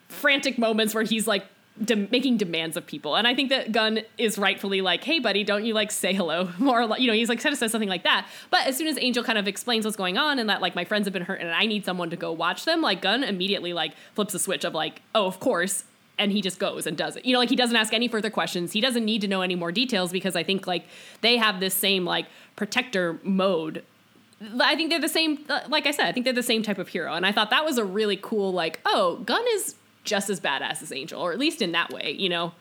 Frantic 0.08 0.58
moments 0.58 0.94
where 0.94 1.04
he's 1.04 1.26
like 1.26 1.44
de- 1.84 1.94
making 2.10 2.36
demands 2.38 2.76
of 2.76 2.86
people. 2.86 3.16
And 3.16 3.26
I 3.26 3.34
think 3.34 3.50
that 3.50 3.72
Gunn 3.72 4.00
is 4.18 4.38
rightfully 4.38 4.80
like, 4.80 5.04
hey, 5.04 5.18
buddy, 5.18 5.44
don't 5.44 5.64
you 5.64 5.74
like 5.74 5.90
say 5.90 6.14
hello? 6.14 6.50
More, 6.58 6.82
you 6.98 7.06
know, 7.06 7.12
he's 7.12 7.28
like, 7.28 7.40
kind 7.40 7.52
of 7.52 7.58
says 7.58 7.72
something 7.72 7.88
like 7.88 8.04
that. 8.04 8.26
But 8.50 8.66
as 8.66 8.76
soon 8.76 8.86
as 8.88 8.96
Angel 8.98 9.22
kind 9.24 9.38
of 9.38 9.46
explains 9.48 9.84
what's 9.84 9.96
going 9.96 10.16
on 10.16 10.38
and 10.38 10.48
that 10.48 10.60
like 10.62 10.74
my 10.74 10.84
friends 10.84 11.06
have 11.06 11.12
been 11.12 11.24
hurt 11.24 11.40
and 11.40 11.50
I 11.50 11.66
need 11.66 11.84
someone 11.84 12.10
to 12.10 12.16
go 12.16 12.32
watch 12.32 12.64
them, 12.64 12.80
like 12.82 13.02
Gunn 13.02 13.22
immediately 13.24 13.72
like 13.72 13.92
flips 14.14 14.32
a 14.34 14.38
switch 14.38 14.64
of 14.64 14.74
like, 14.74 15.02
oh, 15.14 15.26
of 15.26 15.40
course. 15.40 15.84
And 16.18 16.32
he 16.32 16.40
just 16.40 16.58
goes 16.58 16.86
and 16.86 16.96
does 16.96 17.16
it. 17.16 17.26
You 17.26 17.34
know, 17.34 17.38
like 17.40 17.50
he 17.50 17.56
doesn't 17.56 17.76
ask 17.76 17.92
any 17.92 18.08
further 18.08 18.30
questions. 18.30 18.72
He 18.72 18.80
doesn't 18.80 19.04
need 19.04 19.20
to 19.20 19.28
know 19.28 19.42
any 19.42 19.54
more 19.54 19.70
details 19.70 20.10
because 20.12 20.34
I 20.34 20.42
think 20.44 20.66
like 20.66 20.86
they 21.20 21.36
have 21.36 21.60
this 21.60 21.74
same 21.74 22.06
like 22.06 22.24
protector 22.56 23.18
mode 23.22 23.84
I 24.60 24.76
think 24.76 24.90
they're 24.90 25.00
the 25.00 25.08
same. 25.08 25.38
uh, 25.48 25.60
Like 25.68 25.86
I 25.86 25.90
said, 25.92 26.04
I 26.06 26.12
think 26.12 26.24
they're 26.24 26.32
the 26.34 26.42
same 26.42 26.62
type 26.62 26.76
of 26.76 26.88
hero, 26.88 27.14
and 27.14 27.24
I 27.24 27.32
thought 27.32 27.48
that 27.48 27.64
was 27.64 27.78
a 27.78 27.84
really 27.86 28.18
cool. 28.20 28.52
Like, 28.52 28.80
oh, 28.84 29.16
Gunn 29.24 29.42
is 29.54 29.76
just 30.06 30.30
as 30.30 30.40
badass 30.40 30.80
as 30.82 30.90
Angel, 30.92 31.20
or 31.20 31.32
at 31.32 31.38
least 31.38 31.60
in 31.60 31.72
that 31.72 31.92
way, 31.92 32.16
you 32.18 32.28
know. 32.30 32.52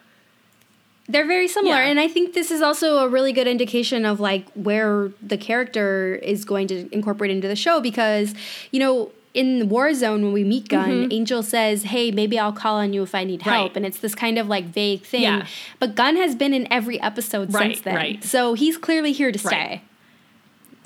They're 1.08 1.28
very 1.28 1.48
similar, 1.48 1.76
Yeah. 1.76 1.90
and 1.92 2.00
I 2.00 2.08
think 2.08 2.34
this 2.34 2.50
is 2.50 2.62
also 2.64 2.98
a 2.98 3.08
really 3.08 3.32
good 3.32 3.48
indication 3.48 4.06
of 4.06 4.20
like 4.20 4.50
where 4.54 5.12
the 5.22 5.38
character 5.38 6.16
is 6.16 6.44
going 6.46 6.68
to 6.70 6.90
incorporate 6.92 7.30
into 7.30 7.48
the 7.48 7.56
show 7.56 7.80
because, 7.80 8.34
you 8.72 8.80
know, 8.80 9.12
in 9.36 9.70
Warzone 9.70 10.24
when 10.24 10.32
we 10.34 10.44
meet 10.44 10.68
Gunn, 10.70 11.10
Angel 11.12 11.44
says, 11.44 11.84
"Hey, 11.84 12.10
maybe 12.10 12.40
I'll 12.40 12.54
call 12.54 12.78
on 12.78 12.94
you 12.94 13.04
if 13.04 13.14
I 13.14 13.24
need 13.26 13.42
help," 13.44 13.72
Mm-hmm. 13.72 13.78
And 13.78 13.86
it's 13.86 14.00
this 14.00 14.16
kind 14.16 14.38
of 14.40 14.48
like 14.48 14.66
vague 14.66 15.04
thing. 15.04 15.24
Yeah. 15.24 15.46
But 15.78 15.94
Gunn 15.94 16.16
has 16.16 16.36
been 16.36 16.54
in 16.54 16.72
every 16.72 17.00
episode 17.02 17.54
Right, 17.54 17.74
since 17.74 17.82
then, 17.82 17.96
right. 17.96 18.24
so 18.24 18.54
he's 18.54 18.78
clearly 18.78 19.12
here 19.12 19.32
to 19.34 19.38
stay. 19.38 19.48
Right. 19.58 19.82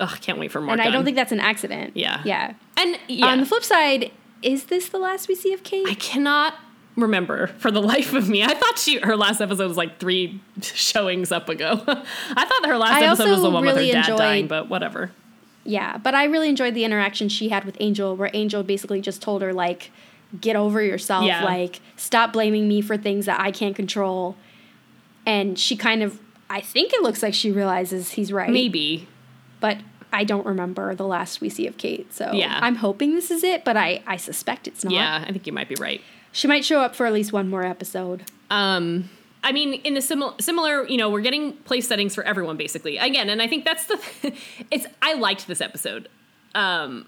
Ugh, 0.00 0.18
can't 0.20 0.38
wait 0.38 0.50
for 0.50 0.60
more. 0.60 0.72
And 0.72 0.82
I 0.82 0.90
don't 0.90 1.04
think 1.04 1.16
that's 1.16 1.30
an 1.32 1.40
accident. 1.40 1.96
Yeah. 1.96 2.22
yeah. 2.24 2.54
And 2.76 2.98
yeah, 3.06 3.26
On 3.26 3.38
the 3.40 3.46
flip 3.46 3.62
side, 3.62 4.10
is 4.42 4.64
this 4.64 4.88
the 4.88 4.98
last 4.98 5.28
we 5.28 5.34
see 5.34 5.52
of 5.52 5.62
Kate? 5.62 5.86
I 5.88 5.94
cannot 5.94 6.54
remember 6.96 7.46
for 7.58 7.70
the 7.70 7.80
life 7.82 8.12
of 8.14 8.28
me. 8.28 8.42
I 8.42 8.54
thought 8.54 8.78
she 8.78 8.98
her 9.00 9.16
last 9.16 9.40
episode 9.40 9.68
was 9.68 9.76
like 9.76 9.98
three 9.98 10.40
showings 10.60 11.32
up 11.32 11.48
ago. 11.48 11.82
I 11.86 12.44
thought 12.46 12.66
her 12.66 12.76
last 12.78 13.02
I 13.02 13.06
episode 13.06 13.30
was 13.30 13.42
the 13.42 13.50
one 13.50 13.64
with 13.64 13.74
really 13.76 13.88
her 13.88 13.92
dad 13.94 14.00
enjoyed- 14.00 14.18
dying, 14.18 14.46
but 14.48 14.68
whatever. 14.68 15.12
Yeah, 15.62 15.98
but 15.98 16.14
I 16.14 16.24
really 16.24 16.48
enjoyed 16.48 16.74
the 16.74 16.84
interaction 16.84 17.28
she 17.28 17.50
had 17.50 17.64
with 17.64 17.76
Angel, 17.80 18.16
where 18.16 18.30
Angel 18.32 18.62
basically 18.62 19.02
just 19.02 19.20
told 19.20 19.42
her 19.42 19.52
like, 19.52 19.90
"Get 20.40 20.56
over 20.56 20.82
yourself. 20.82 21.26
Yeah. 21.26 21.44
Like, 21.44 21.80
stop 21.96 22.32
blaming 22.32 22.66
me 22.66 22.80
for 22.80 22.96
things 22.96 23.26
that 23.26 23.38
I 23.38 23.50
can't 23.50 23.76
control." 23.76 24.36
And 25.26 25.58
she 25.58 25.76
kind 25.76 26.02
of, 26.02 26.18
I 26.48 26.62
think 26.62 26.94
it 26.94 27.02
looks 27.02 27.22
like 27.22 27.34
she 27.34 27.52
realizes 27.52 28.12
he's 28.12 28.32
right. 28.32 28.48
Maybe. 28.50 29.06
but 29.60 29.76
I 30.12 30.24
don't 30.24 30.46
remember 30.46 30.94
the 30.94 31.06
last 31.06 31.40
we 31.40 31.48
see 31.48 31.66
of 31.66 31.76
Kate. 31.76 32.12
So 32.12 32.32
Yeah. 32.32 32.58
I'm 32.62 32.76
hoping 32.76 33.14
this 33.14 33.30
is 33.30 33.44
it, 33.44 33.64
but 33.64 33.76
I 33.76 34.02
I 34.06 34.16
suspect 34.16 34.66
it's 34.68 34.84
not. 34.84 34.92
Yeah, 34.92 35.24
I 35.26 35.32
think 35.32 35.46
you 35.46 35.52
might 35.52 35.68
be 35.68 35.76
right. 35.76 36.00
she 36.32 36.46
might 36.48 36.64
show 36.64 36.80
up 36.80 36.94
for 36.96 37.06
at 37.06 37.12
least 37.12 37.32
one 37.32 37.48
more 37.48 37.64
episode. 37.64 38.24
Um, 38.50 39.08
I 39.42 39.52
mean, 39.52 39.74
in 39.74 39.94
the 39.94 40.02
similar, 40.02 40.34
similar, 40.40 40.86
you 40.86 40.96
know, 40.98 41.08
we're 41.08 41.22
getting 41.22 41.54
place 41.58 41.88
settings 41.88 42.14
for 42.14 42.22
everyone 42.24 42.56
basically. 42.56 42.98
Again, 42.98 43.30
and 43.30 43.40
I 43.40 43.46
think 43.46 43.64
that's 43.64 43.86
the. 43.86 43.98
it's 44.70 44.86
I 45.00 45.14
liked 45.14 45.46
this 45.46 45.60
episode, 45.60 46.08
um, 46.54 47.06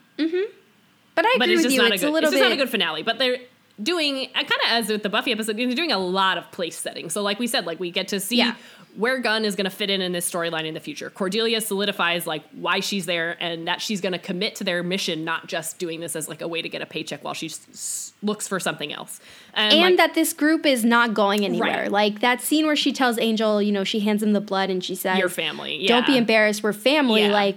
But 1.15 1.27
I 1.27 1.35
but 1.39 1.45
agree 1.49 1.55
it's 1.55 1.59
with 1.59 1.63
just 1.65 1.75
you. 1.77 1.83
not 1.83 1.93
It's 1.93 2.03
a 2.03 2.07
a, 2.07 2.09
good. 2.09 2.15
little 2.15 2.29
it's 2.31 2.37
bit. 2.39 2.43
not 2.43 2.53
a 2.53 2.57
good 2.57 2.71
finale. 2.71 3.03
But 3.03 3.19
they're 3.19 3.37
doing 3.83 4.29
kind 4.35 4.47
of 4.47 4.71
as 4.71 4.89
with 4.89 5.03
the 5.03 5.09
Buffy 5.09 5.33
episode. 5.33 5.57
They're 5.59 5.75
doing 5.75 5.93
a 5.93 5.99
lot 5.99 6.39
of 6.39 6.51
place 6.53 6.79
settings. 6.79 7.13
So, 7.13 7.23
like 7.23 7.39
we 7.39 7.47
said, 7.47 7.67
like 7.67 7.79
we 7.81 7.91
get 7.91 8.09
to 8.09 8.21
see. 8.21 8.37
Yeah. 8.39 8.55
Where 8.97 9.18
Gunn 9.20 9.45
is 9.45 9.57
going 9.57 9.64
to 9.64 9.70
fit 9.70 9.88
in 9.90 10.03
in 10.03 10.12
this 10.12 10.30
storyline 10.30 10.66
in 10.66 10.74
the 10.74 10.80
future. 10.80 11.09
Cordelia 11.09 11.61
solidifies 11.62 12.26
like 12.26 12.43
why 12.53 12.80
she's 12.80 13.07
there 13.07 13.36
and 13.40 13.66
that 13.66 13.80
she's 13.80 14.01
going 14.03 14.12
to 14.12 14.18
commit 14.18 14.55
to 14.57 14.64
their 14.64 14.82
mission, 14.82 15.24
not 15.24 15.47
just 15.47 15.78
doing 15.78 16.01
this 16.01 16.14
as 16.14 16.28
like 16.28 16.43
a 16.43 16.49
way 16.49 16.61
to 16.61 16.68
get 16.68 16.82
a 16.82 16.86
paycheck 16.86 17.24
while 17.24 17.32
she 17.34 17.47
s- 17.47 18.12
looks 18.22 18.47
for 18.47 18.61
something 18.61 18.93
else. 18.93 19.18
and 19.55 19.78
like, 19.80 19.97
that 19.97 20.14
this 20.14 20.32
group 20.34 20.66
is 20.66 20.84
not 20.84 21.14
going 21.14 21.45
anywhere. 21.45 21.82
Right. 21.84 21.90
Like 21.90 22.20
that 22.20 22.40
scene 22.43 22.66
where 22.66 22.76
she 22.76 22.93
tells 22.93 23.18
Angel, 23.18 23.62
you 23.62 23.72
know, 23.72 23.84
she 23.84 24.01
hands 24.01 24.22
him 24.22 24.32
the 24.34 24.40
blood 24.43 24.68
and 24.68 24.84
she 24.84 24.95
says, 24.95 25.18
your 25.18 25.28
family. 25.30 25.86
"Don't 25.86 26.07
be 26.07 26.16
embarrassed. 26.18 26.62
We're 26.62 26.72
family." 26.74 27.22
Yeah. 27.22 27.32
Like 27.32 27.57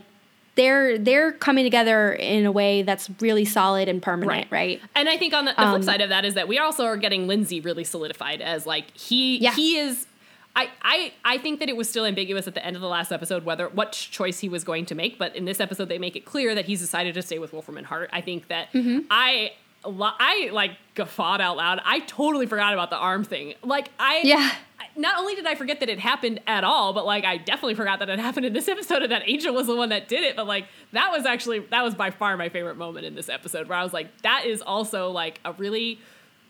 they're 0.55 0.97
they're 0.97 1.33
coming 1.33 1.65
together 1.65 2.13
in 2.13 2.45
a 2.45 2.51
way 2.51 2.81
that's 2.81 3.09
really 3.19 3.43
solid 3.43 3.89
and 3.89 4.01
permanent, 4.01 4.49
right? 4.51 4.79
And 4.95 5.09
I 5.09 5.17
think 5.17 5.33
on 5.33 5.43
the, 5.45 5.51
the 5.51 5.61
Um, 5.61 5.71
flip 5.73 5.83
side 5.83 5.99
of 6.01 6.07
that 6.09 6.23
is 6.23 6.35
that 6.35 6.47
we 6.47 6.59
also 6.59 6.85
are 6.85 6.95
getting 6.95 7.27
Lindsey 7.27 7.59
really 7.59 7.83
solidified 7.83 8.39
as 8.41 8.65
like 8.65 8.95
he 8.95 9.37
Yeah. 9.39 9.53
he 9.53 9.77
is. 9.77 10.07
I, 10.55 10.69
I, 10.81 11.13
I 11.25 11.37
think 11.37 11.59
that 11.59 11.67
it 11.69 11.75
was 11.75 11.89
still 11.89 12.05
ambiguous 12.05 12.47
at 12.47 12.53
the 12.53 12.65
end 12.65 12.75
of 12.75 12.81
the 12.81 12.87
last 12.87 13.11
episode 13.11 13.43
whether 13.43 13.67
what 13.69 13.91
choice 13.91 14.39
he 14.39 14.47
was 14.49 14.63
going 14.63 14.85
to 14.87 14.95
make, 14.95 15.19
but 15.19 15.35
in 15.35 15.45
this 15.45 15.59
episode 15.59 15.89
they 15.89 15.97
make 15.97 16.15
it 16.15 16.23
clear 16.25 16.55
that 16.55 16.65
he's 16.65 16.79
decided 16.79 17.13
to 17.15 17.21
stay 17.21 17.39
with 17.39 17.51
Wolfram 17.53 17.77
and 17.77 17.85
Hart. 17.87 18.09
I 18.13 18.21
think 18.21 18.47
that 18.47 18.71
Mm-hmm. 18.73 18.99
I 19.11 19.51
I 19.87 20.49
like 20.51 20.71
guffawed 20.95 21.41
out 21.41 21.57
loud. 21.57 21.79
I 21.85 21.99
totally 21.99 22.47
forgot 22.47 22.73
about 22.73 22.89
the 22.89 22.97
arm 22.97 23.23
thing. 23.23 23.53
Like 23.63 23.89
I 23.99 24.21
Yeah. 24.23 24.51
I- 24.79 24.85
Not 24.97 25.19
only 25.19 25.35
did 25.35 25.45
I 25.45 25.55
forget 25.55 25.79
that 25.81 25.89
it 25.89 25.99
happened 25.99 26.39
at 26.47 26.63
all, 26.63 26.91
but 26.93 27.05
like 27.05 27.23
I 27.25 27.37
definitely 27.37 27.75
forgot 27.75 27.99
that 27.99 28.09
it 28.09 28.17
happened 28.27 28.45
in 28.47 28.53
this 28.53 28.67
episode 28.67 29.03
and 29.03 29.11
that 29.11 29.23
Angel 29.29 29.53
was 29.53 29.67
the 29.67 29.75
one 29.75 29.89
that 29.89 30.07
did 30.07 30.23
it. 30.23 30.35
But 30.35 30.47
like 30.47 30.65
that 30.93 31.11
was 31.11 31.25
actually 31.25 31.59
that 31.69 31.83
was 31.83 31.93
by 31.95 32.09
far 32.11 32.35
my 32.37 32.49
favorite 32.49 32.77
moment 32.77 33.05
in 33.05 33.13
this 33.13 33.29
episode 33.29 33.67
where 33.69 33.77
I 33.77 33.83
was 33.83 33.93
like, 33.93 34.07
that 34.23 34.45
is 34.45 34.61
also 34.61 35.11
like 35.11 35.39
a 35.45 35.51
really 35.53 35.99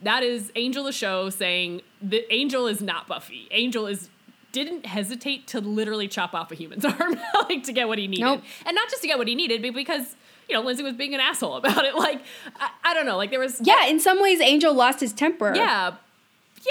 that 0.01 0.23
is 0.23 0.51
Angel 0.55 0.83
the 0.83 0.91
show 0.91 1.29
saying 1.29 1.81
that 2.01 2.31
Angel 2.33 2.67
is 2.67 2.81
not 2.81 3.07
Buffy. 3.07 3.47
Angel 3.51 3.87
is 3.87 4.09
didn't 4.51 4.85
hesitate 4.85 5.47
to 5.47 5.59
literally 5.59 6.07
chop 6.07 6.33
off 6.33 6.49
a 6.51 6.55
human's 6.55 6.85
arm 6.85 7.19
like 7.49 7.63
to 7.63 7.73
get 7.73 7.87
what 7.89 7.97
he 7.97 8.07
needed. 8.07 8.23
Nope. 8.23 8.41
And 8.65 8.73
not 8.75 8.89
just 8.89 9.01
to 9.01 9.07
get 9.07 9.17
what 9.17 9.27
he 9.27 9.35
needed, 9.35 9.61
but 9.61 9.73
because 9.73 10.15
you 10.47 10.55
know, 10.55 10.61
Lindsey 10.61 10.83
was 10.83 10.93
being 10.95 11.13
an 11.15 11.19
asshole 11.19 11.55
about 11.57 11.85
it. 11.85 11.95
Like, 12.05 12.21
I, 12.59 12.69
I 12.83 12.93
don't 12.93 13.05
know. 13.07 13.17
Like, 13.17 13.31
there 13.31 13.39
was 13.39 13.59
Yeah, 13.63 13.87
in 13.87 13.99
some 13.99 14.21
ways, 14.21 14.39
Angel 14.39 14.73
lost 14.73 14.99
his 14.99 15.11
temper. 15.11 15.53
yeah, 15.55 15.95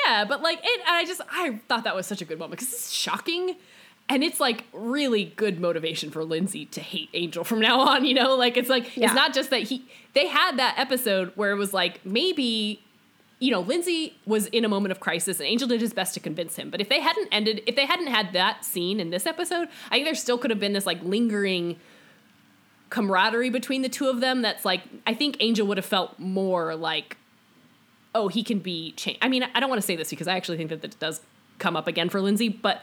yeah, 0.06 0.24
but 0.24 0.42
like 0.42 0.60
it, 0.62 0.80
and 0.86 0.96
I 0.96 1.04
just 1.04 1.20
I 1.30 1.60
thought 1.68 1.84
that 1.84 1.94
was 1.96 2.06
such 2.06 2.22
a 2.22 2.24
good 2.24 2.38
moment 2.38 2.52
because 2.60 2.72
it's 2.72 2.90
shocking, 2.92 3.56
and 4.08 4.22
it's 4.24 4.38
like 4.40 4.64
really 4.72 5.24
good 5.36 5.60
motivation 5.60 6.10
for 6.10 6.24
Lindsey 6.24 6.66
to 6.66 6.80
hate 6.80 7.10
Angel 7.14 7.42
from 7.44 7.60
now 7.60 7.80
on. 7.80 8.04
You 8.04 8.14
know, 8.14 8.34
like 8.36 8.56
it's 8.56 8.68
like 8.68 8.96
Yeah. 8.96 9.06
it's 9.06 9.14
not 9.14 9.34
just 9.34 9.50
that 9.50 9.62
he 9.64 9.84
they 10.14 10.28
had 10.28 10.56
that 10.58 10.76
episode 10.78 11.32
where 11.34 11.50
it 11.50 11.56
was 11.56 11.74
like 11.74 12.04
maybe. 12.06 12.80
You 13.44 13.50
know, 13.50 13.60
Lindsey 13.60 14.16
was 14.24 14.46
in 14.46 14.64
a 14.64 14.70
moment 14.70 14.92
of 14.92 15.00
crisis, 15.00 15.38
and 15.38 15.46
Angel 15.46 15.68
did 15.68 15.82
his 15.82 15.92
best 15.92 16.14
to 16.14 16.20
convince 16.20 16.56
him. 16.56 16.70
But 16.70 16.80
if 16.80 16.88
they 16.88 17.00
hadn't 17.00 17.28
ended, 17.30 17.62
if 17.66 17.76
they 17.76 17.84
hadn't 17.84 18.06
had 18.06 18.32
that 18.32 18.64
scene 18.64 19.00
in 19.00 19.10
this 19.10 19.26
episode, 19.26 19.68
I 19.90 19.96
think 19.96 20.06
there 20.06 20.14
still 20.14 20.38
could 20.38 20.50
have 20.50 20.58
been 20.58 20.72
this 20.72 20.86
like 20.86 21.02
lingering 21.02 21.76
camaraderie 22.88 23.50
between 23.50 23.82
the 23.82 23.90
two 23.90 24.08
of 24.08 24.22
them. 24.22 24.40
That's 24.40 24.64
like 24.64 24.80
I 25.06 25.12
think 25.12 25.36
Angel 25.40 25.66
would 25.66 25.76
have 25.76 25.84
felt 25.84 26.18
more 26.18 26.74
like 26.74 27.18
oh, 28.14 28.28
he 28.28 28.42
can 28.42 28.60
be 28.60 28.92
changed. 28.92 29.18
I 29.20 29.28
mean, 29.28 29.42
I 29.54 29.60
don't 29.60 29.68
want 29.68 29.82
to 29.82 29.86
say 29.86 29.96
this 29.96 30.08
because 30.08 30.26
I 30.26 30.36
actually 30.36 30.56
think 30.56 30.70
that 30.70 30.80
that 30.80 30.98
does 30.98 31.20
come 31.58 31.76
up 31.76 31.86
again 31.86 32.08
for 32.08 32.22
Lindsey, 32.22 32.48
but 32.48 32.82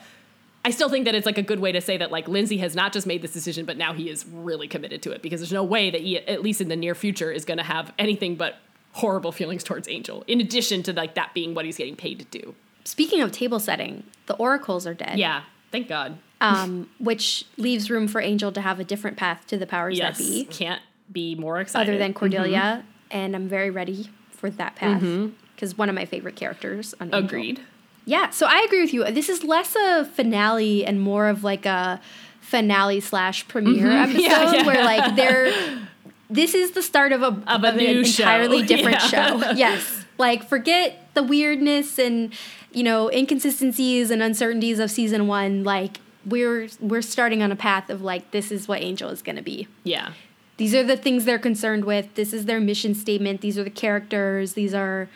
I 0.64 0.70
still 0.70 0.90
think 0.90 1.06
that 1.06 1.16
it's 1.16 1.26
like 1.26 1.40
a 1.40 1.44
good 1.44 1.60
way 1.60 1.72
to 1.72 1.82
say 1.82 1.98
that 1.98 2.12
like 2.12 2.28
Lindsey 2.28 2.58
has 2.58 2.76
not 2.76 2.94
just 2.94 3.08
made 3.08 3.24
this 3.24 3.34
decision, 3.34 3.66
but 3.66 3.78
now 3.78 3.94
he 3.94 4.10
is 4.10 4.28
really 4.28 4.68
committed 4.68 5.02
to 5.02 5.12
it 5.12 5.24
because 5.24 5.40
there's 5.40 5.52
no 5.52 5.64
way 5.64 5.90
that 5.90 6.02
he, 6.02 6.20
at 6.20 6.44
least 6.44 6.62
in 6.62 6.68
the 6.68 6.76
near 6.76 6.94
future, 6.94 7.32
is 7.32 7.46
going 7.46 7.58
to 7.58 7.64
have 7.64 7.92
anything 7.98 8.36
but 8.36 8.60
horrible 8.94 9.32
feelings 9.32 9.64
towards 9.64 9.88
Angel. 9.88 10.24
In 10.28 10.42
addition 10.42 10.84
to 10.84 10.94
like 10.94 11.16
that 11.16 11.34
being 11.34 11.54
what 11.54 11.66
he's 11.66 11.78
getting 11.78 11.96
paid 11.96 12.20
to 12.20 12.26
do. 12.26 12.56
Speaking 12.84 13.22
of 13.22 13.32
table 13.32 13.60
setting, 13.60 14.04
the 14.26 14.36
oracles 14.36 14.88
are 14.88 14.94
dead. 14.94 15.18
Yeah, 15.18 15.44
thank 15.72 15.88
God. 15.88 16.18
Um, 16.42 16.90
which 16.98 17.46
leaves 17.58 17.92
room 17.92 18.08
for 18.08 18.20
Angel 18.20 18.52
to 18.52 18.62
have 18.62 18.80
a 18.80 18.84
different 18.84 19.16
path 19.16 19.46
to 19.48 19.58
the 19.58 19.68
powers 19.68 19.98
Yes, 19.98 20.18
that 20.18 20.24
be, 20.24 20.46
can't 20.46 20.82
be 21.12 21.36
more 21.36 21.60
excited. 21.60 21.90
other 21.90 22.00
than 22.00 22.16
Cordelia, 22.16 22.84
mm-hmm. 22.84 22.88
and 23.12 23.36
I'm 23.36 23.48
very 23.48 23.70
ready 23.70 24.10
for 24.32 24.50
that 24.50 24.76
path 24.76 25.04
mm-hmm. 25.04 25.34
because 25.54 25.78
one 25.78 25.88
of 25.88 25.94
my 25.94 26.06
favorite 26.06 26.36
characters. 26.36 26.96
On 27.00 27.08
Angel. 27.08 27.20
agreed. 27.20 27.62
Yeah, 28.06 28.32
so 28.32 28.48
I 28.48 28.64
agree 28.66 28.82
with 28.82 28.94
you. 28.94 29.04
This 29.12 29.30
is 29.30 29.44
less 29.44 29.76
a 29.76 30.06
finale 30.06 30.84
and 30.84 31.00
more 31.00 31.28
of 31.28 31.44
like 31.44 31.68
a 31.68 32.02
finale 32.40 33.00
slash 33.00 33.48
premiere 33.48 33.86
mm-hmm. 33.86 34.16
episode 34.18 34.22
Yeah, 34.22 34.54
yeah. 34.54 34.66
where 34.66 34.84
like 34.84 35.16
they're. 35.16 35.88
This 36.32 36.54
is 36.56 36.72
the 36.72 36.82
start 36.82 37.12
of 37.12 37.22
a 37.22 37.28
Of 37.48 37.64
a 37.64 37.68
an 37.68 37.78
new 37.78 38.06
show. 38.06 38.24
entirely 38.24 38.64
different 38.74 38.98
Yeah. 39.12 39.40
show. 39.40 39.52
Yes, 39.52 40.06
like 40.18 40.48
forget 40.48 41.10
the 41.14 41.24
weirdness 41.24 42.00
and 42.00 42.34
you 42.72 42.84
know 42.84 43.10
inconsistencies 43.12 44.10
and 44.12 44.22
uncertainties 44.24 44.80
of 44.80 44.90
season 44.90 45.28
one. 45.28 45.64
Like 45.64 46.00
we're 46.26 46.70
we're 46.80 47.02
starting 47.02 47.42
on 47.44 47.52
a 47.52 47.56
path 47.56 47.90
of 47.90 48.02
like 48.02 48.32
this 48.32 48.52
is 48.52 48.68
what 48.68 48.82
Angel 48.82 49.10
is 49.10 49.22
going 49.22 49.36
to 49.36 49.42
be. 49.42 49.68
Yeah. 49.84 50.14
These 50.58 50.76
are 50.76 50.84
the 50.84 50.96
things 50.98 51.26
they're 51.26 51.40
concerned 51.40 51.86
with. 51.86 52.14
This 52.16 52.34
is 52.34 52.46
their 52.46 52.60
mission 52.60 52.94
statement. 52.94 53.42
These 53.42 53.58
are 53.58 53.64
the 53.64 53.72
characters. 53.72 54.54
These 54.54 54.76
are, 54.76 55.10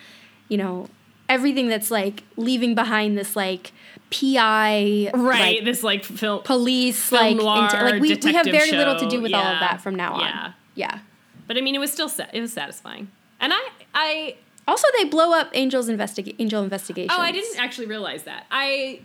you 0.50 0.58
know, 0.58 0.90
everything 1.30 1.68
that's 1.68 1.92
like 1.92 2.24
leaving 2.36 2.74
behind 2.74 3.16
this 3.16 3.36
like 3.36 3.72
PI 4.10 5.12
Right. 5.14 5.58
like, 5.58 5.64
this 5.66 5.84
like 5.84 6.04
film. 6.04 6.42
police 6.44 7.10
film 7.10 7.22
like 7.22 7.38
noir 7.38 7.70
inte- 7.70 7.84
like 7.84 8.02
we, 8.02 8.16
we 8.16 8.34
have 8.34 8.46
very 8.48 8.72
little 8.72 8.96
to 8.98 9.08
do 9.08 9.22
with 9.22 9.34
all 9.34 9.44
of 9.46 9.60
that 9.60 9.82
from 9.82 9.94
now 9.96 10.14
on. 10.16 10.22
Yeah. 10.22 10.52
Yeah. 10.74 11.00
But 11.48 11.58
I 11.58 11.62
mean, 11.62 11.76
it 11.76 11.80
was 11.80 11.92
still 11.92 12.10
sa- 12.10 12.28
it 12.34 12.42
was 12.42 12.54
satisfying, 12.54 13.10
and 13.40 13.54
I 13.54 13.70
I 13.94 14.36
Also, 14.68 14.88
they 14.98 15.04
blow 15.06 15.34
up 15.34 15.50
Angel's 15.54 15.90
investigate 15.90 16.36
Angel 16.40 16.64
investigation. 16.64 17.12
oh 17.14 17.20
I 17.22 17.32
didn't 17.32 17.60
actually 17.60 17.88
realize 17.88 18.24
that 18.24 18.46
I 18.52 19.02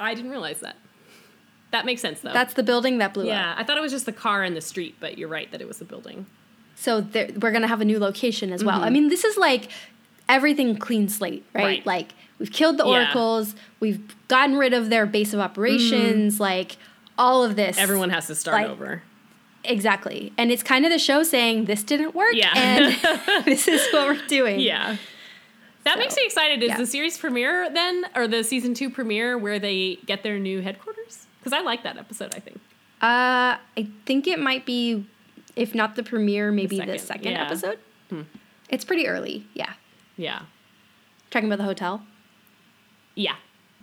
I 0.00 0.14
didn't 0.14 0.30
realize 0.30 0.60
that. 0.60 0.76
That 1.70 1.84
makes 1.86 2.00
sense 2.02 2.20
though. 2.20 2.32
That's 2.32 2.54
the 2.54 2.62
building 2.62 2.98
that 2.98 3.14
blew 3.14 3.24
up. 3.24 3.28
yeah. 3.28 3.54
I 3.56 3.64
thought 3.64 3.76
it 3.76 3.80
was 3.80 3.92
just 3.92 4.06
the 4.06 4.12
car 4.12 4.44
in 4.44 4.54
the 4.54 4.60
street, 4.60 4.96
but 5.00 5.18
you're 5.18 5.28
right 5.28 5.50
that 5.52 5.60
it 5.60 5.66
was 5.68 5.78
the 5.78 5.84
building. 5.84 6.26
So 6.76 7.00
there, 7.00 7.30
we're 7.40 7.52
gonna 7.52 7.66
have 7.68 7.80
a 7.80 7.84
new 7.84 7.98
location 7.98 8.52
as 8.52 8.62
well. 8.64 8.82
I 8.82 8.90
mean, 8.90 9.08
this 9.08 9.24
is 9.24 9.36
like 9.36 9.70
everything 10.28 10.76
clean 10.76 11.08
slate, 11.08 11.44
right? 11.52 11.60
Mm-hmm. 11.62 11.66
Right. 11.66 11.86
Like 11.86 12.14
we've 12.38 12.50
killed 12.52 12.78
the 12.78 12.84
Yeah. 12.84 12.90
oracles, 13.04 13.54
we've 13.80 14.00
gotten 14.28 14.56
rid 14.56 14.72
of 14.72 14.90
their 14.90 15.06
base 15.06 15.32
of 15.34 15.40
operations, 15.40 16.40
like 16.40 16.76
all 17.18 17.44
of 17.44 17.54
this. 17.56 17.76
Mm-hmm. 17.76 17.82
Everyone 17.82 18.10
has 18.10 18.26
to 18.28 18.34
start 18.34 18.62
Like, 18.62 18.70
over. 18.70 19.02
Exactly, 19.64 20.32
and 20.38 20.50
it's 20.50 20.62
kind 20.62 20.84
of 20.84 20.90
the 20.92 20.98
show 20.98 21.22
saying 21.22 21.64
this 21.66 21.82
didn't 21.82 22.14
work, 22.14 22.34
Yeah. 22.34 22.52
and 22.54 23.44
this 23.44 23.66
is 23.68 23.86
what 23.92 24.06
we're 24.06 24.26
doing. 24.26 24.60
Yeah. 24.60 24.96
That 25.84 25.94
So, 25.94 25.98
makes 25.98 26.16
me 26.16 26.22
excited. 26.24 26.62
Is 26.62 26.70
yeah. 26.70 26.76
the 26.78 26.86
series 26.86 27.18
premiere 27.18 27.68
then, 27.70 28.06
or 28.14 28.26
the 28.26 28.42
season 28.42 28.72
two 28.74 28.88
premiere 28.90 29.36
where 29.36 29.58
they 29.58 29.96
get 30.06 30.22
their 30.22 30.38
new 30.38 30.60
headquarters? 30.62 31.26
Because 31.40 31.52
I 31.52 31.60
like 31.60 31.82
that 31.82 31.98
episode. 31.98 32.34
I 32.34 32.40
think. 32.40 32.56
Uh, 33.02 33.58
I 33.76 33.88
think 34.06 34.26
it 34.26 34.38
might 34.38 34.64
be, 34.64 35.06
if 35.56 35.74
not 35.74 35.94
the 35.94 36.02
premiere, 36.02 36.50
maybe 36.50 36.76
the 36.80 36.98
second, 36.98 36.98
second, 37.00 37.32
yeah. 37.32 37.44
Hmm. 37.44 37.52
episode. 37.52 37.78
It's 38.70 38.84
pretty 38.84 39.06
early. 39.06 39.46
Yeah, 39.52 39.74
Yeah. 40.16 40.42
talking 41.30 41.48
about 41.48 41.58
the 41.58 41.64
hotel. 41.64 42.02
Yeah. 43.14 43.34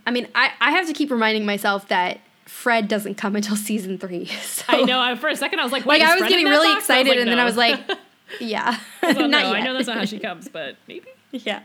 I 0.08 0.12
mean, 0.12 0.28
I, 0.34 0.52
I 0.60 0.72
have 0.72 0.88
to 0.88 0.94
keep 0.94 1.12
reminding 1.12 1.46
myself 1.46 1.88
that 1.90 2.20
Fred 2.52 2.88
doesn't 2.88 3.16
come 3.16 3.36
until 3.36 3.56
season 3.56 3.98
three. 3.98 4.26
So, 4.42 4.64
I 4.68 4.84
know. 4.84 5.00
I, 5.00 5.16
for 5.16 5.30
a 5.30 5.36
second, 5.36 5.60
I 5.60 5.64
was 5.64 5.72
like, 5.72 5.86
Wait, 5.86 6.00
Like 6.00 6.04
is 6.04 6.10
I 6.10 6.14
was 6.16 6.20
Fred 6.20 6.30
getting 6.30 6.46
really 6.46 6.68
box? 6.68 6.90
I 6.90 7.00
was 7.00 7.08
excited, 7.08 7.22
and 7.22 7.32
then 7.32 7.40
I 7.40 7.46
was 7.46 7.58
like, 7.58 7.80
yeah, 8.40 8.78
not 9.02 9.18
know. 9.18 9.38
yet. 9.40 9.46
I 9.56 9.60
know 9.62 9.74
that's 9.74 9.88
not 9.88 9.98
how 9.98 10.06
she 10.06 10.20
comes, 10.20 10.48
but 10.50 10.76
maybe. 10.88 11.08
yeah. 11.32 11.62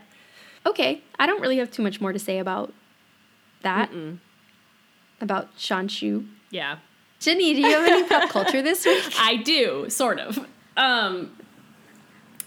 Okay, 0.65 1.01
I 1.19 1.25
don't 1.27 1.39
really 1.41 1.57
have 1.57 1.69
too 1.71 1.83
much 1.83 2.01
more 2.01 2.11
to 2.13 2.19
say 2.19 2.39
about 2.39 2.73
that. 3.61 3.91
About 5.21 5.55
Shanshu. 5.57 6.27
Yeah. 6.49 6.77
Ginny, 7.19 7.53
do 7.53 7.61
you 7.61 7.69
have 7.69 7.85
any 7.87 8.03
pop 8.07 8.29
culture 8.29 8.61
this 8.61 8.85
week? 8.85 9.03
I 9.19 9.37
do, 9.37 9.89
sort 9.89 10.19
of. 10.19 10.39
Um, 10.75 11.31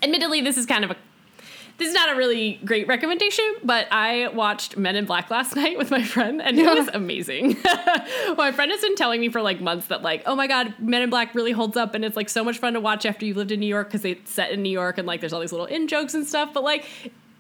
admittedly, 0.03 0.41
this 0.41 0.57
is 0.57 0.67
kind 0.67 0.85
of 0.85 0.91
a 0.91 0.97
this 1.81 1.89
is 1.89 1.95
not 1.95 2.13
a 2.13 2.15
really 2.15 2.61
great 2.63 2.87
recommendation, 2.89 3.45
but 3.65 3.89
I 3.91 4.29
watched 4.29 4.77
Men 4.77 4.97
in 4.97 5.07
Black 5.07 5.31
last 5.31 5.57
night 5.57 5.79
with 5.79 5.91
my 5.91 6.05
friend, 6.05 6.43
and 6.43 6.59
it 6.59 6.67
was 6.67 6.89
amazing. 6.93 7.57
my 8.37 8.53
friend 8.53 8.71
has 8.71 8.83
been 8.83 8.97
telling 8.97 9.19
me 9.19 9.31
for 9.31 9.41
like 9.41 9.63
months 9.63 9.87
that 9.87 10.03
like, 10.03 10.23
oh 10.27 10.37
my 10.37 10.47
god, 10.47 10.75
Men 10.79 11.01
in 11.01 11.09
Black 11.09 11.35
really 11.35 11.53
holds 11.53 11.79
up, 11.79 11.95
and 11.95 12.05
it's 12.05 12.17
like 12.17 12.29
so 12.29 12.45
much 12.45 12.59
fun 12.59 12.75
to 12.75 12.81
watch 12.81 13.07
after 13.07 13.25
you've 13.25 13.39
lived 13.39 13.51
in 13.51 13.61
New 13.61 13.67
York 13.67 13.89
because 13.89 14.05
it's 14.05 14.31
set 14.31 14.51
in 14.53 14.63
New 14.63 14.71
York, 14.71 14.99
and 14.99 15.07
like 15.07 15.21
there's 15.21 15.33
all 15.33 15.41
these 15.41 15.53
little 15.53 15.67
in 15.67 15.89
jokes 15.89 16.13
and 16.13 16.27
stuff. 16.27 16.53
But 16.53 16.65
like, 16.65 16.85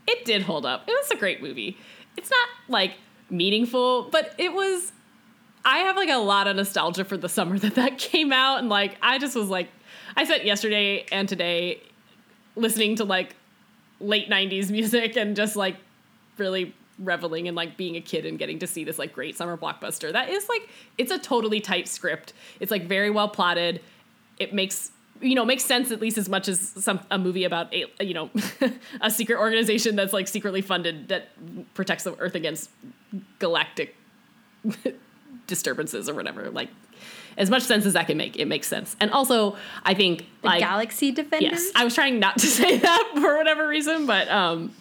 it 0.09 0.24
did 0.24 0.41
hold 0.41 0.64
up. 0.64 0.88
It 0.88 0.93
was 0.93 1.11
a 1.11 1.16
great 1.16 1.43
movie. 1.43 1.76
It's 2.16 2.30
not 2.30 2.49
like 2.66 2.95
meaningful, 3.28 4.09
but 4.11 4.34
it 4.38 4.55
was 4.55 4.93
I 5.66 5.80
have 5.80 5.97
like 5.97 6.09
a 6.09 6.16
lot 6.16 6.47
of 6.47 6.57
nostalgia 6.57 7.05
for 7.05 7.18
the 7.18 7.28
summer 7.28 7.59
that 7.59 7.74
that 7.74 7.99
came 7.99 8.32
out, 8.32 8.61
and 8.61 8.70
like 8.70 8.97
I 9.03 9.18
just 9.18 9.36
was 9.36 9.51
like, 9.51 9.68
I 10.16 10.24
spent 10.24 10.47
yesterday 10.47 11.05
and 11.12 11.28
today 11.28 11.82
listening 12.57 12.97
to 12.97 13.05
like 13.05 13.36
late 14.01 14.29
'90s 14.29 14.71
music 14.71 15.17
and 15.17 15.37
just 15.37 15.57
like 15.57 15.77
really 16.37 16.75
reveling 16.99 17.47
in 17.47 17.55
like 17.55 17.77
being 17.77 17.97
a 17.97 18.01
kid 18.01 18.27
and 18.27 18.39
getting 18.39 18.59
to 18.59 18.67
see 18.67 18.85
this 18.85 18.99
like 18.99 19.13
great 19.13 19.37
summer 19.37 19.57
blockbuster. 19.57 20.13
That 20.13 20.29
is 20.29 20.49
like 20.49 20.69
it's 20.99 21.11
a 21.11 21.19
totally 21.19 21.61
tight 21.61 21.89
script. 21.89 22.33
It's 22.61 22.71
like 22.71 22.87
very 22.87 23.11
well 23.11 23.29
plotted. 23.29 23.81
It 24.39 24.55
makes 24.55 24.93
you 25.21 25.35
know 25.35 25.45
makes 25.45 25.65
sense 25.65 25.91
at 25.91 26.01
least 26.01 26.19
as 26.19 26.29
much 26.29 26.49
as 26.49 26.61
some 26.61 27.01
a 27.11 27.19
movie 27.19 27.45
about 27.45 27.73
a 27.75 27.87
you 28.01 28.15
know 28.15 28.31
a 29.01 29.11
secret 29.11 29.39
organization 29.39 29.97
that's 29.97 30.13
like 30.13 30.29
secretly 30.29 30.63
funded 30.63 31.09
that 31.09 31.29
protects 31.75 32.05
the 32.05 32.17
earth 32.19 32.35
against 32.35 32.71
galactic 33.39 33.95
disturbances 35.47 36.09
or 36.09 36.15
whatever. 36.15 36.51
Like 36.51 36.69
as 37.41 37.51
much 37.51 37.62
sense 37.64 37.86
as 37.86 37.95
that 37.95 38.07
can 38.07 38.16
make, 38.16 38.36
it 38.38 38.45
makes 38.47 38.68
sense. 38.68 38.95
And 39.01 39.11
also, 39.11 39.57
I 39.82 39.95
think 39.95 40.26
The 40.43 40.47
like 40.47 40.61
Galaxy 40.61 41.11
Defenders. 41.11 41.51
yes, 41.51 41.72
I 41.74 41.82
was 41.84 41.95
trying 41.95 42.20
not 42.20 42.38
to 42.38 42.47
say 42.59 42.78
that 42.78 43.11
for 43.14 43.36
whatever 43.36 43.66
reason, 43.66 44.07
but 44.07 44.28
um, 44.28 44.72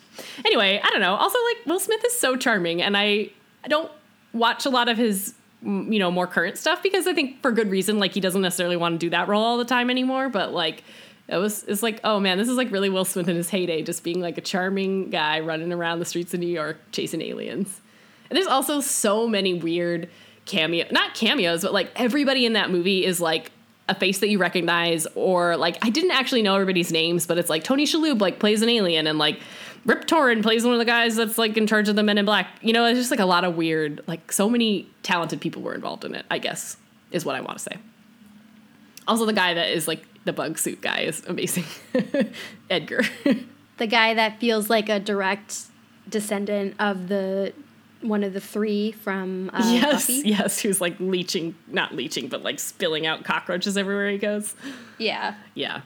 anyway, 0.45 0.79
I 0.83 0.89
don't 0.91 1.01
know. 1.01 1.15
Also, 1.15 1.37
like 1.49 1.65
Will 1.65 1.79
Smith 1.79 2.03
is 2.05 2.15
so 2.19 2.35
charming, 2.35 2.81
and 2.83 2.95
I 2.95 3.29
I 3.63 3.67
don't 3.67 3.91
watch 4.33 4.65
a 4.67 4.69
lot 4.69 4.89
of 4.89 4.97
his 4.97 5.33
you 5.63 5.99
know 5.99 6.11
more 6.11 6.27
current 6.27 6.57
stuff 6.57 6.83
because 6.83 7.07
I 7.07 7.13
think 7.13 7.41
for 7.41 7.51
good 7.51 7.71
reason. 7.71 7.97
Like 7.97 8.13
he 8.13 8.19
doesn't 8.19 8.41
necessarily 8.41 8.77
want 8.77 8.95
to 8.95 8.99
do 8.99 9.09
that 9.09 9.27
role 9.27 9.43
all 9.43 9.57
the 9.57 9.65
time 9.65 9.89
anymore, 9.89 10.29
but 10.29 10.51
like. 10.53 10.83
It 11.31 11.37
was 11.37 11.63
it's 11.65 11.83
like, 11.83 11.99
oh 12.03 12.19
man, 12.19 12.39
this 12.39 12.49
is 12.49 12.57
like 12.57 12.71
really 12.71 12.89
Will 12.89 13.05
Smith 13.05 13.27
in 13.27 13.35
his 13.35 13.51
heyday, 13.51 13.83
just 13.83 14.03
being 14.03 14.19
like 14.19 14.39
a 14.39 14.41
charming 14.41 15.11
guy 15.11 15.41
running 15.41 15.71
around 15.71 15.99
the 15.99 16.05
streets 16.05 16.33
of 16.33 16.39
New 16.39 16.47
York 16.47 16.79
chasing 16.91 17.21
aliens. 17.21 17.81
And 18.27 18.35
there's 18.35 18.47
also 18.47 18.81
so 18.81 19.27
many 19.27 19.53
weird 19.53 20.09
cameo, 20.49 20.85
not 20.91 21.13
cameos, 21.13 21.61
but 21.61 21.73
like 21.73 21.91
everybody 21.95 22.45
in 22.45 22.53
that 22.53 22.69
movie 22.71 23.05
is 23.05 23.21
like 23.21 23.51
a 23.87 23.95
face 23.95 24.19
that 24.19 24.29
you 24.29 24.37
recognize, 24.37 25.07
or 25.15 25.55
like 25.55 25.77
I 25.81 25.89
didn't 25.89 26.11
actually 26.11 26.41
know 26.41 26.55
everybody's 26.55 26.91
names, 26.91 27.25
but 27.25 27.37
it's 27.37 27.49
like 27.49 27.63
Tony 27.63 27.85
Shalhoub 27.85 28.19
like 28.19 28.39
plays 28.39 28.61
an 28.61 28.69
alien, 28.69 29.07
and 29.07 29.17
like 29.17 29.39
Rip 29.85 30.05
Torn 30.05 30.41
plays 30.41 30.63
one 30.63 30.73
of 30.73 30.79
the 30.79 30.85
guys 30.85 31.15
that's 31.15 31.37
like 31.37 31.57
in 31.57 31.67
charge 31.67 31.89
of 31.89 31.95
the 31.95 32.03
Men 32.03 32.17
in 32.17 32.25
Black. 32.25 32.47
You 32.61 32.73
know, 32.73 32.85
it's 32.85 32.99
just 32.99 33.11
like 33.11 33.19
a 33.19 33.25
lot 33.25 33.43
of 33.43 33.55
weird, 33.55 34.01
like 34.07 34.31
so 34.31 34.49
many 34.49 34.87
talented 35.03 35.41
people 35.41 35.61
were 35.61 35.73
involved 35.73 36.05
in 36.05 36.15
it. 36.15 36.25
I 36.29 36.39
guess 36.39 36.77
is 37.11 37.25
what 37.25 37.35
I 37.35 37.41
want 37.41 37.57
to 37.57 37.63
say. 37.63 37.77
Also, 39.07 39.25
the 39.25 39.33
guy 39.33 39.53
that 39.53 39.69
is 39.69 39.87
like 39.87 40.05
the 40.25 40.33
bug 40.33 40.57
suit 40.57 40.81
guy 40.81 41.01
is 41.01 41.25
amazing, 41.25 41.65
Edgar. 42.69 43.01
the 43.77 43.87
guy 43.87 44.13
that 44.13 44.39
feels 44.39 44.69
like 44.69 44.89
a 44.89 44.99
direct 44.99 45.63
descendant 46.07 46.75
of 46.79 47.07
the 47.07 47.53
one 48.01 48.23
of 48.23 48.33
the 48.33 48.39
three 48.39 48.91
from 48.91 49.49
uh, 49.53 49.61
yes, 49.65 50.07
Buffy. 50.07 50.29
yes, 50.29 50.59
who's 50.59 50.79
like 50.79 50.95
leeching, 50.99 51.55
not 51.67 51.93
leeching, 51.95 52.27
but 52.27 52.43
like 52.43 52.59
spilling 52.59 53.05
out 53.05 53.23
cockroaches 53.23 53.77
everywhere 53.77 54.09
he 54.09 54.17
goes. 54.17 54.55
Yeah. 54.97 55.35
Yeah. 55.53 55.81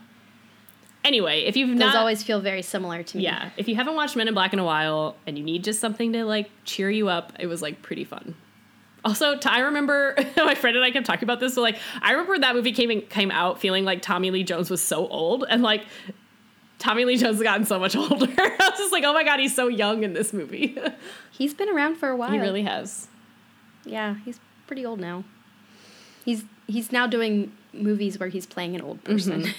Anyway, 1.03 1.41
if 1.41 1.57
you've 1.57 1.69
Those 1.69 1.79
not, 1.79 1.95
always 1.97 2.23
feel 2.23 2.39
very 2.39 2.61
similar 2.61 3.03
to 3.03 3.17
me. 3.17 3.23
yeah, 3.23 3.49
if 3.57 3.67
you 3.67 3.75
haven't 3.75 3.95
watched 3.95 4.15
Men 4.15 4.29
in 4.29 4.33
Black 4.33 4.53
in 4.53 4.59
a 4.59 4.63
while 4.63 5.17
and 5.27 5.37
you 5.37 5.43
need 5.43 5.63
just 5.63 5.81
something 5.81 6.13
to 6.13 6.23
like 6.23 6.49
cheer 6.63 6.89
you 6.89 7.09
up, 7.09 7.33
it 7.39 7.47
was 7.47 7.61
like 7.61 7.81
pretty 7.81 8.05
fun. 8.05 8.35
Also, 9.03 9.37
I 9.45 9.59
remember 9.59 10.15
my 10.37 10.55
friend 10.55 10.77
and 10.77 10.85
I 10.85 10.91
kept 10.91 11.05
talking 11.05 11.25
about 11.25 11.41
this. 11.41 11.55
So 11.55 11.61
like, 11.61 11.77
I 12.01 12.11
remember 12.11 12.39
that 12.39 12.55
movie 12.55 12.71
came 12.71 12.89
in, 12.89 13.01
came 13.01 13.31
out 13.31 13.59
feeling 13.59 13.83
like 13.83 14.01
Tommy 14.01 14.31
Lee 14.31 14.45
Jones 14.45 14.69
was 14.69 14.81
so 14.81 15.07
old, 15.09 15.43
and 15.49 15.61
like 15.61 15.85
Tommy 16.83 17.05
Lee 17.05 17.15
Jones 17.15 17.37
has 17.37 17.43
gotten 17.43 17.65
so 17.65 17.79
much 17.79 17.95
older. 17.95 18.27
I 18.37 18.55
was 18.59 18.77
just 18.77 18.91
like, 18.91 19.05
oh 19.05 19.13
my 19.13 19.23
god, 19.23 19.39
he's 19.39 19.55
so 19.55 19.69
young 19.69 20.03
in 20.03 20.11
this 20.11 20.33
movie. 20.33 20.77
He's 21.31 21.53
been 21.53 21.69
around 21.69 21.95
for 21.95 22.09
a 22.09 22.15
while. 22.15 22.29
he 22.29 22.39
really 22.39 22.63
has. 22.63 23.07
Yeah, 23.85 24.15
he's 24.25 24.39
pretty 24.67 24.85
old 24.85 24.99
now. 24.99 25.23
He's 26.25 26.43
he's 26.67 26.91
now 26.91 27.07
doing 27.07 27.53
movies 27.73 28.19
where 28.19 28.29
he's 28.29 28.45
playing 28.45 28.75
an 28.75 28.81
old 28.81 29.03
person. 29.03 29.43
Mm-hmm. 29.43 29.51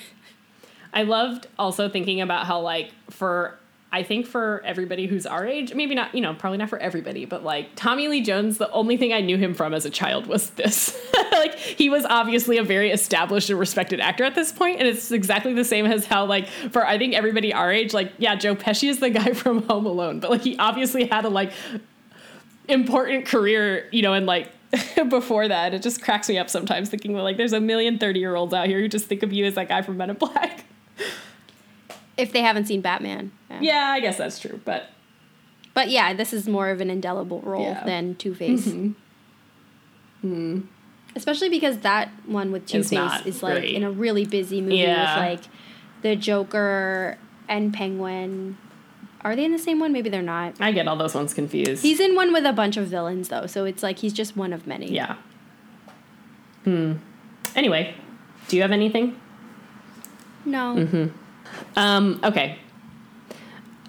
I 0.93 1.03
loved 1.03 1.47
also 1.59 1.89
thinking 1.89 2.21
about 2.21 2.47
how 2.47 2.61
like 2.61 2.93
for 3.11 3.59
I 3.95 4.03
think 4.03 4.27
for 4.27 4.61
everybody 4.65 5.07
who's 5.07 5.25
our 5.25 5.47
age, 5.47 5.73
maybe 5.73 5.95
not, 5.95 6.13
you 6.17 6.21
know, 6.21 6.35
probably 6.35 6.59
not 6.59 6.69
for 6.69 6.81
everybody, 6.81 7.27
but 7.27 7.45
like 7.45 7.69
Tommy 7.77 8.09
Lee 8.09 8.23
Jones, 8.23 8.59
the 8.59 8.69
only 8.73 8.97
thing 8.97 9.13
I 9.13 9.21
knew 9.21 9.37
him 9.37 9.55
from 9.55 9.73
as 9.73 9.85
a 9.85 9.91
child 9.91 10.27
was 10.27 10.51
this. 10.51 11.01
like 11.31 11.55
he 11.55 11.89
was 11.89 12.05
obviously 12.05 12.59
a 12.59 12.65
very 12.65 12.91
established 12.91 13.51
and 13.51 13.59
respected 13.59 14.01
actor 14.01 14.25
at 14.25 14.35
this 14.35 14.51
point, 14.51 14.81
and 14.81 14.89
it's 14.89 15.13
exactly 15.13 15.55
the 15.55 15.63
same 15.63 15.87
as 15.87 16.07
how 16.07 16.25
like 16.25 16.49
for 16.73 16.85
I 16.85 16.99
think 16.99 17.15
everybody 17.15 17.55
our 17.55 17.71
age, 17.71 17.95
like 17.95 18.11
yeah, 18.19 18.35
Joe 18.35 18.57
Pesci 18.57 18.89
is 18.89 18.99
the 18.99 19.11
guy 19.21 19.33
from 19.33 19.63
Home 19.69 19.87
Alone, 19.87 20.19
but 20.19 20.29
like 20.29 20.43
he 20.43 20.59
obviously 20.59 21.07
had 21.07 21.25
a 21.25 21.29
like 21.29 21.53
important 22.67 23.27
career, 23.27 23.89
you 23.93 24.03
know, 24.03 24.13
and 24.13 24.27
like 24.27 24.51
before 25.09 25.47
that. 25.47 25.73
It 25.73 25.83
just 25.83 26.03
cracks 26.03 26.29
me 26.29 26.37
up 26.37 26.51
sometimes 26.51 26.89
thinking 26.89 27.15
like 27.15 27.37
there's 27.37 27.53
a 27.53 27.61
million 27.61 28.01
30 28.01 28.19
year 28.19 28.35
olds 28.35 28.53
out 28.53 28.67
here 28.67 28.81
who 28.81 28.89
just 28.89 29.07
think 29.07 29.23
of 29.23 29.33
you 29.33 29.45
as 29.45 29.55
that 29.55 29.69
guy 29.69 29.83
from 29.83 29.99
Men 29.99 30.11
in 30.11 30.17
Black. 30.17 30.65
If 32.17 32.33
they 32.33 32.41
haven't 32.43 32.67
seen 32.67 32.81
Batman. 32.81 33.33
Yeah, 33.61 33.91
I 33.93 34.01
guess 34.01 34.17
that's 34.19 34.39
true, 34.39 34.61
but 34.65 34.91
But 35.75 35.91
yeah, 35.91 36.13
this 36.15 36.33
is 36.33 36.47
more 36.49 36.71
of 36.71 36.81
an 36.81 36.91
indelible 36.91 37.41
role 37.41 37.63
Yeah. 37.63 37.85
than 37.85 38.15
Two 38.17 38.35
Face. 38.35 38.67
Mm-hmm. 40.25 40.61
Especially 41.17 41.49
because 41.49 41.79
that 41.79 42.09
one 42.27 42.51
with 42.53 42.67
Two 42.67 42.83
Face 42.83 43.27
is 43.27 43.43
like 43.43 43.55
great. 43.61 43.75
in 43.75 43.83
a 43.85 43.91
really 43.91 44.25
busy 44.25 44.61
movie 44.61 44.77
Yeah. 44.77 45.15
with 45.31 45.39
like 45.41 45.51
the 46.03 46.17
Joker 46.17 47.19
and 47.49 47.73
Penguin. 47.73 48.57
Are 49.23 49.35
they 49.37 49.45
in 49.45 49.53
the 49.53 49.59
same 49.59 49.79
one? 49.81 49.93
Maybe 49.93 50.09
they're 50.11 50.23
not. 50.23 50.55
I 50.61 50.73
get 50.73 50.87
all 50.89 50.97
those 50.97 51.15
ones 51.15 51.33
confused. 51.35 51.83
He's 51.83 51.99
in 52.01 52.15
one 52.15 52.33
with 52.33 52.45
a 52.45 52.53
bunch 52.53 52.77
of 52.77 52.89
villains 52.89 53.29
though, 53.29 53.47
so 53.47 53.65
it's 53.65 53.83
like 53.83 53.99
he's 54.01 54.13
just 54.13 54.37
one 54.37 54.53
of 54.53 54.67
many. 54.67 54.93
yeah. 54.93 55.17
Hmm. 56.65 56.95
Anyway, 57.55 57.95
do 58.49 58.57
you 58.57 58.63
have 58.63 58.73
anything? 58.73 59.19
No. 60.45 60.75
Mm-hmm. 60.77 61.07
Um, 61.77 62.21
okay. 62.23 62.59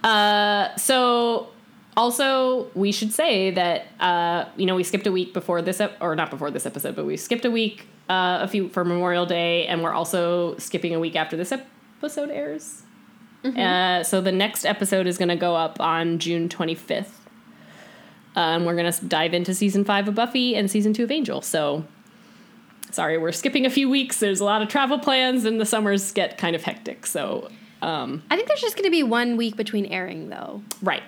Uh, 0.03 0.75
so 0.75 1.49
also 1.97 2.67
we 2.75 2.91
should 2.91 3.11
say 3.11 3.51
that 3.51 3.87
uh, 3.99 4.45
you 4.55 4.65
know 4.65 4.75
we 4.75 4.83
skipped 4.83 5.07
a 5.07 5.11
week 5.11 5.33
before 5.33 5.61
this 5.61 5.79
ep- 5.79 5.97
or 6.01 6.15
not 6.15 6.29
before 6.29 6.51
this 6.51 6.65
episode, 6.65 6.95
but 6.95 7.05
we 7.05 7.17
skipped 7.17 7.45
a 7.45 7.51
week 7.51 7.87
uh, 8.09 8.39
a 8.41 8.47
few 8.47 8.69
for 8.69 8.85
Memorial 8.85 9.25
Day, 9.25 9.65
and 9.67 9.81
we're 9.83 9.93
also 9.93 10.55
skipping 10.57 10.93
a 10.93 10.99
week 10.99 11.15
after 11.15 11.35
this 11.35 11.51
episode 11.51 12.29
airs. 12.29 12.83
Uh, 13.45 14.03
so 14.03 14.21
the 14.21 14.31
next 14.31 14.65
episode 14.65 15.05
is 15.05 15.19
going 15.19 15.29
to 15.29 15.35
go 15.35 15.55
up 15.55 15.79
on 15.79 16.17
June 16.17 16.49
twenty 16.49 16.73
fifth. 16.73 17.21
Um, 18.35 18.65
we're 18.65 18.75
going 18.75 18.91
to 18.91 19.05
dive 19.05 19.33
into 19.33 19.53
season 19.53 19.85
five 19.85 20.07
of 20.07 20.15
Buffy 20.15 20.55
and 20.55 20.69
season 20.69 20.93
two 20.93 21.03
of 21.03 21.11
Angel. 21.11 21.41
So 21.41 21.85
sorry, 22.95 23.17
we're 23.17 23.31
skipping 23.33 23.65
a 23.65 23.69
few 23.69 23.89
weeks. 23.89 24.19
There's 24.19 24.39
a 24.39 24.45
lot 24.45 24.61
of 24.61 24.69
travel 24.69 24.97
plans, 24.97 25.45
and 25.45 25.59
the 25.59 25.65
summers 25.65 26.11
get 26.11 26.37
kind 26.37 26.55
of 26.55 26.63
hectic. 26.63 27.05
So, 27.05 27.49
um, 27.81 28.23
I 28.31 28.35
think 28.35 28.47
there's 28.47 28.61
just 28.61 28.75
gonna 28.77 28.89
be 28.89 29.03
one 29.03 29.37
week 29.37 29.55
between 29.57 29.85
airing 29.87 30.29
though. 30.29 30.63
right, 30.81 31.03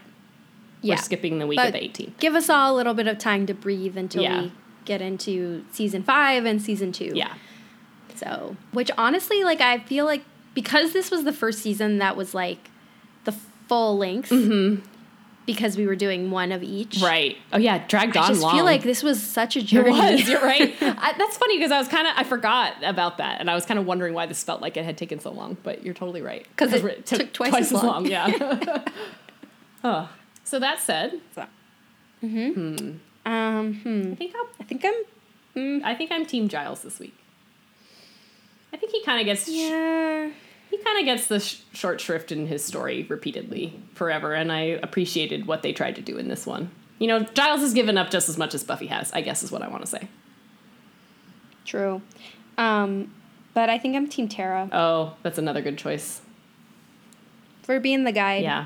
Yeah. 0.81 0.95
we're 0.95 1.01
skipping 1.01 1.39
the 1.39 1.47
week 1.47 1.57
But 1.57 1.67
of 1.67 1.73
the 1.73 1.79
18th. 1.83 2.19
Give 2.19 2.35
us 2.35 2.49
all 2.49 2.73
a 2.73 2.75
little 2.75 2.93
bit 2.93 3.07
of 3.07 3.17
time 3.17 3.45
to 3.47 3.53
breathe 3.53 3.97
until 3.97 4.21
Yeah. 4.23 4.41
we 4.43 4.51
get 4.85 5.01
into 5.01 5.63
season 5.71 6.03
five 6.03 6.45
and 6.45 6.61
season 6.61 6.91
two. 6.91 7.11
Yeah, 7.15 7.33
So, 8.15 8.55
which 8.71 8.91
honestly, 8.97 9.43
like, 9.43 9.61
I 9.61 9.79
feel 9.79 10.05
like 10.05 10.23
because 10.53 10.91
this 10.93 11.09
was 11.11 11.23
the 11.23 11.33
first 11.33 11.59
season 11.59 11.97
that 11.99 12.15
was 12.17 12.33
like 12.33 12.69
the 13.25 13.31
full 13.67 13.97
length, 13.97 14.31
because 15.47 15.75
we 15.75 15.87
were 15.87 15.95
doing 15.95 16.29
one 16.29 16.51
of 16.51 16.61
each. 16.61 17.01
right. 17.01 17.35
Oh 17.51 17.57
yeah, 17.57 17.87
dragged 17.87 18.15
I 18.15 18.19
on 18.19 18.25
I 18.25 18.27
just 18.29 18.41
long. 18.43 18.55
feel 18.55 18.65
like 18.65 18.83
this 18.83 19.01
was 19.01 19.21
such 19.23 19.55
a 19.55 19.59
it 19.59 19.65
journey. 19.65 19.89
was. 19.89 20.29
You're 20.29 20.41
right. 20.41 20.75
I, 20.81 21.13
that's 21.17 21.37
funny 21.37 21.57
because 21.57 21.71
I 21.71 21.79
was 21.79 21.87
kind 21.87 22.05
of 22.05 22.13
I 22.15 22.23
forgot 22.23 22.73
about 22.83 23.17
that, 23.17 23.39
and 23.39 23.49
I 23.49 23.55
was 23.55 23.65
kind 23.65 23.79
of 23.79 23.87
wondering 23.87 24.13
why 24.13 24.27
this 24.27 24.43
felt 24.43 24.61
like 24.61 24.77
it 24.77 24.85
had 24.85 24.95
taken 24.97 25.19
so 25.19 25.31
long. 25.31 25.57
But 25.63 25.83
you're 25.83 25.95
totally 25.95 26.21
right 26.21 26.45
'Cause 26.55 26.71
it 26.73 26.85
It 26.85 27.05
took 27.07 27.33
twice 27.33 27.55
as 27.55 27.71
long. 27.71 28.05
Yeah. 28.05 28.85
oh. 29.83 30.09
So 30.43 30.59
that 30.59 30.79
said, 30.79 31.19
um, 32.21 33.73
hmm. 33.83 34.11
I 34.13 34.15
think 34.15 34.33
I'll, 34.35 34.47
I 34.59 34.63
think 34.63 34.85
I'm. 34.85 34.93
Mm, 35.55 35.83
I 35.83 35.95
think 35.95 36.11
I'm 36.11 36.25
Team 36.25 36.47
Giles 36.47 36.83
this 36.83 36.99
week. 36.99 37.15
I 38.71 38.77
think 38.77 38.91
he 38.91 39.03
kind 39.03 39.19
of 39.19 39.25
gets 39.25 39.47
yeah. 39.49 40.29
He 40.69 40.77
kind 40.77 40.99
of 40.99 41.05
gets 41.05 41.27
the 41.27 41.39
sh- 41.39 41.61
short 41.73 41.99
shrift 42.01 42.31
in 42.31 42.47
his 42.47 42.63
story 42.63 43.03
repeatedly 43.09 43.79
forever 43.93 44.33
and 44.33 44.51
i 44.51 44.61
appreciated 44.61 45.45
what 45.47 45.61
they 45.63 45.71
tried 45.73 45.95
to 45.95 46.01
do 46.01 46.17
in 46.17 46.27
this 46.27 46.45
one 46.45 46.69
you 46.99 47.07
know 47.07 47.19
giles 47.33 47.61
has 47.61 47.73
given 47.73 47.97
up 47.97 48.09
just 48.09 48.27
as 48.29 48.37
much 48.37 48.53
as 48.53 48.63
buffy 48.63 48.87
has 48.87 49.11
i 49.13 49.21
guess 49.21 49.43
is 49.43 49.51
what 49.51 49.61
i 49.61 49.67
want 49.67 49.81
to 49.81 49.87
say 49.87 50.07
True. 51.65 52.01
Um, 52.57 53.13
but 53.53 53.69
I 53.69 53.77
think 53.77 53.95
I'm 53.97 54.07
Team 54.07 54.29
Tara 54.29 54.69
oh 54.71 55.15
that's 55.23 55.37
another 55.37 55.61
good 55.61 55.77
choice 55.77 56.21
for 57.63 57.79
being 57.81 58.05
the 58.05 58.13
guide. 58.13 58.43
yeah 58.43 58.65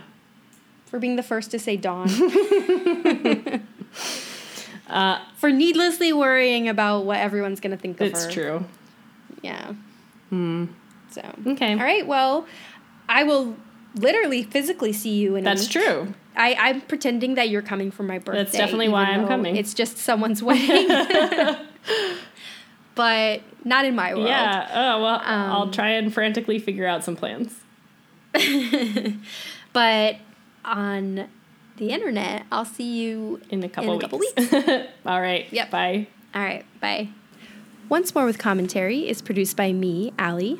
For 0.86 1.00
being 1.00 1.16
the 1.16 1.24
first 1.24 1.50
to 1.52 1.58
say 1.60 1.78
dawn. 1.78 2.08
uh, 4.88 5.20
for 5.38 5.50
needlessly 5.52 6.14
worrying 6.14 6.70
about 6.70 7.06
what 7.06 7.18
everyone's 7.20 7.60
gonna 7.60 7.78
think 7.78 8.00
of 8.02 8.08
it's 8.08 8.26
her. 8.26 8.32
true 8.32 8.66
Yeah. 9.42 9.74
Hmm. 10.30 10.66
So. 11.12 11.22
Okay. 11.48 11.74
All 11.74 11.80
right. 11.80 12.06
Well, 12.08 12.46
I 13.10 13.24
will 13.24 13.56
literally 13.96 14.44
physically 14.44 14.94
see 14.94 15.16
you 15.18 15.36
in. 15.36 15.46
a 15.46 15.50
that's 15.50 15.68
true 15.68 16.14
I, 16.36 16.54
I'm 16.58 16.80
pretending 16.82 17.36
that 17.36 17.50
you're 17.50 17.62
coming 17.62 17.92
for 17.92 18.04
my 18.04 18.20
birthday. 18.20 18.44
That's 18.44 18.56
definitely 18.58 18.88
why 18.88 19.04
I'm 19.04 19.28
coming. 19.28 19.58
It's 19.58 19.74
just 19.74 19.98
someone's 19.98 20.42
wedding. 20.50 20.88
but 22.96 23.42
not 23.66 23.84
in 23.86 23.96
my 23.96 24.14
world. 24.14 24.28
yeah 24.28 24.68
oh 24.74 25.02
well 25.02 25.22
i'll 25.24 25.62
Um, 25.64 25.72
try 25.72 25.90
and 25.92 26.14
frantically 26.14 26.58
figure 26.60 26.86
out 26.88 27.04
some 27.04 27.16
plans 27.18 27.56
But 29.74 30.18
on 30.66 31.28
the 31.78 31.90
internet, 31.90 32.46
I'll 32.52 32.66
see 32.66 33.02
you 33.02 33.42
in 33.50 33.64
a 33.64 33.70
couple 33.70 33.94
in 34.00 34.04
a 34.04 34.08
weeks 34.18 34.34
couple 34.50 34.68
weeks. 34.68 34.88
all 35.06 35.22
right 35.22 35.48
Yep. 35.52 35.72
bye 35.72 36.08
All 36.36 36.42
right. 36.42 36.66
Bye. 36.80 37.10
Once 37.90 38.14
More 38.16 38.26
with 38.26 38.38
Commentary 38.38 39.08
is 39.10 39.22
produced 39.22 39.58
by 39.58 39.74
me, 39.74 40.14
Allie. 40.18 40.60